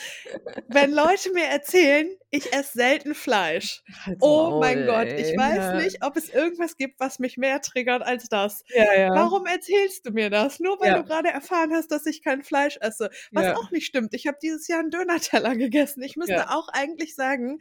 Wenn 0.67 0.91
Leute 0.91 1.31
mir 1.33 1.45
erzählen, 1.45 2.09
ich 2.31 2.51
esse 2.53 2.73
selten 2.73 3.15
Fleisch. 3.15 3.83
Halt's 4.05 4.21
Oh 4.21 4.49
Maul, 4.51 4.59
mein 4.59 4.85
Gott, 4.85 5.07
ich 5.07 5.37
weiß 5.37 5.55
Ja. 5.57 5.73
nicht, 5.75 6.03
ob 6.03 6.17
es 6.17 6.29
irgendwas 6.29 6.77
gibt, 6.77 6.99
was 6.99 7.19
mich 7.19 7.37
mehr 7.37 7.61
triggert 7.61 8.01
als 8.03 8.27
das. 8.29 8.63
Ja, 8.73 8.93
ja. 8.93 9.09
Warum 9.13 9.45
erzählst 9.45 10.05
du 10.05 10.11
mir 10.11 10.29
das? 10.29 10.59
Nur 10.59 10.79
weil 10.79 10.91
du 10.91 10.95
Ja. 10.97 11.01
grade 11.03 11.29
erfahren 11.29 11.71
hast, 11.73 11.91
dass 11.91 12.05
ich 12.05 12.23
kein 12.23 12.43
Fleisch 12.43 12.77
esse. 12.81 13.09
Was 13.31 13.55
auch 13.55 13.71
nicht 13.71 13.85
stimmt. 13.85 14.13
Ich 14.13 14.27
habe 14.27 14.37
dieses 14.41 14.67
Jahr 14.67 14.79
'n 14.81 14.89
Döner-Teller 14.89 15.55
gegessen. 15.55 16.01
Ich 16.03 16.15
müsste 16.15 16.49
auch 16.49 16.67
eigentlich 16.69 17.12
sagen 17.15 17.59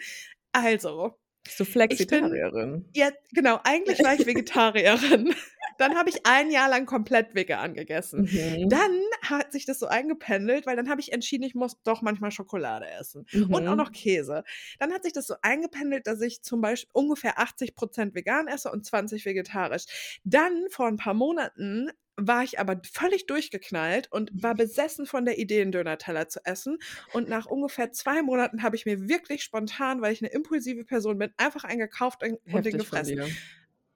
also, 0.53 1.19
Bist 1.47 1.59
du 1.61 1.65
bin 1.89 2.05
Flexitarierin? 2.05 2.95
ja, 2.97 3.11
genau, 3.33 3.61
eigentlich 3.65 4.03
war 4.05 4.15
ich 4.15 4.27
Vegetarierin. 4.27 5.35
Dann 5.79 5.97
habe 5.97 6.11
ich 6.11 6.27
ein 6.27 6.51
Jahr 6.51 6.69
lang 6.71 6.87
komplett 6.87 7.35
vegan 7.35 7.75
gegessen. 7.75 8.25
Mhm. 8.33 8.69
Dann 8.69 8.93
hat 9.23 9.53
sich 9.53 9.67
das 9.67 9.79
so 9.81 9.87
eingependelt, 9.87 10.67
weil 10.67 10.77
dann 10.77 10.91
habe 10.91 11.01
ich 11.01 11.13
entschieden, 11.13 11.45
ich 11.45 11.55
muss 11.55 11.83
doch 11.85 12.03
manchmal 12.03 12.31
Schokolade 12.33 12.87
essen 12.91 13.27
und 13.51 13.67
auch 13.69 13.77
noch 13.77 13.91
Mhm. 13.91 13.93
Käse. 13.93 14.45
Dann 14.81 14.93
hat 14.93 15.05
sich 15.05 15.13
das 15.15 15.27
so 15.29 15.35
eingependelt, 15.43 16.07
dass 16.07 16.21
ich 16.23 16.43
zum 16.43 16.61
Beisp 16.63 16.91
ungefähr 16.95 17.39
80 17.41 17.75
% 17.77 18.15
vegan 18.15 18.49
esse 18.49 18.71
und 18.73 18.87
20 18.87 19.25
vegetarisch. 19.27 20.21
Dann 20.25 20.67
vor 20.71 20.89
'n 20.89 20.97
paar 20.99 21.15
Monaten 21.15 21.91
war 22.29 22.43
ich 22.45 22.59
aber 22.61 22.81
völlig 22.93 23.27
durchgeknallt 23.27 24.09
und 24.13 24.33
war 24.35 24.55
besessen 24.55 25.07
von 25.07 25.25
der 25.25 25.39
Idee, 25.39 25.63
'n 25.63 25.73
Döner-Teller 25.73 26.29
zu 26.29 26.41
essen. 26.45 26.79
Und 27.11 27.29
nach 27.29 27.47
ungefähr 27.47 27.93
2 27.93 28.23
Monaten 28.23 28.63
habe 28.63 28.77
ich 28.77 28.87
mir 28.87 29.09
wirklich 29.09 29.43
spontan, 29.45 30.01
weil 30.03 30.13
ich 30.13 30.23
'ne 30.23 30.29
impulsive 30.29 30.85
Person 30.85 31.19
bin, 31.19 31.33
einfach 31.39 31.65
einen 31.65 31.81
gekauft 31.81 32.23
und 32.51 32.65
den 32.67 32.77
Heftig 32.77 32.87
von 32.87 33.05
gefressen. 33.05 33.17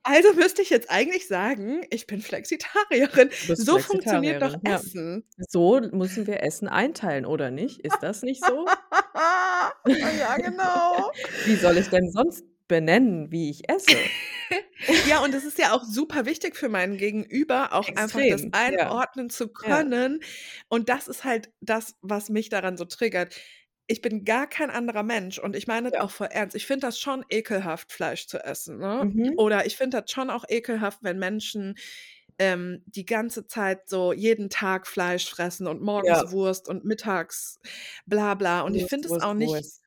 Also, 0.05 0.35
müsste 0.35 0.63
ich 0.63 0.71
jetzt 0.71 0.91
eigentlich 0.91 1.29
sagen, 1.29 1.85
ich 1.91 2.07
bin 2.09 2.23
Flexitarierin. 2.23 3.31
So 3.59 3.79
funktioniert 3.79 4.43
doch 4.43 4.55
ja. 4.63 4.81
Essen. 4.81 5.25
So 5.39 5.81
müssen 5.93 6.27
wir 6.27 6.43
Essen 6.43 6.69
einteilen, 6.69 7.27
oder 7.27 7.51
nicht? 7.51 7.81
Ist 7.81 8.03
das 8.03 8.23
nicht 8.23 8.45
so? 8.45 8.73
Ja, 10.19 10.37
genau. 10.39 11.11
Wie 11.45 11.57
soll 11.57 11.79
ich 11.79 11.89
denn 11.89 12.11
sonst 12.11 12.45
benennen, 12.69 13.31
wie 13.33 13.51
ich 13.51 13.69
esse? 13.71 14.11
Ja, 15.05 15.23
und 15.23 15.35
es 15.35 15.45
ist 15.45 15.59
ja 15.59 15.73
auch 15.73 15.85
super 15.85 16.27
wichtig 16.27 16.57
für 16.57 16.69
meinen 16.69 16.97
Gegenüber, 16.97 17.73
auch 17.73 17.95
einfach 17.97 18.25
das 18.27 18.47
Extrem, 18.47 18.57
ja. 18.67 18.97
einordnen 18.99 19.31
zu 19.31 19.49
Ja. 19.63 19.83
können. 19.83 20.21
Und 20.69 20.89
das 20.89 21.09
ist 21.09 21.25
halt 21.25 21.51
das, 21.61 21.95
was 22.03 22.29
mich 22.29 22.49
daran 22.49 22.77
so 22.77 22.85
triggert. 22.85 23.37
Ich 23.87 24.01
bin 24.03 24.25
gar 24.25 24.49
kein 24.49 24.71
anderer 24.71 25.03
Mensch 25.05 25.39
und 25.39 25.55
ich 25.57 25.67
meine 25.69 25.91
das 25.91 25.99
Ja. 25.99 26.01
auch 26.01 26.11
voll 26.11 26.27
ernst. 26.31 26.57
Ich 26.57 26.67
finde 26.67 26.87
das 26.87 26.99
schon 26.99 27.25
ekelhaft, 27.31 27.93
Fleisch 27.93 28.27
zu 28.27 28.39
essen, 28.45 28.79
ne? 28.79 29.09
Mhm. 29.09 29.37
Oder 29.37 29.67
ich 29.67 29.77
finde 29.77 30.01
das 30.03 30.11
schon 30.11 30.29
auch 30.31 30.45
ekelhaft, 30.49 30.99
wenn 31.03 31.19
Menschen, 31.19 31.77
ähm, 32.39 32.83
die 32.87 33.07
ganze 33.07 33.47
Zeit 33.47 33.89
so 33.89 34.13
jeden 34.13 34.51
Tag 34.51 34.87
Fleisch 34.89 35.29
fressen 35.31 35.67
und 35.69 35.83
morgens 35.83 36.25
Ja. 36.25 36.31
Wurst 36.31 36.69
und 36.69 36.85
mittags 36.85 37.61
bla 38.07 38.35
bla. 38.35 38.63
Und 38.63 38.75
ich 38.77 38.87
Wurst, 38.87 38.89
finde 38.89 39.09
es 39.09 39.21
auch 39.21 39.35
nicht 39.35 39.65
Wurst. 39.65 39.81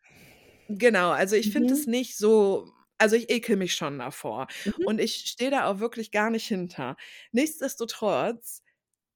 genau, 0.70 1.12
also 1.12 1.36
ich 1.36 1.52
finde 1.52 1.74
es 1.76 1.86
Mhm. 1.86 1.88
nicht 1.88 2.18
so 2.18 2.74
also 3.00 3.16
ich 3.16 3.30
ekel 3.32 3.56
mich 3.58 3.74
schon 3.76 4.00
davor 4.00 4.48
Mhm. 4.66 4.86
und 4.86 5.00
ich 5.02 5.16
stehe 5.28 5.52
da 5.52 5.66
auch 5.70 5.80
wirklich 5.80 6.12
gar 6.12 6.30
nicht 6.30 6.48
hinter. 6.48 6.98
Nichtsdestotrotz 7.32 8.64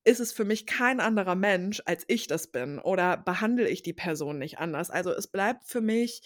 ist 0.05 0.19
es 0.21 0.33
für 0.33 0.45
mich 0.45 0.65
kein 0.67 0.99
anderer 1.01 1.35
Mensch, 1.35 1.81
als 1.85 2.05
ich 2.07 2.27
das 2.27 2.47
bin 2.51 2.79
oder 2.79 3.17
behandle 3.17 3.69
ich 3.69 3.83
die 3.83 3.93
Person 3.93 4.39
nicht 4.39 4.59
anders. 4.59 4.89
Also, 4.91 5.11
es 5.13 5.27
bleibt 5.27 5.65
für 5.65 5.81
mich 5.81 6.23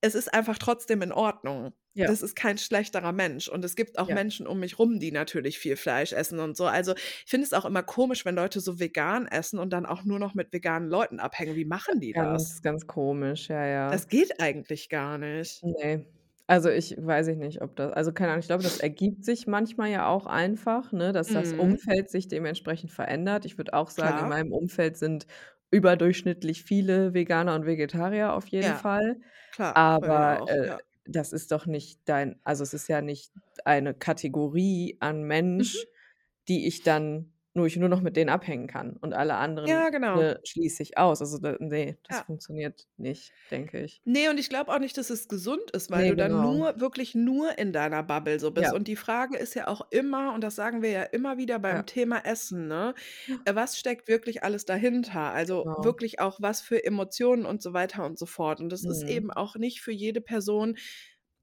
es 0.00 0.14
ist 0.14 0.32
einfach 0.32 0.58
trotzdem 0.58 1.02
in 1.02 1.12
Ordnung. 1.12 1.72
Ja. 1.94 2.06
Das 2.06 2.22
ist 2.22 2.36
kein 2.36 2.56
schlechterer 2.58 3.12
Mensch 3.12 3.48
und 3.48 3.64
es 3.64 3.74
gibt 3.76 3.98
auch 3.98 4.08
Ja. 4.08 4.14
Menschen 4.14 4.46
um 4.46 4.60
mich 4.60 4.78
rum, 4.78 4.98
die 5.00 5.12
natürlich 5.12 5.58
viel 5.58 5.76
Fleisch 5.76 6.12
essen 6.12 6.38
und 6.40 6.56
so. 6.56 6.66
Also, 6.66 6.94
ich 6.96 7.24
finde 7.26 7.46
es 7.46 7.52
auch 7.52 7.64
immer 7.64 7.82
komisch, 7.82 8.24
wenn 8.24 8.34
Leute 8.36 8.60
so 8.60 8.78
vegan 8.80 9.26
essen 9.26 9.58
und 9.58 9.70
dann 9.70 9.86
auch 9.86 10.04
nur 10.04 10.18
noch 10.20 10.34
mit 10.34 10.52
veganen 10.52 10.88
Leuten 10.88 11.18
abhängen. 11.20 11.56
Wie 11.56 11.64
machen 11.64 12.00
die 12.00 12.14
das? 12.14 12.44
Ganz, 12.44 12.62
ganz 12.62 12.86
komisch, 12.86 13.48
ja, 13.48 13.66
ja. 13.66 13.90
Das 13.90 14.08
geht 14.08 14.40
eigentlich 14.40 14.88
gar 14.88 15.18
nicht. 15.18 15.64
Ne. 15.64 16.06
Also, 16.50 16.70
ich 16.70 16.96
weiß 16.96 17.26
ich 17.28 17.36
nicht, 17.36 17.60
ob 17.60 17.76
das 17.76 17.92
also, 17.92 18.10
keine 18.10 18.30
Ahnung, 18.30 18.40
ich 18.40 18.46
glaube, 18.46 18.62
das 18.62 18.78
ergibt 18.78 19.22
sich 19.22 19.46
manchmal 19.46 19.90
ja 19.90 20.06
auch 20.08 20.24
einfach, 20.24 20.92
ne, 20.92 21.12
dass 21.12 21.30
das 21.30 21.52
Mhm. 21.52 21.52
Umfeld 21.52 22.08
sich 22.08 22.26
dementsprechend 22.26 22.90
verändert. 22.90 23.44
Ich 23.44 23.58
würde 23.58 23.74
auch 23.74 23.90
sagen, 23.90 24.16
in 24.16 24.26
Klar. 24.26 24.28
meinem 24.28 24.50
Umfeld 24.50 24.96
sind 24.96 25.26
überdurchschnittlich 25.70 26.64
viele 26.64 27.12
Veganer 27.12 27.54
und 27.54 27.66
Vegetarier 27.66 28.32
auf 28.32 28.46
jeden 28.46 28.72
Ja. 28.72 28.76
Fall. 28.76 29.20
Klar, 29.52 29.84
bei 30.00 30.10
mir 30.10 30.30
Aber, 30.30 30.40
auch, 30.40 30.48
äh, 30.48 30.68
ja. 30.68 30.82
das 31.04 31.32
ist 31.34 31.52
doch 31.52 31.66
nicht 31.66 32.00
dein 32.06 32.40
also, 32.44 32.62
es 32.62 32.72
ist 32.72 32.88
ja 32.88 33.02
nicht 33.02 33.32
eine 33.66 33.92
Kategorie 33.94 34.96
an 35.00 35.24
Mensch, 35.24 35.76
Mhm. 35.76 35.88
die 36.48 36.66
ich 36.66 36.82
dann 36.82 37.34
wo 37.60 37.66
ich 37.66 37.76
nur 37.76 37.88
noch 37.88 38.00
mit 38.02 38.16
denen 38.16 38.30
abhängen 38.30 38.66
kann 38.68 38.96
und 38.96 39.14
alle 39.14 39.34
anderen, 39.36 39.86
Ja, 39.86 39.90
genau. 39.90 40.08
ne, 40.12 40.40
schließe 40.44 40.82
ich 40.82 40.98
aus. 40.98 41.20
Also, 41.20 41.38
da 41.38 41.56
ne, 41.60 41.98
das 42.04 42.20
Ja. 42.20 42.26
funktioniert 42.26 42.88
nicht, 42.96 43.34
denke 43.50 43.80
ich. 43.82 44.00
Ne, 44.06 44.28
und 44.30 44.38
ich 44.38 44.48
glaube 44.48 44.72
auch 44.72 44.78
nicht, 44.78 44.96
dass 44.96 45.10
es 45.10 45.28
gesund 45.28 45.70
ist, 45.72 45.90
weil 45.90 46.04
Ne, 46.04 46.06
du 46.06 46.16
dann 46.16 46.40
genau. 46.40 46.40
nur 46.40 46.80
wirklich 46.80 47.14
nur 47.14 47.58
in 47.58 47.72
deiner 47.72 48.02
Bubble 48.02 48.40
so 48.40 48.50
bist. 48.52 48.72
Ja. 48.72 48.72
Und 48.72 48.88
die 48.88 48.96
Frage 48.96 49.36
ist 49.36 49.54
ja 49.54 49.66
auch 49.68 49.82
immer, 49.90 50.32
und 50.34 50.42
das 50.42 50.54
sagen 50.54 50.80
wir 50.82 50.90
ja 50.90 51.02
immer 51.02 51.36
wieder 51.36 51.58
beim. 51.58 51.84
Thema 51.84 52.24
Essen, 52.24 52.68
ne? 52.68 52.94
Äh, 53.44 53.54
was 53.54 53.78
steckt 53.78 54.08
wirklich 54.08 54.42
alles 54.42 54.64
dahinter? 54.64 55.20
Also, 55.32 55.66
Genau. 55.66 55.76
wirklich 55.76 56.20
auch 56.20 56.38
was 56.40 56.60
für 56.62 56.82
Emotionen 56.84 57.44
und 57.44 57.62
so 57.62 57.72
weiter 57.74 58.04
und 58.06 58.18
so 58.18 58.24
fort. 58.26 58.60
Und 58.60 58.70
das 58.70 58.84
ist 58.84 59.06
Mhm. 59.06 59.08
eben 59.08 59.30
auch 59.30 59.56
nicht 59.56 59.80
für 59.82 59.92
jede 59.92 60.20
Person 60.20 60.76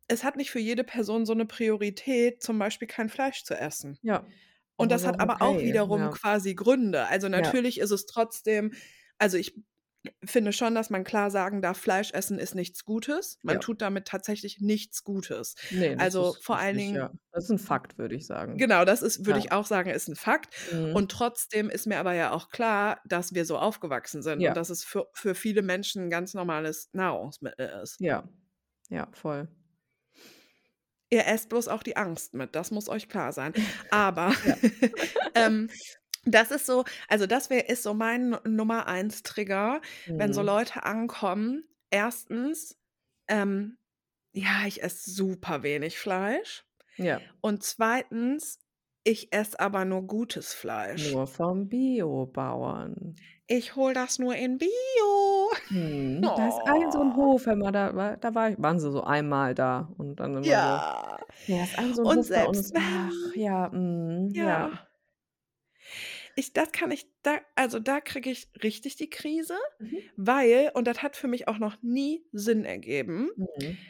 es 0.08 0.24
hat 0.24 0.36
nicht 0.38 0.52
für 0.52 0.60
jede 0.60 0.84
Person 0.84 1.26
so 1.26 1.34
'ne 1.34 1.46
Priorität, 1.48 2.44
zum 2.44 2.60
Beispiel 2.60 2.88
kein 2.88 3.10
Fleisch 3.10 3.44
zu 3.44 3.56
essen. 3.56 3.98
Ja. 4.04 4.26
Und 4.80 4.92
Das 4.92 5.04
das 5.04 5.06
hat 5.06 5.20
auch 5.20 5.22
aber 5.22 5.42
auch 5.42 5.64
okay, 5.64 5.64
wiederum 5.64 6.10
ja. 6.10 6.12
quasi 6.12 6.54
Gründe. 6.56 7.08
Also, 7.08 7.30
Ja. 7.36 7.56
natürlich 7.56 7.80
ist 7.80 7.92
es 7.92 8.06
trotzdem 8.06 8.74
also, 9.18 9.38
ich 9.38 9.56
finde 10.26 10.54
schon, 10.54 10.76
dass 10.76 10.90
man 10.90 11.04
klar 11.06 11.32
sagen 11.32 11.62
darf, 11.62 11.78
Fleisch 11.80 12.12
essen 12.14 12.40
ist 12.40 12.56
nichts 12.56 12.86
Gutes. 12.86 13.40
Man 13.44 13.60
Ja. 13.60 13.62
tut 13.62 13.82
damit 13.82 14.08
tatsächlich 14.08 14.60
nichts 14.62 15.04
Gutes. 15.06 15.56
Ne, 15.72 15.96
das 15.98 16.10
Also, 16.10 16.38
ist 16.38 16.42
vor 16.42 16.58
allen 16.60 16.78
Dingen 16.78 17.00
ja. 17.00 17.12
Das 17.32 17.46
ist 17.46 17.50
'n 17.52 17.60
Fakt, 17.60 17.98
würde 17.98 18.16
ich 18.16 18.26
sagen. 18.28 18.68
Genau, 18.68 18.86
das 18.86 19.02
ist 19.02 19.26
würde 19.26 19.38
Ja. 19.38 19.40
ich 19.40 19.52
auch 19.52 19.66
sagen, 19.66 19.90
ist 19.90 20.08
'n 20.08 20.16
Fakt. 20.16 20.56
Mhm. 20.68 20.94
Und 20.94 21.12
trotzdem 21.12 21.70
ist 21.70 21.88
mir 21.88 21.98
aber 22.00 22.14
ja 22.14 22.32
auch 22.32 22.50
klar, 22.50 23.02
dass 23.06 23.34
wir 23.34 23.46
so 23.46 23.58
aufgewachsen 23.58 24.22
sind 24.24 24.42
Ja. 24.42 24.46
und 24.46 24.56
dass 24.56 24.70
es 24.70 24.84
für 24.84 25.08
für 25.14 25.36
viele 25.36 25.62
Menschen 25.62 26.04
'n 26.06 26.10
ganz 26.10 26.34
normales 26.34 26.90
Nahrungsmittel 26.94 27.68
ist. 27.84 28.00
Ja. 28.00 28.24
Ja, 28.90 29.10
voll. 29.14 29.48
Ihr 31.16 31.26
esst 31.28 31.48
bloß 31.48 31.70
auch 31.70 31.82
die 31.82 31.96
Angst 31.96 32.34
mit, 32.34 32.56
das 32.56 32.72
muss 32.72 32.90
euch 32.90 33.08
klar 33.08 33.32
sein. 33.32 33.54
Aber, 33.90 34.34
ähm, 35.36 35.70
das 36.26 36.52
ist 36.52 36.66
so 36.66 36.84
also, 37.08 37.26
das 37.26 37.50
wär 37.50 37.70
ist 37.70 37.84
so 37.84 37.94
mein 37.94 38.32
Nu 38.32 38.38
Nummer 38.44 38.88
1 38.88 39.24
Trigger, 39.24 39.80
wenn 40.08 40.34
so 40.34 40.42
Mhm. 40.42 40.48
Leute 40.48 40.84
ankommen. 40.84 41.64
1. 41.92 42.76
ähm, 43.30 43.78
ja, 44.34 44.68
ich 44.68 44.84
esse 44.84 45.10
super 45.10 45.64
wenig 45.64 45.98
Fleisch. 45.98 46.66
Ja. 46.98 47.22
Und 47.40 47.64
2. 47.64 48.06
ich 49.06 49.32
esse 49.32 49.58
aber 49.60 49.86
nur 49.86 50.06
gutes 50.06 50.54
Fleisch. 50.54 51.14
Nur 51.14 51.28
vom 51.28 51.70
Biobauern. 51.70 53.16
Ich 53.48 53.76
hole 53.78 53.94
das 53.94 54.20
nur 54.20 54.36
in 54.36 54.58
Bio. 54.58 55.35
Mhm. 55.70 56.32
Da 56.36 56.48
ist 56.48 56.62
ein 56.66 56.92
so 56.92 57.02
'n 57.02 57.16
Oh. 57.16 57.16
Hof, 57.16 57.46
mal, 57.48 57.72
da 57.72 57.96
war 57.96 58.18
da 58.18 58.36
war 58.36 58.52
waren 58.62 58.80
sie 58.80 58.92
so 58.92 59.04
einmal 59.04 59.56
da 59.56 59.90
und 59.98 60.18
dann 60.20 60.36
immer 60.36 60.60
so 60.60 60.84
Ja. 60.84 61.20
ja, 61.48 61.64
ist 61.64 61.78
ein 61.78 61.94
so 61.94 62.04
'n 62.04 62.14
Und 62.14 62.24
Hof 62.24 62.32
bei 62.34 62.46
uns. 62.46 62.72
selbst 62.72 62.76
Ach, 62.76 63.36
ja, 63.36 63.70
mhm, 63.70 64.30
ja. 64.36 64.70
ja. 64.70 64.88
Ich 66.38 66.52
das 66.54 66.72
kann 66.74 66.92
ich 66.92 67.08
da 67.24 67.40
also, 67.56 67.80
da 67.80 68.02
kriege 68.02 68.30
ich 68.30 68.50
richtig 68.62 68.98
die 68.98 69.10
Krise, 69.10 69.58
Mhm. 69.80 70.16
weil 70.18 70.72
und 70.76 70.86
das 70.86 71.02
hat 71.02 71.16
für 71.16 71.28
mich 71.30 71.48
auch 71.48 71.58
noch 71.60 71.82
nie 71.82 72.26
Sinn 72.34 72.66
ergeben, 72.66 73.30
Mhm. 73.38 73.86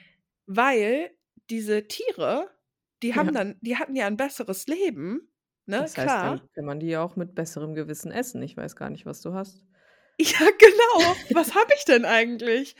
weil 0.47 1.12
diese 1.49 1.88
Tiere, 1.88 2.51
die 3.03 3.16
haben 3.16 3.34
Ja. 3.34 3.36
dann 3.36 3.58
die 3.62 3.78
hatten 3.78 3.95
ja 3.95 4.08
'n 4.08 4.18
besseres 4.18 4.68
Leben, 4.68 5.32
ne, 5.68 5.89
Das 5.89 5.97
heißt, 5.97 6.24
klar. 6.24 6.24
dann 6.24 6.47
kann 6.53 6.64
man 6.66 6.80
die 6.80 6.88
ja 6.88 7.01
auch 7.03 7.18
mit 7.18 7.36
besserem 7.36 7.76
Gewissen 7.76 8.12
essen. 8.12 8.41
Ich 8.41 8.56
weiß 8.56 8.76
gar 8.78 8.89
nicht, 8.89 9.06
was 9.06 9.22
du 9.22 9.34
hast. 9.34 9.66
Ja, 10.20 10.49
genau. 10.57 11.18
Was 11.34 11.55
habe 11.55 11.74
ich 11.78 11.84
denn 11.86 12.05
eigentlich? 12.05 12.76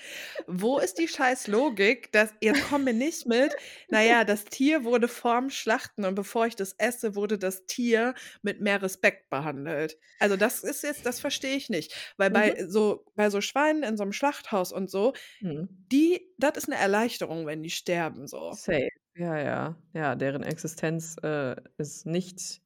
Wo 0.48 0.80
ist 0.80 0.98
die 0.98 1.08
scheiß 1.08 1.48
Logik, 1.48 2.12
dass 2.14 2.34
jetzt 2.42 2.62
komm 2.64 2.86
mir 2.86 2.94
nicht 2.94 3.26
mit: 3.28 3.58
„Na 3.90 4.02
ja, 4.02 4.24
das 4.24 4.46
Tier 4.46 4.84
wurde 4.86 5.08
vorm 5.10 5.50
Schlachten 5.50 6.06
und 6.06 6.16
bevor 6.16 6.46
ich 6.48 6.56
das 6.56 6.74
esse, 6.78 7.14
wurde 7.16 7.38
das 7.38 7.66
Tier 7.66 8.14
mit 8.42 8.62
mehr 8.62 8.82
Respekt 8.82 9.30
behandelt.“ 9.30 9.98
Also, 10.20 10.38
das 10.38 10.64
ist 10.64 10.84
jetzt 10.84 11.06
das 11.06 11.20
verstehe 11.20 11.56
ich 11.58 11.70
nicht, 11.70 11.94
weil 12.18 12.30
Mhm. 12.30 12.56
bei 12.56 12.66
so 12.68 13.06
bei 13.16 13.30
so 13.30 13.42
Schweinen 13.42 13.84
in 13.84 13.98
so 13.98 14.04
'nem 14.06 14.14
Schlachthaus 14.14 14.72
und 14.72 14.90
so, 14.90 15.14
Mhm. 15.42 15.76
die 15.92 16.22
das 16.38 16.58
ist 16.58 16.70
'ne 16.70 16.78
Erleichterung, 16.78 17.46
wenn 17.48 17.64
die 17.64 17.70
sterben 17.72 18.28
so. 18.28 18.58
Safe. 18.58 18.90
Ja, 19.16 19.38
ja. 19.40 19.76
Ja, 19.94 20.16
deren 20.16 20.44
Existenz, 20.44 21.16
äh, 21.24 21.56
ist 21.78 22.06
nicht 22.06 22.62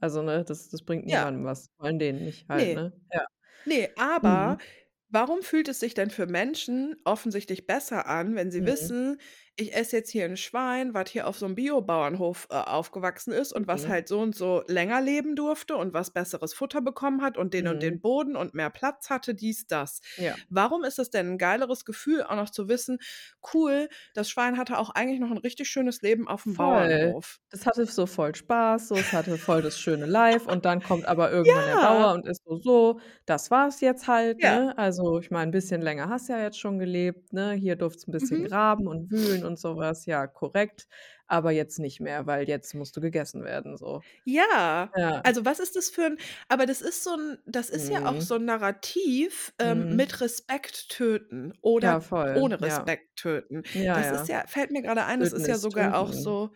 also, 0.00 0.22
ne, 0.22 0.44
das 0.44 0.68
das 0.70 0.82
bringt 0.82 1.06
Ja. 1.06 1.30
niemandem 1.30 1.44
was, 1.44 1.68
vor 1.76 1.86
allem 1.86 1.98
denen 2.00 2.24
nicht 2.24 2.48
halt, 2.48 2.72
Ne. 2.72 2.74
ne? 2.74 2.92
Ja. 3.12 3.26
Ne, 3.66 3.90
aber 3.96 4.56
Mhm. 4.56 4.60
warum 5.08 5.42
fühlt 5.42 5.68
es 5.68 5.80
sich 5.80 5.94
denn 5.94 6.10
für 6.10 6.26
Menschen 6.26 6.96
offensichtlich 7.04 7.66
besser 7.66 8.06
an, 8.06 8.34
wenn 8.36 8.50
sie 8.50 8.64
Mhm. 8.64 8.64
wissen: 8.64 9.20
„Ich 9.58 9.74
esse 9.74 9.96
jetzt 9.96 10.10
hier 10.10 10.24
'n 10.24 10.36
Schwein, 10.36 10.94
was 10.94 11.10
hier 11.10 11.26
auf 11.26 11.36
so 11.38 11.44
'm 11.46 11.54
Biobauernhof, 11.54 12.46
äh, 12.50 12.54
aufgewachsen 12.54 13.32
ist 13.32 13.52
und 13.52 13.66
was 13.66 13.88
Mhm. 13.88 13.88
halt 13.88 14.08
so 14.08 14.20
und 14.20 14.34
so 14.34 14.62
länger 14.68 15.00
leben 15.02 15.36
durfte 15.36 15.76
und 15.76 15.92
was 15.92 16.12
besseres 16.12 16.54
Futter 16.54 16.80
bekommen 16.80 17.20
hat 17.20 17.36
und 17.36 17.52
den 17.52 17.66
und 17.68 17.82
Mhm. 17.82 17.82
den 17.82 18.00
Boden 18.00 18.36
und 18.36 18.54
mehr 18.54 18.70
Platz 18.70 19.10
hatte, 19.10 19.34
dies, 19.34 19.66
das.“ 19.66 20.00
Ja. 20.18 20.40
Warum 20.48 20.84
ist 20.84 20.98
es 20.98 21.10
denn 21.10 21.32
'n 21.32 21.38
geileres 21.38 21.84
Gefühl, 21.84 22.22
auch 22.22 22.36
noch 22.36 22.50
zu 22.50 22.68
wissen: 22.68 22.98
„Cool, 23.52 23.88
das 24.14 24.30
Schwein 24.30 24.56
hatte 24.56 24.78
auch 24.78 24.90
eigentlich 24.90 25.20
noch 25.20 25.30
'n 25.30 25.38
richtig 25.38 25.68
schönes 25.68 26.00
Leben 26.00 26.26
auf'm 26.28 26.56
Voll. 26.56 26.56
Bauernhof.“ 26.56 27.38
Das 27.50 27.66
hatte 27.66 27.84
so 27.86 28.06
voll 28.06 28.34
Spaß, 28.34 28.88
so, 28.88 28.98
es 28.98 29.12
hatte 29.12 29.36
voll 29.38 29.60
das 29.62 29.78
schöne 29.78 30.06
Life 30.06 30.48
und 30.48 30.64
dann 30.64 30.82
kommt 30.82 31.06
aber 31.06 31.30
irgendwann 31.32 31.64
der 31.66 31.76
Ja. 31.76 31.78
Bauer 31.78 32.12
und 32.14 32.26
ist 32.26 32.42
so: 32.44 32.56
„So, 32.56 33.00
das 33.26 33.50
war's 33.50 33.80
jetzt 33.80 34.06
halt, 34.08 34.40
Ja. 34.40 34.40
ne? 34.42 34.76
Also, 34.78 35.18
ich 35.18 35.30
meine, 35.30 35.48
'n 35.50 35.50
bisschen 35.52 35.82
länger 35.82 36.08
hast 36.08 36.28
ja 36.28 36.38
jetzt 36.40 36.58
schon 36.58 36.78
gelebt, 36.78 37.32
ne? 37.32 37.52
Hier 37.52 37.76
durftest 37.76 38.08
'n 38.08 38.12
bisschen 38.12 38.42
Mhm. 38.42 38.44
graben 38.44 38.86
und 38.86 39.10
wühlen 39.10 39.39
und 39.44 39.58
so 39.58 39.76
was. 39.76 40.06
Ja, 40.06 40.26
korrekt, 40.26 40.88
aber 41.26 41.50
jetzt 41.52 41.78
nicht 41.78 42.00
mehr, 42.00 42.26
weil 42.26 42.48
jetzt 42.48 42.74
musst 42.74 42.96
du 42.96 43.00
gegessen 43.00 43.44
werden“, 43.44 43.76
so. 43.76 44.04
Ja, 44.26 44.92
Ja. 44.96 45.22
also, 45.22 45.44
was 45.44 45.60
ist 45.60 45.76
das 45.76 45.88
für 45.90 46.04
'n 46.06 46.18
aber 46.48 46.66
das 46.66 46.82
ist 46.82 47.02
so 47.04 47.14
'n 47.14 47.38
das 47.46 47.70
ist 47.70 47.88
ja 47.88 48.04
auch 48.04 48.20
Mhm. 48.20 48.20
so 48.20 48.34
'n 48.36 48.44
Narrativ, 48.44 49.52
ähm, 49.58 49.86
Mhm. 49.86 49.90
mit 49.90 50.20
Respekt 50.20 50.88
töten 50.90 51.54
Ja, 51.82 52.00
oder 52.00 52.00
voll, 52.00 52.34
ohne 52.34 52.60
ja. 52.60 52.92
Respekt 53.00 53.16
töten. 53.16 53.62
Ja, 53.74 53.82
Das 53.94 54.10
ja. 54.12 54.12
ist 54.12 54.28
ja 54.28 54.44
fällt 54.46 54.70
mir 54.72 54.82
grade 54.82 55.04
ein, 55.06 55.20
das 55.20 55.32
Töten 55.32 55.32
ist 55.32 55.46
ja 55.46 55.58
sogar 55.58 55.94
auch 55.96 56.12
töten. 56.12 56.12
so 56.12 56.52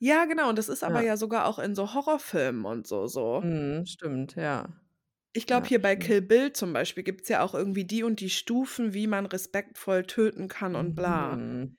ja, 0.00 0.26
genau, 0.26 0.50
und 0.50 0.58
das 0.58 0.68
ist 0.70 0.84
aber 0.84 1.00
Ja. 1.00 1.02
ja 1.02 1.16
sogar 1.16 1.46
auch 1.46 1.58
in 1.60 1.74
so 1.74 1.94
Horrorfilmen 1.94 2.64
und 2.66 2.86
so 2.88 3.06
so. 3.08 3.42
Mhm, 3.42 3.84
stimmt, 3.86 4.34
ja. 4.36 4.68
Ich 5.36 5.46
glaube, 5.48 5.66
Ja, 5.66 5.68
hier 5.68 5.82
bei. 5.82 5.96
Kill 5.96 6.22
Bill 6.22 6.52
zum 6.52 6.72
Beispiel 6.72 7.02
gibt's 7.02 7.28
ja 7.28 7.42
auch 7.42 7.54
irgendwie 7.54 7.84
die 7.84 8.04
und 8.04 8.20
die 8.20 8.30
Stufen, 8.30 8.94
wie 8.94 9.08
man 9.08 9.26
respektvoll 9.26 10.04
töten 10.04 10.46
kann 10.46 10.76
und 10.76 10.94
bla. 10.94 11.40
Mhm. 11.40 11.76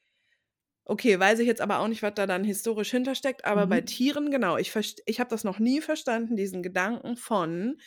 Okay, 0.87 1.19
weiß 1.19 1.39
ich 1.39 1.47
jetzt 1.47 1.61
aber 1.61 1.79
auch 1.79 1.87
nicht, 1.87 2.03
was 2.03 2.13
da 2.13 2.27
dann 2.27 2.43
historisch 2.43 2.91
hintersteckt, 2.91 3.43
aber 3.45 3.65
bei 3.65 3.81
Mhm. 3.81 3.81
Tieren, 3.81 4.29
genau, 4.29 4.57
ich 4.57 4.71
ich 5.07 5.19
habe 5.19 5.29
das 5.31 5.43
noch 5.43 5.57
nie 5.57 5.81
verstanden, 5.81 6.35
diesen 6.35 6.61
Gedanken 6.61 7.17
von: 7.17 7.77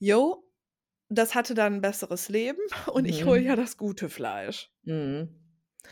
„Jo, 0.00 0.44
das 1.10 1.34
hatte 1.34 1.54
dann 1.54 1.74
'n 1.76 1.80
besseres 1.82 2.28
Leben 2.28 2.60
und 2.94 3.06
ich 3.08 3.24
hole 3.26 3.40
Mhm. 3.40 3.44
ja 3.44 3.56
das 3.56 3.76
gute 3.78 4.08
Fleisch. 4.10 4.70
Mhm. 4.84 5.28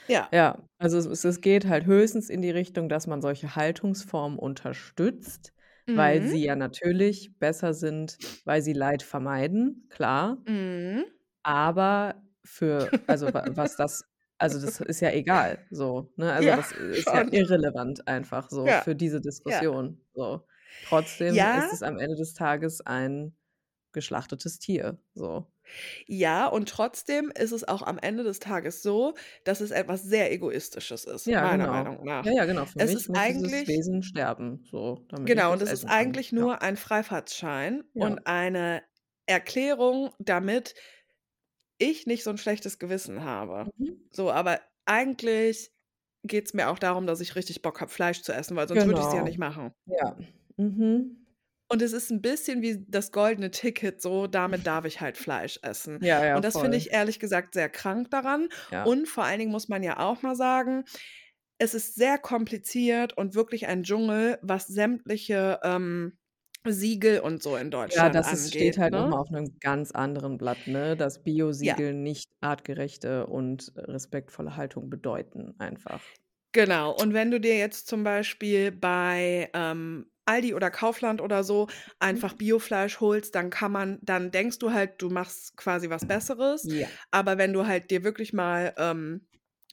Ja. 0.09 0.33
Ja, 0.33 0.69
also 0.79 0.99
es 0.99 1.25
es 1.25 1.41
geht 1.43 1.67
halt 1.69 1.87
höchstens 1.87 2.31
in 2.31 2.43
die 2.43 2.51
Richtung, 2.51 2.89
dass 2.89 3.07
man 3.09 3.23
solche 3.23 3.57
Haltungsformen 3.57 4.39
unterstützt, 4.39 5.55
weil 5.95 6.23
Mhm. 6.23 6.29
sie 6.29 6.45
ja 6.45 6.57
natürlich 6.57 7.39
besser 7.39 7.75
sind, 7.75 8.21
weil 8.45 8.63
sie 8.63 8.75
Leid 8.75 9.03
vermeiden, 9.05 9.87
klar. 9.91 10.47
Mhm. 10.47 11.13
Aber 11.45 12.23
für 12.45 12.99
also 13.07 13.33
wa 13.33 13.45
was 13.51 13.77
das 13.77 14.05
also 14.43 14.61
das 14.61 14.81
ist 14.81 15.01
ja 15.01 15.11
egal 15.13 15.67
so, 15.71 16.13
ne? 16.17 16.33
Also 16.35 16.53
Ja, 16.53 16.55
das 16.55 16.73
ist 16.73 17.13
ja 17.13 17.23
schon. 17.23 17.33
irrelevant 17.33 18.07
einfach 18.09 18.51
so 18.51 18.73
Ja, 18.73 18.85
für 18.85 18.95
diese 18.97 19.21
ja. 19.47 19.63
Diskussion, 19.63 20.05
so. 20.15 20.47
Trotzdem 20.83 21.47
ist 21.53 21.73
Ja. 21.73 21.73
es 21.73 21.83
am 21.83 21.99
Ende 21.99 22.17
des 22.17 22.35
Tages 22.35 22.81
ein 22.83 23.37
geschlachtetes 23.93 24.59
Tier, 24.61 24.99
so. 25.15 25.47
Ja, 26.07 26.47
und 26.47 26.69
trotzdem 26.69 27.31
ist 27.31 27.53
es 27.53 27.67
auch 27.67 27.83
am 27.83 27.99
Ende 27.99 28.25
des 28.25 28.39
Tages 28.41 28.83
so, 28.83 29.15
dass 29.45 29.61
es 29.61 29.71
etwas 29.71 30.03
sehr 30.03 30.33
Egoistisches 30.33 31.05
ist, 31.05 31.31
Ja, 31.31 31.41
meiner 31.41 31.67
genau. 31.67 31.67
Meinung 31.67 32.05
nach. 32.05 32.25
Ja, 32.25 32.33
ja, 32.33 32.45
genau. 32.47 32.67
Für 32.67 32.79
Es 32.79 32.95
mich 32.95 33.07
ist 33.07 33.09
muss 33.09 33.25
dieses 33.27 33.53
eigentlich 33.53 33.67
Wesen 33.67 34.03
sterben, 34.03 34.65
so, 34.65 35.07
Genau, 35.27 35.53
und 35.53 35.63
es 35.63 35.71
ist 35.73 35.85
essen 35.85 35.91
kann. 35.91 36.21
eigentlich 36.25 36.33
Ja. 36.37 36.47
nur 36.47 36.63
ein 36.63 36.77
Freifahrtschein 36.77 37.85
Ja. 37.95 38.17
und 38.17 38.27
eine 38.27 38.83
Erklärung, 39.27 40.11
damit 40.19 40.75
ich 41.83 42.07
nicht 42.07 42.25
so 42.25 42.31
'n 42.31 42.39
schlechtes 42.39 42.79
Gewissen 42.79 43.25
habe. 43.25 43.71
Mhm. 43.79 44.03
So, 44.13 44.31
aber 44.33 44.61
eigentlich 44.87 45.73
geht's 46.25 46.55
mir 46.55 46.69
auch 46.71 46.79
darum, 46.79 47.07
dass 47.07 47.21
ich 47.21 47.37
richtig 47.37 47.63
Bock 47.63 47.81
habe, 47.81 47.91
Fleisch 47.93 48.23
zu 48.23 48.33
essen, 48.35 48.57
weil 48.57 48.69
sonst 48.69 48.87
würde 48.87 49.01
ich's 49.01 49.13
ja 49.13 49.23
Genau. 49.23 49.25
nicht 49.25 49.39
machen. 49.39 49.73
Ja. 49.87 50.17
Mhm. 50.59 51.27
Und 51.71 51.83
es 51.83 51.93
ist 51.95 52.11
'n 52.13 52.23
bisschen 52.23 52.63
wie 52.63 52.85
das 52.89 53.13
goldene 53.13 53.51
Ticket 53.51 54.03
so, 54.03 54.27
damit 54.29 54.67
darf 54.67 54.85
ich 54.87 55.01
halt 55.01 55.19
Fleisch 55.19 55.59
essen. 55.63 56.01
Ja, 56.01 56.25
ja, 56.25 56.35
Und 56.35 56.45
das 56.45 56.59
finde 56.59 56.77
ich 56.79 56.93
ehrlich 56.93 57.21
gesagt 57.21 57.55
sehr 57.55 57.71
krank 57.71 58.11
daran. 58.11 58.49
Ja. 58.71 58.93
Und 58.95 59.09
vor 59.09 59.25
allen 59.25 59.39
Dingen 59.41 59.53
muss 59.53 59.69
man 59.69 59.83
ja 59.83 59.99
auch 60.01 60.23
mal 60.23 60.37
sagen, 60.37 60.85
es 61.59 61.75
ist 61.75 61.95
sehr 61.97 62.19
kompliziert 62.19 63.17
und 63.19 63.35
wirklich 63.37 63.67
ein 63.69 63.85
Dschungel, 63.85 64.39
was 64.43 64.67
sämtliche, 64.69 65.61
ähm, 65.65 66.19
Siegel 66.71 67.21
und 67.21 67.43
so 67.43 67.57
in 67.57 67.71
Ja, 67.91 68.09
Deutschland 68.11 68.11
das 68.11 68.33
ist 68.33 68.51
steht 68.53 68.79
angeht, 68.79 68.79
halt 68.79 68.93
ne? 68.93 69.09
mal 69.09 69.19
auf 69.19 69.31
'nem 69.31 69.59
ganz 69.61 69.91
anderen 69.93 70.39
Blatt, 70.39 70.67
ne, 70.67 70.97
dass 70.97 71.23
Ja. 71.63 71.83
Biosiegel 71.83 71.93
nicht 71.95 72.31
artgerechte 72.41 73.27
und 73.27 73.73
respektvolle 73.77 74.57
Haltung 74.57 74.89
bedeuten 74.89 75.55
einfach. 75.59 76.13
Genau. 76.55 76.91
Und 76.93 77.15
wenn 77.15 77.31
du 77.31 77.41
dir 77.41 77.57
jetzt 77.57 77.87
zum 77.87 78.05
Beispiel 78.05 78.71
bei, 78.73 79.49
ähm, 79.55 80.07
Aldi 80.27 80.55
oder 80.55 80.71
Kaufland 80.71 81.21
oder 81.21 81.43
so 81.45 81.67
einfach 81.99 82.35
Mhm. 82.35 82.35
Biofleisch 82.35 83.01
holst, 83.01 83.35
dann 83.35 83.51
kann 83.51 83.73
man 83.73 83.99
dann 84.03 84.31
denkst 84.31 84.59
du 84.59 84.71
halt, 84.73 85.01
du 85.03 85.09
machst 85.09 85.57
quasi 85.57 85.89
was 85.91 86.05
Besseres. 86.07 86.69
Ja. 86.75 86.93
Aber 87.11 87.39
wenn 87.39 87.53
du 87.55 87.67
halt 87.67 87.91
dir 87.91 88.05
wirklich 88.05 88.33
mal, 88.35 88.75
ähm, 88.77 89.27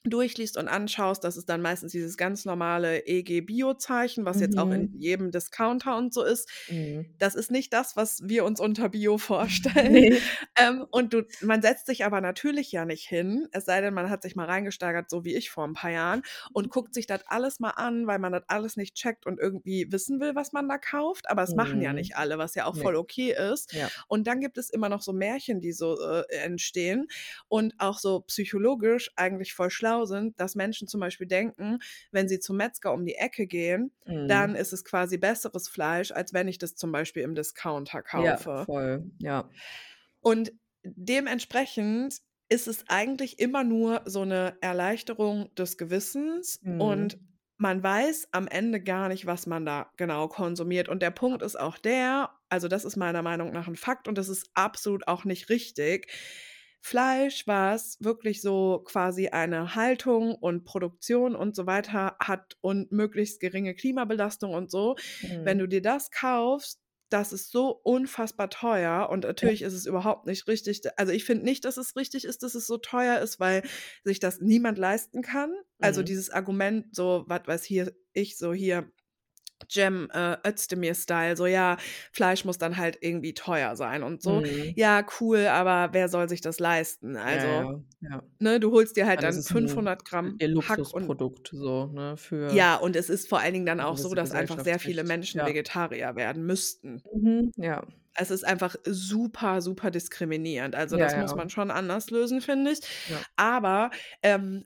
durchliest 0.04 0.58
und 0.58 0.68
anschaust, 0.68 1.24
das 1.24 1.38
ist 1.38 1.50
dann 1.50 1.62
meistens 1.62 1.92
dieses 1.92 2.18
ganz 2.18 2.46
normale 2.46 3.06
EG-Bio-Zeichen, 3.08 4.26
was 4.26 4.40
jetzt 4.40 4.58
auch 4.58 4.72
in 4.72 4.88
Mhm. 4.88 4.94
jedem 4.94 5.32
Discounter 5.32 5.98
und 5.98 6.14
so 6.14 6.24
ist. 6.24 6.50
Mhm. 6.68 7.20
Das 7.22 7.36
ist 7.36 7.52
nicht 7.52 7.74
das, 7.74 7.98
was 7.98 8.22
wir 8.30 8.46
uns 8.46 8.62
unter 8.62 8.88
Bio 8.90 9.18
vorstellen. 9.18 10.08
Ne. 10.08 10.30
Ähm, 10.58 10.86
und 10.92 11.14
du 11.14 11.24
man 11.42 11.62
setzt 11.62 11.86
sich 11.88 12.06
aber 12.06 12.22
natürlich 12.22 12.72
ja 12.72 12.86
nicht 12.86 13.06
hin, 13.08 13.48
es 13.52 13.66
sei 13.66 13.82
denn, 13.82 13.94
man 13.94 14.10
hat 14.10 14.22
sich 14.24 14.36
mal 14.38 14.46
reingesteigert, 14.46 15.10
so 15.10 15.26
wie 15.26 15.36
ich 15.36 15.50
vor 15.50 15.66
'n 15.66 15.74
paar 15.74 15.92
Jahren, 15.92 16.22
und 16.54 16.70
guckt 16.70 16.94
sich 16.94 17.08
das 17.08 17.22
alles 17.28 17.60
mal 17.60 17.72
an, 17.72 18.08
weil 18.08 18.20
man 18.20 18.32
das 18.32 18.44
alles 18.48 18.78
nicht 18.78 18.96
checkt 18.96 19.26
und 19.26 19.38
irgendwie 19.40 19.88
wissen 19.92 20.22
will, 20.22 20.34
was 20.36 20.54
man 20.54 20.70
da 20.70 20.78
kauft. 20.78 21.30
Aber 21.30 21.42
das 21.42 21.56
machen 21.56 21.82
ja 21.82 21.92
Mhm. 21.92 21.94
nicht 21.94 22.16
alle, 22.16 22.38
was 22.38 22.56
ja 22.56 22.66
auch 22.66 22.76
Ne. 22.76 22.90
voll 22.90 22.96
okay 22.96 23.36
ist. 23.54 23.70
Ja. 23.72 23.92
Und 24.08 24.26
dann 24.28 24.40
gibt 24.40 24.58
es 24.58 24.70
immer 24.70 24.88
noch 24.90 25.02
so 25.02 25.12
Märchen, 25.12 25.60
die 25.60 25.74
so, 25.74 26.00
äh, 26.00 26.24
entstehen 26.38 27.08
und 27.50 27.74
auch 27.80 28.00
so 28.00 28.22
psychologisch 28.22 29.12
eigentlich 29.18 29.54
voll 29.54 29.70
schlau 29.72 29.89
sind, 30.06 30.40
dass 30.40 30.56
Menschen 30.56 30.88
zum 30.88 31.00
Beispiel 31.02 31.28
denken, 31.28 31.80
wenn 32.12 32.28
sie 32.30 32.40
zum 32.40 32.58
Metzger 32.58 32.94
um 32.94 33.06
die 33.06 33.16
Ecke 33.16 33.48
gehen, 33.48 33.92
dann 34.28 34.56
Mhm. 34.56 34.56
ist 34.56 34.74
es 34.74 34.84
quasi 34.86 35.18
besseres 35.18 35.68
Fleisch, 35.70 36.12
als 36.12 36.34
wenn 36.34 36.48
ich 36.48 36.58
das 36.60 36.76
zum 36.76 36.92
Beispiel 36.92 37.24
im 37.24 37.36
Discounter 37.36 38.02
Ja, 38.14 38.42
kaufe. 38.42 38.66
voll, 38.66 39.04
ja. 39.20 39.50
Und 40.22 40.54
dementsprechend 40.84 42.20
ist 42.50 42.68
es 42.68 42.86
eigentlich 42.90 43.40
immer 43.40 43.64
nur 43.64 44.04
so 44.06 44.26
'ne 44.26 44.58
Erleichterung 44.62 45.54
des 45.56 45.78
Gewissens 45.78 46.66
und 46.78 47.18
Mhm. 47.18 47.30
man 47.58 47.84
weiß 47.84 48.30
am 48.34 48.48
Ende 48.48 48.82
gar 48.84 49.10
nicht, 49.10 49.26
was 49.28 49.48
man 49.48 49.66
da 49.66 49.92
genau 49.98 50.28
konsumiert. 50.30 50.90
Und 50.90 51.02
der 51.04 51.12
Punkt 51.12 51.44
ist 51.44 51.60
auch 51.60 51.78
der 51.78 52.32
also 52.50 52.68
das 52.68 52.86
ist 52.86 52.98
meiner 52.98 53.22
Meinung 53.24 53.52
nach 53.52 53.68
'n 53.68 53.76
Fakt 53.78 54.08
und 54.08 54.18
das 54.18 54.30
ist 54.30 54.50
absolut 54.56 55.08
auch 55.08 55.26
nicht 55.26 55.50
richtig. 55.50 56.12
Fleisch, 56.82 57.46
was 57.48 57.98
wirklich 58.00 58.42
so 58.42 58.82
quasi 58.86 59.28
eine 59.30 59.76
Haltung 59.76 60.36
und 60.36 60.64
Produktion 60.66 61.36
und 61.36 61.56
so 61.56 61.66
weiter 61.68 62.16
hat 62.20 62.58
und 62.62 62.92
möglichst 62.92 63.40
geringe 63.42 63.76
Klimabelastung 63.76 64.54
und 64.54 64.72
so, 64.72 64.96
wenn 65.44 65.58
Mhm. 65.58 65.60
du 65.60 65.68
dir 65.68 65.82
das 65.82 66.12
kaufst, 66.12 66.80
das 67.10 67.34
ist 67.34 67.52
so 67.52 67.72
unfassbar 67.72 68.50
teuer 68.52 69.10
und 69.10 69.24
Ja. 69.42 69.50
natürlich 69.50 69.64
ist 69.64 69.74
es 69.74 69.88
überhaupt 69.88 70.28
nicht 70.28 70.48
richtig 70.48 70.82
also 70.98 71.12
ich 71.12 71.26
finde 71.26 71.44
nicht, 71.44 71.66
dass 71.66 71.78
es 71.78 71.96
richtig 71.96 72.24
ist, 72.24 72.44
dass 72.44 72.54
es 72.56 72.68
so 72.68 72.78
teuer 72.78 73.20
ist, 73.20 73.40
weil 73.40 73.64
sich 74.04 74.20
das 74.20 74.40
niemand 74.42 74.78
leisten 74.78 75.22
kann. 75.24 75.54
Also 75.82 76.04
Mhm. 76.04 76.04
dieses 76.04 76.30
Argument 76.30 76.96
so, 76.96 77.24
was 77.28 77.42
weiß 77.48 77.64
hier 77.64 77.94
ich, 78.14 78.38
so 78.38 78.54
hier 78.54 78.92
Cem, 79.72 80.10
äh, 80.14 80.38
Özdemir-Style, 80.48 81.36
so: 81.38 81.46
„Ja, 81.48 81.78
Fleisch 82.14 82.46
muss 82.46 82.58
dann 82.58 82.78
halt 82.78 82.98
irgendwie 83.02 83.34
teuer 83.34 83.76
sein 83.76 84.04
und 84.04 84.22
so.“ 84.24 84.42
Mhm. 84.42 84.76
Ja, 84.76 85.06
cool, 85.20 85.48
aber 85.48 85.94
wer 85.94 86.10
soll 86.10 86.30
sich 86.30 86.42
das 86.42 86.60
leisten? 86.60 87.18
Ja, 87.28 87.36
Also, 87.40 87.62
ja, 87.62 87.84
ja. 88.02 88.22
ne, 88.40 88.60
du 88.60 88.72
holst 88.72 88.98
dir 88.98 89.08
halt 89.08 89.22
Ja, 89.22 89.24
dann 89.24 89.38
ist 89.38 89.38
'n 89.38 89.46
500 89.46 90.06
Gramm 90.06 90.40
ihr 90.40 90.48
Hack 90.60 90.90
und 90.94 91.16
Luxusprodukt 91.18 91.50
so, 91.54 91.88
ne, 91.88 92.18
für 92.18 92.52
Ja, 92.52 92.78
und 92.78 92.96
es 92.96 93.10
ist 93.12 93.30
vor 93.30 93.40
allen 93.40 93.54
Dingen 93.54 93.66
dann 93.68 93.80
auch 93.80 93.98
so, 93.98 94.16
dass 94.16 94.32
einfach 94.32 94.60
sehr 94.60 94.80
viele 94.80 95.04
Menschen 95.04 95.44
ja. 95.44 95.46
Vegetarier 95.46 96.16
werden 96.16 96.46
müssten. 96.48 97.04
Mhm, 97.06 97.52
ja. 97.58 97.82
Es 98.16 98.32
ist 98.32 98.44
einfach 98.46 98.76
super, 98.86 99.62
super 99.62 99.92
diskriminierend. 99.92 100.76
Also, 100.76 100.98
Ja, 100.98 100.98
das 100.98 101.16
muss 101.16 101.36
ja. 101.36 101.36
man 101.36 101.50
schon 101.50 101.72
anders 101.72 102.10
lösen, 102.10 102.42
finde 102.42 102.72
ich. 102.72 102.80
Ja. 103.06 103.24
Aber, 103.36 103.92
ähm, 104.24 104.66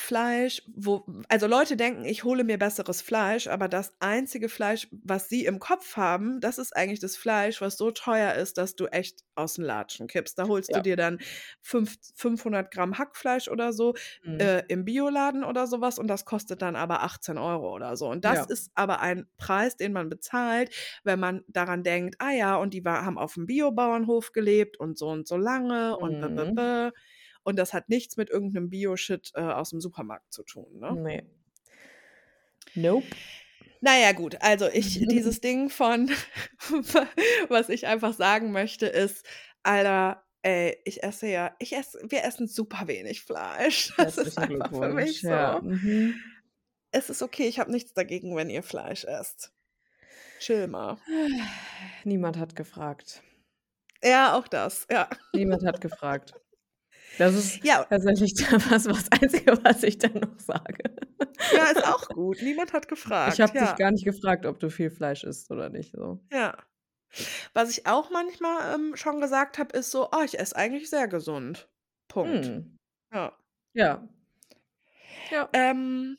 Fleisch, 0.00 0.62
wo 0.74 1.04
also 1.28 1.46
Leute 1.46 1.76
denken, 1.76 2.04
ich 2.06 2.24
hole 2.24 2.42
mir 2.44 2.58
besseres 2.58 3.02
Fleisch, 3.02 3.46
aber 3.48 3.68
das 3.68 3.92
einzige 4.00 4.48
Fleisch, 4.48 4.88
was 5.04 5.28
sie 5.28 5.44
im 5.44 5.58
Kopf 5.60 5.96
haben, 5.96 6.40
das 6.40 6.58
ist 6.58 6.74
eigentlich 6.74 7.00
das 7.00 7.16
Fleisch, 7.16 7.60
was 7.60 7.76
so 7.76 7.90
teuer 7.90 8.34
ist, 8.34 8.56
dass 8.58 8.74
du 8.76 8.86
echt 8.86 9.20
aus 9.34 9.58
'n 9.58 9.64
Latschen 9.64 10.06
kippst. 10.08 10.38
Da 10.38 10.48
holst 10.48 10.74
du 10.74 10.80
Ja. 10.80 10.82
dir 10.82 10.96
dann 10.96 11.20
fünf 11.60 11.96
500 12.16 12.70
Gramm 12.72 12.98
Hackfleisch 12.98 13.48
oder 13.48 13.72
so, 13.74 13.94
Mhm. 14.24 14.50
äh, 14.50 14.62
im 14.68 14.86
Bioladen 14.86 15.44
oder 15.44 15.66
so 15.66 15.82
was 15.82 15.98
und 15.98 16.08
das 16.08 16.24
kostet 16.24 16.62
dann 16.62 16.76
aber 16.76 17.02
18 17.02 17.36
€ 17.38 17.74
oder 17.74 17.96
so. 17.98 18.08
Und 18.08 18.24
das 18.24 18.44
Ja. 18.44 18.46
ist 18.46 18.70
aber 18.74 19.00
ein 19.00 19.26
Preis, 19.36 19.76
den 19.76 19.92
man 19.92 20.08
bezahlt, 20.08 20.74
wenn 21.04 21.20
man 21.20 21.44
daran 21.48 21.82
denkt: 21.84 22.16
„Ah 22.20 22.30
ja, 22.32 22.56
und 22.56 22.72
die 22.74 22.84
wa 22.86 23.04
haben 23.04 23.18
auf'm 23.18 23.44
Biobauernhof 23.46 24.32
gelebt 24.32 24.78
und 24.80 24.96
so 24.98 25.08
und 25.10 25.28
so 25.28 25.36
lange 25.36 25.98
und 25.98 26.18
Mhm. 26.20 26.50
bä.“ 26.54 26.90
Und 27.50 27.56
das 27.56 27.72
hat 27.74 27.88
nichts 27.88 28.16
mit 28.16 28.30
irgend 28.30 28.54
'nem 28.54 28.70
Bio-Shit, 28.70 29.32
äh, 29.34 29.40
aus'm 29.40 29.80
Supermarkt 29.80 30.32
zu 30.32 30.44
tun, 30.44 30.78
ne? 30.78 30.92
Ne. 30.94 31.22
Nope. 32.76 33.08
Na 33.80 33.98
ja, 33.98 34.12
gut, 34.12 34.40
also 34.40 34.68
ich 34.68 35.00
dieses 35.08 35.40
Ding 35.40 35.68
von 35.68 36.08
was 37.48 37.68
ich 37.68 37.88
einfach 37.88 38.14
sagen 38.14 38.52
möchte, 38.52 38.86
ist, 38.86 39.26
Alter, 39.64 40.22
ey, 40.42 40.78
ich 40.84 41.02
esse 41.02 41.26
ja 41.26 41.56
ich 41.58 41.72
esse 41.72 41.98
wir 42.08 42.22
essen 42.22 42.46
super 42.46 42.86
wenig 42.86 43.22
Fleisch. 43.22 43.92
Das 43.96 44.16
ist 44.16 44.38
Herzlichen 44.38 44.62
einfach 44.62 44.78
für 44.78 44.94
mich 44.94 45.22
ja. 45.22 45.58
so. 45.60 45.66
Mhm. 45.66 46.14
Es 46.92 47.10
ist 47.10 47.20
okay, 47.20 47.48
ich 47.48 47.58
habe 47.58 47.72
nichts 47.72 47.94
dagegen, 47.94 48.36
wenn 48.36 48.48
ihr 48.48 48.62
Fleisch 48.62 49.04
esst. 49.04 49.52
Chill 50.38 50.68
mal. 50.68 50.98
Niemand 52.04 52.38
hat 52.38 52.54
gefragt. 52.54 53.24
Ja, 54.04 54.34
auch 54.38 54.46
das, 54.46 54.86
ja. 54.88 55.10
Niemand 55.34 55.66
hat 55.66 55.80
gefragt. 55.80 56.39
Das 57.18 57.34
ist 57.34 57.62
Ja. 57.62 57.86
tatsächlich 57.88 58.34
was 58.70 58.86
was 58.86 59.10
Einzige, 59.12 59.52
was 59.64 59.82
ich 59.82 59.98
dann 59.98 60.14
noch 60.14 60.38
sage. 60.38 60.84
Ja, 61.50 61.66
ist 61.70 61.84
auch 61.84 62.12
gut. 62.12 62.42
Niemand 62.42 62.72
hat 62.72 62.88
gefragt, 62.88 63.40
Ich 63.40 63.40
habe 63.40 63.56
dich 63.56 63.74
ja. 63.74 63.76
gar 63.76 63.90
nicht 63.92 64.04
gefragt, 64.04 64.44
ob 64.46 64.58
du 64.60 64.68
viel 64.70 64.90
Fleisch 64.90 65.24
isst 65.24 65.50
oder 65.50 65.70
nicht 65.70 65.92
so. 65.92 66.20
Ja. 66.32 66.56
Was 67.54 67.70
ich 67.70 67.86
auch 67.86 68.10
manchmal, 68.10 68.74
ähm, 68.74 68.96
schon 68.96 69.20
gesagt 69.20 69.58
habe, 69.58 69.76
ist 69.76 69.90
so: 69.90 70.08
„Oh, 70.12 70.22
ich 70.24 70.38
esse 70.38 70.56
eigentlich 70.56 70.90
sehr 70.90 71.08
gesund.“ 71.08 71.68
Punkt. 72.08 72.52
Mhm. 72.52 72.76
Ja. 73.12 73.36
Ja. 73.74 74.08
Ja. 75.30 75.48
Ähm, 75.52 76.18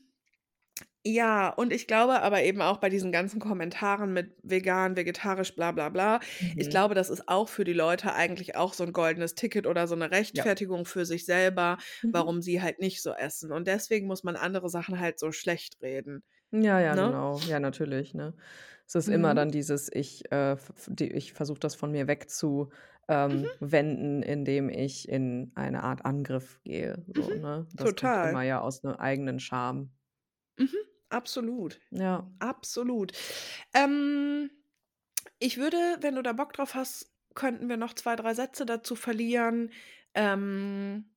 ja, 1.05 1.49
und 1.49 1.73
ich 1.73 1.87
glaube 1.87 2.21
aber 2.21 2.43
eben 2.43 2.61
auch 2.61 2.77
bei 2.77 2.89
diesen 2.89 3.11
ganzen 3.11 3.39
Kommentaren 3.39 4.13
mit 4.13 4.35
vegan, 4.43 4.95
vegetarisch, 4.95 5.55
bla 5.55 5.71
bla 5.71 5.89
bla, 5.89 6.19
ich 6.55 6.69
Mhm. 6.69 6.71
glaube, 6.71 6.95
das 6.95 7.09
ist 7.09 7.27
auch 7.27 7.49
für 7.49 7.63
die 7.63 7.73
Leute 7.73 8.13
eigentlich 8.13 8.55
auch 8.55 8.73
so 8.73 8.83
'n 8.83 8.93
goldenes 8.93 9.35
Ticket 9.35 9.67
oder 9.67 9.87
so 9.87 9.95
'ne 9.95 10.11
Ja. 10.33 10.51
Rechtfertigung 10.51 10.85
für 10.85 11.05
sich 11.05 11.25
selber, 11.25 11.77
Mhm. 12.03 12.31
warum 12.31 12.41
sie 12.41 12.61
halt 12.61 12.79
nicht 12.79 13.01
so 13.01 13.11
essen. 13.13 13.51
Und 13.51 13.67
deswegen 13.67 14.07
muss 14.07 14.23
man 14.23 14.35
andere 14.35 14.69
Sachen 14.69 14.99
halt 14.99 15.19
so 15.19 15.31
schlecht 15.31 15.81
reden, 15.81 16.23
Ja, 16.53 16.81
ja, 16.81 16.97
ne? 16.97 16.97
genau. 16.97 17.45
Ja, 17.45 17.61
natürlich, 17.61 18.13
ne? 18.13 18.33
Es 18.85 18.95
ist 18.95 19.07
immer 19.07 19.33
Mhm. 19.33 19.35
dann 19.35 19.51
dieses 19.51 19.89
ich, 19.89 20.29
äh, 20.33 20.57
die 20.87 21.09
ich 21.13 21.31
versuche 21.31 21.59
das 21.61 21.75
von 21.75 21.91
mir 21.91 22.07
wegzu 22.09 22.71
Mhm. 23.29 23.47
ähm, 23.47 23.53
wenden, 23.61 24.21
indem 24.21 24.67
ich 24.67 25.07
in 25.07 25.53
eine 25.55 25.81
Art 25.83 26.03
Angriff 26.03 26.59
gehe, 26.65 27.05
so, 27.07 27.29
Mhm. 27.29 27.37
ne? 27.37 27.67
Das 27.73 27.95
kommt 27.95 28.17
Total. 28.17 28.21
immer 28.21 28.41
ja 28.41 28.59
aus 28.59 28.83
'ner 28.83 28.99
eigenen 28.99 29.39
Scham. 29.39 29.91
Mhm. 30.59 30.90
Absolut. 31.11 31.79
Ja. 31.91 32.25
Absolut. 32.39 33.11
Ähm, 33.73 34.49
ich 35.39 35.57
würde, 35.57 35.77
wenn 36.01 36.15
du 36.15 36.23
da 36.23 36.33
Bock 36.33 36.53
drauf 36.53 36.75
hast, 36.75 37.11
könnten 37.35 37.69
wir 37.69 37.77
noch 37.77 37.93
2, 37.95 38.15
3 38.17 38.33
Sätze 38.35 38.65
dazu 38.65 38.95
verlieren. 38.95 39.71
Ähm, 40.15 41.10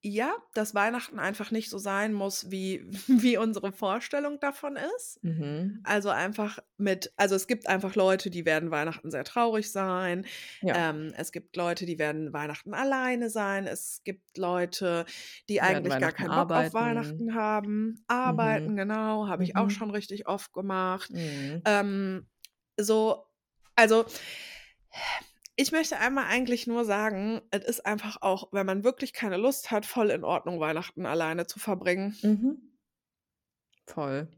ja, 0.00 0.32
dass 0.54 0.74
Weihnachten 0.74 1.18
einfach 1.18 1.50
nicht 1.50 1.70
so 1.70 1.78
sein 1.78 2.12
muss, 2.12 2.50
wie 2.50 2.84
wie 3.08 3.36
unsere 3.36 3.72
Vorstellung 3.72 4.38
davon 4.40 4.76
ist. 4.96 5.22
Mhm. 5.22 5.80
Also, 5.84 6.10
einfach 6.10 6.58
mit 6.76 7.12
also, 7.16 7.34
es 7.34 7.46
gibt 7.46 7.68
einfach 7.68 7.94
Leute, 7.96 8.30
die 8.30 8.44
werden 8.46 8.70
Weihnachten 8.70 9.10
sehr 9.10 9.24
traurig 9.24 9.72
sein. 9.72 10.24
Ja. 10.62 10.90
Ähm, 10.90 11.12
es 11.16 11.32
gibt 11.32 11.56
Leute, 11.56 11.84
die 11.86 11.98
werden 11.98 12.32
Weihnachten 12.32 12.74
alleine 12.74 13.28
sein. 13.30 13.66
Es 13.66 14.02
gibt 14.04 14.38
Leute, 14.38 15.04
die 15.48 15.54
Die 15.54 15.60
eigentlich 15.62 15.98
gar 15.98 16.12
keinen 16.12 16.28
Bock 16.28 16.38
auf 16.38 16.48
arbeiten. 16.48 16.74
Weihnachten 16.74 17.34
haben. 17.34 17.86
Mhm. 17.86 18.04
Arbeiten, 18.06 18.76
genau, 18.76 19.26
habe 19.28 19.42
ich 19.44 19.56
auch 19.56 19.64
Mhm. 19.64 19.70
schon 19.70 19.90
richtig 19.90 20.28
oft 20.28 20.52
gemacht. 20.52 21.10
Mhm. 21.10 21.62
Ähm, 21.64 22.26
so 22.76 23.24
also 23.74 24.06
ich 25.60 25.72
möchte 25.72 25.98
einmal 25.98 26.26
eigentlich 26.26 26.68
nur 26.68 26.84
sagen, 26.84 27.42
es 27.50 27.64
ist 27.64 27.84
einfach 27.84 28.22
auch, 28.22 28.48
wenn 28.52 28.64
man 28.66 28.84
wirklich 28.84 29.12
keine 29.12 29.36
Lust 29.36 29.70
hat, 29.72 29.86
voll 29.86 30.10
in 30.10 30.24
Ordnung, 30.24 30.60
Weihnachten 30.60 31.04
alleine 31.04 31.46
zu 31.48 31.58
verbringen. 31.58 32.16
Mhm. 32.22 32.68
Voll. 33.88 34.28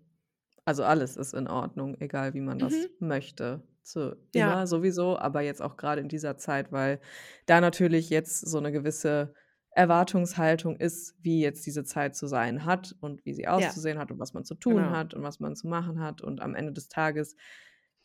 Also, 0.67 0.85
alles 0.85 1.17
ist 1.17 1.35
in 1.35 1.49
Ordnung, 1.49 1.97
egal 2.01 2.35
wie 2.35 2.41
man 2.41 2.61
das 2.61 2.89
Mhm. 2.89 3.01
möchte. 3.01 3.63
So 3.83 4.15
Ja. 4.35 4.57
immer 4.57 4.67
sowieso, 4.69 5.19
aber 5.19 5.43
jetzt 5.43 5.63
auch 5.63 5.77
grade 5.77 6.01
in 6.03 6.09
dieser 6.09 6.37
Zeit, 6.39 6.73
weil 6.73 7.01
da 7.47 7.61
natürlich 7.61 8.11
jetzt 8.11 8.41
so 8.41 8.61
'ne 8.61 8.73
gewisse 8.73 9.35
Erwartungshaltung 9.73 10.77
ist, 10.77 11.17
wie 11.21 11.41
jetzt 11.43 11.67
diese 11.67 11.85
Zeit 11.85 12.17
zu 12.17 12.27
sein 12.29 12.65
hat 12.65 12.97
und 13.01 13.25
wie 13.27 13.35
sie 13.35 13.49
Ja. 13.57 13.75
auszusehen 13.75 13.99
hat 13.99 14.11
und 14.13 14.19
was 14.21 14.35
man 14.35 14.45
zu 14.45 14.55
tun 14.57 14.91
Genau. 14.91 14.93
hat 14.93 15.15
und 15.15 15.23
was 15.25 15.41
man 15.41 15.57
zu 15.57 15.69
machen 15.69 16.01
hat 16.01 16.23
und 16.23 16.41
am 16.43 16.55
Ende 16.55 16.73
des 16.73 16.89
Tages 16.89 17.37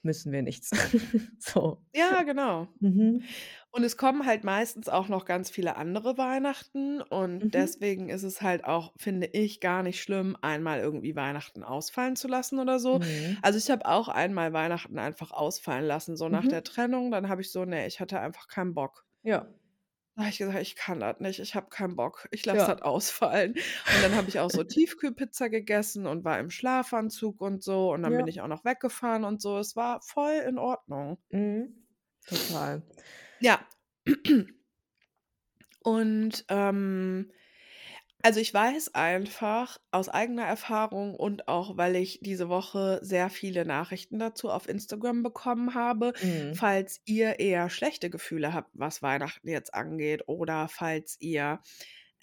müssen 0.06 0.32
wir 0.32 0.42
nichts. 0.44 0.72
So. 1.40 1.84
Ja, 1.94 2.24
genau. 2.24 2.68
Mhm. 2.80 3.30
Und 3.72 3.84
es 3.84 3.98
kommen 3.98 4.26
halt 4.26 4.44
meistens 4.44 4.88
auch 4.90 5.08
noch 5.10 5.26
ganz 5.26 5.50
viele 5.50 5.76
andere 5.76 6.18
Weihnachten 6.18 7.02
und 7.02 7.44
Mhm. 7.44 7.50
deswegen 7.54 8.10
ist 8.10 8.24
es 8.24 8.42
halt 8.42 8.64
auch, 8.66 8.94
finde 8.98 9.28
ich, 9.28 9.60
gar 9.60 9.84
nicht 9.84 10.02
schlimm, 10.02 10.38
einmal 10.42 10.80
irgendwie 10.80 11.16
Weihnachten 11.16 11.64
ausfallen 11.64 12.16
zu 12.16 12.28
lassen 12.28 12.60
oder 12.60 12.80
so. 12.80 13.00
Mhm. 13.00 13.38
Also, 13.42 13.58
ich 13.58 13.70
habe 13.70 13.86
auch 13.86 14.08
einmal 14.10 14.54
Weihnachten 14.54 14.98
einfach 15.00 15.32
ausfallen 15.32 15.86
lassen, 15.86 16.16
so 16.18 16.30
nach 16.30 16.48
der 16.48 16.64
Mhm. 16.64 16.64
Trennung. 16.64 17.12
Dann 17.12 17.30
habe 17.30 17.42
ich 17.42 17.52
so 17.52 17.66
ne, 17.66 17.86
ich 17.88 18.00
hatte 18.00 18.20
einfach 18.20 18.48
keinen 18.48 18.74
Bock. 18.74 19.06
Ja. 19.24 19.48
Da 20.18 20.22
habe 20.24 20.30
ich 20.32 20.38
gesagt: 20.38 20.62
„Ich 20.62 20.76
kann 20.78 21.02
das 21.02 21.20
nicht, 21.20 21.40
ich 21.40 21.56
habe 21.56 21.68
keinen 21.70 21.96
Bock. 21.98 22.28
Ich 22.32 22.46
lasse 22.46 22.66
Ja. 22.66 22.74
das 22.74 22.82
ausfallen.“ 22.82 23.56
Und 23.92 24.02
dann 24.02 24.16
habe 24.16 24.30
ich 24.30 24.40
auch 24.40 24.50
so 24.50 24.64
Tiefkühlpizza 24.66 25.50
gegessen 25.50 26.08
und 26.08 26.24
war 26.24 26.40
im 26.40 26.50
Schlafanzug 26.50 27.42
und 27.42 27.62
so 27.64 27.92
und 27.94 28.02
dann 28.04 28.16
bin 28.16 28.26
Ja. 28.26 28.28
ich 28.28 28.40
auch 28.42 28.48
noch 28.48 28.64
weggefahren 28.64 29.26
und 29.26 29.42
so. 29.42 29.58
Es 29.58 29.76
war 29.76 30.02
voll 30.02 30.36
in 30.48 30.58
Ordnung. 30.58 31.18
Mhm. 31.32 31.86
Total. 32.28 32.82
Ja. 33.40 33.66
Und, 35.84 36.46
ähm 36.50 37.32
also, 38.26 38.40
ich 38.40 38.52
weiß 38.52 38.96
einfach 38.96 39.78
aus 39.92 40.10
eigener 40.10 40.46
Erfahrung 40.46 41.14
und 41.16 41.48
auch, 41.48 41.78
weil 41.78 41.96
ich 41.96 42.20
diese 42.24 42.50
Woche 42.50 43.00
sehr 43.04 43.30
viele 43.30 43.66
Nachrichten 43.66 44.18
dazu 44.18 44.50
auf 44.50 44.68
Instagram 44.68 45.22
bekommen 45.22 45.76
habe, 45.76 46.14
Mhm. 46.22 46.60
falls 46.60 47.02
ihr 47.06 47.40
eher 47.40 47.70
schlechte 47.70 48.10
Gefühle 48.10 48.52
habt, 48.52 48.72
was 48.74 49.04
Weihnachten 49.04 49.48
jetzt 49.48 49.76
angeht 49.76 50.24
oder 50.28 50.68
falls 50.68 51.18
ihr, 51.20 51.62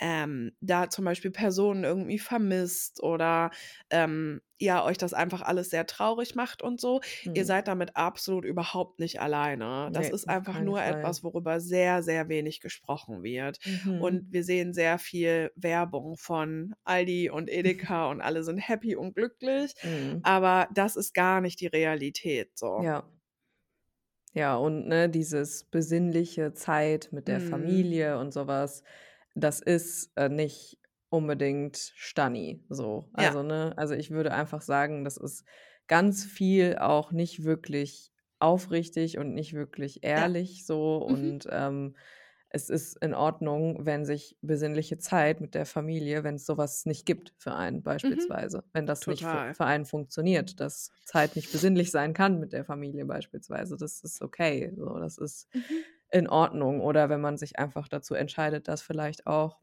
ähm, 0.02 0.52
da 0.60 0.90
zum 0.90 1.04
Beispiel 1.06 1.30
Personen 1.30 1.84
irgendwie 1.84 2.18
vermisst 2.18 3.02
oder, 3.02 3.52
ähm, 3.90 4.42
ja, 4.60 4.84
euch 4.84 4.98
das 4.98 5.14
einfach 5.14 5.42
alles 5.42 5.70
sehr 5.70 5.86
traurig 5.86 6.34
macht 6.34 6.62
und 6.62 6.80
so. 6.80 7.00
Ihr 7.32 7.44
Mhm. 7.44 7.46
seid 7.46 7.68
damit 7.68 7.96
absolut 7.96 8.44
überhaupt 8.44 9.00
nicht 9.00 9.20
alleine. 9.20 9.90
Das 9.92 10.08
Ne, 10.08 10.10
ist 10.10 10.28
einfach 10.28 10.58
nur 10.60 10.82
Fall. 10.82 10.82
etwas, 10.84 11.24
worüber 11.24 11.60
sehr, 11.60 12.02
sehr 12.02 12.28
wenig 12.28 12.60
gesprochen 12.60 13.22
wird. 13.22 13.58
Und 13.96 14.24
Mhm. 14.24 14.30
wir 14.30 14.44
sehen 14.44 14.74
sehr 14.74 14.98
viel 14.98 15.52
Werbung 15.56 16.16
von 16.18 16.74
Aldi 16.84 17.30
und 17.30 17.50
Edeka 17.50 18.06
und 18.10 18.20
alle 18.20 18.42
sind 18.44 18.58
happy 18.58 18.96
und 18.96 19.14
glücklich, 19.14 19.74
Mhm. 19.82 20.22
aber 20.22 20.68
das 20.74 20.96
ist 20.96 21.14
gar 21.14 21.40
nicht 21.40 21.60
die 21.60 21.66
Realität 21.68 22.50
so. 22.58 22.86
Ja. 22.86 23.04
Ja, 24.34 24.56
und, 24.56 24.86
ne, 24.88 25.10
dieses 25.10 25.64
besinnliche 25.64 26.54
Zeit 26.54 27.10
mit 27.12 27.28
der 27.28 27.38
Mhm. 27.38 27.38
Familie 27.40 28.18
und 28.18 28.32
so 28.32 28.46
was, 28.46 28.82
das 29.34 29.60
ist, 29.60 30.12
äh, 30.16 30.28
nicht 30.28 30.78
unbedingt 31.10 31.76
Stani 31.96 32.64
so. 32.68 33.10
Ja. 33.18 33.36
Also, 33.36 33.42
ne 33.42 33.74
also, 33.76 33.94
ich 33.94 34.10
würde 34.10 34.32
einfach 34.32 34.62
sagen, 34.62 35.04
das 35.04 35.16
ist 35.16 35.44
ganz 35.88 36.24
viel 36.24 36.78
auch 36.78 37.12
nicht 37.12 37.44
wirklich 37.44 38.12
aufrichtig 38.38 39.18
und 39.18 39.34
nicht 39.34 39.54
wirklich 39.54 40.02
Ja. 40.16 40.28
ehrlich 40.32 40.66
so 40.66 40.96
Mhm. 41.09 41.34
und, 41.36 41.46
ähm, 41.50 41.96
es 42.54 42.68
ist 42.70 42.96
in 43.02 43.14
Ordnung, 43.14 43.86
wenn 43.86 44.04
sich 44.04 44.36
besinnliche 44.42 44.98
Zeit 44.98 45.40
mit 45.40 45.54
der 45.54 45.64
Familie 45.66 46.22
wenn 46.24 46.34
es 46.36 46.44
so 46.46 46.59
was 46.59 46.84
nicht 46.86 47.06
gibt 47.06 47.32
für 47.38 47.54
einen 47.54 47.82
Mhm. 48.02 48.36
beispielsweise. 48.42 48.64
Wenn 48.74 48.86
das 48.86 49.06
nicht 49.06 49.26
für 49.26 49.40
Total. 49.40 49.54
für 49.54 49.64
einen 49.64 49.86
funktioniert, 49.86 50.60
dass 50.60 50.92
Zeit 51.04 51.34
nicht 51.36 51.50
besinnlich 51.50 51.90
sein 51.90 52.12
kann 52.14 52.38
mit 52.40 52.52
der 52.52 52.64
Familie 52.66 53.06
beispielsweise. 53.06 53.76
Das 53.78 54.00
ist 54.02 54.20
okay, 54.22 54.72
so. 54.76 54.98
Das 54.98 55.16
ist 55.18 55.48
Mhm. 55.54 55.82
In 56.12 56.28
Ordnung. 56.28 56.80
Oder 56.82 57.09
wenn 57.10 57.20
man 57.22 57.39
sich 57.39 57.59
einfach 57.59 57.89
dazu 57.89 58.14
entscheidet, 58.14 58.68
das 58.68 58.82
vielleicht 58.82 59.26
auch 59.26 59.60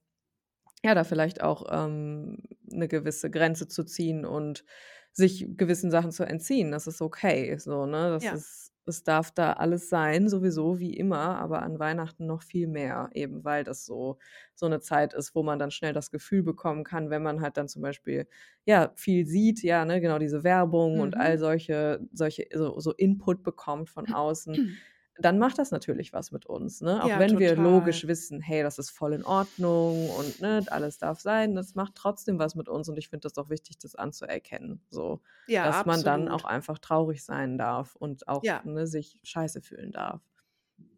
ja, 0.85 0.95
da 0.95 1.03
vielleicht 1.05 1.41
auch, 1.43 1.65
ähm, 1.71 2.37
'ne 2.63 2.87
gewisse 2.89 3.31
Grenze 3.31 3.67
zu 3.67 3.83
ziehen 3.85 4.25
und 4.25 4.65
sich 5.13 5.47
gewissen 5.57 5.91
Sachen 5.91 6.11
zu 6.11 6.23
entziehen. 6.25 6.71
Das 6.71 6.87
ist 6.87 7.01
okay, 7.01 7.57
so, 7.59 7.85
ne? 7.87 8.11
Das 8.11 8.31
Ja. 8.31 8.33
ist 8.33 8.73
es 8.87 9.03
darf 9.03 9.31
da 9.31 9.53
alles 9.53 9.89
sein, 9.89 10.29
sowieso 10.29 10.79
wie 10.79 10.95
immer, 10.97 11.39
aber 11.39 11.61
an 11.63 11.79
Weihnachten 11.79 12.25
noch 12.27 12.43
viel 12.43 12.67
mehr, 12.67 13.09
eben 13.13 13.43
weil 13.45 13.63
das 13.65 13.85
so 13.85 14.19
so 14.55 14.67
'ne 14.69 14.79
Zeit 14.81 15.13
ist, 15.13 15.35
wo 15.35 15.43
man 15.43 15.59
dann 15.59 15.71
schnell 15.71 15.93
das 15.93 16.11
Gefühl 16.11 16.43
bekommen 16.43 16.83
kann, 16.85 17.09
wenn 17.11 17.23
man 17.23 17.41
halt 17.41 17.57
dann 17.57 17.67
zum 17.69 17.81
Beispiel, 17.83 18.27
ja, 18.65 18.93
viel 18.97 19.27
sieht, 19.27 19.63
ja, 19.63 19.85
ne, 19.85 20.01
genau 20.01 20.19
diese 20.19 20.43
Werbung 20.43 20.99
und 21.01 21.17
all 21.17 21.37
Mhm. 21.37 21.39
solche 21.39 22.01
solche 22.13 22.47
so 22.55 22.79
so 22.79 22.93
Input 22.93 23.43
bekommt 23.43 23.89
von 23.89 24.09
außen, 24.09 24.59
dann 25.19 25.37
macht 25.39 25.57
das 25.59 25.71
natürlich 25.71 26.13
was 26.13 26.31
mit 26.31 26.45
uns, 26.45 26.81
ne? 26.81 27.03
Auch 27.03 27.11
Ja, 27.11 27.17
wenn 27.17 27.37
wir 27.39 27.55
total. 27.55 27.55
logisch 27.55 28.07
wissen: 28.07 28.41
„Hey, 28.41 28.63
das 28.63 28.79
ist 28.79 28.89
voll 28.91 29.13
in 29.13 29.23
Ordnung 29.25 30.09
und, 30.09 30.39
ne, 30.39 30.63
alles 30.69 30.97
darf 30.97 31.19
sein.“ 31.19 31.55
Das 31.55 31.75
macht 31.75 31.95
trotzdem 31.95 32.39
was 32.39 32.55
mit 32.55 32.69
uns 32.69 32.89
und 32.89 32.97
ich 32.97 33.09
finde 33.09 33.27
das 33.29 33.37
auch 33.37 33.49
wichtig, 33.49 33.77
das 33.79 33.95
anzuerkennen, 33.95 34.81
so, 34.89 35.21
Ja, 35.47 35.63
dass 35.63 35.85
man 35.85 36.03
dann 36.03 36.27
auch 36.29 36.43
absolut. 36.43 36.45
einfach 36.45 36.79
traurig 36.79 37.23
sein 37.23 37.57
darf 37.57 37.95
und 37.95 38.27
auch, 38.27 38.43
Ja. 38.43 38.63
ne, 38.63 38.87
sich 38.87 39.19
scheiße 39.23 39.61
fühlen 39.61 39.91
darf. 39.91 40.21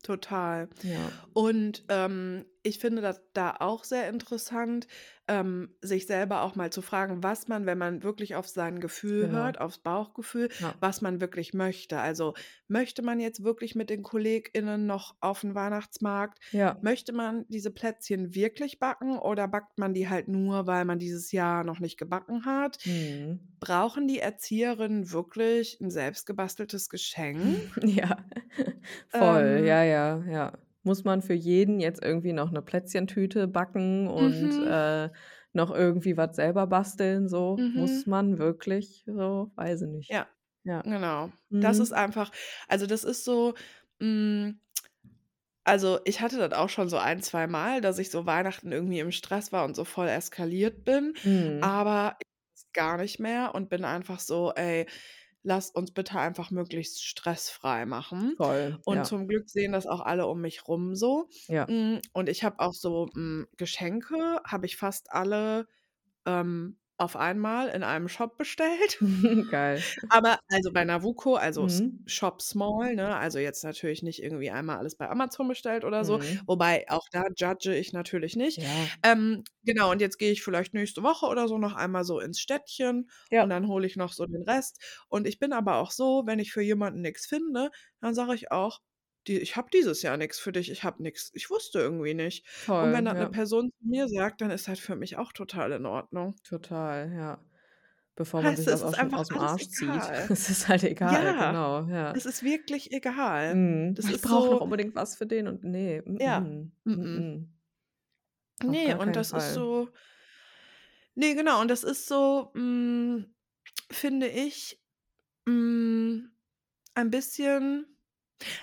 Total. 0.02 0.69
Ja. 0.84 1.22
Und, 1.34 1.86
ähm, 1.90 2.45
ich 2.64 2.80
finde 2.80 3.02
das 3.02 3.22
da 3.34 3.56
auch 3.60 3.84
sehr 3.84 4.10
interessant, 4.10 4.88
ähm, 5.28 5.76
sich 5.82 6.06
selber 6.07 6.44
auch 6.44 6.56
mal 6.56 6.72
zu 6.72 6.82
fragen, 6.84 7.23
was 7.23 7.48
man, 7.48 7.65
wenn 7.65 7.78
man 7.80 8.03
wirklich 8.03 8.36
auf 8.36 8.48
sein 8.48 8.80
Gefühl 8.80 9.30
Genau. 9.30 9.32
hört, 9.32 9.60
aufs 9.61 9.80
Bauchgefühl, 9.80 10.49
Ja. 10.60 10.82
was 10.82 11.02
man 11.02 11.22
wirklich 11.22 11.53
möchte. 11.53 11.99
Also, 11.99 12.34
möchte 12.68 13.02
man 13.02 13.19
jetzt 13.19 13.44
wirklich 13.44 13.76
mit 13.76 13.90
den 13.90 14.03
KollegInnen 14.03 14.86
noch 14.86 15.15
auf 15.22 15.44
'n 15.44 15.56
Weihnachtsmarkt? 15.56 16.40
Ja. 16.53 16.82
Möchte 16.82 17.14
man 17.14 17.45
diese 17.49 17.72
Plätzchen 17.72 18.36
wirklich 18.36 18.80
backen 18.80 19.18
oder 19.19 19.48
backt 19.48 19.80
man 19.80 19.94
die 19.94 20.10
halt 20.10 20.28
nur, 20.28 20.68
weil 20.68 20.86
man 20.86 20.99
dieses 20.99 21.32
Jahr 21.32 21.64
noch 21.64 21.80
nicht 21.80 21.98
gebacken 21.98 22.45
hat? 22.45 22.80
Mhm. 22.86 23.52
Brauchen 23.60 24.07
die 24.07 24.19
Erzieherinnen 24.19 25.11
wirklich 25.11 25.80
'n 25.82 25.91
selbstgebasteltes 25.91 26.90
Geschenk? 26.90 27.60
Ja, 27.84 28.15
voll. 29.10 29.61
Ähm 29.61 29.65
Ja, 29.65 29.84
ja, 29.84 29.90
ja. 30.27 30.57
Muss 30.84 31.03
man 31.03 31.22
für 31.22 31.34
jeden 31.34 31.80
jetzt 31.80 32.03
irgendwie 32.03 32.34
noch 32.34 32.51
'ne 32.51 32.61
Plätzchentüte 32.61 33.47
backen 33.47 34.07
und, 34.07 34.59
Mhm. 34.59 34.65
äh, 34.65 35.09
noch 35.53 35.72
irgendwie 35.72 36.18
was 36.18 36.35
selber 36.35 36.65
basteln 36.68 37.27
so? 37.27 37.68
Muss 37.73 38.05
Mhm. 38.05 38.07
man 38.07 38.38
wirklich 38.39 39.03
so? 39.05 39.51
Weiß 39.55 39.81
ich 39.84 39.89
nicht. 39.89 40.09
Ja, 40.09 40.27
Ja. 40.63 40.84
genau. 40.84 41.31
Das 41.59 41.80
ist 41.80 41.91
Mhm. 41.91 41.93
einfach 41.93 42.31
also, 42.68 42.85
das 42.88 43.03
ist 43.03 43.23
so, 43.26 43.53
hm 44.01 44.59
also, 45.68 45.99
ich 46.05 46.22
hatte 46.22 46.38
das 46.39 46.53
auch 46.57 46.69
schon 46.69 46.89
so 46.89 46.97
ein, 46.97 47.22
zweimal, 47.22 47.81
dass 47.81 47.99
ich 47.99 48.09
so 48.09 48.26
Weihnachten 48.26 48.72
irgendwie 48.72 48.99
im 48.99 49.11
Stress 49.11 49.51
war 49.51 49.63
und 49.65 49.76
so 49.76 49.85
voll 49.85 50.07
eskaliert 50.07 50.84
bin, 50.85 51.13
Mhm. 51.23 51.51
aber 51.59 52.18
gar 52.73 52.97
nicht 52.97 53.19
mehr 53.19 53.53
und 53.53 53.69
bin 53.69 53.85
einfach 53.85 54.19
so: 54.19 54.51
„Ey, 54.55 54.88
lasst 55.43 55.76
uns 55.76 55.91
bitte 55.93 56.19
einfach 56.19 56.51
möglichst 56.51 57.03
stressfrei 57.03 57.85
machen.“ 57.85 58.38
Voll, 58.38 58.84
Und 58.84 59.05
ja. 59.05 59.07
zum 59.07 59.27
Glück 59.27 59.49
sehen 59.49 59.72
das 59.73 59.88
auch 59.88 60.01
alle 60.01 60.27
um 60.27 60.41
mich 60.41 60.68
rum 60.68 60.95
so. 60.95 61.30
Ja. 61.47 61.68
Hm, 61.68 62.01
und 62.13 62.30
ich 62.30 62.43
habe 62.43 62.59
auch 62.59 62.73
so, 62.73 63.09
hm, 63.13 63.47
Geschenke 63.57 64.41
habe 64.45 64.65
ich 64.65 64.77
fast 64.77 65.11
alle, 65.11 65.68
ähm, 66.26 66.80
auf 67.02 67.15
einmal 67.15 67.69
in 67.69 67.84
einem 67.84 68.07
Shop 68.10 68.38
bestellt. 68.38 68.99
Geil. 69.49 69.86
Aber 70.10 70.40
also 70.49 70.72
bei 70.72 70.84
Navuco, 70.86 71.36
also 71.36 71.68
Mhm. 71.68 72.02
Shop 72.06 72.41
Small, 72.41 72.95
ne? 72.95 73.15
Also 73.15 73.40
jetzt 73.40 73.64
natürlich 73.64 74.03
nicht 74.03 74.22
irgendwie 74.23 74.52
einmal 74.52 74.78
alles 74.78 74.95
bei 74.95 75.10
Amazon 75.10 75.48
bestellt 75.48 75.84
oder 75.86 76.03
so, 76.06 76.19
Mhm. 76.19 76.48
wobei 76.48 76.86
auch 76.90 77.07
da 77.11 77.23
judge 77.36 77.76
ich 77.76 77.94
natürlich 77.94 78.36
nicht. 78.36 78.61
Ja. 78.61 78.91
Ähm, 79.03 79.44
genau, 79.64 79.91
und 79.91 80.02
jetzt 80.02 80.18
gehe 80.18 80.32
ich 80.32 80.44
vielleicht 80.44 80.73
nächste 80.73 81.03
Woche 81.03 81.26
oder 81.28 81.48
so 81.48 81.57
noch 81.57 81.76
einmal 81.76 82.03
so 82.03 82.19
ins 82.19 82.40
Städtchen 82.40 83.10
Ja. 83.32 83.44
und 83.44 83.49
dann 83.49 83.68
hole 83.68 83.88
ich 83.88 83.95
noch 83.95 84.14
so 84.14 84.26
den 84.26 84.44
Rest. 84.44 84.80
Und 85.07 85.28
ich 85.28 85.40
bin 85.40 85.53
aber 85.53 85.78
auch 85.78 85.91
so, 85.91 86.23
wenn 86.26 86.40
ich 86.40 86.52
für 86.52 86.61
jemanden 86.61 87.02
nix 87.02 87.26
finde, 87.26 87.72
dann 88.02 88.14
sage 88.15 88.36
ich 88.36 88.52
auch: 88.52 88.80
„Die 89.27 89.39
ich 89.39 89.56
habe 89.56 89.69
dieses 89.73 90.02
Jahr 90.02 90.18
nix 90.18 90.39
für 90.39 90.52
dich, 90.52 90.72
ich 90.72 90.84
habe 90.84 91.02
nix. 91.03 91.31
Ich 91.35 91.49
wusste 91.49 91.80
irgendwie 91.80 92.14
nicht.“ 92.15 92.45
Und 92.80 92.91
Toll, 92.91 92.93
wenn 92.93 93.06
das 93.06 93.18
'ne 93.19 93.27
ja. 93.27 93.30
Person 93.30 93.72
zu 93.80 93.88
mir 93.88 94.07
sagt, 94.07 94.41
dann 94.41 94.52
ist 94.52 94.68
das 94.68 94.80
für 94.80 94.95
mich 94.95 95.18
auch 95.18 95.34
total 95.34 95.72
in 95.73 95.85
Ordnung. 95.85 96.35
Total, 96.45 97.11
ja. 97.14 97.43
Bevor 98.15 98.43
man 98.43 98.56
Weißt 98.56 98.68
sich 98.68 98.68
ist 98.68 98.81
aus'm 98.81 98.93
einfach 98.93 99.22
aus'm 99.22 99.38
alles 99.38 99.53
Arsch 99.53 99.69
zieht. 99.69 100.10
egal. 100.10 100.30
Es 100.30 100.49
ist 100.49 100.68
halt 100.68 100.84
egal, 100.84 101.34
Ja, 101.34 101.35
genau, 101.35 101.85
ja. 101.88 102.18
es 102.18 102.26
ist 102.26 102.43
wirklich 102.43 102.91
egal. 102.93 103.65
Mhm. 103.68 103.95
Das 103.95 104.10
„Ich 104.10 104.22
ist 104.22 104.23
brauche 104.23 104.49
noch 104.52 104.61
so 104.61 104.61
unbedingt 104.61 104.95
was 104.95 105.15
für 105.18 105.27
den“ 105.27 105.48
und 105.48 105.64
ne, 105.64 106.03
Ja, 106.19 106.45
mm-mm, 106.45 106.72
mm. 106.85 106.91
mm. 107.14 107.53
Ne, 108.64 108.93
gar 108.99 108.99
und 108.99 109.15
das 109.15 109.31
ist 109.31 109.53
Fall. 109.53 109.53
so 109.53 109.91
ne, 111.18 111.35
genau, 111.35 111.60
und 111.61 111.68
das 111.68 111.84
ist 111.84 112.07
so, 112.07 112.52
hm, 112.53 113.34
finde 113.91 114.27
ich, 114.30 114.81
hm, 115.48 116.31
ein 116.95 117.11
bisschen 117.11 117.90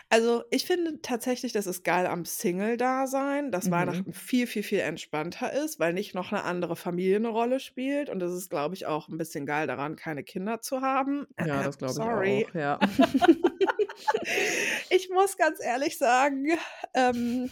also, 0.08 0.44
ich 0.50 0.64
finde 0.66 1.00
tatsächlich, 1.02 1.52
das 1.52 1.66
ist 1.66 1.82
geil 1.84 2.06
am 2.06 2.24
Single-Dasein, 2.24 3.50
dass 3.52 3.66
Mhm. 3.66 3.70
Weihnachten 3.70 4.12
viel, 4.12 4.46
viel, 4.46 4.62
viel 4.62 4.80
entspannter 4.80 5.52
ist, 5.52 5.78
weil 5.80 5.92
nicht 5.94 6.14
noch 6.14 6.30
'ne 6.32 6.42
andere 6.44 6.76
Familie 6.76 7.20
'ne 7.20 7.28
Rolle 7.28 7.60
spielt. 7.60 8.10
Und 8.10 8.20
das 8.20 8.32
ist, 8.32 8.50
glaube 8.50 8.74
ich, 8.74 8.86
auch 8.86 9.08
'n 9.08 9.18
bisschen 9.18 9.46
geil 9.46 9.66
daran, 9.66 9.96
keine 9.96 10.24
Kinder 10.24 10.60
zu 10.60 10.80
haben. 10.82 11.26
Ja, 11.40 11.62
das 11.62 11.78
glaube 11.78 12.00
ich 12.00 12.02
Sorry. 12.06 12.12
auch, 12.12 12.54
ja. 12.54 12.80
Ich 14.90 15.08
muss 15.10 15.36
ganz 15.36 15.60
ehrlich 15.62 15.98
sagen, 15.98 16.46
ähm 16.94 17.50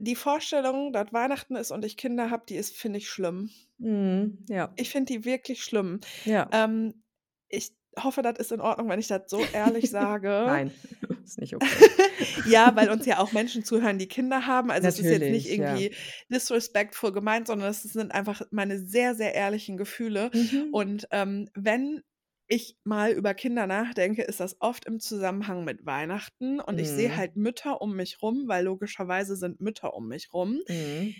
die 0.00 0.14
Vorstellung, 0.14 0.92
dass 0.92 1.12
Weihnachten 1.12 1.56
ist 1.56 1.72
und 1.72 1.84
ich 1.84 1.96
Kinder 1.96 2.30
habe, 2.30 2.44
die 2.48 2.54
ist 2.54 2.76
finde 2.76 2.98
ich 2.98 3.08
schlimm. 3.10 3.50
Mhm, 3.80 4.44
ja. 4.48 4.78
Ich 4.78 4.90
finde 4.90 5.12
die 5.12 5.24
wirklich 5.24 5.62
schlimm. 5.64 6.00
Ja. 6.26 6.52
Ähm, 6.52 7.02
ich 7.48 7.72
hoffe, 8.04 8.22
das 8.22 8.38
ist 8.38 8.52
in 8.52 8.60
Ordnung, 8.60 8.88
wenn 8.88 8.98
ich 8.98 9.08
das 9.08 9.22
so 9.28 9.42
ehrlich 9.52 9.90
sage. 9.90 10.28
Nein, 10.28 10.70
ist 11.24 11.38
nicht 11.40 11.54
okay. 11.54 11.66
Ja, 12.48 12.74
weil 12.74 12.90
uns 12.90 13.06
ja 13.06 13.18
auch 13.18 13.32
Menschen 13.32 13.64
zuhören, 13.64 13.98
die 13.98 14.08
Kinder 14.08 14.46
haben. 14.46 14.70
Also, 14.70 14.88
es 14.88 14.98
ist 14.98 15.04
jetzt 15.04 15.20
nicht 15.20 15.46
Natürlich, 15.48 15.58
ja. 15.58 15.74
irgendwie 15.76 15.94
disrespectful 16.32 17.12
gemeint, 17.12 17.46
sondern 17.46 17.70
es 17.70 17.82
sind 17.82 18.12
einfach 18.12 18.42
meine 18.50 18.78
sehr, 18.78 19.14
sehr 19.14 19.34
ehrlichen 19.34 19.76
Gefühle. 19.76 20.30
Mhm. 20.32 20.68
Und, 20.72 21.08
ähm, 21.10 21.48
wenn 21.54 22.02
ich 22.46 22.78
mal 22.82 23.12
über 23.12 23.34
Kinder 23.34 23.66
nachdenke, 23.66 24.22
ist 24.22 24.40
das 24.40 24.56
oft 24.60 24.86
im 24.86 25.00
Zusammenhang 25.00 25.64
mit 25.64 25.84
Weihnachten 25.84 26.60
und 26.60 26.78
ich 26.78 26.88
sehe 26.88 27.10
Mhm. 27.10 27.16
halt 27.16 27.36
Mütter 27.36 27.82
um 27.82 27.94
mich 27.94 28.22
rum, 28.22 28.44
weil 28.46 28.64
logischerweise 28.64 29.36
sind 29.36 29.60
Mütter 29.60 29.92
um 29.94 30.08
mich 30.08 30.32
rum, 30.32 30.60
Mhm. 30.66 31.14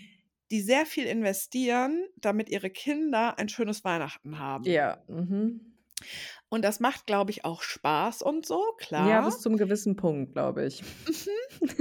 die 0.49 0.61
sehr 0.61 0.87
viel 0.87 1.05
investieren, 1.05 2.03
damit 2.17 2.49
ihre 2.49 2.71
Kinder 2.71 3.37
ein 3.37 3.47
schönes 3.47 3.83
Weihnachten 3.83 4.39
haben. 4.39 4.63
Ja, 4.65 5.03
mhm. 5.07 5.61
Und 6.51 6.63
das 6.65 6.79
macht, 6.79 7.05
glaube 7.05 7.29
ich, 7.31 7.45
auch 7.45 7.61
Spaß 7.61 8.23
und 8.23 8.45
so, 8.45 8.73
Ja, 8.95 9.21
klar. 9.21 9.21
bis 9.21 9.39
zum 9.39 9.57
gewissen 9.57 9.95
Punkt, 9.95 10.33
glaube 10.33 10.65
ich. 10.65 10.83
Mhm. 11.07 11.29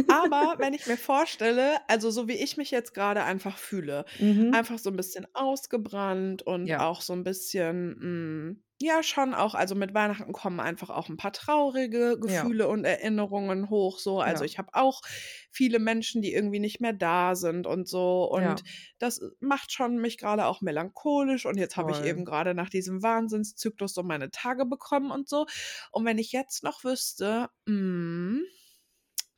Aber 0.09 0.57
wenn 0.61 0.75
ich 0.75 0.87
mir 0.87 0.97
vorstelle 0.99 1.79
also, 1.89 2.11
so 2.11 2.29
wie 2.29 2.35
ich 2.43 2.57
mich 2.57 2.71
jetzt 2.71 2.95
grade 2.95 3.25
einfach 3.25 3.59
fühle, 3.59 4.05
Mhm. 4.19 4.53
einfach 4.53 4.79
so 4.79 4.91
'n 4.91 4.97
bisschen 4.97 5.27
ausgebrannt 5.35 6.43
und 6.43 6.79
Ja. 6.79 6.81
auch 6.81 7.01
so 7.03 7.13
'n 7.13 7.25
bisschen, 7.25 7.97
hm 8.01 8.63
ja, 8.81 9.03
schon 9.03 9.35
auch 9.35 9.55
also, 9.55 9.75
mit 9.75 9.95
Weihnachten 9.95 10.33
kommen 10.33 10.61
einfach 10.61 10.91
auch 10.91 11.09
'n 11.09 11.17
paar 11.17 11.33
traurige 11.33 12.19
Ja. 12.27 12.51
Gefühle 12.51 12.69
und 12.69 12.85
Erinnerungen 12.85 13.71
hoch 13.71 13.99
so. 13.99 14.21
Also, 14.21 14.43
Ja. 14.43 14.45
ich 14.45 14.59
habe 14.59 14.71
auch 14.75 15.03
viele 15.51 15.79
Menschen, 15.81 16.23
die 16.23 16.33
irgendwie 16.33 16.61
nicht 16.61 16.81
mehr 16.81 16.93
da 16.93 17.35
sind 17.35 17.67
und 17.67 17.89
so. 17.89 18.25
Ja. 18.35 18.63
Und 18.63 18.63
das 18.99 19.21
macht 19.41 19.73
schon 19.73 19.97
mich 19.99 20.19
grade 20.19 20.47
auch 20.47 20.61
melancholisch. 20.61 21.47
Und 21.47 21.59
jetzt 21.59 21.77
habe 21.77 21.91
ich 21.91 22.03
eben 22.05 22.25
grade 22.25 22.55
nach 22.55 22.71
diesem 22.71 23.03
Wahnsinnszyklus 23.03 23.95
so 23.95 24.03
meine 24.05 24.31
Tage 24.31 24.67
bekommen 24.67 25.11
und 25.11 25.29
so. 25.29 25.47
Und 25.93 26.05
wenn 26.07 26.19
ich 26.19 26.33
jetzt 26.33 26.63
noch 26.65 26.85
wüsste, 26.85 27.49
hm, 27.69 28.43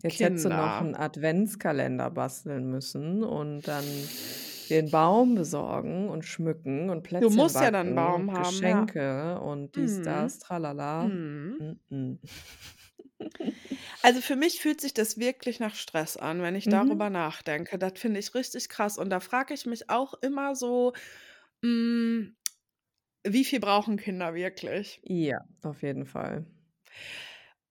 Jetzt 0.02 0.22
hättest 0.22 0.44
du 0.46 0.50
noch 0.50 0.80
Kinder. 0.80 0.80
'n 0.80 0.94
Adventskalender 0.94 2.10
basteln 2.10 2.70
müssen 2.70 3.22
und 3.22 3.68
dann 3.68 4.08
den 4.70 4.90
Baum 4.90 5.34
besorgen 5.34 6.09
und 6.09 6.24
schmücken 6.24 6.90
und 6.90 7.02
Du 7.20 7.28
Plätzchen 7.28 7.30
musst 7.30 7.60
ja 7.60 7.70
dann 7.70 7.88
'n 7.88 7.94
backen 7.94 7.94
Baum 7.94 8.32
haben, 8.32 8.64
ja. 8.64 8.86
Geschenke 8.86 9.40
und 9.40 9.76
dies, 9.76 10.01
Mhm. 10.01 10.01
das, 10.02 10.38
tralala. 10.38 11.12
Mhm. 11.12 11.60
Mm-mm. 11.60 12.18
Also, 14.02 14.20
für 14.22 14.36
mich 14.36 14.60
fühlt 14.60 14.80
sich 14.80 14.94
das 14.94 15.18
wirklich 15.18 15.60
nach 15.60 15.74
Stress 15.74 16.16
an, 16.16 16.42
wenn 16.42 16.55
ich 16.55 16.68
darüber 16.68 17.09
Mhm. 17.09 17.10
nachdenke. 17.10 17.78
Das 17.78 17.98
finde 17.98 18.20
ich 18.20 18.34
richtig 18.34 18.68
krass. 18.68 18.98
Und 18.98 19.10
da 19.10 19.20
frage 19.20 19.55
ich 19.55 19.66
mich 19.66 19.90
auch 19.90 20.14
immer 20.22 20.55
so, 20.56 20.92
hm, 21.62 22.36
wie 23.24 23.44
viel 23.47 23.60
brauchen 23.60 23.97
Kinder 23.98 24.34
wirklich? 24.34 25.02
Ja, 25.02 25.40
auf 25.62 25.82
jeden 25.82 26.06
Fall. 26.06 26.47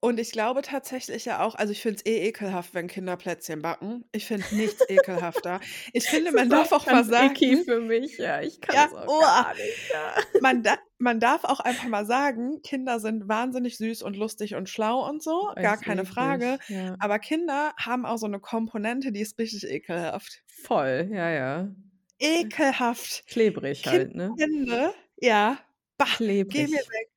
Und 0.01 0.17
ich 0.17 0.31
glaube 0.31 0.61
tatsächlich 0.61 1.25
ja 1.25 1.41
auch 1.43 1.55
also, 1.55 1.73
ich 1.73 1.81
finde 1.81 1.97
es 1.97 2.05
eh 2.05 2.27
ekelhaft, 2.29 2.73
wenn 2.73 2.87
Kinder 2.87 3.17
Plätzchen 3.17 3.61
backen. 3.61 4.05
Ich 4.13 4.25
finde 4.25 4.45
nichts 4.55 4.81
ekelhafter. 4.87 5.59
Ich 5.91 6.05
finde, 6.09 6.31
man 6.31 6.49
darf 6.49 6.71
auch 6.71 6.85
mal 6.89 7.05
ganz 7.05 7.09
icky 7.11 7.55
sagen 7.55 7.63
für 7.65 7.81
mich, 7.81 8.17
ja. 8.17 8.41
Ich 8.41 8.61
kann 8.61 8.75
ja, 8.75 8.85
das 8.85 8.93
auch 8.93 9.07
uah, 9.07 9.43
gar 9.43 9.53
nicht, 9.55 9.89
ja. 9.91 10.15
man 10.39 10.63
da 10.63 10.77
man 10.99 11.19
darf 11.19 11.43
auch 11.45 11.59
einfach 11.61 11.87
mal 11.87 12.05
sagen, 12.05 12.61
Kinder 12.61 12.99
sind 12.99 13.27
wahnsinnig 13.27 13.77
süß 13.77 14.01
und 14.03 14.15
lustig 14.17 14.55
und 14.55 14.69
schlau 14.69 15.07
und 15.07 15.21
so, 15.23 15.53
gar 15.61 15.77
Echt 15.77 15.83
keine 15.83 16.05
Frage. 16.05 16.59
eklig, 16.59 16.69
ja. 16.69 16.95
Aber 16.99 17.19
Kinder 17.19 17.73
haben 17.77 18.05
auch 18.05 18.17
so 18.17 18.27
'ne 18.27 18.39
Komponente, 18.39 19.11
die 19.11 19.21
ist 19.21 19.37
richtig 19.39 19.65
ekelhaft. 19.69 20.43
Voll, 20.47 21.09
ja, 21.11 21.29
ja. 21.29 21.75
Ekelhaft. 22.21 23.25
Klebrig 23.27 23.85
halt, 23.87 24.13
ne? 24.15 24.37
Kinderhände, 24.37 24.93
ja, 25.21 25.59
bah, 25.97 26.07
geh 26.49 26.67
mir 26.67 26.79
Klebrig. 26.79 26.89
weg. 26.89 27.09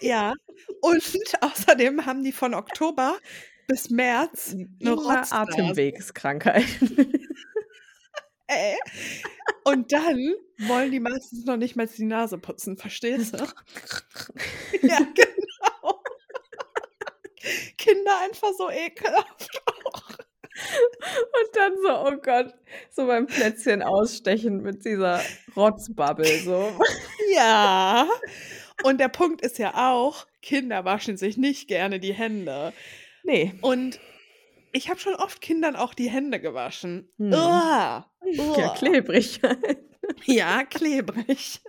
Ja. 0.00 0.34
Und 0.80 1.02
außerdem 1.40 2.06
haben 2.06 2.22
die 2.24 2.32
von 2.32 2.54
Oktober 2.54 3.18
bis 3.66 3.90
März 3.90 4.54
'ne 4.54 4.68
Immer 4.80 4.92
Rotznase. 4.92 5.34
Atemwegskrankheiten. 5.34 7.12
Ey. 8.48 8.76
Und 9.64 9.92
dann 9.92 10.34
wollen 10.68 10.90
die 10.92 11.00
meistens 11.00 11.46
noch 11.46 11.56
nicht 11.56 11.76
mal 11.76 11.86
die 11.86 12.04
Nase 12.04 12.38
putzen, 12.38 12.76
verstehst 12.76 13.34
du? 13.40 13.44
Ja, 14.82 14.98
genau. 15.14 16.02
Kinder 17.78 18.18
einfach 18.24 18.50
so 18.56 18.70
ekelhaft 18.70 19.48
auch. 19.66 20.18
Und 21.16 21.56
dann 21.56 21.72
so, 21.82 22.06
oh 22.08 22.16
Gott, 22.22 22.54
so 22.90 23.06
beim 23.06 23.26
Plätzchen 23.26 23.82
ausstechen 23.82 24.62
mit 24.62 24.84
dieser 24.84 25.20
Rotzbubble 25.56 26.38
so. 26.40 26.72
Ja. 27.34 28.08
Und 28.82 28.98
der 29.00 29.08
Punkt 29.08 29.40
ist 29.42 29.58
ja 29.58 29.90
auch, 29.92 30.26
Kinder 30.42 30.84
waschen 30.84 31.16
sich 31.16 31.36
nicht 31.36 31.68
gerne 31.68 32.00
die 32.00 32.12
Hände. 32.12 32.72
Ne. 33.22 33.54
Und 33.60 34.00
ich 34.72 34.88
habe 34.90 34.98
schon 35.00 35.14
oft 35.14 35.40
Kindern 35.40 35.76
auch 35.76 35.94
die 35.94 36.10
Hände 36.10 36.40
gewaschen. 36.40 37.08
Mhm. 37.16 37.32
Uah, 37.32 38.10
Ja, 38.24 38.42
uah. 38.42 38.74
klebrig 38.74 39.40
halt. 39.42 39.78
Ja, 40.26 40.64
klebrig. 40.64 41.60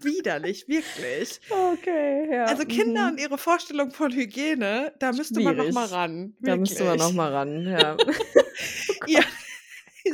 Widerlich, 0.00 0.66
wirklich. 0.66 1.40
Okay, 1.50 2.28
ja. 2.32 2.44
Also, 2.44 2.64
Kinder 2.64 3.02
Mhm. 3.06 3.10
und 3.12 3.20
ihre 3.20 3.36
Vorstellung 3.36 3.90
von 3.90 4.10
Hygiene, 4.12 4.94
da 4.98 5.12
müsste 5.12 5.40
man 5.40 5.56
noch 5.56 5.70
mal 5.72 5.82
Schwierig. 5.86 5.92
ran, 5.92 6.36
Da 6.40 6.56
müsste 6.56 6.84
man 6.84 6.96
noch 6.96 7.04
wirklich. 7.12 7.16
mal 7.16 7.32
ran, 7.32 7.66
ja. 7.66 7.96
Ja, 9.06 9.20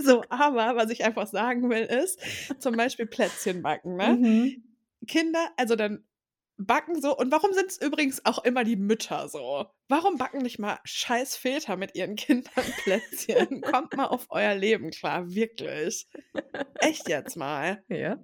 so, 0.03 0.25
aber 0.29 0.75
was 0.77 0.91
ich 0.91 1.05
einfach 1.05 1.27
sagen 1.29 1.71
will, 1.71 1.85
ist, 1.85 2.19
zum 2.59 2.77
Beispiel 2.77 3.07
Plätzchen 3.07 3.63
backen, 3.63 3.97
ne? 3.97 4.09
Mhm. 4.19 4.65
Kinder 5.07 5.49
also, 5.57 5.77
dann 5.77 6.05
backen 6.59 7.01
so 7.01 7.17
und 7.17 7.33
warum 7.33 7.53
sind's 7.53 7.81
übrigens 7.81 8.25
auch 8.27 8.45
immer 8.45 8.65
die 8.65 8.77
Mütter 8.77 9.29
so? 9.29 9.67
Warum 9.89 10.19
backen 10.19 10.39
nicht 10.43 10.59
mal 10.59 10.79
scheiß 10.85 11.37
Väter 11.37 11.77
mit 11.77 11.95
ihren 11.95 12.17
Kindern 12.17 12.75
Plätzchen? 12.77 13.63
Kommt 13.63 13.95
mal 13.95 14.07
auf 14.07 14.27
euer 14.31 14.55
Leben 14.55 14.91
klar, 14.91 15.31
wirklich. 15.35 16.07
Echt 16.81 17.09
jetzt 17.09 17.37
mal. 17.37 17.85
Ja. 17.89 18.19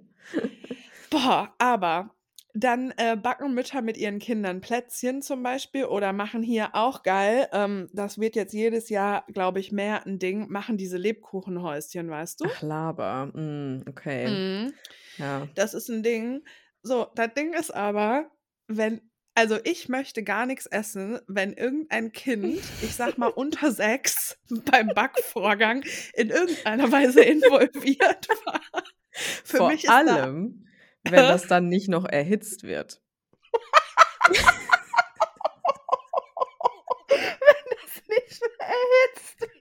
Boah, 1.11 1.53
aber 1.59 2.15
dann, 2.53 2.91
äh, 2.97 3.17
backen 3.17 3.53
Mütter 3.53 3.81
mit 3.81 3.97
ihren 3.97 4.19
Kindern 4.19 4.61
Plätzchen 4.61 5.21
zum 5.21 5.43
Beispiel 5.43 5.85
oder 5.85 6.13
machen 6.13 6.41
hier 6.41 6.73
auch 6.73 7.03
geil, 7.03 7.49
ähm, 7.51 7.89
das 7.93 8.17
wird 8.17 8.35
jetzt 8.35 8.53
jedes 8.53 8.89
Jahr, 8.89 9.25
glaube 9.33 9.59
ich, 9.59 9.71
mehr 9.73 10.05
'n 10.07 10.19
Ding, 10.19 10.47
machen 10.49 10.77
diese 10.77 10.97
Lebkuchenhäuschen, 10.97 12.09
weißt 12.09 12.39
du? 12.41 12.47
Ach, 12.47 12.61
Laber. 12.61 13.31
Hm, 13.33 13.83
okay. 13.87 14.37
Mhm. 14.37 14.73
Ja. 15.17 15.49
Das 15.55 15.73
ist 15.73 15.89
'n 15.89 16.03
Ding. 16.03 16.43
So, 16.85 17.07
das 17.15 17.33
Ding 17.33 17.53
ist 17.53 17.73
aber, 17.73 18.29
wenn 18.67 19.01
also, 19.37 19.57
ich 19.65 19.89
möchte 19.89 20.23
gar 20.23 20.45
nix 20.45 20.65
essen, 20.65 21.19
wenn 21.27 21.51
irgendein 21.51 22.13
Kind, 22.13 22.61
ich 22.81 22.95
sage 22.95 23.15
mal 23.17 23.27
unter 23.35 23.71
6, 23.71 24.37
beim 24.71 24.87
Backvorgang 24.89 25.83
in 26.13 26.29
irgendeiner 26.29 26.89
Weise 26.89 27.21
involviert 27.21 28.29
war. 28.45 28.61
Für 29.11 29.57
Vor 29.57 29.67
mich 29.71 29.83
ist 29.83 29.89
da 29.89 29.97
allem, 29.97 30.67
wenn 31.03 31.15
das 31.15 31.47
dann 31.47 31.67
nicht 31.67 31.89
noch 31.89 32.05
erhitzt 32.05 32.63
wird. 32.63 33.01
Wenn 37.09 37.65
das 37.69 38.01
nicht 38.07 38.41
erhitzt 38.59 39.41
wird. 39.41 39.51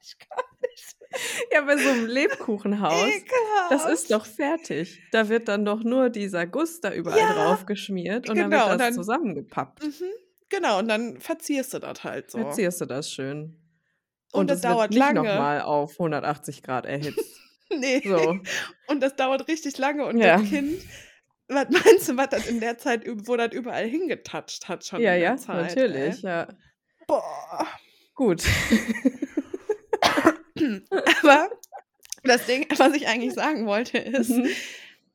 Ich 0.00 0.18
kann 0.18 0.44
nicht 0.62 1.00
mehr. 1.00 1.05
Ja, 1.52 1.62
bei 1.62 1.76
so 1.76 1.92
'nem 1.94 2.06
Lebkuchenhaus, 2.06 3.08
das 3.70 3.84
ist 3.86 4.10
Ekelhaft. 4.10 4.10
doch 4.10 4.26
fertig. 4.26 5.02
Da 5.12 5.28
wird 5.28 5.48
dann 5.48 5.64
doch 5.64 5.82
nur 5.82 6.10
dieser 6.10 6.46
Guss 6.46 6.80
da 6.80 6.92
überall 6.92 7.18
Ja, 7.18 7.34
drauf 7.34 7.66
geschmiert 7.66 8.28
und 8.28 8.38
dann 8.38 8.50
genau, 8.50 8.64
wird 8.64 8.72
und 8.72 8.78
das 8.80 8.86
dann 8.88 8.94
zusammengepappt. 8.94 9.82
Mhm, 9.82 10.10
genau, 10.48 10.78
und 10.78 10.88
dann 10.88 11.20
verzierst 11.20 11.74
du 11.74 11.78
das 11.78 12.04
halt 12.04 12.30
so. 12.30 12.38
Verzierst 12.38 12.80
du 12.80 12.86
das 12.86 13.10
schön. 13.10 13.56
Und 14.32 14.42
Und 14.42 14.50
das 14.50 14.58
wird 14.58 14.72
dauert 14.72 14.90
nicht 14.90 15.12
noch 15.12 15.22
lange. 15.24 15.38
mal 15.38 15.60
auf 15.62 15.98
180 15.98 16.62
Grad 16.62 16.86
erhitzt. 16.86 17.40
Ne. 17.72 18.02
So. 18.04 18.38
Und 18.86 19.02
das 19.02 19.16
dauert 19.16 19.48
richtig 19.48 19.76
lange 19.78 20.04
und 20.06 20.20
Ja. 20.20 20.36
das 20.38 20.48
Kind 20.48 20.82
was 21.48 21.66
meinst 21.70 22.08
du, 22.08 22.16
was 22.16 22.28
das 22.30 22.46
in 22.46 22.60
der 22.60 22.76
Zeit 22.78 23.04
wo 23.06 23.36
das 23.36 23.52
überall 23.52 23.86
hingetatscht 23.86 24.68
hat 24.68 24.84
schon 24.84 25.00
Ja, 25.02 25.12
in 25.12 25.18
der 25.20 25.34
ja, 25.34 25.36
Zeit, 25.36 25.76
natürlich, 25.76 25.94
ey? 25.94 26.30
ja. 26.30 26.48
Boah. 27.06 27.66
Gut. 28.14 28.42
Aber 31.22 31.50
das 32.24 32.44
Ding, 32.46 32.66
was 32.78 32.94
ich 32.94 33.08
eigentlich 33.08 33.34
sagen 33.34 33.66
wollte, 33.66 33.98
ist, 33.98 34.42
Mhm. 34.42 34.56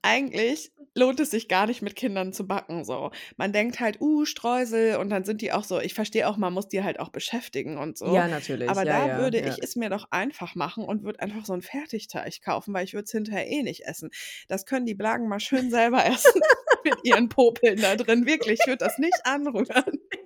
eigentlich 0.04 0.72
lohnt 0.96 1.20
es 1.22 1.32
sich 1.32 1.48
gar 1.50 1.68
nicht, 1.68 1.82
mit 1.82 1.96
Kindern 1.96 2.34
zu 2.34 2.48
backen 2.48 2.86
so. 2.86 3.12
Man 3.38 3.54
denkt 3.54 3.80
halt: 3.80 4.02
„Uh, 4.02 4.26
Streusel“ 4.26 4.98
und 4.98 5.10
dann 5.10 5.24
sind 5.26 5.42
die 5.42 5.52
auch 5.54 5.64
so 5.64 5.80
ich 5.80 5.94
verstehe 5.94 6.28
auch, 6.30 6.38
man 6.38 6.54
muss 6.54 6.68
die 6.70 6.84
halt 6.84 7.00
auch 7.00 7.10
beschäftigen 7.10 7.78
und 7.78 7.98
so. 7.98 8.08
Ja, 8.14 8.28
natürlich, 8.28 8.66
Aber 8.66 8.86
ja, 8.86 9.00
da 9.00 9.02
ja, 9.02 9.18
würde 9.18 9.40
ja. 9.40 9.58
ich 9.58 9.64
es 9.64 9.76
mir 9.76 9.90
doch 9.90 10.08
einfach 10.12 10.56
machen 10.56 10.84
und 10.86 11.04
würde 11.04 11.20
einfach 11.22 11.46
so 11.46 11.54
'n 11.54 11.62
Fertigteig 11.62 12.42
kaufen, 12.44 12.74
weil 12.74 12.86
ich 12.86 12.94
würde 12.94 13.06
es 13.06 13.12
hinterher 13.12 13.48
eh 13.50 13.64
nicht 13.64 13.86
essen. 13.86 14.10
Das 14.50 14.66
können 14.66 14.86
die 14.88 14.96
Blagen 14.96 15.28
mal 15.30 15.40
schön 15.40 15.70
selber 15.70 16.06
essen 16.08 16.42
mit 16.84 17.04
ihren 17.04 17.30
Popeln 17.30 17.82
da 17.82 17.96
drin. 17.96 18.26
Wirklich, 18.26 18.62
ich 18.62 18.68
würde 18.68 18.80
das 18.86 18.98
nicht 18.98 19.26
anrühren. 19.26 20.00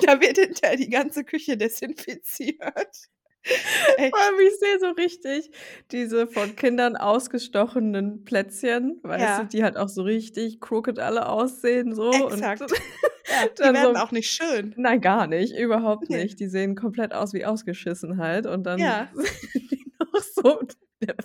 Da 0.00 0.20
wird 0.20 0.38
hinterher 0.38 0.76
die 0.76 0.90
ganze 0.90 1.24
Küche 1.24 1.56
desinfiziert. 1.56 3.08
Allem, 3.98 4.40
ich 4.46 4.58
sehe 4.58 4.78
so 4.80 4.88
richtig 4.90 5.50
diese 5.90 6.26
von 6.26 6.54
Kindern 6.56 6.96
ausgestochenen 6.96 8.24
Plätzchen, 8.24 9.00
weißt 9.02 9.38
du, 9.38 9.42
Ja. 9.42 9.44
die 9.44 9.62
halt 9.64 9.76
auch 9.76 9.88
so 9.88 10.02
richtig 10.02 10.60
crooked 10.60 10.98
alle 10.98 11.28
aussehen 11.28 11.94
so 11.94 12.10
Exakt. 12.12 12.62
und 12.62 12.72
Ja, 13.30 13.46
die 13.46 13.74
werden 13.74 13.94
so 13.94 14.00
auch 14.02 14.10
nicht 14.10 14.30
schön. 14.30 14.72
Nein, 14.78 15.02
gar 15.02 15.26
nicht, 15.26 15.54
überhaupt 15.54 16.08
nicht. 16.08 16.40
Die 16.40 16.48
sehen 16.48 16.74
komplett 16.74 17.12
aus 17.12 17.34
wie 17.34 17.44
ausgeschissen 17.44 18.16
halt 18.16 18.46
und 18.46 18.64
dann 18.64 18.78
Ja. 18.80 19.08
sind 19.14 19.30
die 19.70 19.84
noch 20.00 20.22
so 20.22 20.60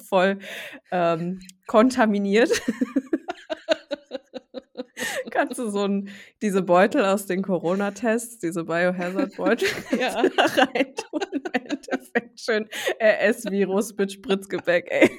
voll, 0.10 0.38
ähm, 0.92 1.40
kontaminiert. 1.66 2.52
Kannst 5.32 5.60
du 5.60 5.70
so 5.70 5.84
'n 5.86 6.10
diese 6.42 6.62
Beutel 6.62 7.06
aus 7.06 7.26
den 7.26 7.42
Corona-Tests, 7.44 8.40
diese 8.40 8.64
Biohazard-Beutel 8.66 9.68
Ja. 10.00 10.22
da 10.38 10.46
reintun, 10.46 11.22
im 11.32 11.44
Endeffekt 11.54 12.40
schön 12.40 12.68
RS-Virus 13.02 13.96
mit 13.98 14.12
Spritzgebäck, 14.14 14.88
ey. 14.92 15.10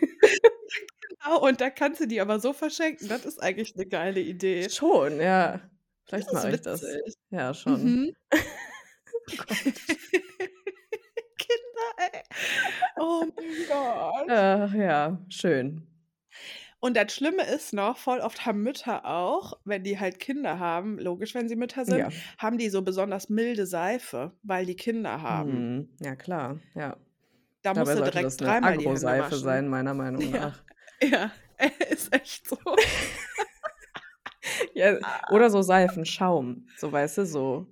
Genau, 1.25 1.41
und 1.47 1.61
da 1.61 1.71
kannst 1.71 2.01
du 2.01 2.07
die 2.09 2.21
aber 2.21 2.41
so 2.41 2.53
verschenken. 2.53 3.09
Das 3.09 3.25
ist 3.27 3.43
eigentlich 3.43 3.75
'ne 3.77 3.87
geile 3.87 4.21
Idee. 4.21 4.69
Schon, 4.71 5.21
ja. 5.21 5.61
Vielleicht 6.07 6.33
mache 6.33 6.53
ich 6.53 6.61
das. 6.63 6.85
Ja, 7.31 7.55
schon. 7.55 7.83
Mhm. 7.85 8.13
Oh. 8.33 8.41
Kinder, 11.39 11.91
ey. 11.99 12.23
Oh 12.99 13.25
mein 13.37 13.67
Gott. 13.69 14.31
Ach 14.31 14.75
ja, 14.75 15.19
schön. 15.29 15.87
Und 16.85 16.99
das 16.99 17.15
Schlimme 17.15 17.45
ist 17.45 17.73
noch, 17.73 17.97
voll 17.97 18.19
oft 18.21 18.45
haben 18.45 18.63
Mütter 18.63 19.07
auch, 19.07 19.55
wenn 19.65 19.85
die 19.85 19.99
halt 19.99 20.19
Kinder 20.21 20.59
haben 20.59 20.99
logisch, 20.99 21.35
wenn 21.35 21.49
sie 21.49 21.57
Mütter 21.57 21.87
sind, 21.87 22.07
Ja. 22.07 22.13
haben 22.37 22.59
die 22.59 22.69
so 22.69 22.83
besonders 22.83 23.31
milde 23.31 23.67
Seife, 23.67 24.33
weil 24.43 24.67
die 24.67 24.77
Kinder 24.77 25.23
haben. 25.23 25.71
Mhm. 25.71 25.89
Ja 26.01 26.17
klar, 26.17 26.61
ja. 26.75 26.97
Da 27.65 27.73
musst 27.73 27.87
Dabei 27.87 27.95
du 27.95 28.01
sollte 28.01 28.03
direkt 28.03 28.21
das 28.21 28.41
'ne 28.41 28.47
dreimal 28.47 28.77
die 28.77 28.89
Hände 28.89 29.17
Agro-Seife 29.17 29.19
waschen. 29.19 29.45
sein, 29.45 29.69
meiner 29.69 29.95
Meinung 29.95 30.31
Ja. 30.31 30.31
nach. 30.31 30.65
Ja, 31.03 31.33
ist 31.91 32.15
echt 32.15 32.49
so. 32.49 32.57
Ja, 34.75 34.99
oder 35.29 35.51
so 35.51 35.63
Seifenschaum, 35.63 36.69
so 36.77 36.93
weißt 36.93 37.19
du, 37.19 37.27
so 37.27 37.67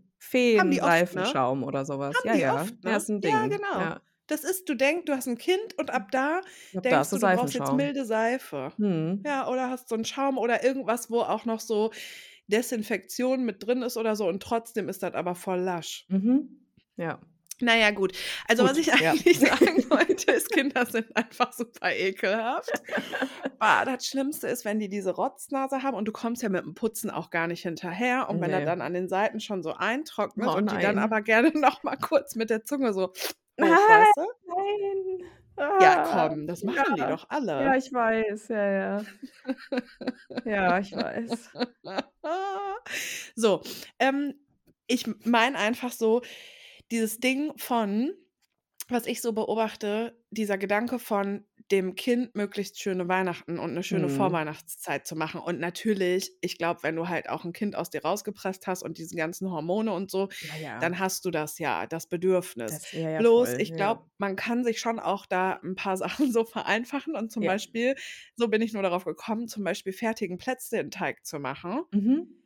die 0.56 0.80
ne? 1.14 1.36
Feen-Seifenschaum 1.38 1.64
oder 1.64 1.84
so 1.84 1.98
was. 1.98 2.16
Haben 2.18 2.24
Ja, 2.24 2.34
die 2.34 2.40
ja. 2.40 2.52
oft, 2.54 2.74
Ja, 2.84 2.96
ne? 2.96 2.96
ist 2.96 3.10
'n 3.10 3.20
Ding. 3.20 3.34
Ja, 3.34 3.46
genau. 3.48 3.80
Ja. 3.80 4.00
Das 4.30 4.44
ist 4.44 4.68
du 4.68 4.74
denkst, 4.74 5.04
du 5.06 5.14
hast 5.14 5.26
'n 5.26 5.38
Kind 5.38 5.78
und 5.78 5.90
ab 5.90 6.10
da 6.12 6.40
Ab 6.74 6.88
da 6.88 6.98
denkst 6.98 7.00
hast 7.00 7.14
du, 7.14 7.18
du 7.20 7.28
brauchst 7.28 7.54
jetzt 7.54 7.72
milde 7.72 8.04
Seife. 8.04 8.72
Mhm. 8.78 9.24
Ja, 9.24 9.48
oder 9.48 9.68
hast 9.70 9.88
so 9.88 9.94
'n 9.96 10.04
Schaum 10.04 10.38
oder 10.38 10.64
irgendwas, 10.64 11.10
wo 11.10 11.20
auch 11.20 11.44
noch 11.44 11.60
so 11.60 11.92
Desinfektion 12.48 13.44
mit 13.44 13.66
drin 13.66 13.82
ist 13.82 13.96
oder 13.96 14.16
so 14.16 14.28
und 14.28 14.42
trotzdem 14.42 14.88
ist 14.88 15.02
das 15.02 15.14
aber 15.14 15.34
voll 15.34 15.60
lasch. 15.60 16.08
Mhm. 16.08 16.66
Ja. 16.96 17.20
Na 17.64 17.76
ja, 17.76 17.92
gut. 17.92 18.12
Also, 18.48 18.64
was 18.64 18.72
Gut, 18.76 18.80
ich 18.80 18.86
ja. 19.00 19.12
eigentlich 19.12 19.38
sagen 19.40 19.88
wollte, 19.88 20.32
ist, 20.32 20.50
Kinder 20.50 20.84
sind 20.84 21.16
einfach 21.16 21.52
super 21.52 21.94
ekelhaft. 21.94 22.72
Bah, 23.58 23.84
das 23.84 24.06
Schlimmste 24.06 24.48
ist, 24.48 24.64
wenn 24.64 24.80
die 24.80 24.88
diese 24.88 25.12
Rotznase 25.14 25.82
haben 25.84 25.96
und 25.96 26.06
du 26.06 26.12
kommst 26.12 26.42
ja 26.42 26.48
mit 26.48 26.64
dem 26.64 26.74
Putzen 26.74 27.08
auch 27.10 27.30
gar 27.30 27.46
nicht 27.46 27.62
hinterher 27.62 28.28
und 28.28 28.40
wenn 28.40 28.50
das 28.50 28.60
Ne. 28.60 28.66
dann 28.66 28.80
an 28.82 28.94
den 28.94 29.08
Seiten 29.08 29.38
schon 29.40 29.62
so 29.62 29.74
eintrocknet 29.74 30.48
Oh 30.48 30.56
und 30.56 30.70
die 30.72 30.78
dann 30.78 30.96
nein. 30.96 31.04
aber 31.04 31.22
gerne 31.22 31.50
noch 31.54 31.82
mal 31.84 31.96
kurz 31.96 32.34
mit 32.34 32.50
der 32.50 32.64
Zunge 32.64 32.92
so 32.92 33.12
Nein, 33.56 33.70
weißt 33.70 34.16
du? 34.16 34.22
nein. 34.46 35.28
Ja, 35.80 36.02
Ah, 36.04 36.28
komm, 36.28 36.46
das 36.46 36.64
machen 36.64 36.94
die 36.96 37.00
ja. 37.00 37.10
doch 37.10 37.26
alle. 37.28 37.62
Ja, 37.62 37.76
ich 37.76 37.92
weiß, 37.92 38.48
ja, 38.48 38.72
ja. 38.72 39.04
Ja, 40.44 40.78
ich 40.78 40.92
weiß. 40.96 41.50
So, 43.36 43.62
ähm, 43.98 44.34
ich 44.86 45.06
meine 45.24 45.58
einfach 45.58 45.92
so, 45.92 46.22
dieses 46.92 47.20
Ding 47.20 47.52
von 47.58 48.12
was 48.88 49.06
ich 49.06 49.22
so 49.22 49.32
beobachte, 49.32 50.22
dieser 50.30 50.58
Gedanke 50.58 50.98
von 50.98 51.46
dem 51.70 51.94
Kind 51.94 52.34
möglichst 52.36 52.80
schöne 52.80 53.08
Weihnachten 53.08 53.58
und 53.58 53.74
'ne 53.74 53.82
schöne 53.84 54.08
Mhm. 54.08 54.08
Vorweihnachtszeit 54.10 55.06
zu 55.06 55.16
machen. 55.16 55.40
Und 55.40 55.60
natürlich, 55.60 56.32
ich 56.42 56.58
glaube, 56.58 56.82
wenn 56.82 56.96
du 56.96 57.08
halt 57.08 57.28
auch 57.30 57.44
'n 57.44 57.52
Kind 57.54 57.76
aus 57.76 57.90
dir 57.90 58.02
rausgepresst 58.04 58.66
hast 58.66 58.82
und 58.82 58.98
diese 58.98 59.16
ganzen 59.16 59.50
Hormone 59.50 59.92
und 59.92 60.10
so, 60.10 60.28
Ja, 60.40 60.56
ja. 60.56 60.80
dann 60.80 60.98
hast 60.98 61.24
du 61.24 61.30
das 61.30 61.58
ja, 61.58 61.86
das 61.86 62.08
Bedürfnis. 62.08 62.80
Das 62.80 62.90
ja, 62.92 63.08
Bloß, 63.16 63.54
voll, 63.54 63.58
ich 63.58 63.76
glaube, 63.76 64.02
man 64.18 64.36
kann 64.36 64.64
sich 64.64 64.80
schon 64.80 64.98
auch 65.00 65.26
da 65.26 65.54
'n 65.64 65.76
paar 65.76 65.96
Sachen 66.26 66.32
so 66.32 66.44
vereinfachen 66.44 67.16
und 67.16 67.32
zum. 67.32 67.44
Beispiel 67.46 67.96
so 68.36 68.48
bin 68.48 68.62
ich 68.62 68.72
nur 68.74 68.82
darauf 68.82 69.04
gekommen, 69.04 69.48
zum 69.48 69.64
Beispiel 69.64 69.92
fertigen 69.94 70.38
Plätzchenteig 70.38 71.24
zu 71.26 71.38
machen. 71.40 71.82
Mhm. 71.92 72.41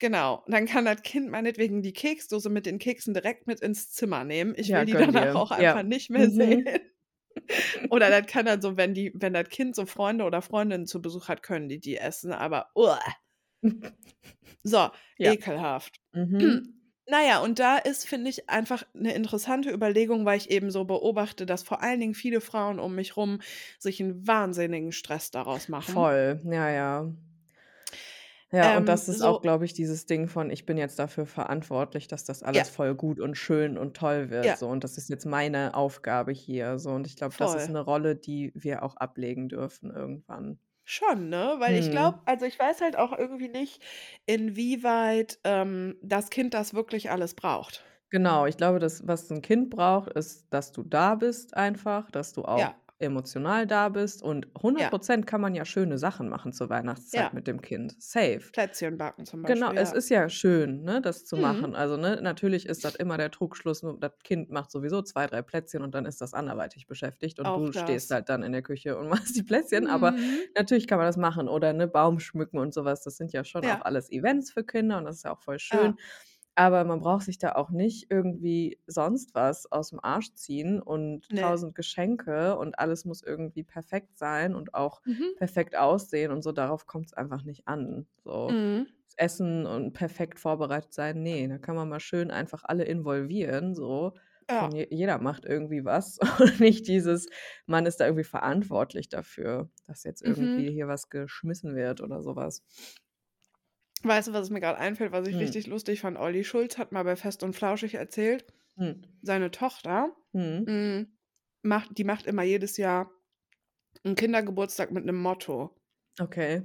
Genau. 0.00 0.42
Und 0.44 0.52
dann 0.52 0.66
kann 0.66 0.84
das 0.84 1.02
Kind 1.02 1.30
meinetwegen 1.30 1.80
die 1.82 1.92
Keksdose 1.94 2.50
mit 2.50 2.66
den 2.66 2.78
Keksen 2.78 3.14
direkt 3.14 3.46
mit 3.46 3.60
ins 3.60 3.90
Zimmer 3.92 4.24
nehmen. 4.24 4.52
Ich 4.56 4.74
Ja, 4.74 4.74
will 4.74 4.84
die 4.84 4.94
gönn 4.94 5.12
danach 5.14 5.34
dir. 5.34 5.34
auch 5.34 5.50
Ja. 5.54 5.80
einfach 5.80 5.82
nicht 5.82 6.10
mehr 6.10 6.28
Mhm. 6.28 6.30
sehen. 6.30 6.68
Oder 7.90 8.10
das 8.10 8.26
kann 8.32 8.46
dann 8.46 8.62
so, 8.62 8.76
wenn 8.76 8.94
die 8.94 9.12
wenn 9.14 9.34
das 9.34 9.48
Kind 9.48 9.76
so 9.76 9.86
Freunde 9.86 10.24
oder 10.24 10.42
Freundinnen 10.42 10.86
zu 10.86 11.02
Besuch 11.02 11.28
hat, 11.28 11.42
können 11.42 11.68
die 11.68 11.80
die 11.80 11.96
essen, 11.98 12.32
aber 12.32 12.70
uah. 12.76 13.00
So, 14.64 14.90
Ja. 15.18 15.34
ekelhaft. 15.34 16.00
Mhm. 16.14 16.62
Na 17.08 17.22
ja, 17.24 17.40
und 17.40 17.60
da 17.60 17.78
ist, 17.78 18.06
finde 18.08 18.30
ich, 18.30 18.48
einfach 18.50 18.84
'ne 18.94 19.14
interessante 19.14 19.70
Überlegung, 19.72 20.24
weil 20.26 20.38
ich 20.38 20.50
eben 20.50 20.70
so 20.72 20.84
beobachte, 20.84 21.46
dass 21.46 21.62
vor 21.62 21.82
allen 21.82 22.00
Dingen 22.00 22.14
viele 22.14 22.40
Frauen 22.40 22.80
um 22.80 22.94
mich 22.96 23.16
rum 23.16 23.40
sich 23.78 24.00
'n 24.00 24.26
wahnsinnigen 24.26 24.92
Stress 24.92 25.30
daraus 25.30 25.68
machen. 25.68 26.10
Voll, 26.10 26.40
ja, 26.44 26.68
ja. 26.70 27.12
Ja, 28.56 28.70
und 28.70 28.88
Ähm, 28.88 28.88
das 28.88 29.08
ist 29.08 29.20
auch, 29.22 29.40
so 29.40 29.42
glaube 29.42 29.64
ich, 29.64 29.74
dieses 29.74 30.06
Ding 30.06 30.28
von: 30.28 30.50
„Ich 30.50 30.64
bin 30.66 30.78
jetzt 30.78 30.98
dafür 30.98 31.26
verantwortlich, 31.26 32.08
dass 32.08 32.24
das 32.24 32.42
Ja. 32.54 32.62
alles 32.62 32.70
voll 32.70 32.94
gut 32.94 33.20
und 33.20 33.36
schön 33.36 33.76
und 33.76 33.96
toll 33.96 34.30
wird“, 34.30 34.54
Ja. 34.54 34.56
so. 34.56 34.68
Und 34.68 34.82
das 34.84 34.96
ist 34.96 35.10
jetzt 35.10 35.26
meine 35.26 35.74
Aufgabe 35.74 36.32
hier, 36.32 36.78
so. 36.78 36.90
Und 36.90 37.06
ich 37.06 37.16
glaube, 37.16 37.34
das 37.36 37.54
ist 37.54 37.68
Voll. 37.68 37.68
'ne 37.68 37.80
Rolle, 37.80 38.16
die 38.16 38.52
wir 38.54 38.82
auch 38.84 38.96
ablegen 38.96 39.48
dürfen 39.48 39.90
irgendwann. 39.90 40.58
Schon, 40.88 41.28
ne? 41.30 41.56
Weil 41.58 41.74
ich 41.76 41.90
glaube 41.90 42.16
Mhm. 42.16 42.26
also, 42.26 42.46
ich 42.46 42.58
weiß 42.60 42.80
halt 42.80 42.96
auch 42.96 43.12
irgendwie 43.12 43.48
nicht, 43.48 43.82
inwieweit, 44.24 45.40
ähm, 45.42 45.96
das 46.00 46.30
Kind 46.30 46.54
das 46.54 46.74
wirklich 46.74 47.10
alles 47.10 47.34
braucht. 47.34 47.84
Genau, 48.12 48.46
ich 48.46 48.56
glaube, 48.56 48.78
das, 48.78 49.06
was 49.08 49.28
'n 49.30 49.42
Kind 49.42 49.68
braucht, 49.70 50.10
ist, 50.12 50.46
dass 50.50 50.70
du 50.70 50.84
da 50.84 51.16
bist 51.16 51.56
einfach, 51.56 52.08
dass 52.12 52.32
du 52.32 52.44
auch 52.44 52.70
Ja. 52.70 52.76
Emotional 52.98 53.66
da 53.66 53.88
bist 53.88 54.22
und 54.22 54.48
100 54.62 54.86
Ja. 54.86 54.90
Prozent 54.90 55.26
kann 55.26 55.40
man 55.40 55.54
ja 55.54 55.64
schöne 55.64 55.98
Sachen 55.98 56.28
machen 56.28 56.52
zur 56.52 56.68
Weihnachtszeit 56.70 57.32
Ja. 57.32 57.32
mit 57.32 57.46
dem 57.46 57.60
Kind. 57.62 57.94
Safe. 57.98 58.52
Plätzchen 58.52 58.96
backen 58.98 59.24
zum 59.26 59.42
Beispiel, 59.42 59.56
Genau, 59.56 59.72
es 59.76 59.92
ja. 59.92 59.94
ist 59.94 60.08
ja 60.10 60.28
schön, 60.28 60.82
ne, 60.82 61.00
das 61.00 61.24
zu 61.24 61.36
Mhm. 61.36 61.36
machen. 61.38 61.76
Also, 61.76 61.96
ne, 61.96 62.20
natürlich 62.20 62.66
ist 62.66 62.84
das 62.84 62.96
immer 62.96 63.16
der 63.16 63.30
Trugschluss, 63.30 63.82
nur 63.82 63.98
das 64.00 64.12
Kind 64.24 64.50
macht 64.50 64.72
sowieso 64.72 65.02
2, 65.02 65.26
3 65.28 65.42
Plätzchen 65.42 65.82
und 65.82 65.94
dann 65.94 66.04
ist 66.06 66.20
das 66.20 66.34
anderweitig 66.34 66.86
beschäftigt 66.88 67.38
und 67.40 67.52
Auch 67.52 67.56
du 67.56 67.72
stehst 67.72 68.10
das. 68.10 68.12
halt 68.12 68.28
dann 68.28 68.42
in 68.42 68.52
der 68.52 68.62
Küche 68.62 68.98
und 68.98 69.08
machst 69.28 69.36
die 69.36 69.44
Plätzchen. 69.44 69.86
Aber 69.86 70.14
Mhm. 70.16 70.56
natürlich 70.56 70.88
kann 70.88 70.98
man 70.98 71.06
das 71.06 71.16
machen 71.16 71.48
oder, 71.48 71.72
ne, 71.74 71.88
Baum 71.88 72.20
schmücken 72.20 72.58
und 72.58 72.74
so 72.74 72.84
was. 72.84 73.02
Das 73.04 73.16
sind 73.16 73.32
ja 73.32 73.44
schon 73.44 73.64
Ja. 73.64 73.80
auch 73.80 73.82
alles 73.82 74.10
Events 74.10 74.50
für 74.52 74.64
Kinder 74.64 74.98
und 74.98 75.04
das 75.04 75.16
ist 75.18 75.24
ja 75.24 75.32
auch 75.34 75.42
voll 75.42 75.58
Ja. 75.70 75.90
schön. 75.90 75.96
Aber 76.56 76.84
man 76.84 77.00
braucht 77.00 77.24
sich 77.26 77.38
da 77.38 77.52
auch 77.54 77.70
nicht 77.70 78.10
irgendwie 78.10 78.80
sonst 78.86 79.34
was 79.34 79.70
aus 79.70 79.90
dem 79.90 80.00
Arsch 80.02 80.32
ziehen 80.34 80.80
und 80.82 81.28
Ne. 81.30 81.36
tausend 81.36 81.74
Geschenke 81.74 82.56
und 82.58 82.78
alles 82.78 83.04
muss 83.04 83.22
irgendwie 83.22 83.62
perfekt 83.62 84.16
sein 84.18 84.54
und 84.54 84.74
auch 84.74 85.02
Mhm. 85.06 85.36
perfekt 85.36 85.76
aussehen 85.76 86.32
und 86.32 86.42
so. 86.42 86.52
Darauf 86.52 86.86
kommt 86.86 87.06
es 87.06 87.12
einfach 87.14 87.42
nicht 87.44 87.68
an. 87.68 88.06
So 88.24 88.56
Mhm. 88.56 88.86
das 89.04 89.14
Essen 89.18 89.66
und 89.66 89.92
perfekt 89.92 90.40
vorbereitet 90.40 90.92
sein, 90.94 91.22
nee, 91.22 91.46
da 91.48 91.58
kann 91.58 91.76
man 91.76 91.88
mal 91.88 92.00
schön 92.00 92.30
einfach 92.30 92.64
alle 92.64 92.84
involvieren, 92.84 93.74
so. 93.74 94.14
Ja. 94.48 94.70
Je 94.72 94.86
jeder 94.90 95.18
macht 95.18 95.44
irgendwie 95.44 95.84
was 95.84 96.18
und 96.40 96.60
nicht 96.60 96.88
dieses, 96.88 97.26
man 97.66 97.84
ist 97.86 98.00
da 98.00 98.06
irgendwie 98.06 98.24
verantwortlich 98.24 99.08
dafür, 99.10 99.70
dass 99.86 100.02
jetzt 100.04 100.22
irgendwie 100.22 100.70
Mhm. 100.70 100.72
hier 100.72 100.88
was 100.88 101.10
geschmissen 101.10 101.76
wird 101.76 102.00
oder 102.00 102.22
sowas. 102.22 102.64
Weißt 104.02 104.28
du, 104.28 104.32
was 104.32 104.50
mir 104.50 104.60
gerade 104.60 104.78
einfällt, 104.78 105.12
was 105.12 105.26
ich 105.26 105.34
Mhm. 105.34 105.40
richtig 105.40 105.66
lustig 105.66 106.00
fand? 106.00 106.18
Olli 106.18 106.44
Schulz 106.44 106.76
hat 106.78 106.92
mal 106.92 107.04
bei 107.04 107.16
Fest 107.16 107.42
und 107.42 107.54
Flauschig 107.54 107.94
erzählt, 107.94 108.44
Mhm. 108.76 109.16
seine 109.22 109.50
Tochter, 109.50 110.16
hm, 110.66 111.18
macht 111.62 111.98
die 111.98 112.04
macht 112.04 112.26
immer 112.26 112.42
jedes 112.44 112.76
Jahr 112.78 113.10
'n 114.04 114.16
Kindergeburtstag 114.16 114.92
mit 114.92 115.04
'nem 115.06 115.16
Motto. 115.20 115.76
Okay. 116.20 116.62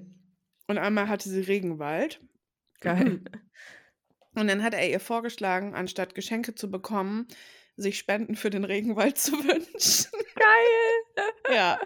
Und 0.70 0.78
einmal 0.78 1.08
hatte 1.08 1.30
sie 1.30 1.42
Regenwald. 1.42 2.22
Geil. 2.82 3.22
Und 4.36 4.48
dann 4.48 4.64
hat 4.64 4.74
er 4.74 4.90
ihr 4.90 5.00
vorgeschlagen, 5.00 5.76
anstatt 5.76 6.16
Geschenke 6.16 6.56
zu 6.56 6.72
bekommen, 6.72 7.28
sich 7.76 7.98
Spenden 7.98 8.36
für 8.36 8.50
den 8.50 8.64
Regenwald 8.64 9.18
zu 9.20 9.34
wünschen. 9.34 10.12
Geil. 10.36 11.24
Ja. 11.48 11.80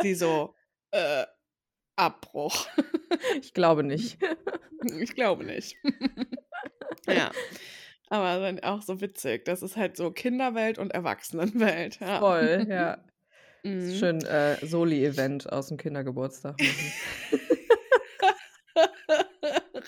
Sie 0.00 0.14
so, 0.14 0.54
äh, 0.92 1.26
Abbruch. 1.98 2.68
Ich 3.40 3.52
glaube 3.54 3.82
nicht. 3.84 4.18
Ich 5.00 5.14
glaube 5.14 5.44
nicht. 5.44 5.76
Ja. 7.08 7.30
Aber 8.10 8.38
dann 8.40 8.60
auch 8.60 8.82
so 8.82 9.00
witzig. 9.00 9.44
Das 9.44 9.62
ist 9.62 9.76
halt 9.76 9.96
so 9.96 10.10
Kinderwelt 10.10 10.78
und 10.78 10.92
Erwachsenenwelt, 10.92 12.00
ja. 12.00 12.18
Voll, 12.20 12.66
ja. 12.68 12.98
Mhm. 13.64 13.94
Schön, 13.94 14.24
äh, 14.24 14.64
Soli-Event 14.64 15.52
aus'm 15.52 15.76
Kindergeburtstag 15.78 16.58
machen. 16.60 16.92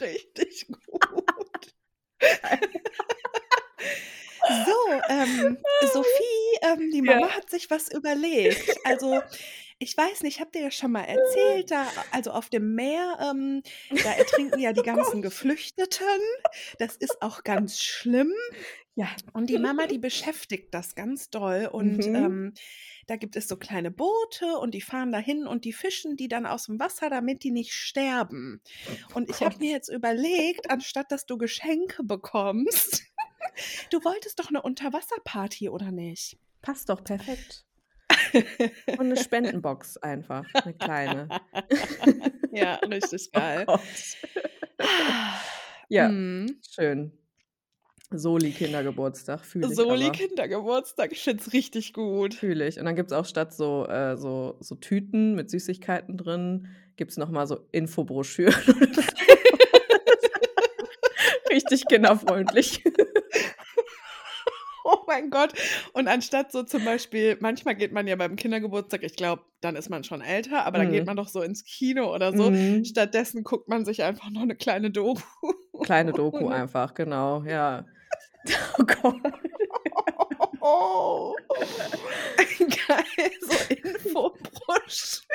Richtig 0.01 0.67
gut. 0.69 1.75
So, 4.67 4.73
ähm, 5.09 5.59
Sophie, 5.93 6.59
ähm, 6.63 6.91
die 6.93 7.03
Mama 7.03 7.27
Ja. 7.29 7.37
hat 7.37 7.51
sich 7.51 7.71
was 7.71 7.91
überlegt. 7.93 8.75
Also, 8.85 9.21
ich 9.83 9.97
weiß 9.97 10.23
nicht, 10.23 10.41
habt 10.41 10.55
ihr 10.55 10.63
ja 10.63 10.71
schon 10.71 10.93
mal 10.93 11.05
erzählt, 11.05 11.71
da 11.71 11.87
also 12.13 12.31
auf 12.31 12.49
dem 12.51 12.75
Meer, 12.75 13.19
ähm, 13.33 13.63
da 14.05 14.13
ertrinken 14.13 14.61
ja 14.61 14.73
die 14.75 14.81
Oh 14.81 14.85
ganzen. 14.85 15.23
Geflüchteten. 15.23 16.07
Das 16.79 16.97
ist 16.97 17.21
auch 17.23 17.43
ganz 17.45 17.81
schlimm. 17.81 18.33
Ja. 18.95 19.09
Und 19.33 19.49
die 19.49 19.59
Mama, 19.59 19.87
die 19.87 19.99
beschäftigt 19.99 20.75
das 20.75 20.95
ganz 20.95 21.31
doll. 21.31 21.67
Und 21.73 21.97
Mhm. 22.07 22.15
ähm, 22.15 22.55
da 23.07 23.17
gibt 23.17 23.35
es 23.37 23.49
so 23.49 23.57
kleine 23.57 23.91
Boote 23.91 24.59
und 24.61 24.73
die 24.73 24.81
fahren 24.81 25.11
dahin 25.11 25.49
und 25.49 25.65
die 25.65 25.73
fischen 25.73 26.17
die 26.17 26.29
dann 26.29 26.47
aus 26.47 26.67
dem 26.67 26.79
Wasser, 26.79 27.11
damit 27.11 27.43
die 27.43 27.51
nicht 27.51 27.73
sterben. 27.73 28.63
Und 29.15 29.29
ich 29.31 29.41
habe 29.41 29.57
mir 29.59 29.73
jetzt 29.73 29.89
überlegt, 29.89 30.71
anstatt 30.71 31.11
dass 31.11 31.27
du 31.27 31.37
Geschenke 31.37 32.05
bekommst, 32.05 33.03
du 33.91 34.05
wolltest 34.05 34.39
doch 34.39 34.49
eine 34.51 34.63
Unterwasserparty, 34.63 35.71
oder 35.71 35.91
nicht? 35.91 36.39
Passt 36.63 36.89
doch 36.89 37.03
perfekt. 37.03 37.65
Und 38.97 39.09
'ne 39.09 39.17
Spendenbox 39.17 39.97
einfach, 39.99 40.55
'ne 40.65 40.75
kleine. 40.75 41.33
Ja, 42.53 42.77
richtig 42.87 43.31
Oh 43.35 43.35
geil. 43.35 43.67
Gott. 43.67 43.81
Ja, 45.89 45.99
Mhm. 45.99 46.61
schön. 46.63 47.13
Soli-Kindergeburtstag, 48.13 49.45
fühle 49.45 49.75
ich 49.75 49.77
Soli 49.77 49.91
aber. 49.91 50.13
Kindergeburtstag, 50.13 51.13
ich 51.13 51.23
finde 51.23 51.43
es 51.43 51.53
richtig 51.53 51.93
gut. 51.93 52.35
Fühle 52.35 52.67
ich. 52.69 52.79
Und 52.79 52.85
dann 52.85 52.95
gibt's 52.97 53.13
auch 53.13 53.25
statt 53.27 53.53
so 53.53 53.87
äh, 53.87 54.17
so 54.17 54.57
so 54.61 54.75
Tüten 54.77 55.35
mit 55.35 55.51
Süßigkeiten 55.51 56.17
drin, 56.17 56.69
gibt's 56.97 57.17
noch 57.17 57.31
mal 57.31 57.47
so 57.47 57.67
Infobroschüren. 57.73 58.55
Richtig 61.51 61.89
kinderfreundlich. 61.89 62.85
Oh 64.85 64.99
mein 65.07 65.31
Gott. 65.31 65.53
Und 65.93 66.09
anstatt 66.09 66.53
so 66.53 66.63
zum 66.63 66.85
Beispiel 66.85 67.37
manchmal 67.41 67.75
geht 67.77 67.93
man 67.93 68.07
ja 68.07 68.17
beim 68.17 68.37
Kindergeburtstag 68.37 69.03
ich 69.03 69.17
glaube, 69.17 69.43
dann 69.61 69.77
ist 69.77 69.91
man 69.91 70.05
schon 70.05 70.23
älter, 70.23 70.65
aber 70.67 70.79
dann 70.79 70.91
geht 70.91 71.03
Mhm. 71.03 71.07
man 71.07 71.17
doch 71.17 71.29
so 71.29 71.43
ins 71.43 71.65
Kino 71.65 72.15
oder 72.15 72.35
so. 72.37 72.51
Mhm. 72.51 72.85
Stattdessen 72.85 73.45
guckt 73.45 73.69
man 73.69 73.85
sich 73.85 74.03
einfach 74.03 74.31
noch 74.31 74.45
'ne 74.45 74.57
kleine 74.57 74.91
Doku. 74.91 75.21
Kleine 75.83 76.13
Doku 76.15 76.49
einfach, 76.49 76.95
genau, 76.95 77.43
ja. 77.45 77.85
Oh 78.79 78.85
Gott. 78.85 79.35
Oh. 80.61 81.35
Geil, 82.59 83.31
so 83.41 83.57
Infobroschüren. 83.75 85.29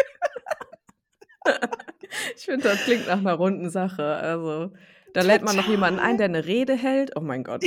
Ich 2.38 2.46
finde, 2.46 2.70
das 2.70 2.84
klingt 2.86 3.08
nach 3.08 3.22
'ner 3.22 3.34
runden 3.36 3.70
Sache. 3.70 4.04
Also, 4.06 4.74
da 5.14 5.22
lädt 5.22 5.44
man 5.44 5.56
noch 5.56 5.68
jemanden 5.68 6.00
ein, 6.00 6.18
Total. 6.18 6.30
der 6.32 6.42
'ne 6.42 6.46
Rede 6.48 6.76
hält. 6.76 7.12
Oh 7.16 7.22
mein 7.22 7.44
Gott. 7.44 7.64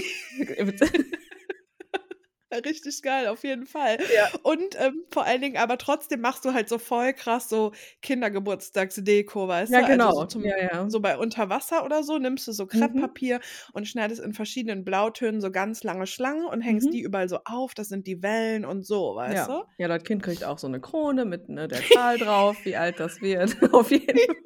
Richtig 2.65 3.03
geil, 3.03 3.27
auf 3.29 3.45
jeden 3.45 3.67
Fall. 3.67 3.99
Ja. 4.09 4.31
Und, 4.43 4.75
ähm, 4.81 5.05
vor 5.13 5.25
allen 5.25 5.41
Dingen 5.43 5.57
aber 5.59 5.77
trotzdem 5.79 6.21
machst 6.21 6.45
du 6.45 6.53
halt 6.55 6.69
so 6.69 6.79
voll 6.79 7.13
krass 7.13 7.49
so 7.49 7.73
Kindergeburtstagsdeko, 8.03 9.49
weißt 9.49 9.71
Ja, 9.71 9.79
du? 9.79 9.85
Also, 9.85 10.11
so 10.11 10.13
genau. 10.13 10.25
zum 10.25 10.43
Ja, 10.43 10.57
ja. 10.59 10.89
so 10.91 11.01
bei 11.01 11.19
Unterwasser 11.19 11.85
oder 11.85 12.03
so 12.03 12.17
nimmst 12.19 12.49
du 12.49 12.53
so 12.53 12.67
Mhm. 12.67 12.67
Krepppapier 12.67 13.41
und 13.75 13.87
schneidest 13.87 14.23
in 14.23 14.33
verschiedenen 14.33 14.85
Blautönen 14.85 15.41
so 15.43 15.51
ganz 15.51 15.83
lange 15.85 16.07
Schlangen 16.07 16.47
und 16.47 16.63
hängst 16.63 16.93
die 16.93 16.93
Mhm. 16.93 17.03
überall 17.03 17.29
so 17.29 17.41
auf. 17.45 17.75
Das 17.75 17.89
sind 17.89 18.07
die 18.07 18.23
Wellen 18.23 18.65
und 18.65 18.87
so, 18.87 19.15
weißt 19.17 19.27
Ja. 19.27 19.49
du? 19.49 19.65
Ja, 19.77 19.89
das 19.89 20.03
Kind 20.05 20.23
kriegt 20.23 20.45
auch 20.45 20.59
so 20.59 20.69
'ne 20.69 20.81
Krone 20.81 21.25
mit, 21.25 21.49
ne, 21.49 21.69
der 21.69 21.87
Zahl 21.87 22.19
drauf, 22.19 22.65
wie 22.65 22.77
alt 22.77 23.01
das 23.01 23.21
wird. 23.21 23.57
Auf 23.73 23.91
jeden 23.91 24.21
Fall. 24.21 24.37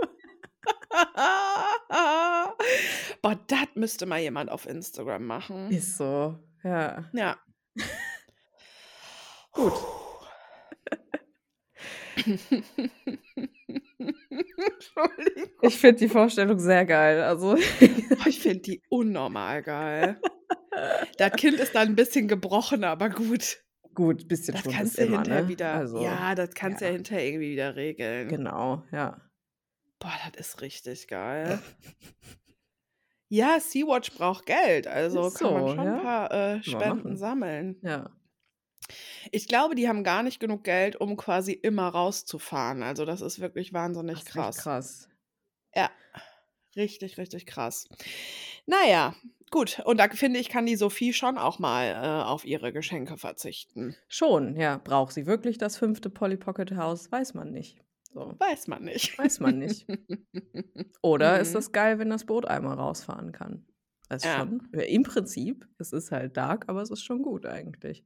Boah, 3.22 3.36
das 3.48 3.66
müsste 3.74 4.06
mal 4.06 4.20
jemand 4.20 4.50
auf 4.50 4.66
Instagram 4.66 5.26
machen. 5.26 5.70
Ist 5.70 5.96
so, 5.96 6.38
ja. 6.62 7.12
Ja. 7.12 7.36
Gut. 9.52 9.72
Entschuldigung. 14.56 15.50
Ich 15.62 15.78
finde 15.78 15.98
die 16.00 16.08
Vorstellung 16.08 16.58
sehr 16.58 16.84
geil. 16.84 17.22
Also 17.22 17.56
Oh, 18.24 18.26
ich 18.28 18.40
finde 18.40 18.60
die 18.60 18.82
unnormal 18.88 19.62
geil. 19.62 20.20
Das 21.18 21.32
Kind 21.32 21.60
ist 21.60 21.74
dann 21.74 21.88
'n 21.90 21.96
bisschen 21.96 22.28
gebrochen, 22.28 22.84
aber 22.84 23.10
gut. 23.10 23.62
Gut, 23.94 24.26
bisschen 24.26 24.54
Das 24.54 24.62
Schwund 24.62 24.74
kannst 24.76 24.98
du 24.98 25.02
immer, 25.02 25.18
hinterher 25.18 25.42
ne? 25.42 25.48
wieder 25.48 25.72
Also, 25.74 26.02
ja, 26.02 26.34
das 26.34 26.54
kannst 26.54 26.80
du 26.80 26.84
ja 26.86 26.90
ja. 26.90 26.96
hinterher 26.96 27.26
irgendwie 27.26 27.50
wieder 27.50 27.76
regeln. 27.76 28.28
Genau, 28.28 28.84
ja. 28.90 29.20
Boah, 29.98 30.12
das 30.32 30.48
ist 30.48 30.60
richtig 30.62 31.08
geil. 31.08 31.58
Ja, 33.32 33.58
Sea-Watch 33.60 34.12
braucht 34.12 34.44
Geld, 34.44 34.86
also 34.86 35.28
Ist 35.28 35.38
kann 35.38 35.54
man 35.54 35.68
schon 35.74 35.86
ja. 35.86 35.98
paar, 36.00 36.32
äh, 36.32 36.62
Spenden 36.62 37.16
sammeln. 37.16 37.78
Ja. 37.80 38.10
Ich 39.30 39.48
glaube, 39.48 39.74
die 39.74 39.88
haben 39.88 40.04
gar 40.04 40.22
nicht 40.22 40.38
genug 40.38 40.64
Geld, 40.64 40.96
um 40.96 41.16
quasi 41.16 41.52
immer 41.52 41.88
rauszufahren. 41.88 42.82
Also, 42.82 43.06
das 43.06 43.22
ist 43.22 43.40
wirklich 43.40 43.72
wahnsinnig 43.72 44.18
Das 44.18 44.26
krass. 44.26 44.56
krass. 44.58 45.08
Ja, 45.74 45.90
richtig, 46.76 47.16
richtig 47.16 47.46
krass. 47.46 47.88
Na 48.66 48.84
ja, 48.86 49.14
gut. 49.50 49.80
Und 49.86 49.96
da 49.96 50.10
finde 50.10 50.38
ich, 50.38 50.50
kann 50.50 50.66
die 50.66 50.76
Sophie 50.76 51.14
schon 51.14 51.38
auch 51.38 51.58
mal, 51.58 51.86
äh, 51.86 52.24
auf 52.24 52.44
ihre 52.44 52.70
Geschenke 52.70 53.16
verzichten. 53.16 53.96
Schon, 54.08 54.56
ja. 54.56 54.76
Braucht 54.84 55.14
sie 55.14 55.24
wirklich 55.24 55.56
das 55.56 55.78
5. 55.78 56.02
Polly 56.12 56.36
Pocket 56.36 56.72
Haus? 56.76 57.10
Weiß 57.10 57.32
man 57.32 57.50
nicht. 57.50 57.78
So. 58.14 58.38
Weiß 58.38 58.66
man 58.68 58.84
nicht. 58.84 59.18
Weiß 59.18 59.40
man 59.40 59.58
nicht. 59.58 59.86
Oder 61.02 61.40
ist 61.40 61.54
Mhm. 61.54 61.54
das 61.54 61.72
geil, 61.72 61.98
wenn 61.98 62.10
das 62.10 62.26
Boot 62.26 62.46
einmal 62.46 62.76
rausfahren 62.78 63.32
kann? 63.32 63.66
Ist 64.10 64.24
Ja. 64.24 64.36
schon 64.36 64.68
ja, 64.74 64.82
im 64.82 65.02
Prinzip, 65.04 65.66
es 65.78 65.92
ist 65.92 66.12
halt 66.12 66.36
dark, 66.36 66.68
aber 66.68 66.82
es 66.82 66.90
ist 66.90 67.02
schon 67.02 67.22
gut 67.22 67.46
eigentlich. 67.46 68.04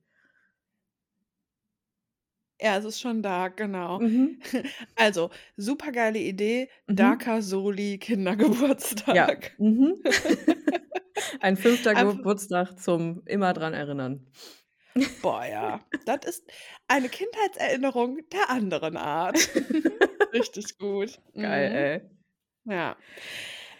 Ja, 2.61 2.79
es 2.79 2.85
ist 2.87 3.01
schon 3.01 3.23
dark, 3.23 3.57
genau. 3.59 4.01
Mhm. 4.01 4.41
Also, 4.97 5.31
supergeile 5.57 6.19
Idee, 6.19 6.69
Mhm. 6.89 6.97
Darker 6.97 7.43
Soli 7.43 7.99
Ja. 9.11 9.27
Kindergeburtstag. 9.27 9.53
Mhm. 9.59 10.03
Ein 11.41 11.57
5. 11.57 11.95
Einfach 11.95 12.17
Geburtstag 12.17 12.79
zum 12.79 13.23
immer 13.27 13.53
dran 13.55 13.75
erinnern. 13.75 14.27
Boah, 15.23 15.45
ja. 15.45 15.81
Das 16.05 16.25
ist 16.27 16.45
eine 16.89 17.09
Kindheitserinnerung 17.09 18.19
der 18.33 18.51
anderen 18.51 18.97
Art. 18.97 19.37
Richtig 20.33 20.79
gut. 20.79 21.19
Geil, 21.35 21.71
Mhm. 21.71 21.77
ey. 21.77 22.75
Ja. 22.77 22.97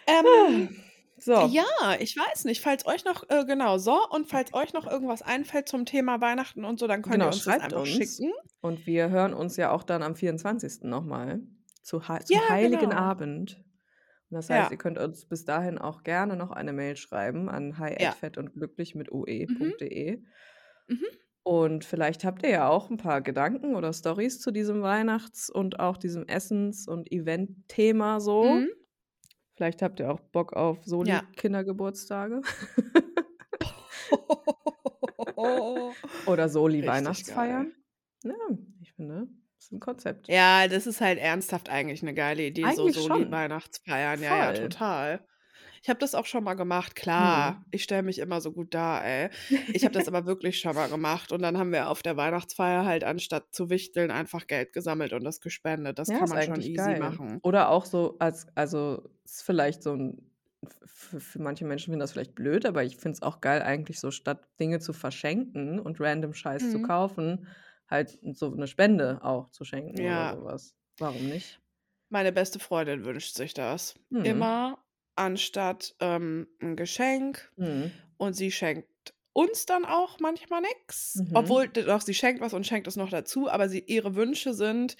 Ähm, 0.07 0.69
So. 1.19 1.33
ja, 1.47 1.65
ich 1.99 2.15
weiß 2.15 2.45
nicht, 2.45 2.61
falls 2.61 2.85
euch 2.85 3.03
noch 3.03 3.27
äh, 3.29 3.43
genau, 3.45 3.79
so 3.79 4.07
und 4.11 4.29
falls 4.29 4.53
euch 4.53 4.73
noch 4.73 4.85
irgendwas 4.85 5.23
einfällt 5.23 5.67
zum 5.67 5.85
Thema 5.85 6.21
Weihnachten 6.21 6.63
und 6.63 6.79
so, 6.79 6.85
dann 6.85 7.01
könnt 7.01 7.15
ihr 7.15 7.17
Genau, 7.17 7.27
uns 7.27 7.43
das 7.43 7.59
einfach 7.59 7.79
uns. 7.79 7.89
schicken. 7.89 8.31
Und 8.61 8.85
wir 8.85 9.09
hören 9.09 9.33
uns 9.33 9.57
ja 9.57 9.71
auch 9.71 9.81
dann 9.81 10.03
am 10.03 10.15
24. 10.15 10.83
noch 10.83 11.03
mal 11.03 11.41
zu 11.81 11.99
zum 12.01 12.21
Ja, 12.29 12.49
Heiligen 12.49 12.89
genau. 12.91 12.95
Abend. 12.97 13.63
Das 14.29 14.49
heißt, 14.51 14.69
Ja. 14.69 14.71
ihr 14.71 14.77
könnt 14.77 14.99
uns 14.99 15.25
bis 15.27 15.43
dahin 15.43 15.79
auch 15.79 16.03
gerne 16.03 16.35
noch 16.35 16.51
eine 16.51 16.71
Mail 16.71 16.95
schreiben 16.97 17.49
an 17.49 17.71
Ja. 17.71 17.77
hi@fettundglücklich 17.79 18.93
mit 18.93 19.11
Mhm. 19.11 19.17
ue.de. 19.17 20.17
Mhm. 20.17 20.27
Und 21.45 21.85
vielleicht 21.85 22.25
habt 22.25 22.43
ihr 22.43 22.49
ja 22.49 22.67
auch 22.69 22.89
'n 22.91 22.97
paar 22.97 23.21
Gedanken 23.21 23.75
oder 23.75 23.93
Storys 23.93 24.39
zu 24.41 24.51
diesem 24.51 24.81
Weihnachts 24.81 25.49
und 25.49 25.79
auch 25.79 25.95
diesem 25.97 26.27
Essens 26.27 26.87
und 26.89 27.09
Event-Thema 27.11 28.19
so. 28.19 28.41
Mhm. 28.41 28.77
Vielleicht 29.55 29.81
habt 29.83 29.99
ihr 30.01 30.11
auch 30.11 30.21
Bock 30.21 30.53
auf 30.53 30.85
Ja. 31.03 31.21
Soli-Kindergeburtstage. 31.23 32.41
Oder 36.25 36.49
Richtig 36.81 37.27
Soli-Weihnachtsfeiern. 37.29 37.73
Ja, 38.23 38.33
ich 38.81 38.93
finde, 38.93 39.27
ist 39.59 39.71
'n 39.73 39.79
Konzept. 39.79 40.29
Ja, 40.29 40.67
das 40.67 40.87
ist 40.87 40.99
halt 40.99 41.19
ernsthaft 41.19 41.69
eigentlich 41.69 42.03
'ne 42.03 42.13
geile 42.13 42.43
Idee, 42.45 42.69
so 42.69 42.69
Eigentlich 42.69 43.01
schon. 43.01 43.29
Soli-Weihnachtsfeiern. 43.29 44.21
Ja, 44.21 44.35
ja, 44.35 44.51
total. 44.53 45.25
Ich 45.87 45.89
habe 45.89 45.99
das 46.01 46.15
auch 46.15 46.25
schon 46.25 46.43
mal 46.43 46.55
gemacht. 46.55 46.95
Mhm. 47.17 47.57
Klar, 47.57 47.63
ich 47.71 47.81
stelle 47.83 48.03
mich 48.03 48.19
immer 48.19 48.41
so 48.41 48.51
gut 48.51 48.73
dar, 48.73 49.05
ey. 49.05 49.29
Ich 49.71 49.85
habe 49.85 49.93
das 49.93 50.09
aber 50.09 50.25
wirklich 50.25 50.59
schon 50.59 50.75
mal 50.75 50.87
gemacht 50.87 51.31
und 51.31 51.41
dann 51.41 51.57
haben 51.57 51.71
wir 51.71 51.87
auf 51.89 52.01
der 52.03 52.17
Weihnachtsfeier 52.17 52.83
halt 52.83 53.05
anstatt 53.05 53.55
zu 53.55 53.69
wichteln 53.69 54.11
einfach 54.11 54.47
Geld 54.47 54.73
gesammelt 54.73 55.13
und 55.13 55.23
das 55.23 55.39
gespendet. 55.39 55.97
Das 55.97 56.11
Ja, 56.11 56.13
kann 56.13 56.27
man 56.27 56.41
schon 56.41 56.61
eigentlich 56.61 56.73
easy 56.73 56.93
geil. 56.93 56.95
machen. 56.95 57.41
Oder 57.41 57.69
auch 57.69 57.85
so 57.85 58.17
als 58.19 58.47
also, 58.55 59.09
ist 59.23 59.43
vielleicht 59.43 59.81
so 59.81 59.93
'n 59.93 60.29
f 60.61 61.13
f 61.13 61.23
für 61.23 61.41
manche 61.41 61.63
Menschen 61.65 61.85
finden 61.85 61.99
das 62.01 62.11
vielleicht 62.11 62.35
blöd, 62.35 62.65
aber 62.65 62.83
ich 62.83 62.97
finde 62.97 63.15
es 63.15 63.21
auch 63.21 63.39
geil 63.39 63.61
eigentlich 63.61 64.01
so 64.01 64.11
statt 64.11 64.45
Dinge 64.59 64.79
zu 64.79 64.91
verschenken 64.91 65.79
und 65.79 66.01
random 66.01 66.33
Scheiß 66.33 66.69
zu 66.69 66.79
Mhm. 66.79 66.81
kaufen, 66.81 67.47
halt 67.89 68.19
so 68.33 68.49
'ne 68.53 68.67
Spende 68.67 69.23
auch 69.23 69.51
zu 69.51 69.63
schenken 69.63 70.03
oder 70.05 70.27
Ja. 70.27 70.37
so 70.37 70.43
was. 70.43 70.75
Warum 70.97 71.27
nicht? 71.29 71.61
Meine 72.11 72.31
beste 72.31 72.59
Freundin 72.59 73.03
wünscht 73.03 73.35
sich 73.35 73.53
das. 73.53 73.95
Mhm. 74.11 74.47
Immer 74.47 74.83
anstatt, 75.17 75.95
ähm, 75.99 76.47
'n 76.61 76.75
Geschenk 76.77 77.51
Mhm. 77.57 78.07
und 78.17 78.33
sie 78.35 78.51
schenkt 78.51 79.15
uns 79.33 79.65
dann 79.67 79.85
auch 79.85 80.19
manchmal 80.21 80.61
nix, 80.61 81.25
Mhm. 81.25 81.27
obwohl 81.33 81.69
doch, 81.69 82.01
sie 82.01 82.13
schenkt 82.15 82.41
was 82.41 82.53
und 82.53 82.67
schenkt 82.67 82.87
es 82.87 82.97
noch 82.97 83.09
dazu, 83.11 83.49
aber 83.49 83.69
sie 83.69 83.79
ihre 83.81 84.15
Wünsche 84.15 84.53
sind, 84.53 84.97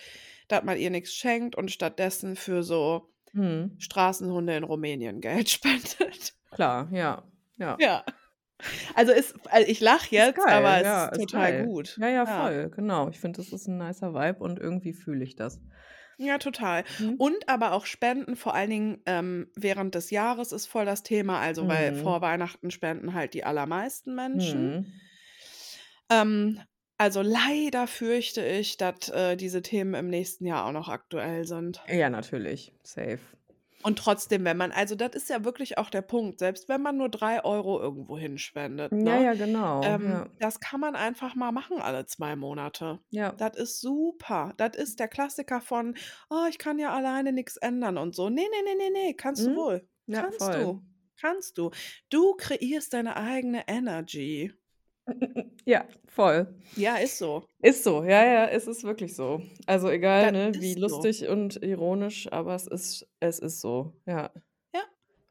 dass 0.50 0.64
man 0.64 0.78
ihr 0.80 0.92
nix 0.92 1.14
schenkt 1.16 1.56
und 1.58 1.72
stattdessen 1.72 2.36
für 2.38 2.64
so 2.64 3.12
Mhm. 3.34 3.78
Straßenhunde 3.80 4.58
in 4.58 4.64
Rumänien 4.66 5.22
Geld 5.22 5.50
spendet. 5.50 6.34
Klar, 6.52 6.90
ja, 6.92 7.24
ja. 7.58 7.80
Ja. 7.80 8.04
Also, 8.96 9.14
ist 9.14 9.36
also, 9.52 9.68
ich 9.70 9.82
lache 9.82 10.16
Ist 10.16 10.34
jetzt, 10.34 10.48
geil, 10.48 10.50
aber 10.50 10.80
es 10.82 10.90
ja, 10.90 11.06
ist 11.06 11.10
ist 11.10 11.30
total 11.30 11.32
geil. 11.32 11.56
gut. 11.56 11.98
Ja, 11.98 12.08
ja, 12.08 12.26
Ja. 12.26 12.54
voll, 12.56 12.70
genau. 12.70 13.10
Ich 13.10 13.20
finde, 13.20 13.38
das 13.38 13.52
ist 13.52 13.68
'n 13.68 13.78
nicer 13.78 14.14
Vibe 14.14 14.40
und 14.44 14.58
irgendwie 14.60 14.94
fühle 14.94 15.24
ich 15.24 15.36
das. 15.36 15.62
Ja, 16.20 16.38
total. 16.40 16.84
Mhm. 17.00 17.18
Und 17.18 17.48
aber 17.48 17.74
auch 17.74 17.86
Spenden, 17.86 18.36
vor 18.36 18.56
allen 18.56 18.70
Dingen, 18.72 19.02
ähm, 19.06 19.52
während 19.56 19.94
des 19.96 20.10
Jahres 20.10 20.52
ist 20.52 20.66
voll 20.66 20.86
das 20.86 21.04
Thema, 21.04 21.40
also, 21.40 21.68
weil 21.68 21.94
Mhm. 21.94 21.94
vor 21.94 22.22
Weihnachten 22.22 22.72
spenden 22.72 23.14
halt 23.14 23.34
die 23.36 23.44
allermeisten 23.44 24.16
Menschen. 24.16 24.78
Mhm. 24.78 25.02
Ähm, 26.10 26.60
also, 26.98 27.22
leider 27.22 27.88
fürchte 27.88 28.46
ich, 28.46 28.76
dass, 28.78 29.08
äh, 29.10 29.36
diese 29.38 29.62
Themen 29.62 29.94
im 29.94 30.10
nächsten 30.10 30.46
Jahr 30.46 30.66
auch 30.66 30.72
noch 30.72 30.90
aktuell 30.90 31.46
sind. 31.46 31.82
Ja, 31.88 32.10
natürlich, 32.10 32.72
safe. 32.84 33.37
Und 33.88 34.00
trotzdem, 34.00 34.44
wenn 34.46 34.58
man 34.58 34.72
also, 34.72 34.96
das 34.96 35.12
ist 35.16 35.30
ja 35.30 35.46
wirklich 35.46 35.78
auch 35.78 35.90
der 35.90 36.02
Punkt, 36.02 36.40
selbst 36.40 36.68
wenn 36.70 36.82
man 36.82 36.98
nur 36.98 37.10
3 37.10 37.44
€ 37.46 37.80
irgendwo 37.82 38.18
hinspendet, 38.18 39.02
Ja, 39.06 39.16
ne? 39.16 39.18
ja, 39.18 39.34
genau, 39.36 39.98
Ähm, 39.98 40.04
ja. 40.04 40.30
das 40.40 40.60
kann 40.60 40.80
man 40.82 40.96
einfach 40.96 41.36
mal 41.36 41.52
machen 41.54 41.80
alle 41.82 42.06
2 42.06 42.36
Monate. 42.36 43.00
Ja. 43.12 43.38
Das 43.38 43.56
ist 43.58 43.80
super. 43.82 44.54
Das 44.58 44.76
ist 44.78 45.00
der 45.00 45.08
Klassiker 45.08 45.62
von: 45.62 45.96
„Oh, 46.30 46.46
ich 46.50 46.58
kann 46.60 46.80
ja 46.80 46.94
alleine 46.94 47.32
nix 47.34 47.58
ändern“ 47.58 47.98
und 47.98 48.16
so. 48.16 48.30
Ne, 48.30 48.42
ne, 48.44 48.64
ne, 48.76 48.76
ne, 48.78 48.92
ne, 49.10 49.14
kannst 49.16 49.48
du 49.48 49.52
Mhm. 49.52 49.56
wohl. 49.56 49.88
Ja, 50.08 50.26
Kannst 50.26 50.38
voll. 50.38 50.56
du. 50.56 50.84
Kannst 51.20 51.58
du. 51.58 51.72
Du 52.10 52.36
kreierst 52.36 52.94
deine 52.94 53.16
eigene 53.18 53.68
Energy. 53.68 54.54
Ja, 55.66 55.86
voll. 56.08 56.48
Ja, 56.78 56.98
ist 56.98 57.18
so. 57.18 57.48
Ist 57.62 57.84
so, 57.84 58.04
ja, 58.04 58.24
ja, 58.26 58.46
es 58.48 58.68
ist 58.68 58.84
wirklich 58.84 59.16
so. 59.16 59.42
Also, 59.68 59.90
egal, 59.90 60.32
Das 60.32 60.32
ne, 60.32 60.60
wie 60.62 60.76
ist 60.76 60.82
so. 60.86 61.08
lustig 61.08 61.28
und 61.28 61.62
ironisch, 61.64 62.32
aber 62.32 62.56
es 62.56 62.68
ist 62.68 63.08
es 63.20 63.40
ist 63.40 63.62
so, 63.62 63.94
ja. 64.06 64.32
Ja, 64.74 64.82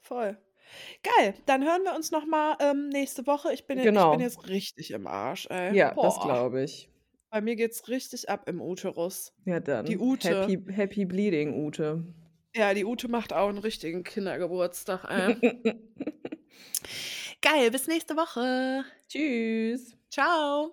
voll. 0.00 0.38
Geil, 1.02 1.34
dann 1.46 1.64
hören 1.64 1.84
wir 1.84 1.94
uns 1.94 2.10
noch 2.10 2.26
mal, 2.26 2.56
ähm, 2.60 2.88
nächste 2.90 3.26
Woche. 3.26 3.52
Ich 3.54 3.66
bin 3.66 3.78
je 3.80 3.90
ich 3.94 4.08
bin 4.10 4.20
Genau. 4.20 4.20
jetzt 4.20 4.48
richtig 4.48 4.90
im 4.92 5.06
Arsch, 5.06 5.46
ey. 5.50 5.76
Ja, 5.76 5.94
das 6.00 6.20
Boah. 6.20 6.20
glaube 6.20 6.62
ich. 6.62 6.88
Bei 7.30 7.40
mir 7.42 7.56
geht's 7.56 7.88
richtig 7.88 8.28
ab 8.30 8.48
im 8.48 8.60
Uterus. 8.62 9.34
Ja, 9.44 9.60
Die 9.86 9.98
dann 9.98 10.00
Ute. 10.00 10.50
happy 10.50 10.58
happy 10.72 11.04
bleeding, 11.04 11.54
Ute. 11.54 12.02
Ja, 12.54 12.72
die 12.74 12.84
Ute 12.84 13.08
macht 13.08 13.32
auch 13.32 13.48
'n 13.50 13.58
richtigen 13.58 14.02
Kindergeburtstag, 14.04 15.04
ey. 15.04 15.38
Geil, 17.47 17.70
bis 17.70 17.86
nächste 17.86 18.16
Woche. 18.16 18.85
Tschüss. 19.09 19.97
Tschau. 20.10 20.73